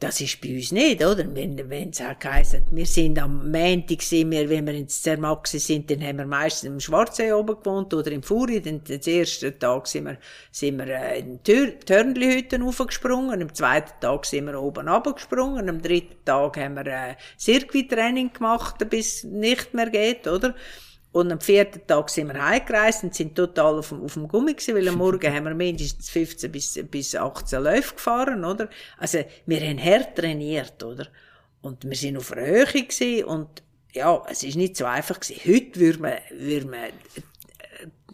Das 0.00 0.18
ist 0.22 0.40
bei 0.40 0.54
uns 0.54 0.72
nicht, 0.72 1.04
oder? 1.04 1.26
Wenn, 1.34 1.90
es 1.90 2.00
auch 2.00 2.18
geheißen, 2.18 2.62
wir 2.70 2.86
sind 2.86 3.18
am 3.18 3.50
Montag, 3.50 4.00
sind 4.00 4.30
wir, 4.30 4.48
wenn 4.48 4.66
wir 4.66 4.72
ins 4.72 5.02
Zermatt 5.02 5.46
sind, 5.46 5.90
dann 5.90 6.02
haben 6.02 6.16
wir 6.16 6.24
meistens 6.24 6.70
im 6.70 6.80
Schwarzsee 6.80 7.30
oben 7.34 7.56
gewohnt 7.62 7.92
oder 7.92 8.10
im 8.10 8.22
Furi, 8.22 8.62
dann, 8.62 8.82
den 8.82 9.02
ersten 9.02 9.58
Tag 9.58 9.86
sind 9.86 10.06
wir, 10.06 10.16
sind 10.50 10.78
wir 10.78 10.86
äh, 10.86 11.18
in 11.18 11.42
Törnli-Hütten 11.42 12.62
raufgesprungen, 12.62 13.42
am 13.42 13.52
zweiten 13.52 13.92
Tag 14.00 14.24
sind 14.24 14.46
wir 14.46 14.58
oben 14.58 14.88
runtergesprungen, 14.88 15.68
am 15.68 15.82
dritten 15.82 16.24
Tag 16.24 16.56
haben 16.56 16.76
wir 16.76 16.86
äh, 16.86 17.16
Circuit-Training 17.38 18.32
gemacht, 18.32 18.76
bis 18.88 19.16
es 19.16 19.24
nicht 19.24 19.74
mehr 19.74 19.90
geht, 19.90 20.26
oder? 20.26 20.54
Und 21.12 21.32
am 21.32 21.40
vierten 21.40 21.84
Tag 21.86 22.08
sind 22.08 22.28
wir 22.28 22.44
heimgereist 22.44 23.02
und 23.02 23.14
sind 23.14 23.34
total 23.34 23.78
auf 23.78 23.88
dem, 23.88 24.02
auf 24.04 24.14
dem 24.14 24.28
Gummi 24.28 24.54
gewesen, 24.54 24.76
weil 24.76 24.88
am 24.88 24.94
Morgen 24.98 25.34
haben 25.34 25.44
wir 25.44 25.54
mindestens 25.54 26.08
15 26.10 26.52
bis, 26.52 26.78
bis 26.88 27.16
18 27.16 27.62
Läufe 27.62 27.94
gefahren, 27.94 28.44
oder? 28.44 28.68
Also, 28.96 29.24
wir 29.46 29.60
haben 29.60 29.82
hart 29.82 30.16
trainiert, 30.16 30.82
oder? 30.82 31.08
Und 31.62 31.84
wir 31.84 31.96
sind 31.96 32.16
auf 32.16 32.32
einer 32.32 32.46
Höhe 32.46 32.64
gewesen 32.64 33.24
und, 33.24 33.62
ja, 33.92 34.22
es 34.30 34.44
ist 34.44 34.56
nicht 34.56 34.76
so 34.76 34.84
einfach 34.84 35.18
gewesen. 35.18 35.40
Heute 35.44 35.80
würde 35.80 35.98
man, 35.98 36.14
würde 36.30 36.66
man, 36.66 36.90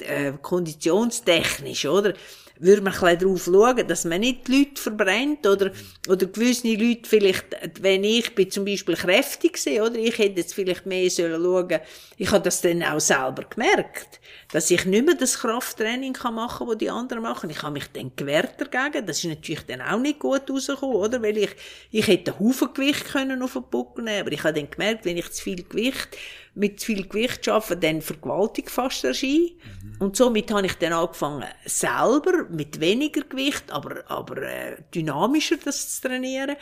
äh, 0.00 0.32
konditionstechnisch, 0.40 1.84
oder? 1.86 2.14
Würde 2.58 2.82
man 2.82 2.92
ein 2.94 3.00
bisschen 3.00 3.18
darauf 3.18 3.44
schauen, 3.44 3.88
dass 3.88 4.04
man 4.04 4.20
nicht 4.20 4.48
die 4.48 4.58
Leute 4.58 4.80
verbrennt, 4.80 5.46
oder, 5.46 5.72
oder 6.08 6.26
gewisse 6.26 6.68
Leute 6.68 7.08
vielleicht, 7.08 7.44
wenn 7.80 8.04
ich 8.04 8.34
bin 8.34 8.50
zum 8.50 8.64
Beispiel 8.64 8.96
kräftig 8.96 9.58
sehe, 9.58 9.82
oder? 9.82 9.96
Ich 9.96 10.18
hätte 10.18 10.40
jetzt 10.40 10.54
vielleicht 10.54 10.86
mehr 10.86 11.10
sollen 11.10 11.42
schauen, 11.42 11.80
ich 12.16 12.30
habe 12.30 12.42
das 12.42 12.60
dann 12.62 12.82
auch 12.82 13.00
selber 13.00 13.44
gemerkt, 13.44 14.20
dass 14.52 14.70
ich 14.70 14.84
nicht 14.86 15.04
mehr 15.04 15.14
das 15.14 15.38
Krafttraining 15.38 16.14
kann 16.14 16.34
machen, 16.34 16.66
was 16.66 16.78
die 16.78 16.90
anderen 16.90 17.22
machen. 17.22 17.50
Ich 17.50 17.62
habe 17.62 17.74
mich 17.74 17.88
dann 17.92 18.12
gewehrt 18.16 18.54
dagegen. 18.58 19.06
Das 19.06 19.18
ist 19.18 19.24
natürlich 19.24 19.66
dann 19.66 19.82
auch 19.82 19.98
nicht 19.98 20.18
gut 20.18 20.48
rausgekommen, 20.48 20.96
oder? 20.96 21.22
Weil 21.22 21.36
ich, 21.36 21.50
ich 21.90 22.06
hätte 22.06 22.32
einen 22.32 22.40
Haufen 22.40 22.72
Gewicht 22.72 23.06
können 23.06 23.42
auf 23.42 23.52
den 23.52 23.64
Buckel 23.70 24.04
nehmen, 24.04 24.20
aber 24.20 24.32
ich 24.32 24.42
habe 24.44 24.54
dann 24.54 24.70
gemerkt, 24.70 25.04
wenn 25.04 25.16
ich 25.16 25.30
zu 25.32 25.42
viel 25.42 25.62
Gewicht, 25.62 26.16
mit 26.56 26.80
zu 26.80 26.86
viel 26.86 27.06
Gewicht 27.06 27.48
arbeite, 27.48 27.76
dann 27.76 28.02
vergewaltigt 28.02 28.70
fast 28.70 29.04
der 29.04 29.14
Ski. 29.14 29.58
Und 29.98 30.16
somit 30.16 30.50
habe 30.50 30.66
ich 30.66 30.74
dann 30.74 30.92
angefangen, 30.92 31.44
selber 31.64 32.46
mit 32.50 32.80
weniger 32.80 33.20
Gewicht, 33.22 33.70
aber, 33.70 34.02
aber 34.10 34.42
äh, 34.42 34.76
dynamischer 34.94 35.56
das 35.64 36.00
zu 36.00 36.08
trainieren. 36.08 36.56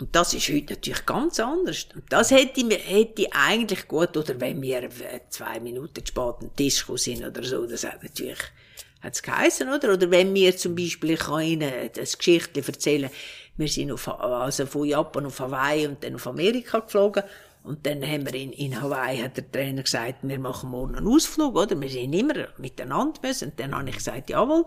Und 0.00 0.16
das 0.16 0.34
ist 0.34 0.48
heute 0.48 0.74
natürlich 0.74 1.06
ganz 1.06 1.38
anders. 1.38 1.86
Und 1.94 2.04
das 2.10 2.30
hätte, 2.32 2.64
mir- 2.64 2.78
hätte 2.78 3.26
eigentlich 3.32 3.86
gut, 3.86 4.16
oder 4.16 4.40
wenn 4.40 4.60
wir 4.60 4.82
äh, 4.82 5.20
zwei 5.30 5.60
Minuten 5.60 6.04
zu 6.04 6.08
spät 6.08 6.34
am 6.40 6.56
Tisch 6.56 6.84
sind 6.96 7.24
oder 7.24 7.44
so, 7.44 7.66
das 7.66 7.84
hat 7.84 8.02
natürlich, 8.02 8.40
hat's 9.00 9.22
geheissen, 9.22 9.68
oder? 9.68 9.92
Oder 9.92 10.10
wenn 10.10 10.34
wir 10.34 10.56
zum 10.56 10.74
Beispiel, 10.74 11.10
ich 11.10 11.20
kann 11.20 11.42
Ihnen 11.42 11.72
das 11.94 12.18
Geschichte 12.18 12.64
erzählen, 12.66 13.10
wir 13.56 13.68
sind 13.68 13.92
auf, 13.92 14.08
also 14.08 14.66
von 14.66 14.86
Japan 14.86 15.26
auf 15.26 15.38
Hawaii 15.38 15.86
und 15.86 16.02
dann 16.02 16.14
auf 16.16 16.26
Amerika 16.26 16.80
geflogen. 16.80 17.22
Und 17.62 17.86
dann 17.86 18.02
haben 18.02 18.26
wir 18.26 18.34
in, 18.34 18.52
in 18.52 18.80
Hawaii, 18.80 19.18
hat 19.18 19.36
der 19.36 19.50
Trainer 19.50 19.82
gesagt, 19.82 20.18
wir 20.22 20.38
machen 20.38 20.70
morgen 20.70 20.96
einen 20.96 21.06
Ausflug, 21.06 21.54
oder? 21.54 21.80
Wir 21.80 21.88
sind 21.88 22.12
immer 22.12 22.48
miteinander 22.58 23.20
müssen. 23.22 23.50
Und 23.50 23.60
dann 23.60 23.76
habe 23.76 23.88
ich 23.88 23.96
gesagt, 23.96 24.30
jawohl. 24.30 24.66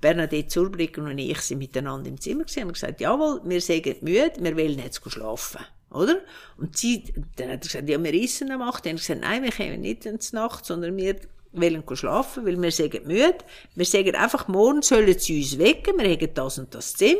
Bernadette 0.00 0.46
Zurbrücken 0.46 1.06
und 1.06 1.18
ich 1.18 1.40
sind 1.40 1.58
miteinander 1.58 2.08
im 2.08 2.20
Zimmer 2.20 2.44
gewesen, 2.44 2.62
haben 2.62 2.72
gesagt, 2.72 3.00
jawohl, 3.00 3.40
wir 3.44 3.60
sind 3.60 4.00
müde, 4.02 4.32
wir 4.38 4.56
wollen 4.56 4.78
jetzt 4.78 5.02
schlafen. 5.10 5.60
Oder? 5.90 6.20
Und 6.56 6.76
sie, 6.76 7.02
dann 7.36 7.50
hat 7.50 7.64
er 7.64 7.68
gesagt, 7.68 7.88
ja, 7.88 8.02
wir 8.02 8.14
essen 8.14 8.52
am 8.52 8.62
8. 8.62 8.84
Dann 8.84 8.90
habe 8.90 9.00
ich 9.00 9.06
gesagt, 9.06 9.20
nein, 9.22 9.42
wir 9.42 9.50
kommen 9.50 9.80
nicht 9.80 10.06
ins 10.06 10.32
Nacht, 10.32 10.66
sondern 10.66 10.96
wir 10.96 11.16
wollen 11.52 11.82
schlafen, 11.94 12.46
weil 12.46 12.60
wir 12.60 12.70
sind 12.70 13.06
müde. 13.06 13.38
Wir 13.74 13.84
sagen 13.84 14.14
einfach, 14.14 14.48
morgen 14.48 14.82
sollen 14.82 15.18
sie 15.18 15.38
uns 15.38 15.58
wecken, 15.58 15.98
wir 15.98 16.08
haben 16.08 16.34
das 16.34 16.58
und 16.58 16.74
das 16.74 16.94
Zimmer. 16.94 17.16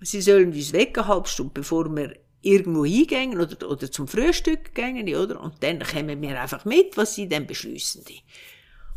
Sie 0.00 0.22
sollen 0.22 0.52
uns 0.52 0.72
wecken, 0.72 1.04
eine 1.04 1.26
Stunde, 1.26 1.52
bevor 1.52 1.94
wir 1.94 2.14
irgendwo 2.42 2.84
hingehen 2.84 3.38
oder, 3.40 3.68
oder 3.68 3.90
zum 3.90 4.08
Frühstück 4.08 4.74
gehen, 4.74 5.14
oder? 5.14 5.40
Und 5.40 5.62
dann 5.62 5.80
kommen 5.80 6.20
wir 6.22 6.40
einfach 6.40 6.64
mit, 6.64 6.96
was 6.96 7.14
sie 7.14 7.28
dann 7.28 7.46
beschließen. 7.46 8.04
Die. 8.04 8.22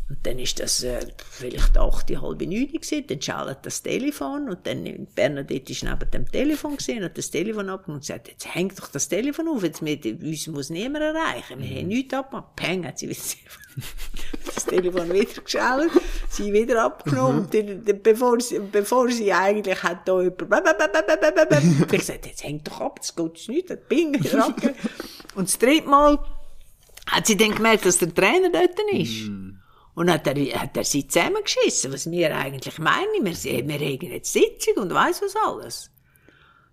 Und 0.08 0.18
dann 0.24 0.38
ist 0.38 0.60
das 0.60 0.82
äh, 0.82 1.00
vielleicht 1.30 1.78
acht, 1.78 2.10
halb 2.10 2.40
neun 2.42 2.68
gewesen, 2.68 3.06
dann 3.06 3.22
schaltet 3.22 3.58
das 3.62 3.82
Telefon 3.82 4.50
und 4.50 4.66
dann 4.66 5.06
Bernadette 5.14 5.72
ist 5.72 5.82
neben 5.82 6.10
dem 6.10 6.30
Telefon 6.30 6.76
gesehen 6.76 7.02
hat 7.02 7.16
das 7.16 7.30
Telefon 7.30 7.70
abgenommen 7.70 8.00
und 8.00 8.06
gesagt, 8.06 8.28
jetzt 8.28 8.54
hängt 8.54 8.78
doch 8.78 8.88
das 8.88 9.08
Telefon 9.08 9.48
auf, 9.48 9.62
jetzt 9.62 9.80
mit, 9.80 10.04
uns 10.04 10.46
muss 10.48 10.68
niemand 10.68 11.04
erreichen, 11.04 11.58
wir 11.58 11.78
haben 11.78 11.88
nichts 11.88 12.12
abgemacht. 12.12 12.54
Peng, 12.54 12.86
hat 12.86 12.98
sie 12.98 13.08
wieder 13.08 13.18
das 13.18 13.36
Telefon 13.36 13.63
wieder 14.70 15.42
geschaltet, 15.42 16.02
sie 16.28 16.52
wieder 16.52 16.84
abgenommen 16.84 17.48
dann, 17.50 17.84
dann, 17.84 18.02
bevor, 18.02 18.40
sie, 18.40 18.58
bevor 18.58 19.10
sie 19.10 19.32
eigentlich 19.32 19.82
hat 19.82 20.06
da 20.08 20.20
jemand 20.20 20.66
ich 21.82 21.88
gesagt, 21.88 22.26
jetzt 22.26 22.44
hängt 22.44 22.66
doch 22.68 22.80
ab, 22.80 23.00
das 23.00 23.14
geht 23.14 23.48
nicht, 23.48 23.70
hat 23.70 23.88
Ping, 23.88 24.14
wieder 24.14 24.46
abgegeben. 24.46 24.78
Und 25.34 25.48
das 25.48 25.58
dritte 25.58 25.88
Mal 25.88 26.18
hat 27.06 27.26
sie 27.26 27.36
dann 27.36 27.54
gemerkt, 27.54 27.84
dass 27.84 27.98
der 27.98 28.14
Trainer 28.14 28.50
dort 28.50 28.78
ist. 28.92 29.30
Und 29.94 30.10
hat 30.10 30.26
er, 30.26 30.60
hat 30.60 30.76
er 30.76 30.84
sie 30.84 31.06
zusammengeschissen, 31.06 31.92
was 31.92 32.10
wir 32.10 32.36
eigentlich 32.36 32.78
meinen. 32.78 33.24
Wir, 33.24 33.68
wir 33.68 33.78
haben 33.78 34.12
jetzt 34.12 34.32
Sitzung 34.32 34.74
und 34.82 34.92
weiss 34.92 35.22
was 35.22 35.36
alles. 35.36 35.90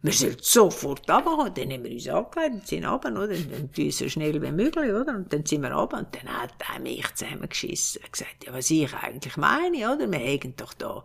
Wir 0.04 0.14
sind 0.14 0.44
sofort 0.44 1.08
runtergekommen, 1.08 1.54
dann 1.54 1.72
haben 1.72 1.84
wir 1.84 1.92
uns 1.92 2.08
angekleidet, 2.08 2.68
sind 2.68 2.86
runter, 2.86 3.12
oder? 3.12 3.36
Und 3.36 3.78
dann 3.78 3.92
so 3.92 4.10
schnell 4.10 4.42
wie 4.42 4.52
möglich, 4.52 4.92
oder? 4.92 5.16
Und 5.16 5.32
dann 5.32 5.46
sind 5.46 5.62
wir 5.62 5.72
runter 5.72 6.00
und 6.00 6.08
dann 6.16 6.42
hat 6.42 6.56
er 6.74 6.80
mich 6.80 7.06
zusammengeschissen. 7.14 8.02
Hat 8.02 8.12
gesagt, 8.12 8.46
ja, 8.46 8.52
was 8.52 8.72
ich 8.72 8.92
eigentlich 8.96 9.38
meine, 9.38 9.94
oder? 9.94 10.12
Wir 10.12 10.20
haben 10.20 10.56
doch 10.58 10.74
da, 10.74 11.04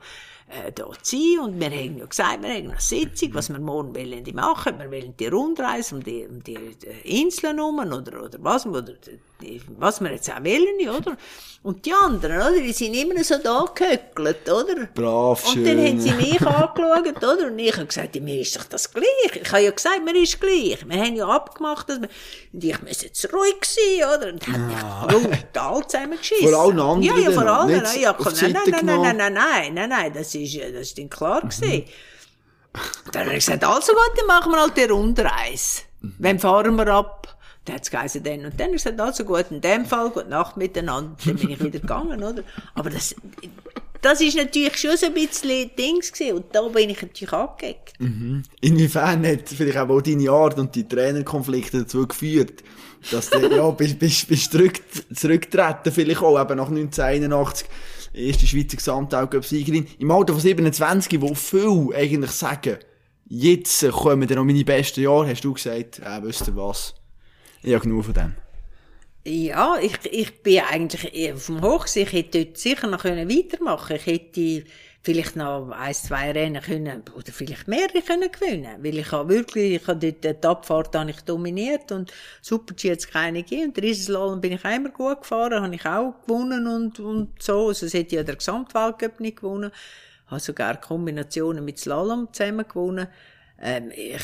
äh, 0.48 0.72
da 0.72 0.88
zu. 1.02 1.42
Und 1.42 1.60
wir 1.60 1.66
haben 1.66 1.98
ja 1.98 2.06
gesagt, 2.06 2.42
wir 2.42 2.48
haben 2.48 2.70
eine 2.70 2.80
Sitzung, 2.80 3.34
was 3.34 3.50
wir 3.50 3.58
morgen 3.58 3.94
wollen 3.94 4.24
die 4.24 4.32
machen. 4.32 4.78
Wir 4.78 4.90
wollen 4.90 5.14
die 5.14 5.26
Rundreise 5.26 5.96
um 5.96 6.02
die, 6.02 6.26
um 6.26 6.42
die 6.42 6.56
Inseln 7.04 7.58
herum 7.58 7.78
oder, 7.80 8.24
oder 8.24 8.38
was, 8.40 8.64
oder 8.64 8.94
was 9.78 10.00
wir 10.00 10.12
jetzt 10.12 10.30
auch 10.30 10.42
wollen, 10.42 10.88
oder? 10.88 11.16
Und 11.62 11.84
die 11.84 11.92
anderen, 11.92 12.36
oder, 12.36 12.60
die 12.60 12.72
sind 12.72 12.94
immer 12.94 13.22
so 13.24 13.38
da 13.42 13.64
gehöckelt, 13.74 14.48
oder? 14.48 14.86
Brav, 14.94 15.44
Und 15.46 15.52
schön. 15.54 15.64
dann 15.64 15.78
haben 15.84 16.00
sie 16.00 16.12
mich 16.12 16.40
angeschaut, 16.46 17.16
oder? 17.22 17.46
Und 17.48 17.58
ich 17.58 17.76
habe 17.76 17.86
gesagt, 17.86 18.14
ja, 18.14 18.22
mir 18.22 18.40
ist 18.40 18.56
doch 18.56 18.64
das 18.64 18.92
gleich. 18.92 19.06
Ich 19.42 19.50
habe 19.52 19.62
ja 19.62 19.70
gesagt, 19.70 20.04
mir 20.04 20.14
ist 20.14 20.40
gleich. 20.40 20.78
Wir 20.88 21.02
haben 21.02 21.16
ja 21.16 21.26
abgemacht, 21.26 21.88
dass 21.88 22.00
wir, 22.00 22.08
und 22.52 22.64
ich 22.64 22.82
muss 22.82 23.02
jetzt 23.02 23.32
ruhig 23.32 23.56
sein, 23.62 24.08
oder? 24.16 24.28
Und 24.32 24.46
dann 24.46 25.02
hat 25.02 25.22
mich 25.22 25.40
brutal 25.52 25.86
zusammengeschissen. 25.88 26.48
Vor 26.48 26.58
allen 26.60 26.78
anderen 26.80 27.02
Ja, 27.02 27.18
ja, 27.18 27.30
vor 27.32 27.46
allen. 27.46 27.70
Ja, 28.00 28.12
die 28.12 28.40
nein, 28.42 28.52
nein, 28.52 28.86
nein, 28.86 29.00
nein, 29.00 29.16
nein, 29.16 29.32
nein, 29.34 29.74
nein, 29.74 29.88
nein, 29.88 30.12
das 30.14 30.34
ist, 30.34 30.54
äh, 30.54 30.72
das 30.72 30.82
ist 30.82 30.98
dann 30.98 31.10
klar 31.10 31.40
gewesen. 31.40 31.84
Dann 33.12 33.22
habe 33.26 33.36
ich 33.36 33.44
gesagt, 33.44 33.64
also 33.64 33.92
gut, 33.92 34.12
dann 34.16 34.26
machen 34.26 34.52
wir 34.52 34.60
halt 34.60 34.76
die 34.76 34.84
Rundreise. 34.84 35.82
Wann 36.18 36.38
fahren 36.38 36.76
wir 36.76 36.86
ab? 36.88 37.35
Dann 37.66 37.76
hat 37.76 37.82
es 37.82 37.90
geheißen, 37.90 38.22
dann 38.22 38.46
und 38.46 38.58
dann. 38.58 38.68
Ich 38.68 38.76
gesagt, 38.76 39.00
also 39.00 39.24
gut, 39.24 39.46
in 39.50 39.60
dem 39.60 39.84
Fall, 39.84 40.10
gute 40.10 40.28
Nacht 40.28 40.56
miteinander. 40.56 41.16
Dann 41.24 41.36
bin 41.36 41.50
ich 41.50 41.60
wieder 41.60 41.78
gegangen, 41.80 42.22
oder? 42.22 42.42
Aber 42.74 42.90
das, 42.90 43.14
das 44.00 44.20
ist 44.20 44.36
natürlich 44.36 44.76
schon 44.78 44.96
so 44.96 45.06
ein 45.06 45.14
bisschen 45.14 45.70
Dings 45.76 46.12
gewesen. 46.12 46.36
Und 46.36 46.44
da 46.52 46.62
bin 46.68 46.90
ich 46.90 47.02
natürlich 47.02 47.32
angeeckt. 47.32 47.94
Inwiefern 48.60 49.26
hat 49.26 49.48
vielleicht 49.48 49.78
auch 49.78 50.00
deine 50.00 50.30
Art 50.30 50.58
und 50.58 50.74
die 50.74 50.86
Trainerkonflikte 50.86 51.80
dazu 51.80 52.06
geführt, 52.06 52.62
dass 53.10 53.30
du, 53.30 53.38
ja, 53.38 53.70
bist, 53.70 53.98
bist, 53.98 54.28
bist 54.28 54.52
zurück, 54.52 54.80
zurückgetreten, 55.14 55.92
vielleicht 55.92 56.22
auch 56.22 56.40
eben 56.40 56.56
nach 56.56 56.68
1981, 56.68 57.68
erste 58.14 58.46
Schweizer 58.46 58.76
Gesamtaugen-Siegerin, 58.76 59.86
im 59.98 60.10
Alter 60.10 60.32
von 60.32 60.42
27, 60.42 61.20
wo 61.20 61.34
viele 61.34 61.94
eigentlich 61.94 62.30
sagen, 62.30 62.78
jetzt 63.28 63.88
kommen 63.90 64.26
dann 64.26 64.38
noch 64.38 64.44
meine 64.44 64.64
besten 64.64 65.02
Jahre, 65.02 65.28
hast 65.28 65.44
du 65.44 65.52
gesagt, 65.52 65.98
äh, 66.00 66.22
wisst 66.22 66.46
ihr 66.48 66.56
was? 66.56 66.94
Ich 67.66 67.74
habe 67.74 67.82
genug 67.82 68.04
von 68.04 68.14
dem. 68.14 68.32
Ja, 69.26 69.76
ich, 69.82 69.98
ich 70.12 70.40
bin 70.40 70.60
eigentlich 70.60 71.32
auf 71.32 71.46
dem 71.46 71.62
Hoch. 71.62 71.84
gewesen. 71.84 72.02
Ich 72.02 72.12
hätte 72.12 72.44
dort 72.44 72.58
sicher 72.58 72.86
noch 72.86 73.02
können 73.02 73.28
weitermachen 73.28 73.96
Ich 73.96 74.06
hätte 74.06 74.64
vielleicht 75.02 75.34
noch 75.34 75.70
ein, 75.70 75.92
zwei 75.92 76.30
Rennen 76.30 76.62
können, 76.62 77.02
oder 77.12 77.32
vielleicht 77.32 77.66
mehrere 77.66 78.02
können 78.02 78.30
gewinnen. 78.30 78.84
Weil 78.84 78.98
ich 78.98 79.10
habe 79.10 79.30
wirklich, 79.30 79.82
ich 79.82 79.86
habe 79.88 80.12
dort 80.12 80.44
die 80.44 80.46
Abfahrt 80.46 80.94
habe 80.94 81.10
ich 81.10 81.20
dominiert 81.22 81.90
und 81.90 82.12
Super-G 82.40 82.92
hat 82.92 82.98
es 83.00 83.08
keine 83.08 83.42
gegeben. 83.42 83.70
Und 83.70 83.82
Riesenslalom 83.82 84.40
bin 84.40 84.52
ich 84.52 84.64
auch 84.64 84.76
immer 84.76 84.90
gut 84.90 85.22
gefahren, 85.22 85.60
habe 85.60 85.74
ich 85.74 85.84
auch 85.84 86.14
gewonnen 86.24 86.68
und, 86.68 87.00
und 87.00 87.42
so. 87.42 87.66
Also, 87.66 87.86
es 87.86 87.94
hätte 87.94 88.14
ja 88.14 88.22
der 88.22 88.36
Gesamtweltcup 88.36 89.18
nicht 89.18 89.38
gewonnen. 89.38 89.72
Habe 90.28 90.40
sogar 90.40 90.80
Kombinationen 90.80 91.64
mit 91.64 91.80
Slalom 91.80 92.28
zusammen 92.32 92.68
gewonnen. 92.68 93.08
Ähm, 93.60 93.90
ich, 93.90 94.22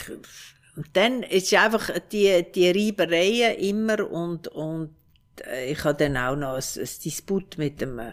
und 0.77 0.89
dann 0.94 1.23
ist 1.23 1.53
einfach 1.55 1.90
die, 2.11 2.44
die 2.53 2.70
Reibereien 2.70 3.59
immer 3.59 4.11
und, 4.11 4.49
und 4.49 4.94
äh, 5.47 5.70
ich 5.70 5.85
hatte 5.85 6.05
dann 6.05 6.16
auch 6.16 6.36
noch 6.36 6.55
ein, 6.55 6.62
ein 6.82 6.89
Disput 7.05 7.59
mit 7.59 7.81
dem 7.81 7.99
äh, 7.99 8.12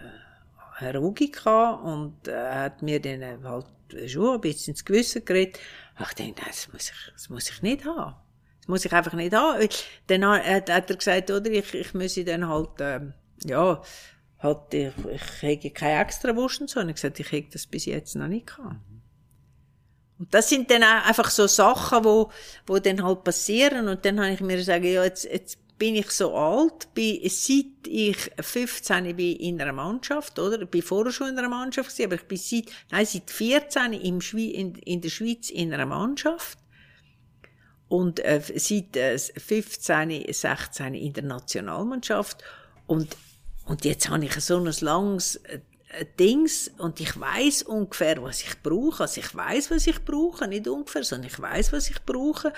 Herr 0.77 1.01
Ugi 1.01 1.29
gehabt 1.29 1.83
und 1.85 2.27
äh, 2.27 2.31
er 2.31 2.59
hat 2.63 2.81
mir 2.81 2.99
dann 3.01 3.43
halt 3.43 3.65
schon 4.07 4.35
ein 4.35 4.41
bisschen 4.41 4.73
ins 4.73 4.83
Gewissen 4.83 5.23
geredet. 5.23 5.59
Ach, 5.95 6.11
ich 6.11 6.17
dachte, 6.17 6.23
nein, 6.23 6.45
das 6.47 6.71
muss 6.71 6.89
ich, 6.89 7.11
das 7.13 7.29
muss 7.29 7.49
ich 7.49 7.61
nicht 7.61 7.85
haben. 7.85 8.15
Das 8.59 8.67
muss 8.67 8.85
ich 8.85 8.93
einfach 8.93 9.13
nicht 9.13 9.33
haben. 9.33 9.67
Dann 10.07 10.25
hat, 10.25 10.69
hat 10.69 10.89
er 10.89 10.95
gesagt, 10.95 11.31
oder, 11.31 11.49
ich, 11.49 11.73
ich 11.73 11.93
müsse 11.93 12.25
dann 12.25 12.47
halt, 12.47 12.69
ähm, 12.79 13.13
ja, 13.45 13.81
halt, 14.39 14.73
ich, 14.73 14.93
ich 15.11 15.41
hätte 15.41 15.71
keine 15.71 16.01
extra 16.01 16.35
Wurst 16.35 16.61
und 16.61 16.69
so. 16.69 16.79
Und 16.79 16.89
ich 16.89 16.95
gesagt, 16.95 17.19
ich 17.19 17.31
hätte 17.31 17.51
das 17.53 17.67
bis 17.67 17.85
jetzt 17.85 18.15
noch 18.15 18.27
nicht 18.27 18.47
gehabt. 18.47 18.75
Und 20.19 20.33
das 20.33 20.49
sind 20.49 20.69
dann 20.69 20.83
auch 20.83 21.05
einfach 21.07 21.29
so 21.29 21.47
Sachen, 21.47 22.03
wo, 22.03 22.29
wo 22.67 22.77
dann 22.77 23.01
halt 23.01 23.23
passieren. 23.23 23.87
Und 23.87 24.03
dann 24.03 24.19
habe 24.19 24.33
ich 24.33 24.41
mir 24.41 24.57
gesagt, 24.57 24.83
ja, 24.83 25.03
jetzt, 25.03 25.23
jetzt 25.23 25.57
bin 25.79 25.95
ich 25.95 26.11
so 26.11 26.35
alt, 26.35 26.93
bin, 26.93 27.21
seit 27.29 27.87
ich 27.87 28.17
15 28.39 29.15
bin 29.15 29.37
in 29.37 29.61
einer 29.61 29.71
Mannschaft, 29.71 30.37
oder? 30.37 30.61
Ich 30.61 30.69
bin 30.69 30.81
vorher 30.81 31.13
schon 31.13 31.29
in 31.29 31.39
einer 31.39 31.47
Mannschaft 31.47 31.97
aber 32.01 32.15
ich 32.15 32.27
bin 32.27 32.37
seit, 32.37 32.65
nein, 32.91 33.05
seit 33.05 33.31
14 33.31 33.93
im 33.93 34.19
Schwe 34.19 34.51
in, 34.51 34.75
in 34.75 34.99
der 34.99 35.09
Schweiz 35.09 35.49
in 35.49 35.73
einer 35.73 35.85
Mannschaft. 35.85 36.59
Und 37.87 38.19
äh, 38.19 38.41
seit 38.55 38.97
äh, 38.97 39.17
15, 39.17 40.31
16 40.31 40.93
in 40.93 41.13
der 41.13 41.23
Nationalmannschaft. 41.23 42.43
Und, 42.85 43.15
und 43.65 43.85
jetzt 43.85 44.09
habe 44.09 44.25
ich 44.25 44.33
so 44.33 44.57
ein 44.57 44.71
langes 44.81 45.37
äh, 45.37 45.61
Dings 46.19 46.69
und 46.77 46.99
ich 46.99 47.19
weiß 47.19 47.63
ungefähr, 47.63 48.21
was 48.21 48.41
ich 48.41 48.61
brauche. 48.61 49.03
Also 49.03 49.21
ich 49.21 49.35
weiß, 49.35 49.71
was 49.71 49.87
ich 49.87 50.03
brauche, 50.05 50.47
nicht 50.47 50.67
ungefähr, 50.67 51.03
sondern 51.03 51.29
ich 51.29 51.39
weiß, 51.39 51.73
was 51.73 51.89
ich 51.89 52.03
brauche. 52.05 52.53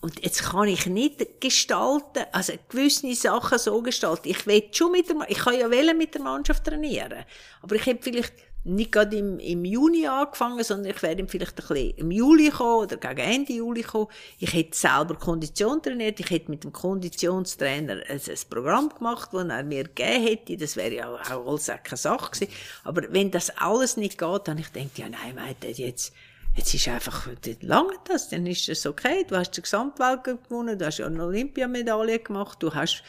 Und 0.00 0.22
jetzt 0.22 0.42
kann 0.42 0.68
ich 0.68 0.86
nicht 0.86 1.40
gestalten, 1.40 2.24
also 2.30 2.52
gewisse 2.68 3.14
Sachen 3.14 3.58
so 3.58 3.80
gestalten. 3.80 4.28
Ich 4.28 4.46
will 4.46 4.68
schon 4.70 4.92
mit 4.92 5.08
der, 5.08 5.16
ich 5.28 5.38
kann 5.38 5.58
ja 5.58 5.70
wählen 5.70 5.96
mit 5.96 6.14
der 6.14 6.20
Mannschaft 6.20 6.64
trainieren. 6.64 7.24
Aber 7.62 7.74
ich 7.74 7.86
hätte 7.86 8.02
vielleicht 8.02 8.34
nicht 8.64 8.92
gerade 8.92 9.16
im, 9.16 9.38
im 9.38 9.64
Juni 9.64 10.06
angefangen, 10.06 10.64
sondern 10.64 10.90
ich 10.90 11.02
werde 11.02 11.26
vielleicht 11.28 11.60
ein 11.60 11.68
bisschen 11.68 11.90
im 11.96 12.10
Juli 12.10 12.50
kommen 12.50 12.84
oder 12.84 12.96
gegen 12.96 13.18
Ende 13.18 13.52
Juli 13.52 13.82
kommen. 13.82 14.08
Ich 14.38 14.52
hätte 14.54 14.76
selber 14.76 15.16
Kondition 15.16 15.82
trainiert, 15.82 16.18
ich 16.18 16.30
hätte 16.30 16.50
mit 16.50 16.64
dem 16.64 16.72
Konditionstrainer 16.72 18.02
ein, 18.08 18.20
ein 18.26 18.38
Programm 18.48 18.88
gemacht, 18.88 19.30
das 19.32 19.48
er 19.48 19.62
mir 19.62 19.84
gegeben 19.84 20.22
hätte. 20.22 20.56
Das 20.56 20.76
wäre 20.76 20.94
ja 20.94 21.08
auch, 21.08 21.46
alles 21.46 21.66
keine 21.66 21.96
Sache 21.96 22.30
gewesen. 22.30 22.52
Aber 22.84 23.02
wenn 23.10 23.30
das 23.30 23.50
alles 23.58 23.98
nicht 23.98 24.18
geht, 24.18 24.48
dann 24.48 24.58
ich 24.58 24.68
denke, 24.68 25.02
ja 25.02 25.08
nein, 25.08 25.34
meinte 25.34 25.68
jetzt, 25.68 26.12
Jetzt 26.56 26.72
ist 26.72 26.86
einfach, 26.86 27.28
lange 27.62 27.94
das, 28.04 28.28
dann 28.28 28.46
ist 28.46 28.68
es 28.68 28.86
okay. 28.86 29.24
Du 29.26 29.36
hast 29.36 29.56
den 29.56 29.62
Gesamtweltcup 29.62 30.48
gewonnen, 30.48 30.78
du 30.78 30.86
hast 30.86 30.98
ja 30.98 31.06
eine 31.06 31.24
Olympiamedaille 31.24 32.20
gemacht, 32.20 32.62
du 32.62 32.72
hast, 32.72 33.02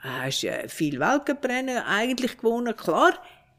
hast 0.00 0.42
äh, 0.42 0.68
viel 0.68 0.98
Weltcuprennen 0.98 1.78
eigentlich 1.78 2.38
gewonnen. 2.38 2.76
Klar, 2.76 3.12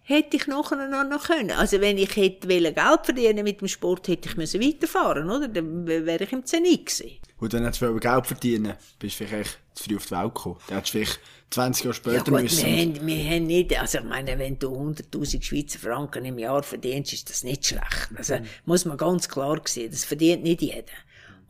hätte 0.04 0.38
ich 0.38 0.48
nachher 0.48 0.88
noch, 0.88 1.04
noch 1.04 1.28
können. 1.28 1.52
Also 1.52 1.82
wenn 1.82 1.98
ich 1.98 2.16
hätte 2.16 2.48
Geld 2.48 2.76
verdienen 2.76 3.44
mit 3.44 3.62
dem 3.62 3.68
Sport, 3.68 4.08
hätte 4.08 4.30
ich 4.30 4.38
müssen 4.38 4.62
weiterfahren, 4.62 5.30
oder? 5.30 5.48
Dann 5.48 5.88
wäre 5.88 6.24
ich 6.24 6.32
im 6.32 6.46
Zenit 6.46 6.86
gewesen. 6.86 7.18
Und 7.40 7.54
dann 7.54 7.64
hättest 7.64 7.82
du 7.82 8.00
Geld 8.00 8.28
verdienen, 8.28 8.74
bist 9.00 9.20
du 9.20 9.26
vielleicht 9.26 9.60
zu 9.74 9.84
früh 9.84 9.96
auf 9.96 10.06
die 10.06 10.12
Welt 10.12 10.36
gekommen. 10.36 10.58
Dann 10.68 10.78
hättest 10.78 10.94
du 10.94 11.00
vielleicht 11.00 11.20
20 11.50 11.86
Jahre 11.86 11.94
Ja 11.94 11.94
später 11.94 12.32
gut, 12.32 12.42
müssen. 12.42 12.66
wir 12.66 12.78
haben, 12.78 13.08
wir 13.08 13.26
haben 13.26 13.46
nicht, 13.46 13.80
also 13.80 13.98
ich 14.00 14.04
meine, 14.04 14.40
wenn 14.40 14.60
du 14.60 14.70
100'000 14.70 15.44
Schweizer 15.44 15.80
Franken 15.80 16.26
im 16.26 16.40
Jahr 16.40 16.64
verdienst, 16.64 17.14
ist 17.14 17.30
das 17.30 17.44
nicht 17.44 17.66
schlecht. 17.66 18.10
Also 18.16 18.38
muss 18.66 18.86
man 18.86 18.98
ganz 18.98 19.30
klar 19.30 19.62
sehen, 19.66 19.92
das 19.92 20.06
verdient 20.06 20.44
nicht 20.44 20.62
jeder. 20.62 20.84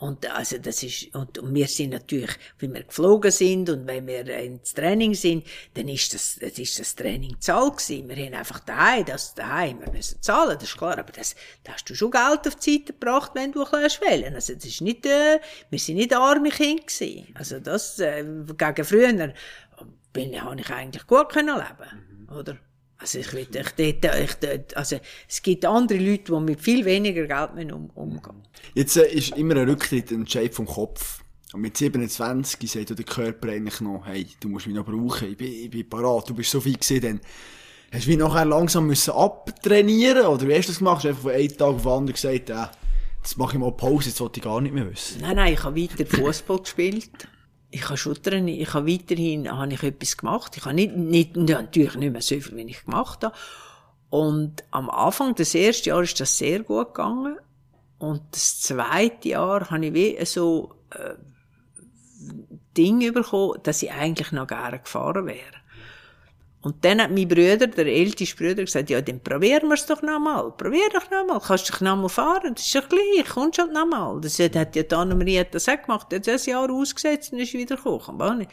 Und 0.03 0.29
also 0.29 0.57
das 0.57 0.83
ist 0.83 1.15
und, 1.15 1.37
und 1.37 1.55
wir 1.55 1.65
sind 1.65 1.91
natürlich, 1.91 2.31
wenn 2.59 2.73
wir 2.73 2.83
geflogen 2.83 3.31
sind 3.31 3.69
und 3.69 3.87
wenn 3.87 4.05
wir 4.05 4.27
ins 4.37 4.73
Training 4.73 5.13
sind, 5.13 5.47
dann 5.75 5.87
ist 5.87 6.13
das, 6.13 6.37
das 6.41 6.59
ist 6.59 6.77
das 6.77 6.93
Training 6.93 7.37
zahlt 7.39 7.77
gewesen. 7.77 8.09
Wir 8.09 8.25
haben 8.25 8.33
einfach 8.33 8.59
daheim, 8.59 9.05
das 9.05 9.33
daheim, 9.33 9.79
wir 9.79 9.89
müssen 9.93 10.21
zahlen, 10.21 10.57
das 10.59 10.63
ist 10.63 10.77
klar. 10.77 10.97
Aber 10.97 11.13
das, 11.13 11.37
da 11.63 11.71
hast 11.71 11.89
du 11.89 11.95
schon 11.95 12.11
Geld 12.11 12.45
auf 12.45 12.55
die 12.57 12.71
Seite 12.79 12.91
gebracht, 12.91 13.31
wenn 13.33 13.53
du 13.53 13.63
ein 13.63 13.71
wählen. 13.71 14.35
Also 14.35 14.53
das 14.55 14.65
ist 14.65 14.81
nicht, 14.81 15.05
äh, 15.05 15.39
wir 15.69 15.79
sind 15.79 15.95
nicht 15.95 16.13
arme 16.13 16.49
Kinder 16.49 16.83
gewesen. 16.83 17.27
Also 17.35 17.61
das 17.61 17.97
äh, 17.99 18.25
gegen 18.25 18.83
früher 18.83 19.33
bin, 20.11 20.41
habe 20.43 20.59
ich 20.59 20.69
eigentlich 20.69 21.07
gut 21.07 21.29
können 21.29 21.55
leben, 21.55 22.27
oder? 22.29 22.57
Also 23.03 23.19
ich 23.19 23.33
will, 23.33 23.41
ich, 23.41 23.49
dort, 23.49 24.17
ich, 24.17 24.33
dort, 24.35 24.77
also 24.77 24.97
es 25.27 25.41
gibt 25.41 25.65
andere 25.65 25.99
Leute, 25.99 26.31
die 26.31 26.39
mit 26.39 26.61
viel 26.61 26.85
weniger 26.85 27.27
Geld 27.27 27.73
um, 27.73 27.89
umgehen. 27.95 28.43
Jetzt 28.75 28.95
äh, 28.95 29.11
ist 29.11 29.35
immer 29.35 29.57
ein 29.57 29.67
Rücktritt 29.67 30.09
ein 30.11 30.21
Entscheid 30.21 30.55
vom 30.55 30.65
Kopf. 30.65 31.19
Und 31.51 31.59
mit 31.59 31.75
27 31.75 32.71
sagt 32.71 32.97
der 32.97 33.05
Körper 33.05 33.49
eigentlich 33.49 33.81
noch, 33.81 34.03
hey, 34.05 34.25
du 34.39 34.47
musst 34.47 34.67
mich 34.67 34.75
noch 34.75 34.85
brauchen, 34.85 35.31
ich 35.31 35.37
bin, 35.37 35.51
ich 35.51 35.69
bin 35.69 35.89
parat, 35.89 36.29
du 36.29 36.33
bist 36.33 36.49
so 36.49 36.61
viel 36.61 36.77
gesehen, 36.77 37.01
dann 37.01 37.21
hast 37.91 38.05
du 38.05 38.11
wie 38.11 38.15
nachher 38.15 38.45
langsam 38.45 38.87
müssen 38.87 39.11
abtrainieren 39.11 40.25
oder 40.25 40.47
wie 40.47 40.55
hast 40.55 40.69
du 40.69 40.71
das 40.71 40.79
gemacht? 40.79 40.95
Hast 40.95 41.03
du 41.03 41.09
einfach 41.09 41.23
von 41.23 41.31
einem 41.31 41.57
Tag 41.57 41.67
auf 41.67 41.81
den 41.81 41.91
anderen 41.91 42.13
gesagt, 42.13 42.49
äh, 42.51 42.67
jetzt 43.17 43.37
mache 43.37 43.55
ich 43.55 43.59
mal 43.59 43.71
Pause, 43.73 44.07
jetzt 44.07 44.21
wollte 44.21 44.39
ich 44.39 44.45
gar 44.45 44.61
nicht 44.61 44.73
mehr 44.73 44.89
wissen. 44.89 45.19
Nein, 45.19 45.35
nein, 45.35 45.53
ich 45.53 45.63
habe 45.63 45.75
weiter 45.75 46.05
Fußball 46.05 46.59
gespielt. 46.61 47.27
Ich 47.73 47.85
habe 47.85 47.97
schon 47.97 48.21
trainiert. 48.21 48.61
Ich 48.61 48.73
habe 48.75 48.87
weiterhin, 48.87 49.51
habe 49.51 49.73
ich 49.73 49.81
etwas 49.81 50.15
gemacht. 50.15 50.55
Ich 50.55 50.63
habe 50.63 50.75
nicht, 50.75 50.95
nicht, 50.95 51.35
natürlich 51.35 51.95
nicht 51.95 52.11
mehr 52.11 52.21
so 52.21 52.39
viel, 52.39 52.55
wie 52.55 52.69
ich 52.69 52.85
gemacht 52.85 53.23
habe. 53.23 53.35
Und 54.11 54.63
am 54.69 54.91
Anfang 54.91 55.33
des 55.33 55.55
ersten 55.55 55.89
Jahres 55.89 56.09
ist 56.09 56.19
das 56.19 56.37
sehr 56.37 56.59
gut 56.59 56.93
gegangen. 56.93 57.39
Und 57.97 58.21
das 58.29 58.61
zweite 58.61 59.29
Jahr 59.29 59.71
habe 59.71 59.87
ich 59.87 59.93
wie 59.95 60.23
so, 60.23 60.75
äh, 60.91 61.15
Ding 62.77 63.11
bekommen, 63.11 63.59
dass 63.63 63.81
ich 63.81 63.91
eigentlich 63.91 64.31
noch 64.31 64.45
gerne 64.45 64.77
gefahren 64.79 65.25
wäre. 65.25 65.62
Und 66.63 66.83
dann 66.85 67.01
hat 67.01 67.11
mein 67.11 67.27
Bruder, 67.27 67.67
der 67.67 67.87
älteste 67.87 68.35
Bruder, 68.37 68.63
gesagt, 68.63 68.89
ja, 68.89 69.01
dann 69.01 69.19
probieren 69.19 69.67
wir 69.67 69.73
es 69.73 69.85
doch 69.85 70.01
nochmal. 70.01 70.49
Probier 70.53 70.89
doch 70.93 71.11
nochmal. 71.11 71.41
Kannst 71.45 71.67
dich 71.67 71.81
nochmal 71.81 72.07
fahren. 72.07 72.53
Das 72.55 72.65
ist 72.65 72.73
doch 72.73 72.87
gleich. 72.87 73.27
Kommst 73.27 73.59
halt 73.59 73.73
nochmal. 73.73 74.21
Das 74.21 74.39
hat 74.39 74.55
ja 74.55 74.63
die 74.63 74.95
Annemarie 74.95 75.43
das 75.51 75.67
auch 75.67 75.81
gemacht. 75.81 76.13
Hat 76.13 76.25
das 76.25 76.45
Jahr 76.45 76.71
ausgesetzt 76.71 77.33
und 77.33 77.39
ist 77.39 77.53
wieder 77.53 77.75
gekommen. 77.75 78.47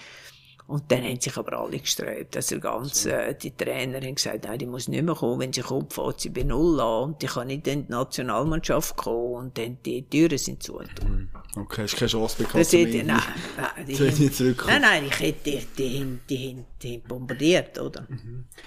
Und 0.71 0.85
dann 0.93 1.03
haben 1.03 1.21
sich 1.21 1.37
aber 1.37 1.59
alle 1.59 1.81
gesträubt. 1.81 2.37
Also 2.37 2.61
ganz, 2.61 3.05
äh, 3.05 3.35
die 3.35 3.51
Trainer 3.51 4.01
haben 4.01 4.15
gesagt, 4.15 4.45
nein, 4.45 4.57
die 4.57 4.67
muss 4.67 4.87
nicht 4.87 5.03
mehr 5.03 5.17
kommen. 5.17 5.41
Wenn 5.41 5.53
sie 5.53 5.63
kommt, 5.63 5.93
fährt 5.93 6.21
sie 6.21 6.29
bei 6.29 6.45
Null 6.45 6.81
an. 6.81 7.03
Und 7.03 7.23
die 7.23 7.27
kann 7.27 7.49
nicht 7.49 7.67
in 7.67 7.87
die 7.87 7.93
Nationalmannschaft 7.93 8.97
kommen. 8.97 9.35
Und 9.35 9.59
dann 9.59 9.79
die 9.85 10.09
Türen 10.09 10.39
sind 10.39 10.63
zu. 10.63 10.81
Mhm. 11.03 11.29
Okay, 11.57 11.87
ist 11.87 11.97
keine 11.97 12.09
Chance 12.09 12.37
bekommen. 12.39 12.63
Das 12.63 12.73
hätte, 12.73 13.03
nein, 13.03 13.21
nein, 13.57 13.87
die 13.89 13.97
haben-? 13.99 14.57
Nein, 14.69 14.81
nein, 14.83 15.05
ich 15.09 15.19
hätte, 15.19 15.51
die, 15.51 15.67
die, 15.77 16.17
die, 16.29 16.65
die 16.81 16.99
bombardiert, 16.99 17.77
oder? 17.81 18.03
Du 18.03 18.17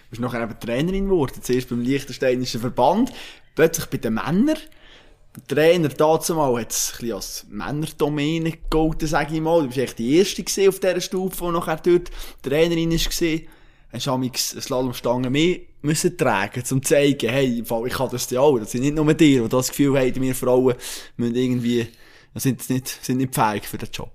bist 0.09 0.21
nachher 0.21 0.43
eben 0.43 0.59
Trainerin 0.59 1.05
geworden, 1.05 1.41
zuerst 1.41 1.69
beim 1.69 1.79
Liechtensteinischen 1.79 2.59
Verband, 2.59 3.13
plötzlich 3.55 3.85
bei 3.85 3.97
den 3.97 4.15
Männern. 4.15 4.57
Trainer 5.47 5.89
dazu 5.89 6.35
mal 6.35 6.59
hat 6.59 6.71
es 6.71 6.91
ein 6.91 6.97
bisschen 6.99 7.15
als 7.15 7.45
Männerdomäne 7.49 8.51
gegolten, 8.51 9.07
sage 9.07 9.35
ich 9.35 9.41
mal. 9.41 9.61
Du 9.61 9.67
bist 9.67 9.79
echt 9.79 9.99
die 9.99 10.17
Erste 10.17 10.69
auf 10.69 10.79
dieser 10.79 11.01
Stufe, 11.01 11.45
die 11.45 11.51
nachher 11.51 11.77
dort 11.77 12.11
Trainerin 12.41 12.91
war. 12.91 13.39
Hast 13.91 14.07
du 14.07 14.11
eine 14.11 14.31
Slalomstange 14.33 15.29
mehr 15.29 15.57
müssen 15.81 16.17
tragen, 16.17 16.61
um 16.61 16.65
zu 16.65 16.79
zeigen, 16.79 17.29
hey, 17.29 17.61
ich 17.61 17.93
kann 17.93 18.09
das 18.09 18.29
ja 18.29 18.39
auch. 18.39 18.57
Das 18.57 18.71
sind 18.71 18.81
nicht 18.81 18.95
nur 18.95 19.13
die, 19.13 19.39
die 19.39 19.49
das 19.49 19.69
Gefühl 19.69 19.99
haben, 19.99 20.21
wir 20.21 20.35
Frauen 20.35 20.75
müssen 21.17 21.35
irgendwie, 21.35 21.87
sind 22.35 22.69
nicht, 22.69 22.87
sind 22.87 23.17
nicht 23.17 23.35
fähig 23.35 23.67
für 23.67 23.77
den 23.77 23.89
Job. 23.91 24.11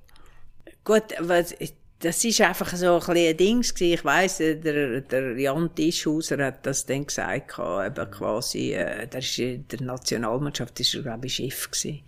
Gut, 0.84 1.14
was, 1.20 1.52
das 2.00 2.24
ist 2.24 2.40
einfach 2.40 2.74
so 2.76 2.94
ein 2.94 2.98
bisschen 2.98 3.16
ein 3.16 3.36
Ding. 3.36 3.66
Ich 3.80 4.04
weiss, 4.04 4.38
der, 4.38 5.00
der 5.00 5.38
Jan 5.38 5.74
Tischhauser 5.74 6.44
hat 6.44 6.64
das 6.64 6.86
dann 6.86 7.06
gesagt, 7.06 7.58
eben 7.58 8.10
quasi, 8.10 8.72
äh, 8.72 9.06
der 9.06 9.18
ist 9.20 9.38
in 9.38 9.66
der 9.66 9.82
Nationalmannschaft, 9.82 10.78
ist 10.78 10.94
er, 10.94 11.02
glaube 11.02 11.26
ich, 11.26 11.34
Chef 11.34 11.70
gewesen. 11.70 12.00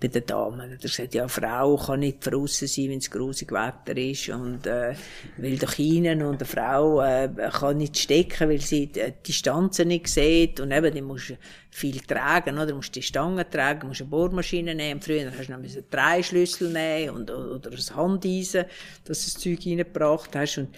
Bei 0.00 0.08
den 0.08 0.26
Damen. 0.26 0.70
Er 0.72 0.76
gesagt, 0.76 1.14
ja, 1.14 1.28
Frau 1.28 1.76
kann 1.76 2.00
nicht 2.00 2.26
draussen 2.26 2.68
sein, 2.68 2.90
wenn 2.90 2.98
es 2.98 3.10
grusig 3.10 3.52
Wetter 3.52 3.96
ist, 3.96 4.28
und, 4.28 4.66
äh, 4.66 4.94
will 5.36 5.58
doch 5.58 5.78
rein, 5.78 6.22
und 6.22 6.36
eine 6.36 6.44
Frau, 6.44 7.00
äh, 7.00 7.28
kann 7.52 7.78
nicht 7.78 7.96
stecken, 7.96 8.48
weil 8.48 8.60
sie 8.60 8.88
die 8.88 9.12
Distanzen 9.26 9.88
nicht 9.88 10.08
sieht, 10.08 10.60
und 10.60 10.72
eben, 10.72 10.92
die 10.92 11.00
musst 11.00 11.34
viel 11.74 12.00
tragen, 12.00 12.54
oder? 12.54 12.68
Du 12.68 12.76
musst 12.76 12.94
die 12.94 13.02
Stangen 13.02 13.44
tragen, 13.50 13.88
musst 13.88 14.00
eine 14.00 14.10
Bohrmaschine 14.10 14.76
nehmen. 14.76 15.00
Früher 15.00 15.32
hast 15.36 15.48
du 15.48 15.52
noch 15.52 15.60
drei 15.90 16.22
Schlüssel 16.22 16.70
nehmen 16.70 17.16
und, 17.16 17.30
oder 17.30 17.70
ein 17.70 17.96
Handeisen, 17.96 18.64
dass 19.04 19.24
du 19.24 19.32
das 19.32 19.42
Zeug 19.42 19.58
reingebracht 19.66 20.36
hast. 20.36 20.58
Und 20.58 20.68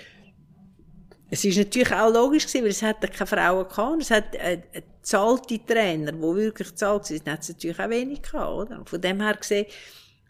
es 1.29 1.45
ist 1.45 1.57
natürlich 1.57 1.93
auch 1.93 2.13
logisch 2.13 2.53
weil 2.55 2.67
es 2.67 2.83
hat 2.83 3.03
ja 3.03 3.09
keine 3.09 3.27
Frauen 3.27 3.69
gehabt. 3.69 4.03
Es 4.03 4.11
hat 4.11 4.35
äh, 4.35 4.61
zahlte 5.03 5.65
Trainer, 5.65 6.13
die 6.13 6.21
wirklich 6.21 6.75
zahlt 6.75 7.07
sind, 7.07 7.29
hat 7.29 7.43
es 7.43 7.49
natürlich 7.49 7.79
auch 7.79 7.91
wenig 7.91 8.23
gehabt, 8.23 8.53
oder? 8.53 8.83
Von 8.85 9.01
dem 9.01 9.21
her 9.21 9.35
gesehen, 9.35 9.67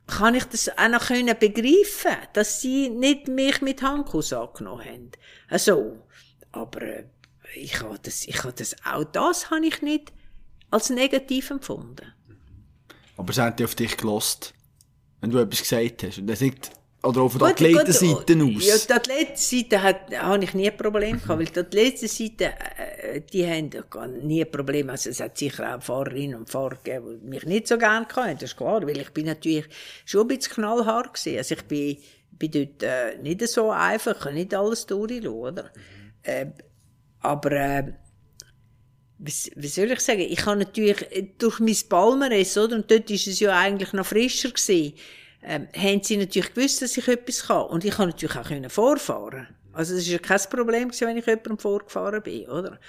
kann 0.06 0.35
ich 0.35 0.44
das 0.44 0.68
auch 0.78 0.89
noch 0.89 1.06
können 1.06 1.36
begreifen, 1.39 2.16
dass 2.32 2.60
sie 2.60 2.89
nicht 2.89 3.28
mich 3.28 3.60
mit 3.60 3.82
Handkuss 3.82 4.32
angenommen 4.32 4.85
haben. 4.85 5.10
Also, 5.48 5.98
aber 6.52 6.82
äh, 6.82 7.05
ich 7.55 7.81
habe 7.81 7.98
das, 8.01 8.24
ich 8.27 8.43
habe 8.43 8.52
das, 8.52 8.77
auch 8.85 9.05
das 9.05 9.51
habe 9.51 9.66
ich 9.66 9.82
nicht 9.82 10.12
als 10.70 10.90
negativ 10.90 11.51
empfunden. 11.51 12.12
Aber 13.16 13.32
sie 13.32 13.43
haben 13.43 13.64
auf 13.64 13.74
dich 13.74 13.97
gelost, 13.97 14.55
wenn 15.20 15.31
du 15.31 15.39
etwas 15.39 15.62
gesagt 15.62 16.02
hast. 16.02 16.18
Und 16.18 16.27
das 16.27 16.40
nicht, 16.40 16.70
oder 17.07 17.31
von 17.31 17.39
der 17.39 17.49
Athletenseite 17.49 18.35
aus. 18.35 18.66
Ja, 18.66 18.77
die 18.77 18.93
Athletenseite 18.93 19.83
hat, 19.83 20.16
habe 20.16 20.45
ich 20.45 20.55
nie 20.55 20.70
ein 20.70 20.77
Problem 20.77 21.20
gehabt, 21.20 21.39
weil 21.39 21.47
die 21.47 21.59
Athletenseite, 21.61 22.53
die 23.33 23.47
haben 23.47 23.70
nie 24.27 24.45
ein 24.45 24.51
Problem. 24.51 24.91
Also 24.91 25.11
es 25.11 25.20
hat 25.20 25.39
sicher 25.39 25.77
auch 25.77 25.83
Fahrerinnen 25.83 26.41
und 26.41 26.51
Fahrer 26.51 26.77
gegeben, 26.83 27.20
die 27.23 27.28
mich 27.28 27.45
nicht 27.45 27.69
so 27.69 27.78
gerne 27.78 28.07
hatten, 28.07 28.39
das 28.39 28.51
ist 28.51 28.57
klar, 28.57 28.83
weil 28.83 28.99
ich 28.99 29.11
bin 29.11 29.27
natürlich 29.27 29.66
schon 30.05 30.23
ein 30.23 30.28
bisschen 30.28 30.55
knallhart 30.55 31.15
gewesen. 31.15 31.39
Also 31.39 31.55
ich 31.55 31.62
bin, 31.62 31.97
bin 32.33 32.51
dort 32.51 32.83
äh, 32.83 33.19
nicht 33.23 33.47
so 33.49 33.70
einfach, 33.70 34.19
kann 34.19 34.35
nicht 34.35 34.55
alles 34.55 34.87
durchschauen, 34.87 35.28
oder? 35.28 35.70
Äh, 36.23 36.47
aber, 37.20 37.53
äh, 37.53 37.93
was, 39.19 39.51
wie 39.57 39.69
soll 39.69 39.91
ich 39.93 40.01
sagen, 40.01 40.20
ich 40.20 40.45
habe 40.45 40.59
natürlich 40.59 41.07
durch 41.39 41.61
mein 41.61 41.77
Palmares, 41.89 42.59
oder, 42.59 42.77
und 42.77 42.91
dort 42.91 43.11
ist 43.11 43.27
es 43.27 43.41
ja 43.41 43.59
eigentlich 43.59 43.93
noch 43.93 44.07
frischer 44.07 44.51
gewesen, 44.51 44.93
ähm, 45.47 45.68
haben 45.77 46.02
sie 46.02 46.16
natürlich 46.16 46.52
gewusst, 46.52 46.82
dass 46.82 46.97
ich 46.97 47.06
etwas 47.09 47.47
kann. 47.47 47.66
Und 47.66 47.85
ich 47.85 47.94
kann 47.94 48.09
natürlich 48.09 48.36
auch 48.36 48.48
können 48.48 48.68
vorfahren. 48.68 49.48
Also 49.73 49.94
es 49.94 50.01
ist 50.01 50.09
ja 50.09 50.18
kein 50.18 50.40
Problem 50.51 50.90
wenn 50.90 51.16
ich 51.16 51.27
jemandem 51.27 51.59
vorgefahren 51.59 52.23
bin, 52.23 52.48
oder? 52.48 52.81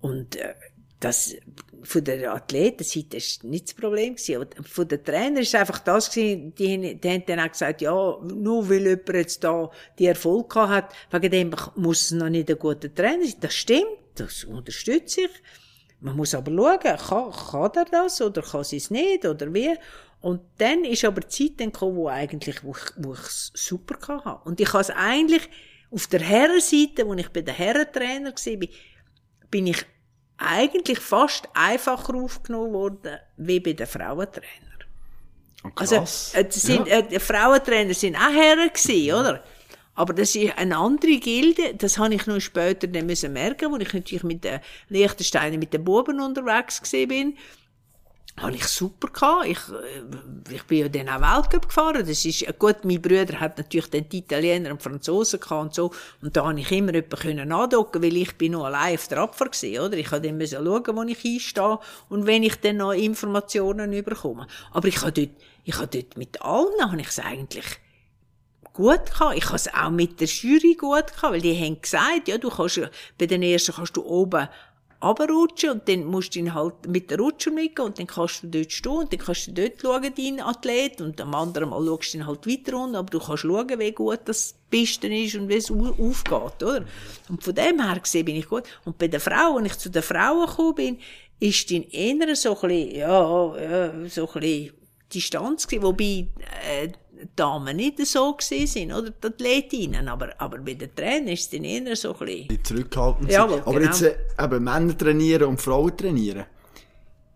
Und 0.00 0.36
äh, 0.36 0.54
das 1.00 1.34
von 1.82 2.04
der 2.04 2.32
Athletenseite 2.32 3.16
ist 3.16 3.42
nicht 3.42 3.68
das 3.68 3.74
Problem 3.74 4.14
gewesen. 4.14 4.46
Von 4.62 4.86
den 4.86 5.04
Trainern 5.04 5.42
ist 5.42 5.54
einfach 5.54 5.80
das 5.80 6.10
gewesen, 6.10 6.54
die, 6.54 6.94
die 6.94 7.10
haben 7.10 7.24
dann 7.26 7.40
auch 7.40 7.50
gesagt, 7.50 7.80
ja, 7.80 8.18
nur 8.22 8.68
weil 8.70 8.86
jemand 8.86 9.08
jetzt 9.08 9.42
da 9.42 9.68
die 9.98 10.06
Erfolg 10.06 10.54
hat, 10.54 10.94
wegen 11.10 11.30
dem 11.30 11.54
muss 11.74 12.02
es 12.02 12.10
noch 12.12 12.28
nicht 12.28 12.48
ein 12.48 12.58
guter 12.58 12.94
Trainer 12.94 13.24
sein. 13.24 13.34
Das 13.40 13.54
stimmt, 13.54 13.98
das 14.14 14.44
unterstütze 14.44 15.22
ich. 15.22 15.30
Man 16.00 16.16
muss 16.16 16.34
aber 16.34 16.52
schauen, 16.52 16.98
kann, 16.98 17.32
kann 17.32 17.70
er 17.74 17.84
das 17.84 18.20
oder 18.20 18.42
kann 18.42 18.64
sie 18.64 18.76
es 18.76 18.90
nicht 18.90 19.24
oder 19.24 19.52
wie. 19.52 19.76
Und 20.22 20.40
dann 20.58 20.84
ist 20.84 21.04
aber 21.04 21.20
die 21.20 21.28
Zeit 21.28 21.60
dann 21.60 21.72
gekommen, 21.72 21.96
wo 21.96 22.08
eigentlich, 22.08 22.62
wo 22.62 22.70
ich, 22.70 22.92
wo 22.96 23.12
ich 23.12 23.20
es 23.20 23.52
super 23.54 23.98
hatte. 24.24 24.48
Und 24.48 24.60
ich 24.60 24.72
habe 24.72 24.80
es 24.80 24.90
eigentlich 24.90 25.48
auf 25.90 26.06
der 26.06 26.20
Herrenseite, 26.20 27.06
wo 27.06 27.14
ich 27.14 27.28
bei 27.28 27.42
den 27.42 27.54
Herrentrainer 27.54 28.32
war, 28.32 28.56
bin, 28.56 28.68
bin 29.50 29.66
ich 29.66 29.84
eigentlich 30.38 31.00
fast 31.00 31.48
einfacher 31.54 32.14
aufgenommen 32.14 32.72
worden, 32.72 33.18
wie 33.36 33.60
bei 33.60 33.72
den 33.72 33.86
Frauentrainer. 33.86 34.46
Oh, 35.64 35.70
Also, 35.74 35.96
äh, 35.96 36.50
sind, 36.50 36.86
ja. 36.86 36.98
äh, 36.98 37.08
die 37.08 37.18
Frauentrainer 37.18 37.94
sind 37.94 38.16
auch 38.16 38.32
Herren 38.32 38.70
gewesen, 38.72 39.14
oder? 39.14 39.44
Aber 39.94 40.14
das 40.14 40.34
ist 40.34 40.56
eine 40.56 40.76
andere 40.76 41.18
Gilde, 41.18 41.74
das 41.74 41.98
habe 41.98 42.14
ich 42.14 42.26
noch 42.26 42.40
später 42.40 42.86
dann 42.86 43.06
müssen 43.06 43.32
merken, 43.32 43.70
wo 43.70 43.76
ich 43.76 43.92
natürlich 43.92 44.22
mit 44.22 44.42
den 44.42 44.60
Liechtensteinen, 44.88 45.58
mit 45.58 45.74
den 45.74 45.84
Buben 45.84 46.20
unterwegs 46.20 46.80
gewesen 46.80 47.08
bin. 47.08 47.38
Habe 48.38 48.54
ich 48.54 48.64
super 48.64 49.08
gehabt. 49.08 49.46
Ich, 49.46 49.58
äh, 49.68 50.54
ich 50.54 50.62
bin 50.64 50.78
ja 50.78 50.88
dann 50.88 51.08
auch 51.08 51.20
Weltcup 51.20 51.68
gefahren. 51.68 52.06
Das 52.06 52.24
ist, 52.24 52.42
äh, 52.42 52.54
gut, 52.58 52.84
mein 52.84 53.00
Bruder 53.00 53.38
hat 53.38 53.58
natürlich 53.58 53.90
dann 53.90 54.08
die 54.08 54.18
Italiener 54.18 54.70
und 54.70 54.82
Franzosen 54.82 55.38
gehabt 55.38 55.62
und 55.62 55.74
so. 55.74 55.90
Und 56.22 56.36
da 56.36 56.46
habe 56.46 56.58
ich 56.58 56.70
immer 56.72 56.94
jemanden 56.94 57.16
können 57.16 57.52
andocken, 57.52 58.02
weil 58.02 58.16
ich 58.16 58.36
bin 58.36 58.52
noch 58.52 58.64
allein 58.64 58.94
auf 58.94 59.06
der 59.08 59.18
Abfahrt 59.18 59.52
gewesen, 59.52 59.80
oder? 59.82 59.98
Ich 59.98 60.10
habe 60.10 60.26
dann 60.26 60.38
müssen 60.38 60.64
schauen, 60.64 60.96
wo 60.96 61.02
ich 61.02 61.24
einstehe 61.24 61.78
und 62.08 62.26
wenn 62.26 62.42
ich 62.42 62.56
dann 62.56 62.78
noch 62.78 62.92
Informationen 62.92 63.92
überkomme. 63.92 64.46
Aber 64.72 64.88
ich 64.88 65.00
habe 65.02 65.12
dort, 65.12 65.30
ich 65.64 65.76
habe 65.76 65.88
dort 65.88 66.16
mit 66.16 66.40
allen, 66.40 66.90
habe 66.90 67.00
ich 67.00 67.08
es 67.08 67.18
eigentlich, 67.18 67.80
gut 68.72 69.06
gehabt. 69.06 69.36
Ich 69.36 69.44
habe 69.46 69.56
es 69.56 69.72
auch 69.72 69.90
mit 69.90 70.20
der 70.20 70.28
Jury 70.28 70.74
gut 70.74 71.08
gehabt, 71.08 71.34
weil 71.34 71.40
die 71.40 71.58
haben 71.58 71.80
gesagt, 71.80 72.28
ja, 72.28 72.38
du 72.38 72.50
kannst, 72.50 72.80
bei 73.18 73.26
den 73.26 73.42
ersten 73.42 73.74
kannst 73.74 73.96
du 73.96 74.04
oben 74.04 74.48
runterrutschen 75.02 75.70
und 75.70 75.88
dann 75.88 76.04
musst 76.04 76.34
du 76.34 76.38
ihn 76.38 76.54
halt 76.54 76.86
mit 76.86 77.10
der 77.10 77.18
Rutscher 77.18 77.50
mitgehen 77.50 77.86
und 77.86 77.98
dann 77.98 78.06
kannst 78.06 78.42
du 78.42 78.46
dort 78.48 78.72
stehen 78.72 78.92
und 78.92 79.12
dann 79.12 79.20
kannst 79.20 79.46
du 79.48 79.52
dort 79.52 79.80
schauen, 79.80 80.12
dein 80.16 80.40
Athlet, 80.40 81.00
und 81.00 81.20
am 81.20 81.34
anderen 81.34 81.70
Mal 81.70 81.84
schaust 81.84 82.14
du 82.14 82.18
ihn 82.18 82.26
halt 82.26 82.46
weiter 82.46 82.76
runter, 82.76 82.98
aber 82.98 83.10
du 83.10 83.18
kannst 83.18 83.42
schauen, 83.42 83.78
wie 83.78 83.92
gut 83.92 84.20
das 84.26 84.54
Pisten 84.70 85.12
ist 85.12 85.34
und 85.34 85.48
wie 85.48 85.56
es 85.56 85.70
au- 85.70 85.94
aufgeht, 85.98 86.62
oder? 86.62 86.84
Und 87.28 87.42
von 87.42 87.54
dem 87.54 87.82
her 87.84 87.98
gesehen 88.00 88.24
bin 88.24 88.36
ich 88.36 88.48
gut. 88.48 88.64
Und 88.84 88.98
bei 88.98 89.08
den 89.08 89.20
Frauen, 89.20 89.64
als 89.64 89.72
ich 89.72 89.78
zu 89.78 89.90
den 89.90 90.02
Frauen 90.02 90.46
gekommen 90.46 90.74
bin, 90.74 90.98
ist 91.40 91.70
dein 91.70 91.82
Innere 91.82 92.36
so 92.36 92.54
ein 92.60 92.68
bisschen, 92.68 92.94
ja, 92.96 93.56
ja 93.58 94.08
so 94.08 94.28
ein 94.28 94.40
bisschen 94.40 94.72
Distanz 95.12 95.66
gewesen, 95.66 95.82
wobei 95.82 96.26
äh, 96.70 96.88
Damen 97.36 97.76
nicht 97.76 98.04
so 98.06 98.34
gewesen 98.34 98.66
sind, 98.66 98.92
oder 98.92 99.10
die 99.10 99.26
Athletinnen, 99.26 100.08
aber, 100.08 100.30
aber 100.38 100.58
bei 100.58 100.74
den 100.74 100.94
Trainern 100.94 101.28
ist 101.28 101.40
es 101.44 101.50
dann 101.50 101.64
eher 101.64 101.94
so 101.96 102.14
ein 102.18 102.26
bisschen... 102.26 102.64
Zurückhaltend 102.64 103.30
sein. 103.30 103.40
Jawohl, 103.40 103.60
Aber 103.64 103.72
genau. 103.78 103.86
jetzt 103.86 104.02
äh, 104.02 104.14
eben 104.42 104.64
Männer 104.64 104.96
trainieren 104.96 105.44
und 105.48 105.60
Frauen 105.60 105.96
trainieren, 105.96 106.44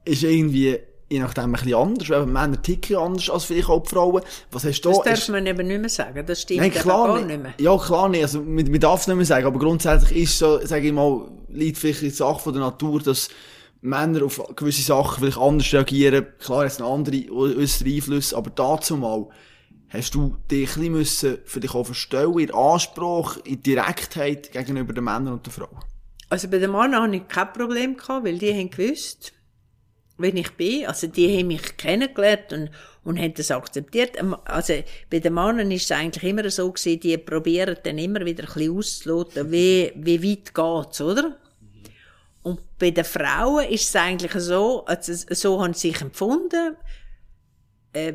ist 0.04 0.22
irgendwie 0.22 0.78
je 1.08 1.20
nachdem 1.20 1.44
ein 1.44 1.52
bisschen 1.52 1.74
anders. 1.74 2.10
Weil 2.10 2.26
Männer 2.26 2.60
ticken 2.60 2.96
anders 2.96 3.30
als 3.30 3.44
vielleicht 3.44 3.68
auch 3.68 3.82
die 3.82 3.90
Frauen. 3.90 4.22
Was 4.50 4.64
hast 4.64 4.80
du 4.80 4.88
Das 4.88 4.98
da? 4.98 5.04
darf 5.04 5.18
Ist- 5.18 5.28
man 5.28 5.46
eben 5.46 5.66
nicht 5.66 5.80
mehr 5.80 5.88
sagen, 5.88 6.24
das 6.26 6.42
stimmt 6.42 6.60
Nein, 6.60 6.70
klar 6.72 7.06
gar 7.08 7.22
nicht. 7.24 7.42
mehr. 7.42 7.54
Ja, 7.58 7.78
klar 7.78 8.08
nicht. 8.08 8.22
Also, 8.22 8.40
man, 8.42 8.68
man 8.70 8.80
darf 8.80 9.00
es 9.02 9.06
nicht 9.06 9.16
mehr 9.16 9.24
sagen. 9.24 9.46
Aber 9.46 9.58
grundsätzlich 9.58 10.22
ist 10.24 10.38
so, 10.38 10.64
sage 10.66 10.88
ich 10.88 10.92
mal, 10.92 11.28
liegt 11.48 11.78
vielleicht 11.78 12.02
in 12.02 12.10
Sache 12.10 12.40
von 12.40 12.52
der 12.52 12.62
Natur, 12.62 13.00
dass 13.00 13.28
Männer 13.82 14.24
auf 14.24 14.42
gewisse 14.56 14.82
Sachen 14.82 15.20
vielleicht 15.22 15.38
anders 15.38 15.72
reagieren. 15.72 16.26
Klar, 16.40 16.64
jetzt 16.64 16.80
noch 16.80 16.92
andere 16.92 17.30
äußere 17.30 17.88
Einflüsse, 17.88 18.36
aber 18.36 18.50
dazu 18.50 18.96
mal, 18.96 19.28
hast 19.88 20.14
du 20.14 20.36
dich 20.50 20.76
ein 20.76 20.92
bisschen 20.92 21.38
für 21.44 21.60
dich 21.60 21.74
auch 21.74 21.84
verstellen, 21.84 22.38
in 22.38 22.52
Anspruch, 22.52 23.38
in 23.44 23.62
Direktheit 23.62 24.52
gegenüber 24.52 24.92
den 24.92 25.04
Männern 25.04 25.34
und 25.34 25.46
den 25.46 25.52
Frauen? 25.52 25.78
Also 26.28 26.48
bei 26.48 26.58
den 26.58 26.72
Männern 26.72 27.02
hatte 27.02 27.16
ich 27.16 27.28
kein 27.28 27.52
Problem, 27.52 27.96
gehabt, 27.96 28.24
weil 28.24 28.38
die 28.38 28.52
haben 28.52 28.70
gewusst, 28.70 29.32
wenn 30.18 30.36
ich 30.36 30.50
bin. 30.52 30.86
Also 30.86 31.06
die 31.06 31.38
haben 31.38 31.48
mich 31.48 31.76
kennengelernt 31.76 32.52
und, 32.52 32.70
und 33.04 33.18
haben 33.18 33.34
das 33.34 33.50
akzeptiert. 33.50 34.18
Ähm, 34.18 34.36
Also 34.44 34.82
bei 35.10 35.20
den 35.20 35.34
Männern 35.34 35.70
ist 35.70 35.84
es 35.84 35.92
eigentlich 35.92 36.24
immer 36.24 36.48
so 36.50 36.70
gewesen, 36.70 37.00
die 37.00 37.16
probieren 37.18 37.76
dann 37.82 37.98
immer 37.98 38.24
wieder 38.24 38.44
ein 38.44 38.52
bisschen 38.52 38.76
auszuloten, 38.76 39.50
wie, 39.52 39.92
wie 39.94 40.22
weit 40.22 40.54
geht's, 40.54 41.00
oder? 41.00 41.36
Und 42.42 42.60
bei 42.78 42.92
den 42.92 43.04
Frauen 43.04 43.68
ist 43.68 43.88
es 43.88 43.96
eigentlich 43.96 44.32
so, 44.34 44.84
also 44.86 45.12
so 45.12 45.60
haben 45.60 45.74
sie 45.74 45.90
sich 45.90 46.00
empfunden, 46.00 46.76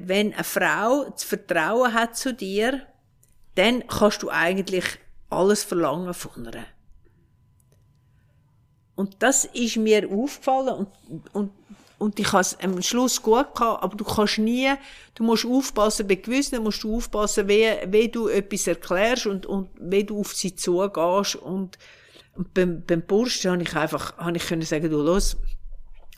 wenn 0.06 0.34
eine 0.34 0.44
Frau 0.44 1.10
das 1.10 1.24
Vertrauen 1.24 1.94
hat 1.94 2.16
zu 2.16 2.34
dir, 2.34 2.82
dann 3.56 3.88
kannst 3.88 4.22
du 4.22 4.30
eigentlich 4.30 4.86
alles 5.30 5.64
verlangen 5.64 6.14
von 6.14 6.46
ihr. 6.46 6.66
Und 8.96 9.16
das 9.20 9.46
ist 9.46 9.78
mir 9.78 10.08
aufgefallen 10.10 10.88
und, 11.10 11.34
und, 11.34 11.52
und 11.98 12.20
ich 12.20 12.32
habe 12.32 12.48
am 12.62 12.82
Schluss 12.82 13.22
gut 13.22 13.56
gehabt, 13.56 13.84
aber 13.84 13.96
du 13.96 14.04
kannst 14.04 14.38
nie, 14.38 14.72
du 15.16 15.24
musst 15.24 15.46
aufpassen, 15.46 16.08
bei 16.08 16.16
gewissen 16.16 16.62
musst 16.62 16.84
du 16.84 16.98
aufpassen, 16.98 17.48
wie, 17.48 17.68
wie 17.88 18.10
du 18.10 18.28
etwas 18.28 18.68
erklärst 18.68 19.26
und, 19.26 19.46
und 19.46 19.70
wie 19.80 20.04
du 20.04 20.20
auf 20.20 20.34
sie 20.36 20.56
zugehst 20.56 21.36
und, 21.38 21.80
und 22.36 22.54
beim, 22.54 22.84
beim 22.86 23.02
Burschen 23.02 23.52
habe 23.52 23.64
ich 23.64 23.76
einfach, 23.76 24.18
habe 24.18 24.38
ich 24.38 24.46
können 24.46 24.62
sagen, 24.62 24.90
du, 24.90 25.02
los, 25.02 25.38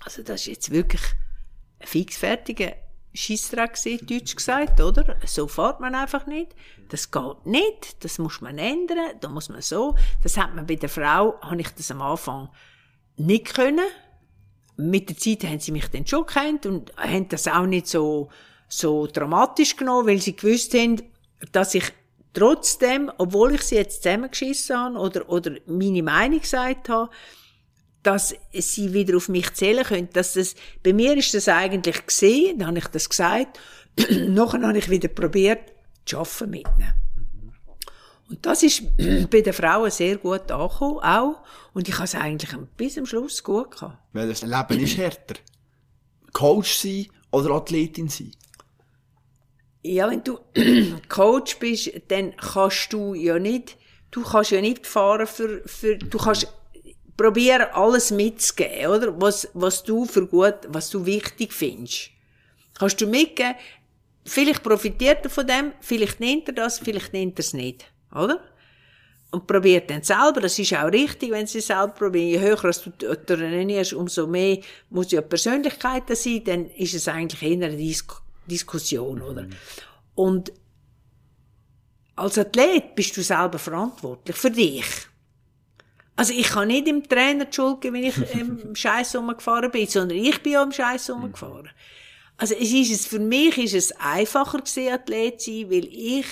also 0.03 0.21
das 0.23 0.41
ist 0.41 0.47
jetzt 0.47 0.71
wirklich 0.71 1.01
ein 1.79 1.87
fixfertiger 1.87 2.73
Scheissdreck 3.13 3.75
gewesen, 3.75 4.07
deutsch 4.07 4.35
gesagt, 4.35 4.81
oder? 4.81 5.17
So 5.25 5.47
fährt 5.47 5.79
man 5.79 5.93
einfach 5.93 6.25
nicht. 6.25 6.55
Das 6.89 7.11
geht 7.11 7.45
nicht. 7.45 8.03
Das 8.03 8.17
muss 8.17 8.41
man 8.41 8.57
ändern. 8.57 9.13
Da 9.21 9.29
muss 9.29 9.49
man 9.49 9.61
so. 9.61 9.95
Das 10.23 10.37
hat 10.37 10.55
man 10.55 10.65
bei 10.65 10.75
der 10.75 10.89
Frau, 10.89 11.39
habe 11.41 11.61
ich 11.61 11.69
das 11.69 11.91
am 11.91 12.01
Anfang 12.01 12.49
nicht 13.17 13.53
können. 13.53 13.85
Mit 14.75 15.09
der 15.09 15.17
Zeit 15.17 15.43
haben 15.43 15.59
sie 15.59 15.71
mich 15.71 15.87
dann 15.89 16.07
schon 16.07 16.25
gekannt 16.25 16.65
und 16.65 16.95
haben 16.97 17.29
das 17.29 17.47
auch 17.47 17.67
nicht 17.67 17.87
so, 17.87 18.29
so 18.67 19.05
dramatisch 19.05 19.75
genommen, 19.75 20.07
weil 20.07 20.19
sie 20.19 20.35
gewusst 20.35 20.73
haben, 20.73 21.01
dass 21.51 21.75
ich 21.75 21.91
trotzdem, 22.33 23.11
obwohl 23.19 23.53
ich 23.53 23.61
sie 23.61 23.75
jetzt 23.75 24.01
zusammengeschissen 24.01 24.75
habe 24.75 24.97
oder, 24.97 25.29
oder 25.29 25.51
meine 25.67 26.01
Meinung 26.01 26.39
gesagt 26.39 26.89
habe, 26.89 27.11
dass 28.03 28.35
sie 28.53 28.93
wieder 28.93 29.17
auf 29.17 29.29
mich 29.29 29.53
zählen 29.53 29.83
können, 29.83 30.09
dass 30.13 30.33
das, 30.33 30.55
bei 30.83 30.93
mir 30.93 31.17
ist 31.17 31.33
das 31.33 31.47
eigentlich 31.47 32.05
gesehen, 32.05 32.59
dann 32.59 32.67
habe 32.69 32.79
ich 32.79 32.87
das 32.87 33.09
gesagt, 33.09 33.59
nachher 34.27 34.61
habe 34.61 34.77
ich 34.77 34.89
wieder 34.89 35.07
probiert, 35.07 35.71
zu 36.05 36.17
arbeiten 36.17 36.49
mit 36.49 36.67
ihnen. 36.77 36.93
Und 38.29 38.45
das 38.45 38.63
ist 38.63 38.83
bei 39.29 39.41
den 39.41 39.53
Frauen 39.53 39.91
sehr 39.91 40.17
gut 40.17 40.51
angekommen, 40.51 40.99
auch. 40.99 41.41
Und 41.73 41.87
ich 41.87 41.95
habe 41.95 42.05
es 42.05 42.15
eigentlich 42.15 42.51
bis 42.77 42.95
zum 42.95 43.05
Schluss 43.05 43.43
gut 43.43 43.71
gehabt. 43.71 43.97
Weil 44.11 44.27
das 44.27 44.41
Leben 44.41 44.79
ist 44.79 44.97
härter. 44.97 45.35
Coach 46.33 46.77
sein 46.77 47.07
oder 47.31 47.51
Athletin 47.51 48.09
sein? 48.09 48.31
Ja, 49.83 50.09
wenn 50.09 50.23
du 50.23 50.39
Coach 51.09 51.57
bist, 51.59 51.91
dann 52.07 52.35
kannst 52.37 52.91
du 52.91 53.13
ja 53.13 53.37
nicht, 53.37 53.77
du 54.11 54.23
kannst 54.23 54.51
ja 54.51 54.61
nicht 54.61 54.87
fahren 54.87 55.27
für, 55.27 55.61
für, 55.65 55.97
du 55.97 56.17
kannst 56.17 56.47
probieren, 57.17 57.67
alles 57.73 58.11
mitzugeben, 58.11 58.87
oder? 58.87 59.21
Was, 59.21 59.47
was 59.53 59.83
du 59.83 60.05
für 60.05 60.25
gut, 60.27 60.55
was 60.67 60.89
du 60.89 61.05
wichtig 61.05 61.53
findest. 61.53 62.09
Kannst 62.73 62.99
du 63.01 63.07
mitgeben, 63.07 63.55
vielleicht 64.25 64.63
profitiert 64.63 65.23
er 65.23 65.29
von 65.29 65.45
dem, 65.45 65.73
vielleicht 65.81 66.19
nimmt 66.19 66.47
er 66.47 66.55
das, 66.55 66.79
vielleicht 66.79 67.13
nimmt 67.13 67.37
er 67.37 67.43
es 67.43 67.53
nicht, 67.53 67.85
oder? 68.11 68.39
Und 69.31 69.47
probiert 69.47 69.89
dann 69.89 70.03
selber, 70.03 70.41
das 70.41 70.59
ist 70.59 70.73
auch 70.73 70.91
richtig, 70.91 71.31
wenn 71.31 71.47
sie 71.47 71.59
selber 71.59 71.93
probieren. 71.93 72.29
Je 72.29 72.39
höher 72.39 72.71
du 72.99 73.15
trainierst, 73.25 73.93
umso 73.93 74.27
mehr 74.27 74.59
muss 74.91 75.11
ja 75.11 75.21
Persönlichkeit 75.21 76.03
sein, 76.15 76.43
dann 76.43 76.65
ist 76.67 76.93
es 76.93 77.07
eigentlich 77.07 77.41
eher 77.41 77.67
eine 77.67 77.75
Dis 77.75 78.05
Diskussion, 78.45 79.21
oder? 79.21 79.47
Und 80.15 80.51
als 82.15 82.37
Athlet 82.37 82.93
bist 82.93 83.15
du 83.17 83.23
selber 83.23 83.57
verantwortlich 83.57 84.35
für 84.35 84.51
dich. 84.51 84.85
Also 86.15 86.33
ich 86.33 86.47
kann 86.47 86.67
nicht 86.67 86.87
dem 86.87 87.07
Trainer 87.07 87.45
die 87.45 87.55
Schuld 87.55 87.81
geben, 87.81 87.95
wenn 87.95 88.03
ich 88.03 88.35
im 88.35 88.75
Scheiß 88.75 89.15
rumgefahren 89.15 89.71
bin, 89.71 89.87
sondern 89.87 90.17
ich 90.17 90.41
bin 90.43 90.57
auch 90.57 90.63
im 90.63 90.71
Scheiß 90.71 91.09
rumgefahren. 91.09 91.69
Also 92.37 92.55
es 92.55 92.71
ist 92.71 92.91
es, 92.91 93.05
für 93.05 93.19
mich 93.19 93.57
ist 93.57 93.73
es 93.73 93.91
einfacher 93.93 94.59
gewesen, 94.59 94.93
Athlet 94.93 95.41
zu 95.41 95.51
sein, 95.51 95.71
weil 95.71 95.85
ich 95.85 96.25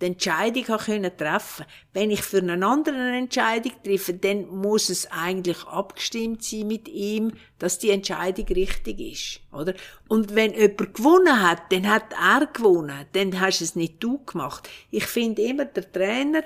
die 0.00 0.06
Entscheidung 0.06 0.64
können 0.64 1.16
treffen. 1.16 1.66
Wenn 1.92 2.10
ich 2.10 2.22
für 2.22 2.38
einen 2.38 2.62
anderen 2.62 2.98
eine 3.00 3.18
Entscheidung 3.18 3.72
treffe, 3.84 4.14
dann 4.14 4.46
muss 4.48 4.88
es 4.88 5.10
eigentlich 5.10 5.64
abgestimmt 5.64 6.42
sein 6.42 6.66
mit 6.66 6.88
ihm, 6.88 7.32
dass 7.58 7.78
die 7.78 7.90
Entscheidung 7.90 8.46
richtig 8.46 9.00
ist, 9.00 9.40
oder? 9.52 9.74
Und 10.08 10.34
wenn 10.34 10.54
jemand 10.54 10.94
gewonnen 10.94 11.42
hat, 11.42 11.70
dann 11.70 11.88
hat 11.88 12.14
er 12.14 12.46
gewonnen, 12.46 13.06
dann 13.12 13.38
hast 13.40 13.60
du 13.60 13.64
es 13.64 13.76
nicht 13.76 14.02
du 14.02 14.24
gemacht. 14.24 14.68
Ich 14.90 15.04
finde 15.04 15.42
immer, 15.42 15.66
der 15.66 15.90
Trainer 15.92 16.42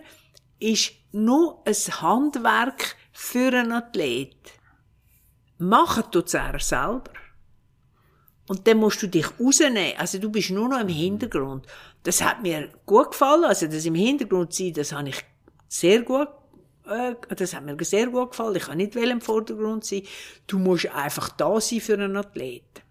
ist 0.58 0.92
nur 1.14 1.62
ein 1.64 1.74
Handwerk 1.74 2.96
für 3.12 3.48
einen 3.48 3.72
Athlet. 3.72 4.36
Machen 5.58 6.04
tut's 6.10 6.34
er 6.34 6.58
selber. 6.58 7.04
Und 8.48 8.66
dann 8.66 8.78
musst 8.78 9.02
du 9.02 9.06
dich 9.06 9.26
rausnehmen. 9.40 9.94
Also 9.96 10.18
du 10.18 10.30
bist 10.30 10.50
nur 10.50 10.68
noch 10.68 10.80
im 10.80 10.88
Hintergrund. 10.88 11.66
Das 12.02 12.22
hat 12.22 12.42
mir 12.42 12.68
gut 12.84 13.12
gefallen. 13.12 13.44
Also 13.44 13.66
das 13.66 13.86
im 13.86 13.94
Hintergrund 13.94 14.52
sein, 14.52 14.74
das 14.74 14.92
habe 14.92 15.08
ich 15.08 15.24
sehr 15.68 16.02
gut 16.02 16.28
äh, 16.86 17.14
das 17.34 17.54
hat 17.54 17.64
mir 17.64 17.82
sehr 17.84 18.08
gut 18.08 18.32
gefallen. 18.32 18.56
Ich 18.56 18.64
kann 18.64 18.76
nicht 18.76 18.94
im 18.94 19.20
Vordergrund 19.20 19.84
sein. 19.84 20.02
Du 20.46 20.58
musst 20.58 20.86
einfach 20.90 21.30
da 21.30 21.60
sein 21.60 21.80
für 21.80 21.94
einen 21.94 22.16
Athlet. 22.16 22.82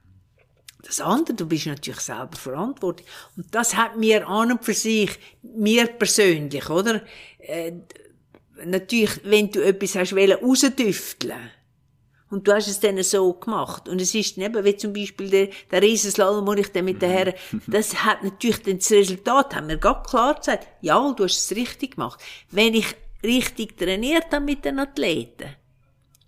Das 0.81 0.99
andere, 0.99 1.35
du 1.35 1.45
bist 1.45 1.65
natürlich 1.65 2.01
selber 2.01 2.35
verantwortlich. 2.35 3.07
Und 3.37 3.53
das 3.53 3.75
hat 3.75 3.97
mir 3.97 4.27
an 4.27 4.51
und 4.51 4.65
für 4.65 4.73
sich, 4.73 5.17
mir 5.41 5.87
persönlich, 5.87 6.69
oder? 6.69 7.01
Äh, 7.37 7.73
natürlich, 8.65 9.21
wenn 9.23 9.49
du 9.49 9.63
etwas 9.63 9.95
hast 9.95 10.13
rausdüfteln 10.13 11.51
und 12.29 12.47
du 12.47 12.53
hast 12.53 12.67
es 12.67 12.79
dann 12.79 13.01
so 13.03 13.33
gemacht. 13.33 13.87
Und 13.87 14.01
es 14.01 14.15
ist 14.15 14.37
eben, 14.37 14.65
wie 14.65 14.75
zum 14.75 14.91
Beispiel 14.91 15.29
der, 15.29 15.49
der 15.71 15.81
Riesenslalom, 15.81 16.47
wo 16.47 16.53
ich 16.53 16.71
dann 16.71 16.85
mit 16.85 17.01
den 17.01 17.09
mhm. 17.09 17.13
Herren, 17.13 17.33
das 17.67 18.03
hat 18.03 18.23
natürlich 18.23 18.61
dann 18.63 18.77
das 18.77 18.91
Resultat, 18.91 19.55
haben 19.55 19.67
wir 19.67 19.77
ganz 19.77 20.09
klar 20.09 20.33
gesagt, 20.33 20.67
ja, 20.81 21.11
du 21.11 21.23
hast 21.23 21.37
es 21.37 21.55
richtig 21.55 21.95
gemacht. 21.95 22.19
Wenn 22.49 22.73
ich 22.73 22.95
richtig 23.23 23.77
trainiert 23.77 24.31
habe 24.31 24.45
mit 24.45 24.65
den 24.65 24.79
Athleten, 24.79 25.55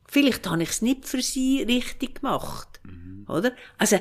vielleicht 0.08 0.48
habe 0.48 0.64
ich 0.64 0.70
es 0.70 0.82
nicht 0.82 1.08
für 1.08 1.22
sie 1.22 1.64
richtig 1.64 2.22
gemacht. 2.22 2.80
Mhm. 2.84 3.26
Oder? 3.28 3.54
Also, 3.78 4.00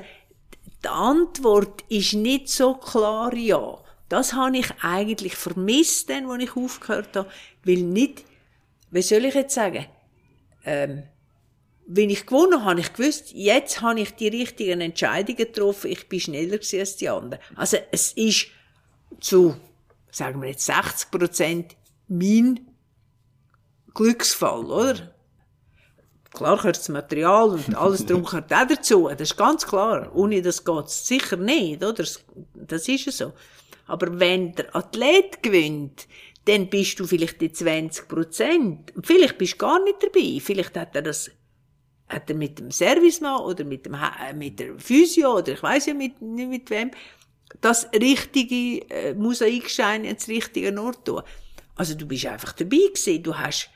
die 0.85 0.89
Antwort 0.89 1.83
ist 1.89 2.13
nicht 2.13 2.51
so 2.51 2.75
klar 2.75 3.35
ja. 3.35 3.79
Das 4.09 4.35
habe 4.35 4.59
ich 4.59 4.71
eigentlich 4.83 5.35
vermisst, 5.35 6.11
dann, 6.11 6.31
als 6.31 6.43
ich 6.43 6.57
aufgehört 6.57 7.17
habe, 7.17 7.31
weil 7.65 7.83
nicht, 7.83 8.25
wie 8.91 9.03
soll 9.03 9.25
ich 9.25 9.35
jetzt 9.35 9.55
sagen, 9.55 9.87
ähm, 10.65 11.05
wenn 11.87 12.11
ich 12.11 12.27
gewonnen 12.27 12.61
habe, 12.61 12.71
habe 12.71 12.81
ich 12.81 12.93
gewusst, 12.93 13.33
jetzt 13.33 13.81
habe 13.83 14.01
ich 14.01 14.15
die 14.15 14.29
richtigen 14.29 14.81
Entscheidungen 14.81 15.37
getroffen, 15.37 15.91
ich 15.91 16.09
bin 16.09 16.21
schneller 16.21 16.59
als 16.59 16.97
die 16.97 17.09
anderen. 17.09 17.43
Also 17.57 17.79
es 17.91 18.13
ist 18.13 18.47
zu, 19.21 19.57
sagen 20.11 20.41
wir 20.41 20.49
jetzt 20.49 20.67
60 20.67 21.11
Prozent 21.11 21.77
mein 22.09 22.61
Glücksfall, 23.93 24.65
oder? 24.65 25.15
Klar 26.33 26.57
gehört 26.57 26.79
das 26.79 26.89
Material 26.89 27.51
und 27.51 27.75
alles 27.77 28.05
drum 28.05 28.25
gehört 28.25 28.53
auch 28.53 28.67
dazu. 28.67 29.09
Das 29.09 29.31
ist 29.31 29.37
ganz 29.37 29.65
klar. 29.65 30.11
Ohne 30.15 30.43
das 30.43 30.65
geht's 30.65 31.07
sicher 31.07 31.37
nicht, 31.37 31.83
oder? 31.85 32.05
Das 32.55 32.89
ist 32.89 33.13
so. 33.13 33.33
Aber 33.87 34.19
wenn 34.19 34.55
der 34.55 34.75
Athlet 34.75 35.43
gewinnt, 35.43 36.07
dann 36.47 36.69
bist 36.69 37.01
du 37.01 37.07
vielleicht 37.07 37.41
die 37.41 37.53
20 37.53 38.09
Prozent. 38.09 38.93
Vielleicht 39.03 39.39
bist 39.39 39.55
du 39.55 39.59
gar 39.59 39.83
nicht 39.83 40.03
dabei. 40.03 40.39
Vielleicht 40.41 40.77
hat 40.77 40.95
er 40.95 41.03
das, 41.03 41.31
hat 42.09 42.29
er 42.29 42.37
mit 42.37 42.59
dem 42.59 42.71
Servicemann 42.71 43.43
oder 43.43 43.65
mit 43.65 43.87
dem, 43.87 43.95
äh, 43.95 44.35
mit 44.35 44.61
der 44.61 44.79
Physio 44.79 45.39
oder 45.39 45.53
ich 45.53 45.63
weiß 45.63 45.87
ja 45.87 45.95
mit, 45.95 46.21
nicht 46.21 46.49
mit 46.49 46.71
wem, 46.71 46.91
das 47.61 47.89
richtige 47.93 48.89
äh, 48.91 49.15
Mosaikstein 49.15 50.05
ins 50.05 50.29
richtige 50.29 50.79
Ort 50.81 51.05
tun. 51.07 51.23
Also 51.77 51.95
du 51.95 52.07
bist 52.07 52.27
einfach 52.27 52.53
dabei 52.53 52.77
gewesen. 52.77 53.23
Du 53.23 53.37
hast 53.37 53.71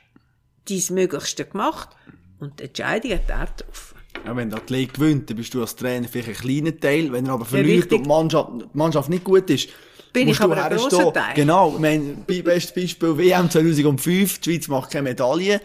dein 0.67 0.83
Möglichste 0.91 1.45
gemacht 1.45 1.89
und 2.39 2.59
die 2.59 2.65
Entscheidung 2.65 3.11
hat 3.13 3.29
er 3.29 3.45
getroffen. 3.47 3.97
Ja, 4.25 4.35
wenn 4.35 4.49
der 4.49 4.59
Athlet 4.59 4.93
gewinnt, 4.93 5.29
dann 5.29 5.37
bist 5.37 5.53
du 5.53 5.61
als 5.61 5.75
Trainer 5.75 6.07
vielleicht 6.07 6.29
ein 6.29 6.35
kleiner 6.35 6.77
Teil. 6.77 7.11
Wenn 7.11 7.25
er 7.25 7.33
aber 7.33 7.45
verliert 7.45 7.91
ja, 7.91 7.97
und 7.97 8.05
die 8.05 8.09
Mannschaft, 8.09 8.49
die 8.53 8.77
Mannschaft 8.77 9.09
nicht 9.09 9.23
gut 9.23 9.49
ist, 9.49 9.69
bin 10.13 10.27
ich 10.27 10.39
aber 10.39 10.63
ein 10.63 10.77
grosser 10.77 11.13
Teil. 11.13 11.33
Genau. 11.35 11.75
Mein 11.79 12.23
bestes 12.25 12.73
Beispiel 12.73 13.17
WM 13.17 13.49
2005. 13.49 14.39
Die 14.39 14.51
Schweiz 14.51 14.67
macht 14.67 14.91
keine 14.91 15.09
Medaille. 15.09 15.61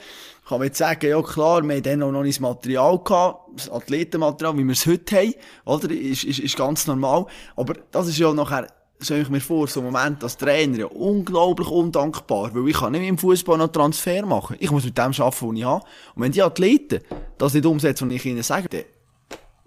Kann 0.46 0.58
man 0.58 0.66
jetzt 0.66 0.78
sagen, 0.78 1.08
ja 1.08 1.22
klar, 1.22 1.62
wir 1.62 1.74
haben 1.74 1.82
dann 1.82 2.02
auch 2.02 2.12
noch 2.12 2.22
nicht 2.22 2.36
das 2.36 2.40
Material 2.40 2.98
gehabt, 2.98 3.48
das 3.56 3.70
Athletenmaterial, 3.70 4.58
wie 4.58 4.64
wir 4.64 4.72
es 4.72 4.86
heute 4.86 5.16
haben, 5.16 5.34
oder? 5.64 5.90
Ist, 5.90 6.24
ist, 6.24 6.38
ist 6.38 6.56
ganz 6.56 6.86
normal. 6.86 7.24
Aber 7.56 7.74
das 7.90 8.08
ist 8.08 8.18
ja 8.18 8.30
nachher 8.32 8.66
stelle 9.00 9.22
ich 9.22 9.28
mir 9.28 9.40
vor, 9.40 9.68
so 9.68 9.80
ein 9.80 9.86
Moment 9.86 10.22
als 10.22 10.36
Trainer 10.36 10.78
ja 10.78 10.86
unglaublich 10.86 11.68
undankbar, 11.68 12.54
weil 12.54 12.68
ich 12.68 12.76
kann 12.76 12.92
nicht 12.92 13.06
im 13.06 13.18
Fußball 13.18 13.58
noch 13.58 13.68
Transfer 13.68 14.24
machen. 14.24 14.56
Ich 14.58 14.70
muss 14.70 14.84
mit 14.84 14.96
dem 14.96 15.04
arbeiten, 15.04 15.48
was 15.48 15.56
ich 15.56 15.64
habe. 15.64 15.84
Und 16.14 16.22
wenn 16.22 16.32
die 16.32 16.42
Athleten 16.42 17.00
das 17.38 17.54
nicht 17.54 17.66
umsetzen, 17.66 18.08
was 18.08 18.16
ich 18.16 18.26
ihnen 18.26 18.42
sage, 18.42 18.68
dann, 18.68 18.84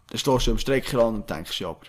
dann 0.10 0.18
stehst 0.18 0.48
du 0.48 0.52
am 0.52 0.58
Streckenrand 0.58 1.18
und 1.18 1.30
denkst, 1.30 1.60
ja, 1.60 1.70
aber 1.70 1.82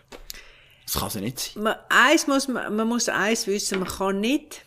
das 0.92 1.02
kann 1.02 1.10
ja 1.14 1.20
nicht 1.20 1.38
sein. 1.38 1.62
Man, 1.62 1.76
eins 1.90 2.26
muss, 2.26 2.48
man, 2.48 2.74
man 2.74 2.88
muss 2.88 3.08
eins 3.08 3.46
wissen, 3.46 3.80
man 3.80 3.88
kann 3.88 4.20
nicht, 4.20 4.64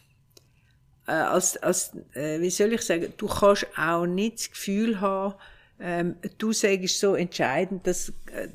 äh, 1.07 1.13
als, 1.13 1.57
als, 1.57 1.93
äh, 2.13 2.39
wie 2.39 2.51
soll 2.51 2.73
ich 2.73 2.81
sagen, 2.81 3.13
du 3.17 3.27
kannst 3.27 3.67
auch 3.75 4.05
nicht 4.05 4.39
das 4.39 4.51
Gefühl 4.51 5.01
haben, 5.01 5.33
ähm, 5.79 6.15
du 6.37 6.53
sagst 6.53 6.99
so 6.99 7.15
entscheidend, 7.15 7.87
dass, 7.87 8.09
äh, 8.31 8.49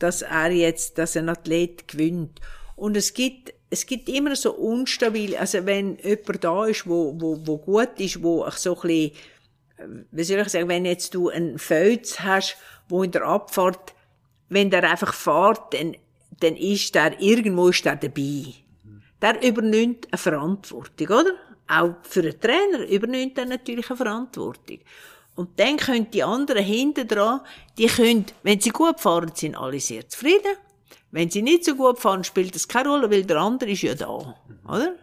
dass 0.00 0.22
er 0.22 0.50
jetzt, 0.50 0.98
dass 0.98 1.16
ein 1.16 1.28
Athlet 1.28 1.86
gewinnt. 1.86 2.40
Und 2.74 2.96
es 2.96 3.14
gibt, 3.14 3.54
es 3.70 3.86
gibt 3.86 4.08
immer 4.08 4.34
so 4.34 4.52
unstabil, 4.52 5.36
also 5.36 5.64
wenn 5.64 5.98
jemand 5.98 6.42
da 6.42 6.66
ist, 6.66 6.88
wo, 6.88 7.14
wo, 7.16 7.46
wo 7.46 7.58
gut 7.58 8.00
ist, 8.00 8.24
wo 8.24 8.48
so 8.50 8.74
ein 8.74 8.80
bisschen, 8.80 9.12
äh, 9.76 10.04
wie 10.10 10.24
soll 10.24 10.40
ich 10.40 10.48
sagen, 10.48 10.68
wenn 10.68 10.84
jetzt 10.84 11.14
du 11.14 11.28
einen 11.28 11.60
Fels 11.60 12.18
hast, 12.18 12.56
wo 12.88 13.04
in 13.04 13.12
der 13.12 13.22
Abfahrt, 13.22 13.94
wenn 14.48 14.68
der 14.68 14.90
einfach 14.90 15.14
fährt, 15.14 15.74
dann, 15.74 15.94
dann 16.42 16.56
ist 16.56 16.94
der, 16.94 17.20
irgendwo 17.20 17.68
ist 17.68 17.84
der 17.84 17.96
dabei. 17.96 18.44
Der 19.20 19.42
übernimmt 19.46 20.08
eine 20.10 20.18
Verantwortung, 20.18 21.06
oder? 21.06 21.34
Auch 21.68 21.94
für 22.02 22.20
einen 22.20 22.40
Trainer 22.40 22.88
übernimmt 22.88 23.38
er 23.38 23.46
natürlich 23.46 23.88
eine 23.88 23.96
Verantwortung. 23.96 24.78
Und 25.34 25.58
dann 25.58 25.76
können 25.76 26.10
die 26.10 26.22
anderen 26.22 26.64
hinten 26.64 27.08
dran, 27.08 27.40
die 27.78 27.86
können, 27.86 28.26
wenn 28.42 28.60
sie 28.60 28.70
gut 28.70 29.00
fahren, 29.00 29.32
sind 29.34 29.56
alle 29.56 29.80
sehr 29.80 30.06
zufrieden. 30.08 30.56
Wenn 31.10 31.30
sie 31.30 31.42
nicht 31.42 31.64
so 31.64 31.74
gut 31.74 31.98
fahren, 31.98 32.24
spielt 32.24 32.54
das 32.54 32.68
keine 32.68 32.88
Rolle, 32.88 33.10
weil 33.10 33.24
der 33.24 33.38
andere 33.38 33.70
ist 33.70 33.82
ja 33.82 33.94
da, 33.94 34.34
oder? 34.66 34.94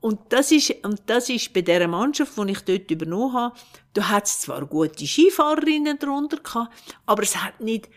Und 0.00 0.18
das 0.30 0.50
ist, 0.50 0.74
und 0.82 1.02
das 1.06 1.28
ist 1.28 1.52
bei 1.52 1.60
der 1.60 1.86
Mannschaft, 1.86 2.32
die 2.36 2.52
ich 2.52 2.60
dort 2.60 2.90
übernommen 2.90 3.34
habe, 3.34 3.54
da 3.92 4.08
hat 4.08 4.28
zwar 4.28 4.64
gute 4.66 5.06
Skifahrerinnen 5.06 5.98
drunter 5.98 6.38
gehabt, 6.38 6.72
aber 7.06 7.22
es 7.22 7.36
hat 7.36 7.60
nicht 7.60 7.88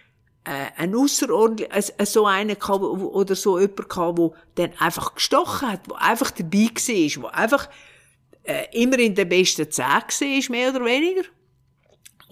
äh, 0.45 0.67
ein 0.77 0.95
außerordentlich, 0.95 1.69
äh, 1.71 2.05
so 2.05 2.25
einen 2.25 2.57
gehabt, 2.59 2.83
oder 2.83 3.35
so 3.35 3.59
jemand 3.59 3.89
gehabt, 3.89 4.19
der 4.57 4.67
dann 4.67 4.79
einfach 4.79 5.15
gestochen 5.15 5.71
hat, 5.71 5.87
der 5.87 6.01
einfach 6.01 6.31
dabei 6.31 6.69
war, 6.69 7.21
der 7.21 7.35
einfach 7.35 7.69
äh, 8.43 8.65
immer 8.73 8.99
in 8.99 9.15
der 9.15 9.25
besten 9.25 9.71
Zehn 9.71 9.85
war, 9.85 10.51
mehr 10.51 10.69
oder 10.69 10.85
weniger 10.85 11.23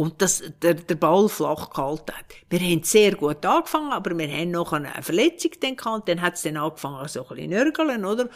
und 0.02 0.22
das, 0.22 0.44
der, 0.62 0.74
der 0.74 0.96
Ball 0.96 1.30
flach 1.30 1.70
gehalten 1.70 2.12
hat. 2.12 2.26
Wir 2.50 2.60
haben 2.60 2.82
sehr 2.84 3.16
gut 3.16 3.46
angefangen, 3.46 3.92
aber 3.92 4.18
wir 4.18 4.28
haben 4.28 4.50
noch 4.50 4.74
eine 4.74 4.90
Verletzung 5.02 5.52
dann 5.62 5.76
gehabt, 5.76 6.10
dann 6.10 6.22
hat 6.22 6.34
es 6.34 6.42
dann 6.42 6.58
angefangen 6.58 7.08
so 7.08 7.22
ein 7.22 7.36
bisschen 7.36 7.50
nörgeln, 7.52 8.04
oder? 8.04 8.28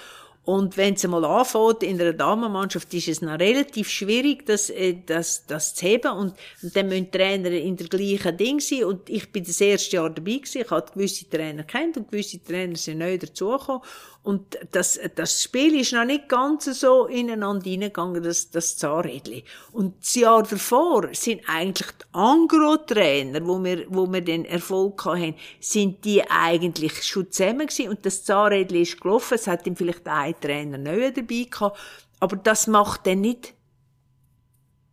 Und 0.45 0.77
wenn 0.77 0.93
es 0.93 1.07
mal 1.07 1.25
anfängt 1.25 1.81
in 1.81 1.99
einer 1.99 2.13
Damenmannschaft, 2.13 2.93
ist 2.93 3.07
es 3.07 3.21
noch 3.21 3.39
relativ 3.39 3.89
schwierig, 3.89 4.45
das, 4.45 4.69
äh, 4.69 4.95
das, 5.03 5.45
das 5.47 5.73
zu 5.73 5.87
heben. 5.87 6.11
Und, 6.11 6.35
und 6.61 6.75
dann 6.75 6.87
müssen 6.87 7.09
Trainer 7.09 7.49
in 7.49 7.75
der 7.75 7.87
gleichen 7.87 8.37
Ding 8.37 8.59
sein. 8.59 8.83
Und 8.83 9.09
ich 9.09 9.31
bin 9.31 9.43
das 9.43 9.59
erste 9.59 9.95
Jahr 9.95 10.09
dabei 10.11 10.33
gewesen. 10.33 10.61
Ich 10.61 10.69
habe 10.69 10.91
gewisse 10.93 11.27
Trainer 11.27 11.63
kennt 11.63 11.97
und 11.97 12.11
gewisse 12.11 12.43
Trainer 12.43 12.75
sind 12.75 12.99
neu 12.99 13.17
dazugekommen. 13.17 13.81
Und 14.25 14.57
das, 14.71 14.99
das 15.13 15.43
Spiel 15.43 15.79
ist 15.79 15.93
noch 15.93 16.03
nicht 16.03 16.27
ganz 16.27 16.65
so 16.65 17.05
ineinander 17.05 17.69
hineingegangen, 17.69 18.23
das, 18.23 18.49
das 18.49 18.75
Zahnrädchen. 18.75 19.43
Und 19.71 20.01
das 20.01 20.15
Jahr 20.15 20.41
davor 20.41 21.09
sind 21.13 21.43
eigentlich 21.47 21.91
die 21.91 22.05
Angro-Trainer, 22.11 23.45
wo 23.45 23.63
wir, 23.63 23.85
wo 23.87 24.11
wir 24.11 24.21
den 24.21 24.45
Erfolg 24.45 25.05
hatten, 25.05 25.35
sind 25.59 26.03
die 26.05 26.27
eigentlich 26.27 27.03
schon 27.03 27.31
zusammen 27.31 27.67
gewesen. 27.67 27.89
Und 27.89 28.03
das 28.03 28.23
Zahnrädchen 28.23 28.81
ist 28.81 28.99
gelaufen. 28.99 29.35
Es 29.35 29.45
hat 29.45 29.67
ihm 29.67 29.75
vielleicht 29.75 30.07
ein 30.07 30.33
Trainer 30.41 30.79
neu 30.79 31.11
dabei 31.11 31.47
gehabt. 31.47 31.77
Aber 32.19 32.35
das 32.35 32.65
macht 32.65 33.05
dann 33.05 33.21
nicht 33.21 33.53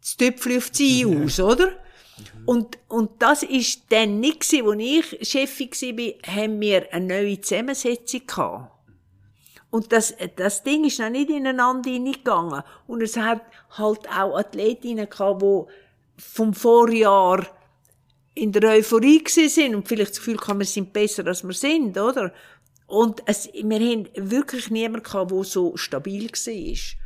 das 0.03 0.19
Töpfchen 0.19 0.59
auf 0.59 0.69
die 0.69 1.07
Ei 1.07 1.25
aus, 1.25 1.41
oder? 1.41 1.73
Und, 2.45 2.77
und 2.89 3.23
das 3.23 3.45
ist 3.45 3.85
dann 3.89 4.21
nicht 4.21 4.41
gewesen, 4.41 4.69
als 4.69 5.17
ich 5.23 5.31
Chefin 5.31 5.71
war, 5.71 6.35
haben 6.35 6.61
wir 6.61 6.93
eine 6.93 7.07
neue 7.07 7.41
Zusammensetzung 7.41 8.27
gehabt. 8.27 8.82
Und 9.73 9.91
das, 9.91 10.15
das 10.37 10.63
Ding 10.63 10.85
ist 10.85 11.01
noch 11.01 11.09
nicht 11.09 11.31
ineinander 11.31 11.91
hineingegangen. 11.91 12.63
Und 12.87 13.03
es 13.03 13.17
hat 13.17 13.41
halt 13.71 14.07
auch 14.11 14.37
Athletinnen 14.37 15.09
gehabt, 15.09 15.41
die 15.41 15.63
vom 16.19 16.53
Vorjahr 16.53 17.47
in 18.35 18.53
der 18.53 18.71
Euphorie 18.71 19.25
sind 19.27 19.75
und 19.75 19.89
vielleicht 19.89 20.11
das 20.11 20.19
Gefühl 20.19 20.39
haben, 20.47 20.59
wir 20.59 20.67
sind 20.67 20.93
besser, 20.93 21.27
als 21.27 21.43
wir 21.43 21.55
sind, 21.55 21.97
oder? 21.97 22.35
Und 22.87 23.23
es, 23.25 23.49
wir 23.51 23.81
haben 23.81 24.11
wirklich 24.15 24.71
niemanden 24.71 25.05
gehabt, 25.05 25.31
der 25.31 25.45
so 25.45 25.75
stabil 25.79 26.29
war. 26.29 27.02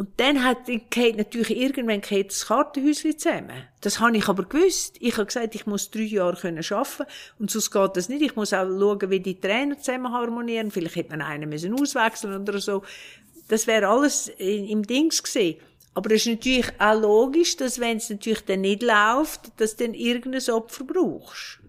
Und 0.00 0.18
dann 0.18 0.42
hat, 0.42 0.64
geht 0.64 1.18
natürlich 1.18 1.54
irgendwann 1.54 2.00
geht 2.00 2.30
das 2.30 2.46
Kartenhäuschen 2.46 3.18
zusammen. 3.18 3.64
Das 3.82 4.00
habe 4.00 4.16
ich 4.16 4.26
aber 4.28 4.44
gewusst. 4.44 4.96
Ich 4.98 5.18
habe 5.18 5.26
gesagt, 5.26 5.54
ich 5.54 5.66
muss 5.66 5.90
drei 5.90 6.04
Jahre 6.04 6.40
können 6.40 6.64
arbeiten 6.70 7.04
und 7.38 7.50
sonst 7.50 7.70
geht 7.70 7.96
das 7.98 8.08
nicht. 8.08 8.22
Ich 8.22 8.34
muss 8.34 8.54
auch 8.54 8.66
schauen, 8.66 9.10
wie 9.10 9.20
die 9.20 9.38
Trainer 9.38 9.76
zusammen 9.78 10.10
harmonieren. 10.10 10.70
Vielleicht 10.70 10.96
hätte 10.96 11.10
man 11.10 11.20
einen 11.20 11.50
müssen 11.50 11.74
auswechseln 11.74 12.40
oder 12.40 12.60
so. 12.60 12.82
Das 13.48 13.66
wäre 13.66 13.88
alles 13.88 14.28
im 14.38 14.84
Dings 14.84 15.22
gesehen. 15.22 15.60
Aber 15.92 16.10
es 16.12 16.24
ist 16.24 16.32
natürlich 16.32 16.72
auch 16.78 16.98
logisch, 16.98 17.58
dass 17.58 17.78
wenn 17.78 17.98
es 17.98 18.08
natürlich 18.08 18.46
dann 18.46 18.62
nicht 18.62 18.82
läuft, 18.82 19.52
dass 19.58 19.76
du 19.76 19.84
dann 19.84 19.92
irgendein 19.92 20.54
Opfer 20.54 20.84
brauchst 20.84 21.59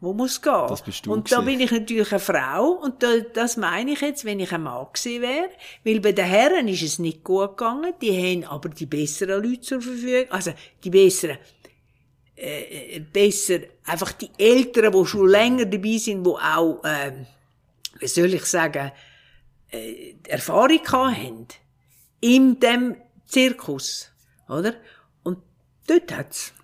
wo 0.00 0.14
muss 0.14 0.40
gehen. 0.40 0.66
Das 0.68 0.82
bist 0.82 1.04
du 1.04 1.12
und 1.12 1.30
da 1.30 1.42
bin 1.42 1.60
ich 1.60 1.70
natürlich 1.70 2.10
eine 2.10 2.20
Frau 2.20 2.70
und 2.70 3.02
da, 3.02 3.18
das 3.18 3.56
meine 3.56 3.92
ich 3.92 4.00
jetzt, 4.00 4.24
wenn 4.24 4.40
ich 4.40 4.52
ein 4.52 4.62
Mann 4.62 4.86
gewesen 4.92 5.22
wäre, 5.22 5.50
weil 5.84 6.00
bei 6.00 6.12
den 6.12 6.24
Herren 6.24 6.68
ist 6.68 6.82
es 6.82 6.98
nicht 6.98 7.22
gut 7.22 7.56
gegangen, 7.56 7.92
die 8.00 8.10
haben 8.10 8.44
aber 8.44 8.70
die 8.70 8.86
besseren 8.86 9.44
Leute 9.44 9.60
zur 9.60 9.82
Verfügung, 9.82 10.30
also 10.30 10.52
die 10.82 10.90
besseren, 10.90 11.38
äh, 12.34 12.96
äh 12.96 13.00
besser, 13.00 13.58
einfach 13.84 14.12
die 14.12 14.30
Älteren, 14.38 14.92
die 14.92 15.06
schon 15.06 15.28
länger 15.28 15.66
dabei 15.66 15.98
sind, 15.98 16.24
die 16.24 16.30
auch, 16.30 16.82
äh, 16.82 17.12
wie 17.98 18.08
soll 18.08 18.32
ich 18.32 18.46
sagen, 18.46 18.92
äh, 19.70 20.14
Erfahrung 20.26 20.80
haben 20.88 21.46
in 22.20 22.58
dem 22.58 22.96
Zirkus, 23.26 24.10
oder? 24.48 24.74
Und 25.22 25.38
dort 25.86 26.10
hat's. 26.16 26.54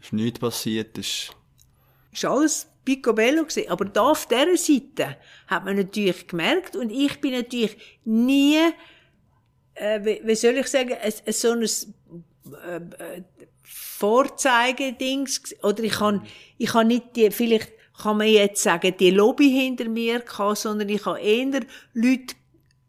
Ist 0.00 0.12
nichts 0.12 0.40
passiert, 0.40 0.98
ist 0.98 1.32
ist 2.16 2.24
alles 2.24 2.68
picobello 2.84 3.44
gewesen. 3.44 3.68
Aber 3.68 3.84
da 3.84 4.02
auf 4.10 4.26
dieser 4.26 4.56
Seite 4.56 5.16
hat 5.46 5.64
man 5.64 5.76
natürlich 5.76 6.26
gemerkt, 6.26 6.76
und 6.76 6.90
ich 6.90 7.20
bin 7.20 7.32
natürlich 7.32 7.76
nie, 8.04 8.58
äh, 9.74 10.00
wie, 10.02 10.20
wie 10.24 10.34
soll 10.34 10.56
ich 10.56 10.68
sagen, 10.68 10.94
ein, 11.00 11.32
so 11.32 11.52
ein 11.52 11.62
äh, 11.62 13.22
Vorzeigedings, 13.62 15.54
oder 15.62 15.82
ich 15.82 15.94
kann, 15.94 16.26
ich 16.58 16.70
kann 16.70 16.86
nicht 16.86 17.16
die, 17.16 17.30
vielleicht 17.30 17.72
kann 18.00 18.18
man 18.18 18.28
jetzt 18.28 18.62
sagen, 18.62 18.94
die 18.98 19.10
Lobby 19.10 19.50
hinter 19.50 19.88
mir 19.88 20.20
gehabt, 20.20 20.58
sondern 20.58 20.88
ich 20.88 21.04
habe 21.06 21.18
eher 21.18 21.60
Leute 21.94 22.34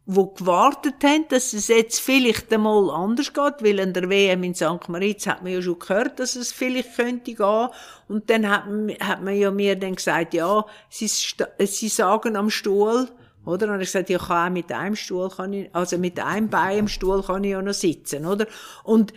die 0.10 0.26
gewartet 0.38 1.04
haben, 1.04 1.26
dass 1.28 1.52
es 1.52 1.68
jetzt 1.68 2.00
vielleicht 2.00 2.54
einmal 2.54 2.90
anders 2.92 3.34
geht, 3.34 3.56
weil 3.62 3.82
an 3.82 3.92
der 3.92 4.10
WM 4.10 4.42
in 4.44 4.56
St. 4.56 4.88
Moritz 4.88 5.28
hat 5.28 5.44
man 5.44 5.52
ja 5.52 5.62
schon 5.62 5.80
gehört, 5.80 6.20
dass 6.20 6.38
es 6.38 6.54
vielleicht 6.54 6.96
könnte 6.96 7.34
gehen. 7.34 7.68
Und 8.08 8.30
dann 8.30 8.50
hat, 8.50 8.64
hat 9.02 9.22
man 9.22 9.36
ja 9.36 9.52
mir 9.52 9.76
dann 9.76 9.96
gesagt, 9.96 10.34
ja, 10.34 10.66
sie, 10.90 11.08
sie 11.08 11.90
sagen 11.90 12.38
am 12.38 12.50
Stuhl, 12.50 13.10
oder? 13.46 13.68
Und 13.74 13.82
ich 13.82 13.88
gesagt, 13.88 14.10
ja, 14.10 14.18
kann 14.18 14.48
auch 14.48 14.54
mit 14.54 14.72
einem 14.72 14.96
Stuhl 14.96 15.30
kann 15.30 15.52
ich, 15.52 15.76
also 15.76 15.98
mit 15.98 16.18
einem 16.22 16.50
Bein 16.50 16.80
am 16.80 16.88
Stuhl 16.88 17.22
kann 17.22 17.44
ich 17.44 17.52
ja 17.52 17.62
noch 17.62 17.74
sitzen, 17.74 18.26
oder? 18.26 18.48
Und 18.86 19.14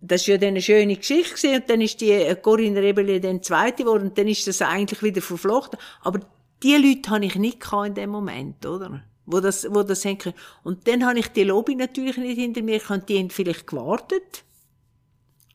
das 0.00 0.20
ist 0.20 0.28
ja 0.28 0.38
dann 0.38 0.50
eine 0.50 0.62
schöne 0.62 0.94
Geschichte 0.94 1.34
gewesen. 1.34 1.56
Und 1.56 1.70
dann 1.70 1.80
ist 1.80 2.00
die 2.00 2.36
Corinne 2.40 2.80
Rebellion 2.80 3.20
dann 3.20 3.42
zweite 3.42 3.82
geworden 3.82 4.10
und 4.10 4.18
dann 4.18 4.28
ist 4.28 4.46
das 4.46 4.62
eigentlich 4.62 5.02
wieder 5.02 5.22
verflochten. 5.22 5.78
Aber 6.02 6.20
die 6.62 6.76
Leute 6.76 7.10
habe 7.10 7.24
ich 7.24 7.34
nicht 7.34 7.58
in 7.84 7.94
dem 7.94 8.10
Moment, 8.10 8.64
oder? 8.64 9.02
Wo 9.30 9.40
das, 9.40 9.66
wo 9.70 9.82
das 9.82 10.04
haben 10.04 10.18
Und 10.64 10.86
dann 10.88 11.06
habe 11.06 11.18
ich 11.18 11.28
die 11.28 11.44
Lobby 11.44 11.74
natürlich 11.74 12.16
nicht 12.16 12.38
hinter 12.38 12.62
mir 12.62 12.78
gehabt. 12.78 13.08
Die 13.08 13.18
haben 13.18 13.30
vielleicht 13.30 13.66
gewartet, 13.66 14.44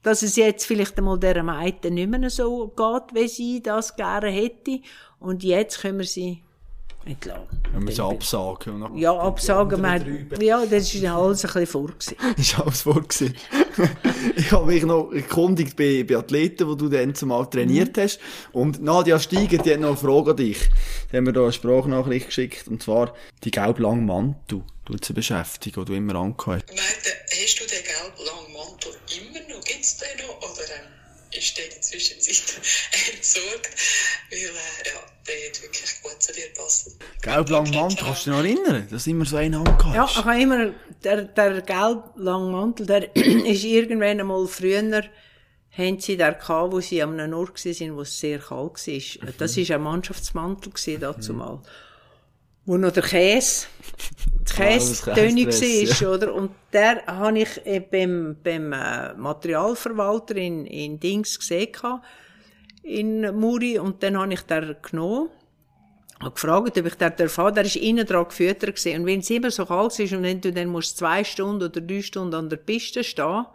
dass 0.03 0.22
es 0.22 0.35
jetzt 0.35 0.65
vielleicht 0.65 0.97
einmal 0.97 1.19
dieser 1.19 1.43
Meite 1.43 1.91
nicht 1.91 2.10
mehr 2.10 2.30
so 2.30 2.68
geht, 2.68 3.14
wie 3.14 3.27
sie 3.27 3.61
das 3.61 3.95
gerne 3.95 4.30
hätte. 4.30 4.80
Und 5.19 5.43
jetzt 5.43 5.81
können 5.81 5.99
wir 5.99 6.06
sie 6.06 6.44
entlassen. 7.06 7.61
Wenn 7.72 7.88
wir 7.88 7.94
sie 7.94 8.03
absagen. 8.03 8.98
Ja, 8.98 9.14
absagen. 9.14 9.82
Wir, 9.82 10.45
ja, 10.45 10.65
das 10.65 11.02
war 11.02 11.18
alles 11.18 11.45
ein 11.45 11.52
bisschen 11.52 11.68
vor. 11.68 11.90
das 12.38 12.57
war 12.57 12.65
alles 12.65 12.82
vor. 12.82 13.03
ich 14.36 14.52
habe 14.52 14.65
mich 14.65 14.84
noch 14.84 15.11
erkundigt 15.11 15.76
bei, 15.76 16.03
bei 16.03 16.18
Athleten, 16.18 16.69
die 16.69 16.77
du 16.77 16.90
dann 16.90 17.14
zumal 17.15 17.45
trainiert 17.49 17.95
mhm. 17.98 18.02
hast. 18.02 18.19
Und 18.52 18.82
Nadia 18.82 19.19
Steiger, 19.19 19.57
die 19.57 19.73
hat 19.73 19.80
noch 19.80 19.90
eine 19.90 19.98
Frage 19.98 20.32
an 20.32 20.38
dich. 20.38 20.60
Die 21.11 21.18
haben 21.18 21.26
mir 21.26 21.34
da 21.34 21.44
eine 21.44 21.52
Sprachnachricht 21.52 22.27
geschickt. 22.27 22.68
Und 22.68 22.82
zwar, 22.82 23.14
die 23.44 23.52
gelb-langen 23.52 24.06
Mantel, 24.06 24.64
du 24.86 24.98
sie 25.02 25.14
beschäftigen, 25.14 25.86
die 25.86 25.91
du 25.91 25.98
immer 25.98 26.15
angehört 26.15 26.65
hast. 26.72 26.80
Hast 26.80 27.60
du 27.60 27.65
den 27.65 27.84
gelb-langen 27.84 28.53
Mantel 28.53 28.91
immer 29.18 29.56
noch? 29.56 29.64
Gibt 29.64 29.82
es 29.82 29.98
den 29.98 30.26
noch? 30.26 30.38
Oder 30.38 30.64
ähm, 30.64 30.94
ist 31.37 31.57
der 31.57 31.65
in 31.65 31.71
der 31.71 31.81
Zwischenzeit 31.81 32.61
entsorgt? 33.15 33.69
Weil, 34.29 34.39
äh, 34.39 34.43
ja, 34.43 34.51
der 35.27 35.49
hat 35.49 35.61
wirklich 35.61 36.01
gut 36.01 36.21
zu 36.21 36.33
dir 36.33 36.47
gepasst. 36.47 36.97
Gelb-langen 37.21 37.73
Mantel, 37.73 38.05
kannst 38.05 38.25
du 38.27 38.31
dich 38.31 38.37
noch 38.37 38.43
erinnern? 38.43 38.87
Dass 38.89 39.07
immer 39.07 39.25
so 39.25 39.37
einen 39.37 39.55
angehört 39.55 39.95
Ja, 39.95 40.05
ich 40.05 40.15
habe 40.17 40.41
immer, 40.41 40.73
der, 41.03 41.23
der 41.23 41.61
gelb-lange 41.61 42.51
Mantel, 42.51 42.85
der 42.85 43.15
ist 43.15 43.63
irgendwann 43.63 44.19
einmal 44.19 44.47
früher, 44.47 45.03
haben 45.77 45.99
sie 45.99 46.17
da 46.17 46.31
gehabt, 46.31 46.71
wo 46.71 46.79
sie 46.79 47.03
an 47.03 47.19
einem 47.19 47.33
Ort 47.33 47.65
waren, 47.65 47.95
wo 47.95 48.01
es 48.01 48.19
sehr 48.19 48.39
kalt 48.39 48.87
war. 48.87 49.31
Das 49.37 49.57
war 49.57 49.75
ein 49.75 49.81
Mannschaftsmantel 49.81 50.99
dazu 50.99 51.33
mhm. 51.33 51.61
Wo 52.65 52.77
noch 52.77 52.91
der 52.91 53.03
Käse, 53.03 53.67
die 54.49 54.53
Käse-Töne 54.53 55.45
war, 55.45 56.01
ja. 56.01 56.09
oder? 56.09 56.33
Und 56.33 56.51
der 56.73 57.05
habe 57.05 57.39
ich 57.39 57.65
äh, 57.65 57.79
beim, 57.79 58.37
beim 58.43 58.73
äh, 58.73 59.13
Materialverwalter 59.13 60.35
in, 60.35 60.65
in 60.65 60.99
Dings 60.99 61.37
gesehen, 61.37 61.69
in 62.81 63.35
Muri, 63.35 63.77
und 63.79 64.01
dann 64.01 64.17
habe 64.17 64.33
ich 64.33 64.41
den 64.41 64.75
genommen. 64.81 65.29
habe 66.19 66.31
gefragt, 66.31 66.77
ob 66.77 66.85
ich 66.85 66.95
da 66.95 67.09
darf 67.09 67.37
haben. 67.37 67.55
Der 67.55 67.65
ist 67.65 67.75
innen 67.75 68.05
dran 68.05 68.25
gefüttert. 68.25 68.85
Und 68.85 69.05
wenn 69.05 69.19
es 69.19 69.29
immer 69.29 69.51
so 69.51 69.65
kalt 69.65 69.99
ist 69.99 70.13
und 70.13 70.23
wenn 70.23 70.41
du 70.41 70.51
dann 70.51 70.69
musst 70.69 70.97
zwei 70.97 71.23
Stunden 71.23 71.63
oder 71.63 71.81
drei 71.81 72.01
Stunden 72.01 72.35
an 72.35 72.49
der 72.49 72.57
Piste 72.57 73.03
stehen, 73.03 73.45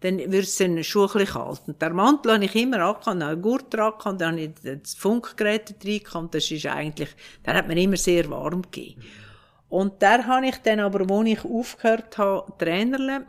dann 0.00 0.18
wird 0.18 0.44
es 0.44 0.56
dann 0.56 0.82
schon 0.84 1.10
ein 1.10 1.18
bisschen 1.18 1.78
der 1.80 1.92
Mantel 1.92 2.34
habe 2.34 2.44
ich 2.44 2.54
immer 2.54 2.78
angehabt, 2.78 3.08
einen 3.08 3.42
Gurt 3.42 3.74
dran 3.74 3.94
gehabt, 3.98 4.20
dann 4.20 4.36
habe 4.36 4.40
ich 4.40 4.80
das 4.82 4.94
Funkgerät 4.94 5.82
drin 5.82 6.02
gehabt, 6.02 6.34
das 6.34 6.50
ist 6.50 6.66
eigentlich, 6.66 7.10
der 7.44 7.54
hat 7.54 7.66
mir 7.68 7.80
immer 7.80 7.96
sehr 7.96 8.30
warm 8.30 8.62
gegeben. 8.62 9.02
Und 9.68 10.00
der 10.00 10.26
habe 10.26 10.46
ich 10.46 10.56
dann 10.58 10.80
aber, 10.80 11.08
wo 11.08 11.22
ich 11.22 11.44
aufgehört 11.44 12.16
habe, 12.16 12.52
Trainerle, 12.58 13.26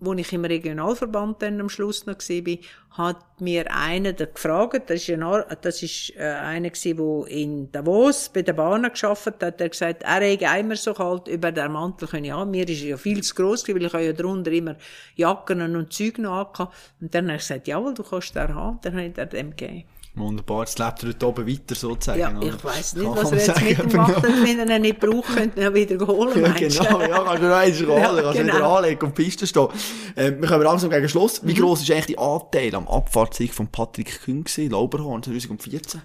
wo 0.00 0.12
ich 0.14 0.32
im 0.32 0.44
Regionalverband 0.44 1.42
dann 1.42 1.60
am 1.60 1.68
Schluss 1.68 2.06
noch 2.06 2.18
war, 2.18 2.58
hat 2.90 3.40
mir 3.40 3.72
einer 3.72 4.12
gefragt, 4.12 4.90
das 4.90 5.08
ist, 5.08 5.10
ein, 5.10 5.44
das 5.60 5.82
ist 5.82 6.14
äh, 6.16 6.22
einer 6.22 6.70
gewesen, 6.70 6.96
der 6.96 7.36
in 7.36 7.72
Davos 7.72 8.28
bei 8.28 8.42
der 8.42 8.52
Bahn 8.52 8.82
geschafft 8.82 9.26
hat, 9.26 9.42
der 9.42 9.48
hat 9.48 9.70
gesagt, 9.70 10.02
er 10.02 10.20
hätte 10.20 10.46
immer 10.58 10.76
so 10.76 10.94
kalt 10.94 11.28
über 11.28 11.52
den 11.52 11.72
Mantel 11.72 12.08
können 12.08 12.32
haben. 12.32 12.50
Mir 12.50 12.68
ist 12.68 12.82
ja 12.82 12.96
viel 12.96 13.22
zu 13.22 13.34
gross 13.34 13.66
weil 13.68 13.84
ich 13.84 13.92
ja 13.92 14.12
drunter 14.12 14.52
immer 14.52 14.76
Jacken 15.16 15.62
und 15.74 15.92
Zeug 15.92 16.18
noch 16.18 16.46
angehabt. 16.46 16.74
Und 17.00 17.14
dann 17.14 17.26
habe 17.26 17.36
ich 17.36 17.42
gesagt, 17.42 17.68
jawohl, 17.68 17.94
du 17.94 18.02
kannst 18.02 18.34
den 18.34 18.54
haben. 18.54 18.78
Dann 18.82 18.98
ich 18.98 19.12
den 19.12 19.28
dem 19.28 19.50
gegeben. 19.50 19.84
Wunderbar, 20.18 20.60
jetzt 20.60 20.78
lebt 20.78 21.02
dort 21.02 21.24
oben 21.24 21.46
weiter 21.46 21.74
sozusagen. 21.74 22.20
Ja, 22.20 22.40
ich 22.40 22.64
weiss 22.64 22.94
nicht, 22.94 23.06
was 23.06 23.32
er 23.32 23.38
jetzt 23.38 23.62
mit 23.62 23.92
ihm 23.92 23.96
macht, 23.96 24.22
wenn 24.22 24.58
er 24.58 24.76
ihn 24.76 24.82
nicht 24.82 25.00
braucht, 25.00 25.34
könnte 25.34 25.60
er 25.60 25.72
wieder 25.72 26.06
holen, 26.06 26.42
Ja, 26.42 26.52
genau, 26.52 27.00
ja, 27.00 27.24
kannst 27.24 27.42
du 27.42 27.48
noch 27.48 27.56
eins 27.56 27.80
holen, 27.80 27.90
Ja, 27.90 28.08
kannst 28.08 28.38
du 28.38 28.44
wieder 28.44 28.52
genau. 28.52 28.76
anlegen 28.76 29.04
und 29.06 29.14
Piste 29.14 29.46
stehen. 29.46 29.68
Ähm, 30.16 30.40
wir 30.40 30.48
kommen 30.48 30.64
langsam 30.64 30.90
gegen 30.90 31.08
Schluss. 31.08 31.42
Mhm. 31.42 31.48
Wie 31.48 31.54
gross 31.54 31.82
ist 31.82 31.90
eigentlich 31.90 32.16
der 32.16 32.20
Anteil 32.20 32.74
am 32.74 32.88
Abfahrtssieg 32.88 33.54
von 33.54 33.68
Patrick 33.68 34.22
Kühn 34.22 34.44
gewesen, 34.44 34.70
Lauberhorn 34.70 35.22
2014? 35.22 36.02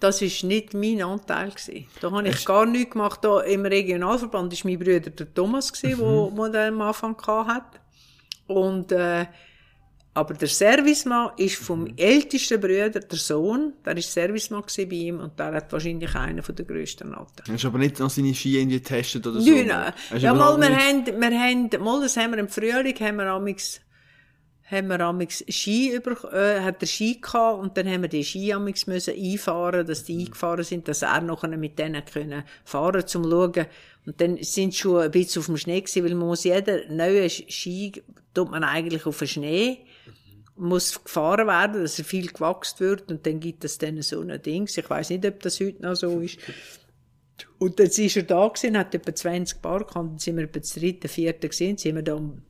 Das 0.00 0.20
war 0.20 0.48
nicht 0.48 0.74
mein 0.74 1.00
Anteil. 1.00 1.50
Gewesen. 1.50 1.86
Da 2.00 2.10
habe 2.10 2.28
ich 2.28 2.44
gar 2.44 2.66
nichts 2.66 2.90
gemacht. 2.92 3.20
Da 3.22 3.40
im 3.42 3.64
Regionalverband 3.64 4.52
war 4.52 4.70
mein 4.70 4.78
Bruder 4.78 4.98
der 4.98 5.32
Thomas, 5.32 5.72
gewesen, 5.72 6.00
wo, 6.00 6.32
wo 6.34 6.48
der 6.48 6.68
am 6.68 6.80
Anfang 6.80 7.16
hatte. 7.24 7.78
Und, 8.48 8.90
äh, 8.90 9.26
aber 10.14 10.34
der 10.34 10.48
Servicemann 10.48 11.30
ist 11.38 11.56
vom 11.56 11.86
ältesten 11.96 12.60
Bruder, 12.60 12.90
der 12.90 13.18
Sohn, 13.18 13.72
der 13.84 13.94
war 13.94 14.02
Servicemann 14.02 14.62
bei 14.76 14.82
ihm 14.82 15.20
und 15.20 15.38
der 15.38 15.54
hat 15.54 15.72
wahrscheinlich 15.72 16.14
einen 16.14 16.42
der 16.46 16.64
grössten 16.66 17.14
Alten. 17.14 17.50
Hast 17.50 17.64
du 17.64 17.68
aber 17.68 17.78
nicht 17.78 17.98
noch 17.98 18.10
seine 18.10 18.34
Ski 18.34 18.58
irgendwie 18.58 18.78
getestet 18.78 19.26
oder 19.26 19.40
so? 19.40 19.50
Nein, 19.50 19.68
nein. 19.68 19.92
Ja, 20.18 20.34
mal, 20.34 20.60
wir 20.60 20.76
haben, 20.76 21.06
wir 21.06 21.40
haben, 21.40 21.70
mal, 21.82 22.02
das 22.02 22.18
haben 22.18 22.32
wir 22.32 22.38
im 22.38 22.48
Frühling, 22.48 22.94
haben 23.00 23.16
wir 23.16 23.26
amix, 23.28 23.80
haben 24.70 24.88
wir 24.88 25.00
amix 25.00 25.42
Ski 25.48 25.94
über, 25.94 26.12
äh, 26.34 26.60
hat 26.60 26.82
der 26.82 26.86
Ski 26.88 27.18
gehabt 27.18 27.62
und 27.62 27.78
dann 27.78 27.88
haben 27.88 28.02
wir 28.02 28.10
die 28.10 28.22
Ski 28.22 28.52
amix 28.52 28.86
müssen 28.86 29.14
einfahren, 29.14 29.86
dass 29.86 30.04
die 30.04 30.26
eingefahren 30.26 30.64
sind, 30.64 30.88
dass 30.88 31.00
er 31.00 31.22
noch 31.22 31.42
mit 31.44 31.78
denen 31.78 32.04
können 32.04 32.44
fahren 32.66 33.06
zum 33.06 33.24
schauen. 33.24 33.64
Und 34.04 34.20
dann 34.20 34.36
sind 34.42 34.74
schon 34.74 35.00
ein 35.00 35.10
bisschen 35.10 35.40
auf 35.40 35.46
dem 35.46 35.56
Schnee 35.56 35.80
gewesen, 35.80 36.04
weil 36.04 36.14
man 36.14 36.28
muss 36.28 36.44
jeder 36.44 36.86
neue 36.90 37.30
Ski, 37.30 38.02
tut 38.34 38.50
man 38.50 38.62
eigentlich 38.62 39.06
auf 39.06 39.18
den 39.18 39.28
Schnee, 39.28 39.86
muss 40.56 41.02
gefahren 41.02 41.46
werden, 41.46 41.82
dass 41.82 41.98
er 41.98 42.04
viel 42.04 42.28
gewachsen 42.28 42.80
wird 42.80 43.10
und 43.10 43.26
dann 43.26 43.40
gibt 43.40 43.64
es 43.64 43.78
dann 43.78 44.00
so 44.02 44.20
ein 44.20 44.42
Dings. 44.42 44.76
Ich 44.76 44.88
weiß 44.88 45.10
nicht, 45.10 45.26
ob 45.26 45.40
das 45.40 45.60
heute 45.60 45.82
noch 45.82 45.94
so 45.94 46.20
ist. 46.20 46.38
Und 47.58 47.78
dann 47.78 47.86
ist 47.86 48.16
er 48.16 48.22
da 48.22 48.48
gewesen, 48.48 48.76
hat 48.76 48.94
etwa 48.94 49.14
20 49.14 49.60
Bar 49.60 49.80
gehabt, 49.80 49.96
dann 49.96 50.18
sind 50.18 50.36
wir 50.36 50.44
etwa 50.44 50.60
das 50.60 50.74
dritte, 50.74 51.08
vierte 51.08 51.48
gesehen, 51.48 51.76
sind 51.78 51.96
wir 51.96 52.02
da 52.02 52.14
um 52.14 52.42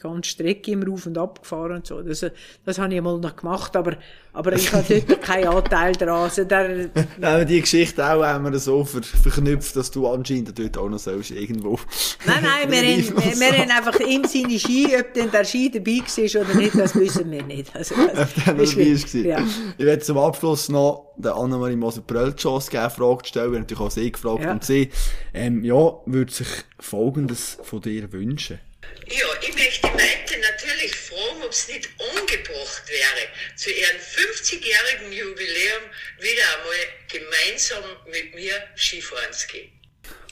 ganze 0.00 0.30
Strecke 0.30 0.70
immer 0.72 0.90
auf 0.92 1.06
und 1.06 1.16
ab 1.18 1.40
gefahren 1.42 1.76
und 1.76 1.86
so. 1.86 2.00
Das, 2.02 2.24
das 2.64 2.78
habe 2.78 2.94
ich 2.94 3.00
mal 3.00 3.18
noch 3.18 3.36
gemacht, 3.36 3.76
aber, 3.76 3.96
aber 4.32 4.52
ich 4.52 4.72
habe 4.72 5.02
dort 5.06 5.22
keinen 5.22 5.48
Anteil 5.48 5.92
daran. 5.92 6.22
Also 6.24 6.44
der, 6.44 6.90
Nein, 7.18 7.46
die 7.46 7.60
Geschichte 7.60 8.04
auch 8.04 8.22
haben 8.24 8.50
wir 8.50 8.58
so 8.58 8.84
ver 8.84 9.02
verknüpft, 9.02 9.76
dass 9.76 9.90
du 9.90 10.08
anscheinend 10.08 10.58
dort 10.58 10.78
auch 10.78 10.88
noch 10.88 10.98
sollst, 10.98 11.30
irgendwo. 11.30 11.78
nein, 12.26 12.42
nein, 12.42 12.70
wir, 12.70 12.78
haben, 13.22 13.40
wir, 13.40 13.52
haben 13.58 13.70
einfach 13.70 14.00
ihm 14.00 14.24
seine 14.24 14.58
Ski, 14.58 14.88
ob 14.98 15.14
denn 15.14 15.30
der 15.30 15.44
Ski 15.44 15.70
dabei 15.70 15.98
war 16.00 16.42
oder 16.42 16.54
nicht, 16.54 16.74
das 16.78 16.94
wissen 16.94 17.30
wir 17.30 17.42
nicht. 17.44 17.74
Also, 17.76 17.94
das 18.14 18.28
Dann 18.46 18.58
ist 18.58 18.76
dabei 18.76 19.34
war. 19.34 19.40
ja. 19.40 19.46
Ich 19.78 19.84
werde 19.84 20.02
zum 20.02 20.18
Abschluss 20.18 20.68
noch 20.68 21.06
der 21.16 21.34
Annemarie 21.34 21.76
Moser-Bröll 21.76 22.32
die 22.32 22.36
Chance 22.42 22.70
geben, 22.70 22.90
Fragen 22.90 23.18
zu 23.24 23.28
stellen. 23.28 23.50
Wir 23.52 23.58
haben 23.58 23.62
natürlich 23.64 23.82
auch 23.82 23.90
sie 23.90 24.12
gefragt 24.12 24.42
Ja. 24.42 24.52
und 24.52 24.64
sie, 24.64 24.90
ähm, 25.34 25.64
ja, 25.64 25.92
würde 26.06 26.32
sich 26.32 26.48
Folgendes 26.78 27.58
von 27.62 27.80
dir 27.80 28.10
wünschen. 28.12 28.58
Ja, 29.06 29.26
ich 29.42 29.54
möchte 29.54 29.88
Maite 29.88 30.38
natürlich 30.40 30.94
fragen, 30.94 31.42
ob 31.42 31.50
es 31.50 31.66
nicht 31.68 31.88
angebracht 31.98 32.82
wäre, 32.88 33.26
zu 33.56 33.70
ihrem 33.70 33.96
50-jährigen 33.96 35.12
Jubiläum 35.12 35.82
wieder 36.20 36.42
einmal 36.58 36.76
gemeinsam 37.08 37.82
mit 38.06 38.34
mir 38.34 38.54
Skifahren 38.76 39.32
zu 39.32 39.48
gehen. 39.48 39.72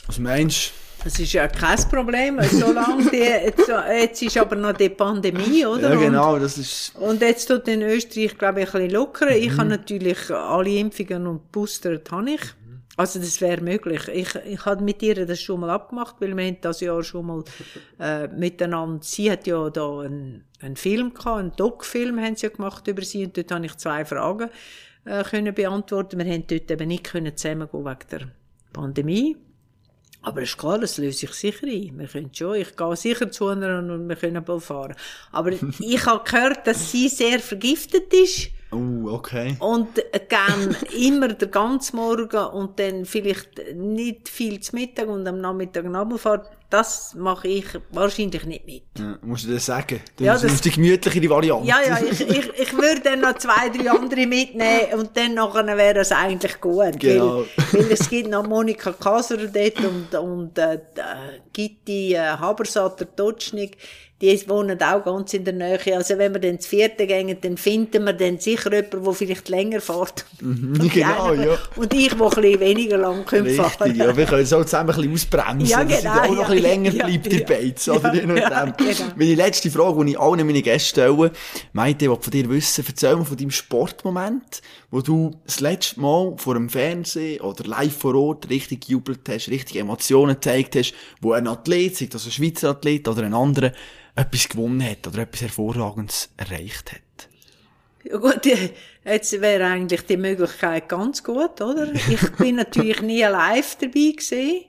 Was 0.07 0.19
meinst 0.19 0.73
Das 1.05 1.19
ist 1.19 1.33
ja 1.33 1.49
kein 1.49 1.79
Problem, 1.89 2.41
solange 2.51 3.11
die, 3.11 3.19
jetzt, 3.19 3.69
jetzt 3.69 4.23
ist 4.23 4.37
aber 4.37 4.57
noch 4.57 4.73
die 4.73 4.89
Pandemie, 4.89 5.63
du? 5.63 5.75
oder? 5.75 5.95
Ja, 5.95 6.01
genau, 6.01 6.39
das 6.39 6.59
ist, 6.59 6.93
Und 6.97 7.21
jetzt 7.21 7.47
tut 7.47 7.69
in 7.69 7.83
Österreich, 7.83 8.37
glaube 8.37 8.63
ich, 8.63 8.67
ein 8.67 8.73
bisschen 8.73 8.91
lockern. 8.91 9.29
Ich 9.31 9.51
habe 9.53 9.69
natürlich 9.69 10.31
alle 10.31 10.71
Impfungen 10.71 11.27
und 11.27 11.53
Booster, 11.53 12.01
habe 12.11 12.31
ich. 12.31 12.41
Also 12.99 13.21
das 13.21 13.41
wäre 13.41 13.61
möglich. 13.61 14.09
Ich, 14.09 14.35
ich 14.35 14.65
habe 14.65 14.83
mit 14.83 15.01
ihr 15.05 15.25
das 15.25 15.41
schon 15.41 15.61
mal 15.61 15.71
abgemacht, 15.71 16.17
weil 16.19 16.37
wir 16.37 16.45
haben 16.45 16.57
das 16.61 16.81
Jahr 16.81 17.05
schon 17.05 17.27
mal 17.27 17.45
äh, 18.01 18.27
miteinander, 18.27 18.99
sie 19.05 19.31
hat 19.31 19.47
ja 19.47 19.71
da 19.71 20.01
einen, 20.01 20.45
einen 20.61 20.75
Film 20.75 21.15
gehabt, 21.15 21.39
einen 21.39 21.53
Doc-Film 21.55 22.19
haben 22.21 22.35
sie 22.35 22.47
ja 22.47 22.53
gemacht 22.53 22.89
über 22.89 23.03
sie 23.03 23.25
und 23.25 23.37
dort 23.37 23.53
habe 23.53 23.67
ich 23.67 23.77
zwei 23.77 24.05
Fragen 24.05 24.51
äh, 25.05 25.23
können 25.23 25.55
beantworten. 25.55 26.19
Wir 26.19 26.27
haben 26.27 26.45
dort 26.49 26.69
eben 26.73 26.89
nicht 26.89 27.05
können 27.05 27.37
zusammengehen 27.37 27.85
wegen 27.85 28.09
der 28.11 28.21
Pandemie. 28.73 29.37
Aber 30.23 30.43
ist 30.43 30.59
klar, 30.59 30.81
das 30.81 30.99
löse 30.99 31.27
ich 31.27 31.33
sicher 31.35 31.69
ein. 31.69 31.97
Wir 32.01 32.09
können 32.09 32.35
schon, 32.35 32.57
ich 32.57 32.75
gehe 32.75 32.97
sicher 32.97 33.31
zu 33.31 33.47
einer 33.47 33.79
und 33.79 34.09
wir 34.09 34.17
können 34.17 34.43
bald 34.43 34.65
fahren. 34.65 34.97
Aber 35.31 35.53
ich 35.79 36.05
habe 36.05 36.29
gehört, 36.29 36.67
dass 36.67 36.91
sie 36.91 37.09
sehr 37.09 37.39
vergiftet 37.39 38.13
ist 38.13 38.51
oh, 38.73 39.11
okay. 39.13 39.57
und 39.61 39.89
gern 40.29 40.77
immer 40.99 41.29
den 41.29 41.51
ganzen 41.51 41.97
Morgen 41.97 42.45
und 42.47 42.79
dann 42.79 43.05
vielleicht 43.05 43.75
nicht 43.75 44.29
viel 44.29 44.61
zu 44.61 44.75
Mittag 44.77 45.09
und 45.09 45.27
am 45.27 45.41
Nachmittag 45.41 45.85
nochmal 45.85 46.19
fahrt. 46.19 46.49
Das 46.71 47.15
mache 47.15 47.49
ich 47.49 47.65
wahrscheinlich 47.93 48.45
nicht 48.45 48.67
mit. 48.67 48.83
Ja, 48.99 49.19
musst 49.23 49.47
du 49.47 49.53
das 49.55 49.65
sagen? 49.65 50.01
Du 50.19 50.25
Ja, 50.25 50.35
das- 50.35 50.43
das 50.43 50.61
die 50.61 50.71
gemütlichere 50.71 51.31
Variante. 51.31 51.67
Ja, 51.67 51.79
ja, 51.81 51.99
ich, 51.99 52.21
ich, 52.21 52.47
ich 52.59 52.73
würde 52.75 53.01
dann 53.03 53.21
noch 53.23 53.39
zwei, 53.39 53.71
drei 53.71 53.91
andere 53.91 54.27
mitnehmen 54.27 54.93
und 54.99 55.17
dann 55.17 55.33
nachher 55.33 55.67
wäre 55.79 55.95
das 55.95 56.13
eigentlich 56.13 56.61
gut. 56.61 57.01
Genau. 57.01 57.39
Weil, 57.39 57.47
weil 57.73 57.93
es 57.93 58.11
gibt 58.11 58.29
noch 58.29 58.47
Monika 58.47 58.93
Kaser 58.93 59.39
dort 59.39 59.79
und, 59.83 60.15
und 60.15 60.59
äh, 60.59 60.75
äh, 60.75 60.79
Gitti 61.55 62.13
äh, 62.13 62.19
Habersatter 62.19 63.17
Totschnig, 63.17 63.79
die 64.21 64.49
wohnen 64.49 64.83
auch 64.83 65.05
ganz 65.05 65.33
in 65.35 65.45
der 65.45 65.55
Nähe. 65.55 65.79
Also 65.97 66.19
wenn 66.19 66.33
wir 66.33 66.41
dann 66.41 66.59
zu 66.59 66.69
vierten 66.69 67.07
gehen, 67.07 67.37
dann 67.41 67.57
finden 67.57 68.05
wir 68.05 68.13
dann 68.13 68.39
sicher 68.39 68.73
jemanden, 68.73 69.05
der 69.05 69.13
vielleicht 69.13 69.49
länger 69.49 69.81
fährt. 69.81 70.25
Die 70.41 70.89
genau, 70.93 71.27
anderen- 71.27 71.51
ja. 71.51 71.59
Und 71.77 71.95
ich, 71.95 72.09
der 72.09 72.21
ein 72.21 72.29
bisschen 72.31 72.61
weniger 72.61 72.99
lang 72.99 73.25
können 73.25 73.51
fahren 73.55 73.71
Richtig, 73.83 73.97
ja, 73.97 74.17
wir 74.17 74.27
können 74.27 74.45
so 74.45 74.65
zusammen 74.65 74.91
ein 74.91 74.97
bisschen 74.97 75.13
ausbremsen, 75.13 75.67
Ja, 75.69 75.85
dass 75.85 76.01
genau, 76.03 76.15
sie 76.15 76.21
auch 76.21 76.35
noch 76.35 76.49
ein 76.49 76.57
bisschen 76.57 76.65
ja, 76.65 76.69
länger 76.71 76.91
ja, 76.91 77.07
bleibt, 77.07 77.33
ja. 77.33 77.47
Beiz? 77.47 77.87
Ja, 77.87 77.95
ja, 77.95 78.65
genau. 78.65 79.13
Meine 79.17 79.35
letzte 79.37 79.71
Frage, 79.71 80.05
die 80.05 80.11
ich 80.13 80.19
allen 80.19 80.47
meinen 80.47 80.63
Gästen 80.63 80.89
stelle, 80.89 81.31
Maite, 81.73 82.05
ich 82.07 82.11
von 82.11 82.31
dir 82.33 82.49
wissen, 82.51 82.85
erzähl 82.89 83.17
mir 83.17 83.25
von 83.25 83.37
deinem 83.37 83.51
Sportmoment, 83.53 84.63
wo 84.91 85.01
du 85.01 85.31
das 85.47 85.61
letzte 85.61 86.01
Mal 86.01 86.35
vor 86.39 86.55
dem 86.55 86.69
Fernsehen 86.69 87.41
oder 87.41 87.65
live 87.65 87.97
vor 87.97 88.15
Ort 88.17 88.49
richtig 88.51 88.87
gejubelt 88.87 89.21
hast, 89.29 89.49
richtig 89.49 89.77
Emotionen 89.77 90.35
gezeigt 90.35 90.75
hast, 90.77 90.93
wo 91.21 91.33
ein 91.33 91.47
Athlet, 91.47 91.97
sei 91.97 92.07
das 92.07 92.27
ein 92.27 92.33
Schweizer 92.33 92.71
Athlet 92.71 93.07
oder 93.07 93.23
ein 93.23 93.35
anderer, 93.35 93.73
etwas 94.19 94.49
gewonnen 94.49 94.83
hat 94.83 95.07
oder 95.07 95.23
etwas 95.23 95.43
Hervorragendes 95.43 96.31
erreicht 96.37 96.93
hat. 96.93 97.29
Ja 98.05 98.17
gut, 98.17 98.41
jetzt 99.05 99.41
wäre 99.41 99.67
eigentlich 99.67 100.03
die 100.07 100.17
Möglichkeit 100.17 100.89
ganz 100.89 101.23
gut, 101.23 101.61
oder? 101.61 101.93
Ich 101.93 102.31
bin 102.39 102.57
natürlich 102.57 103.01
nie 103.03 103.23
live 103.23 103.77
dabei 103.77 104.13
gewesen. 104.17 104.65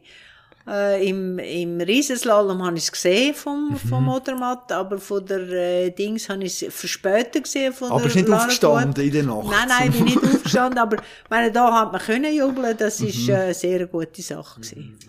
Äh, 0.67 1.07
Im, 1.09 1.39
im 1.39 1.81
Riesenslalom 1.81 2.63
habe 2.63 2.77
ich 2.77 2.83
es 2.83 2.91
gesehen 2.91 3.33
vom, 3.33 3.75
vom 3.77 4.07
Odermatt, 4.07 4.71
aber 4.71 4.99
von 4.99 5.25
der 5.25 5.49
äh, 5.49 5.89
Dings 5.89 6.29
habe 6.29 6.43
ich 6.43 6.61
es 6.61 6.73
verspätet 6.73 7.45
gesehen. 7.45 7.73
Von 7.73 7.89
Aber 7.89 7.99
der 7.99 8.05
bist 8.05 8.15
nicht 8.17 8.27
Lara 8.27 8.41
aufgestanden 8.41 8.93
Gut. 8.93 9.03
in 9.03 9.11
der 9.11 9.23
Nacht? 9.23 9.47
Nein, 9.49 9.67
nein, 9.67 9.89
ich 9.89 9.95
bin 9.95 10.05
nicht 10.05 10.23
aufgestanden, 10.35 10.77
aber 10.77 10.97
meine, 11.29 11.51
da 11.51 11.73
hat 11.73 11.91
man 11.91 12.01
können 12.01 12.35
jubeln, 12.35 12.77
das 12.77 12.99
ist 12.99 13.29
äh, 13.29 13.35
eine 13.35 13.53
sehr 13.53 13.87
gute 13.87 14.21
Sache 14.21 14.59
gewesen. 14.59 14.99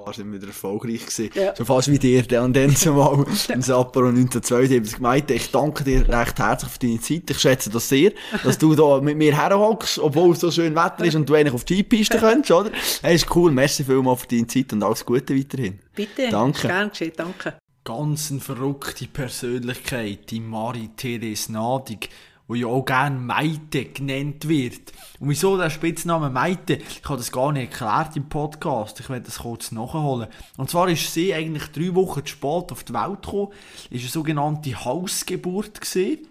Wunderbar, 0.00 0.14
sind 0.14 0.32
wir 0.32 0.38
wieder 0.38 0.48
erfolgreich 0.48 1.06
gewesen. 1.06 1.30
Ja. 1.34 1.54
So 1.54 1.64
fast 1.64 1.90
wie 1.90 1.98
dir, 1.98 2.22
der 2.22 2.42
und 2.42 2.56
dann 2.56 2.74
zumal 2.74 3.24
im 3.48 3.62
Sapporo 3.62 4.06
1972 4.06 4.96
gemeint. 4.96 5.30
Ich 5.30 5.50
danke 5.50 5.84
dir 5.84 6.08
recht 6.08 6.38
herzlich 6.38 6.70
für 6.70 6.78
deine 6.78 7.00
Zeit. 7.00 7.30
Ich 7.30 7.38
schätze 7.38 7.70
das 7.70 7.88
sehr, 7.88 8.12
dass 8.42 8.58
du 8.58 8.74
da 8.74 9.00
mit 9.00 9.16
mir 9.16 9.36
herhockst, 9.36 9.98
obwohl 9.98 10.32
es 10.32 10.40
so 10.40 10.50
schön 10.50 10.74
Wetter 10.74 11.04
ist 11.04 11.14
und 11.14 11.28
du 11.28 11.34
eigentlich 11.34 11.54
auf 11.54 11.64
die 11.64 11.76
Skipiste 11.76 12.18
könntest, 12.18 12.50
oder? 12.50 12.70
Hey, 13.02 13.14
ist 13.14 13.34
cool. 13.34 13.50
Merci 13.50 13.84
vielmals 13.84 14.22
für 14.22 14.28
deine 14.28 14.46
Zeit 14.46 14.72
und 14.72 14.82
alles 14.82 15.04
Gute 15.04 15.36
weiterhin. 15.36 15.78
Bitte, 15.94 16.28
Danke. 16.30 16.66
gern 16.66 16.90
geschehen, 16.90 17.12
danke. 17.16 17.54
Ganz 17.84 18.30
eine 18.30 18.40
verrückte 18.40 19.06
Persönlichkeit, 19.06 20.30
die 20.30 20.40
Marie-Therese 20.40 21.52
Nadig. 21.52 22.10
Wo 22.50 22.56
ja 22.56 22.66
auch 22.66 22.84
gerne 22.84 23.16
Meite 23.16 23.84
genannt 23.84 24.48
wird. 24.48 24.92
Und 25.20 25.28
wieso 25.28 25.56
der 25.56 25.70
Spitzname 25.70 26.30
Meite? 26.30 26.78
Ich 26.78 27.04
habe 27.04 27.18
das 27.18 27.30
gar 27.30 27.52
nicht 27.52 27.70
erklärt 27.70 28.16
im 28.16 28.28
Podcast. 28.28 28.98
Ich 28.98 29.08
werde 29.08 29.26
das 29.26 29.38
kurz 29.38 29.70
nachholen. 29.70 30.26
Und 30.56 30.68
zwar 30.68 30.88
ist 30.88 31.14
sie 31.14 31.32
eigentlich 31.32 31.68
drei 31.68 31.94
Wochen 31.94 32.26
zu 32.26 32.32
spät 32.32 32.72
auf 32.72 32.82
die 32.82 32.92
Welt 32.92 33.22
gekommen. 33.22 33.52
Ist 33.90 34.00
eine 34.00 34.10
sogenannte 34.10 34.84
Hausgeburt 34.84 35.80
gewesen. 35.80 36.26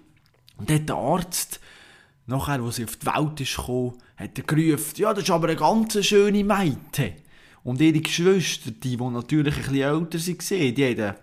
Und 0.58 0.70
dort 0.70 0.90
der 0.90 0.96
Arzt, 0.98 1.62
nachher, 2.26 2.62
wo 2.62 2.70
sie 2.70 2.84
auf 2.84 2.98
die 2.98 3.06
Welt 3.06 3.40
ist 3.40 3.56
gekommen, 3.56 3.94
hat 4.18 4.38
er 4.38 4.44
gerufen, 4.44 4.96
ja, 4.98 5.14
das 5.14 5.24
ist 5.24 5.30
aber 5.30 5.48
eine 5.48 5.56
ganz 5.56 6.06
schöne 6.06 6.44
Meite. 6.44 7.14
Und 7.64 7.80
ihre 7.80 8.02
Geschwister, 8.02 8.72
die, 8.72 8.98
die 8.98 9.04
natürlich 9.06 9.56
ein 9.56 9.62
bisschen 9.62 9.76
älter 9.78 10.20
waren, 10.20 10.76
die 10.76 10.86
haben 10.86 11.16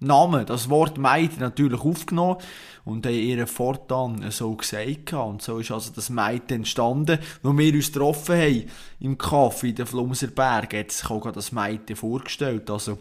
Namen, 0.00 0.46
das 0.46 0.70
Wort 0.70 0.98
Meid 0.98 1.38
natürlich 1.38 1.80
aufgenommen 1.80 2.38
und 2.84 3.06
haben 3.06 3.14
ihr 3.14 3.46
fortan 3.46 4.30
so 4.30 4.54
gesagt. 4.54 5.12
Und 5.12 5.42
so 5.42 5.58
ist 5.58 5.70
also 5.70 5.92
das 5.94 6.10
Meid 6.10 6.50
entstanden. 6.50 7.18
Wo 7.42 7.56
wir 7.56 7.74
uns 7.74 7.92
getroffen 7.92 8.36
haben, 8.36 8.64
im 9.00 9.16
Kaffee 9.16 9.70
in 9.70 9.74
den 9.76 9.86
Flumserbergen, 9.86 10.80
hat 10.80 10.90
sich 10.90 11.10
auch 11.10 11.30
das 11.30 11.52
Meid 11.52 11.90
vorgestellt. 11.94 12.70
Also, 12.70 12.98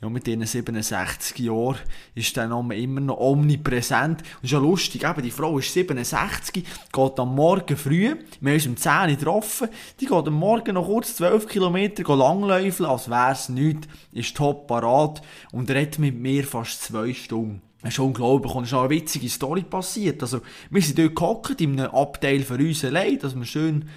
ja, 0.00 0.08
mit 0.08 0.28
ihren 0.28 0.46
67 0.46 1.38
Jahren 1.38 1.78
ist 2.14 2.36
der 2.36 2.48
Name 2.48 2.76
immer 2.76 3.00
noch 3.00 3.18
omnipräsent. 3.18 4.22
Und 4.22 4.44
ist 4.44 4.52
ja 4.52 4.58
lustig, 4.58 5.04
eben, 5.04 5.22
die 5.22 5.30
Frau 5.30 5.58
ist 5.58 5.72
67, 5.72 6.64
geht 6.92 7.20
am 7.20 7.34
Morgen 7.34 7.76
früh, 7.76 8.14
wir 8.40 8.50
haben 8.50 8.56
uns 8.56 8.66
um 8.66 8.76
10 8.76 8.92
Uhr 8.92 9.06
getroffen, 9.08 9.68
die 10.00 10.06
geht 10.06 10.26
am 10.26 10.34
Morgen 10.34 10.74
noch 10.74 10.86
kurz 10.86 11.16
12 11.16 11.48
Kilometer 11.48 12.16
langläufeln, 12.16 12.88
als 12.88 13.10
wär's 13.10 13.48
nichts, 13.48 13.88
ist 14.12 14.36
top 14.36 14.66
parat 14.66 15.22
und 15.52 15.70
redet 15.70 15.98
mit 15.98 16.16
mir 16.16 16.37
fast 16.44 16.82
zwei 16.82 17.12
Stunden. 17.14 17.62
Das 17.82 17.92
ist 17.92 17.98
unglaublich. 18.00 18.54
Und 18.54 18.64
es 18.64 18.70
ist 18.70 18.72
noch 18.72 18.80
eine 18.82 18.90
witzige 18.90 19.28
Story 19.28 19.62
passiert. 19.62 20.22
Also, 20.22 20.40
wir 20.70 20.82
sind 20.82 20.98
dort 20.98 21.14
gehockt, 21.14 21.60
in 21.60 21.78
einem 21.78 21.94
Abteil 21.94 22.40
für 22.40 22.54
uns 22.54 22.84
allein, 22.84 23.18
dass 23.18 23.36
wir 23.36 23.44
schön 23.44 23.88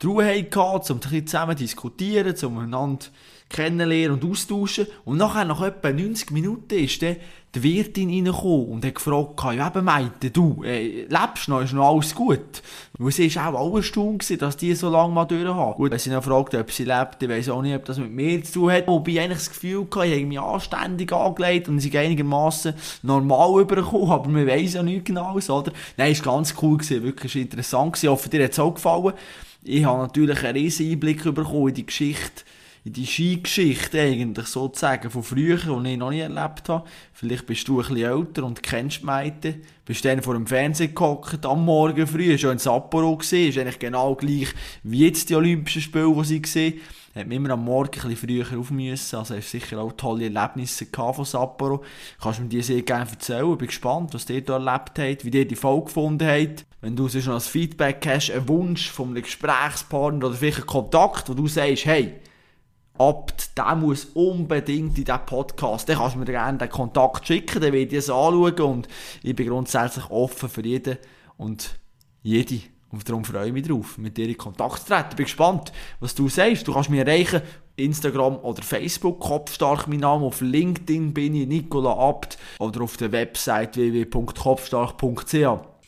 die 0.00 0.06
Ruhe 0.06 0.26
hatten, 0.26 0.92
um 0.92 1.00
zusammen 1.00 1.56
diskutieren, 1.56 2.34
um 2.44 2.58
einander 2.58 3.06
kennenlernen 3.48 4.20
und 4.20 4.30
austauschen. 4.30 4.86
Und 5.04 5.18
nachher, 5.18 5.44
nach 5.44 5.62
etwa 5.62 5.90
90 5.90 6.30
Minuten, 6.30 6.74
ist 6.74 7.02
dann 7.02 7.16
die 7.54 7.62
Wirtin 7.62 8.10
reingekommen 8.10 8.66
und 8.66 8.84
hat 8.84 8.96
gefragt, 8.96 9.40
ja 9.56 9.68
eben 9.68 9.84
meinte, 9.84 10.30
du, 10.30 10.62
äh, 10.62 11.06
lebst 11.08 11.48
noch, 11.48 11.62
ist 11.62 11.72
noch 11.72 11.88
alles 11.88 12.14
gut? 12.14 12.62
Weil 12.98 13.12
sie 13.12 13.26
ist 13.26 13.38
auch 13.38 13.54
alle 13.54 13.76
erstaunt 13.78 14.42
dass 14.42 14.58
die 14.58 14.74
so 14.74 14.90
lange 14.90 15.14
mal 15.14 15.24
durchhaben. 15.24 15.74
Gut, 15.74 15.90
wenn 15.90 15.98
sie 15.98 16.10
noch 16.10 16.22
fragt, 16.22 16.54
ob 16.54 16.70
sie 16.70 16.84
lebt, 16.84 17.22
ich 17.22 17.28
weiss 17.28 17.48
auch 17.48 17.62
nicht, 17.62 17.74
ob 17.74 17.84
das 17.86 17.98
mit 17.98 18.10
mir 18.10 18.42
zu 18.44 18.52
tun 18.52 18.72
hat. 18.72 18.86
Wobei 18.86 19.12
ich 19.12 19.20
eigentlich 19.20 19.38
das 19.38 19.50
Gefühl 19.50 19.86
hatte, 19.90 20.06
ich 20.06 20.14
habe 20.14 20.26
mich 20.26 20.40
anständig 20.40 21.12
angelegt 21.12 21.68
und 21.68 21.80
sie 21.80 21.96
einigermaßen 21.96 22.74
normal 23.02 23.62
übergekommen, 23.62 24.10
aber 24.10 24.28
man 24.28 24.46
weiss 24.46 24.74
ja 24.74 24.82
nicht 24.82 25.06
genau, 25.06 25.34
oder? 25.34 25.72
Nein, 25.96 26.12
ist 26.12 26.22
ganz 26.22 26.54
cool 26.60 26.76
gewesen, 26.76 27.04
wirklich 27.04 27.36
interessant 27.36 27.94
gewesen. 27.94 28.06
Ich 28.06 28.10
hoffe, 28.10 28.28
dir 28.28 28.44
hat 28.44 28.52
es 28.52 28.58
auch 28.58 28.74
gefallen. 28.74 29.14
Ich 29.62 29.84
habe 29.84 30.02
natürlich 30.02 30.44
einen 30.44 30.58
riesen 30.58 30.90
Einblick 30.90 31.24
bekommen 31.24 31.68
in 31.68 31.74
die 31.74 31.86
Geschichte 31.86 32.44
in 32.86 32.92
die 32.92 33.04
Skigeschichte 33.04 34.00
eigentlich 34.00 34.46
sozusagen 34.46 35.10
von 35.10 35.24
früher, 35.24 35.56
die 35.56 35.90
ich 35.90 35.98
noch 35.98 36.10
nie 36.10 36.20
erlebt 36.20 36.68
habe. 36.68 36.88
Vielleicht 37.12 37.44
bist 37.44 37.66
du 37.66 37.80
ein 37.80 37.88
bisschen 37.88 37.96
älter 37.96 38.44
und 38.44 38.62
kennst 38.62 39.00
die 39.00 39.06
Meite. 39.06 39.56
Bist 39.84 40.04
dann 40.04 40.22
vor 40.22 40.34
dem 40.34 40.46
Fernsehen 40.46 40.94
gehockt, 40.94 41.44
am 41.44 41.64
Morgen 41.64 42.06
früh, 42.06 42.38
schon 42.38 42.52
in 42.52 42.58
Sapporo 42.58 43.16
gesehen, 43.16 43.48
ist 43.48 43.58
eigentlich 43.58 43.80
genau 43.80 44.14
gleich 44.14 44.54
wie 44.84 45.04
jetzt 45.04 45.28
die 45.28 45.34
Olympischen 45.34 45.82
Spiele, 45.82 46.14
die 46.14 46.24
sie 46.24 46.42
gesehen 46.42 46.80
hat 47.16 47.28
man 47.28 47.36
immer 47.38 47.50
am 47.50 47.64
Morgen 47.64 47.98
ein 47.98 48.10
bisschen 48.10 48.28
früher 48.28 48.58
auf 48.58 48.70
müssen. 48.70 49.16
Also 49.16 49.36
hast 49.36 49.50
sicher 49.50 49.78
auch 49.80 49.92
tolle 49.92 50.24
Erlebnisse 50.24 50.86
von 50.92 51.24
Sapporo. 51.24 51.82
Kannst 52.20 52.40
du 52.40 52.42
mir 52.42 52.50
die 52.50 52.60
sehr 52.60 52.82
gerne 52.82 53.08
erzählen. 53.10 53.56
Bin 53.56 53.68
gespannt, 53.68 54.12
was 54.12 54.28
ihr 54.28 54.44
da 54.44 54.58
erlebt 54.58 54.98
habt, 54.98 55.24
wie 55.24 55.30
ihr 55.30 55.48
die 55.48 55.56
Folge 55.56 55.86
gefunden 55.86 56.28
habt. 56.28 56.66
Wenn 56.82 56.94
du 56.94 57.08
sonst 57.08 57.26
noch 57.26 57.36
ein 57.36 57.40
Feedback 57.40 58.06
hast, 58.06 58.30
einen 58.30 58.46
Wunsch 58.48 58.90
von 58.90 59.08
einem 59.08 59.22
Gesprächspartner 59.22 60.26
oder 60.26 60.36
vielleicht 60.36 60.58
einen 60.58 60.66
Kontakt, 60.66 61.30
wo 61.30 61.32
du 61.32 61.48
sagst, 61.48 61.86
hey, 61.86 62.20
Abt, 62.98 63.56
der 63.56 63.74
muss 63.74 64.06
unbedingt 64.14 64.98
in 64.98 65.04
diesen 65.04 65.26
Podcast. 65.26 65.88
Dann 65.88 65.96
kannst 65.96 66.14
du 66.14 66.18
mir 66.20 66.26
gerne 66.26 66.58
den 66.58 66.68
Kontakt 66.68 67.26
schicken, 67.26 67.60
dann 67.60 67.72
werde 67.72 67.96
ich 67.96 67.98
es 67.98 68.10
anschauen 68.10 68.60
und 68.60 68.88
ich 69.22 69.34
bin 69.34 69.48
grundsätzlich 69.48 70.10
offen 70.10 70.48
für 70.48 70.64
jeden 70.64 70.98
und 71.36 71.78
jede. 72.22 72.60
Und 72.90 73.08
darum 73.08 73.24
freue 73.24 73.48
ich 73.48 73.52
mich 73.52 73.66
drauf, 73.66 73.98
mit 73.98 74.16
dir 74.16 74.28
in 74.28 74.38
Kontakt 74.38 74.80
zu 74.80 74.86
treten. 74.86 75.16
Bin 75.16 75.26
gespannt, 75.26 75.72
was 76.00 76.14
du 76.14 76.28
sagst. 76.28 76.66
Du 76.66 76.72
kannst 76.72 76.88
mich 76.88 77.00
erreichen, 77.00 77.42
Instagram 77.76 78.36
oder 78.38 78.62
Facebook, 78.62 79.20
Kopfstark 79.20 79.86
mein 79.86 80.00
Name, 80.00 80.24
auf 80.24 80.40
LinkedIn 80.40 81.12
bin 81.12 81.34
ich 81.34 81.46
Nicola 81.46 81.92
Abt 81.92 82.38
oder 82.58 82.82
auf 82.82 82.96
der 82.96 83.12
Website 83.12 83.76
www.kopfstark.ch. 83.76 85.32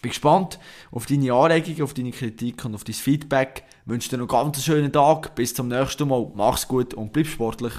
Bin 0.00 0.10
gespannt 0.10 0.58
auf 0.92 1.06
deine 1.06 1.32
Anregungen, 1.32 1.82
auf 1.82 1.94
deine 1.94 2.10
Kritik 2.10 2.64
und 2.64 2.74
auf 2.74 2.84
dein 2.84 2.94
Feedback. 2.94 3.64
Wünsche 3.88 4.10
dir 4.10 4.18
noch 4.18 4.28
einen 4.28 4.52
ganz 4.52 4.62
schönen 4.62 4.92
Tag. 4.92 5.34
Bis 5.34 5.54
zum 5.54 5.68
nächsten 5.68 6.06
Mal. 6.08 6.30
Mach's 6.34 6.68
gut 6.68 6.92
und 6.92 7.10
bleib 7.10 7.26
sportlich. 7.26 7.72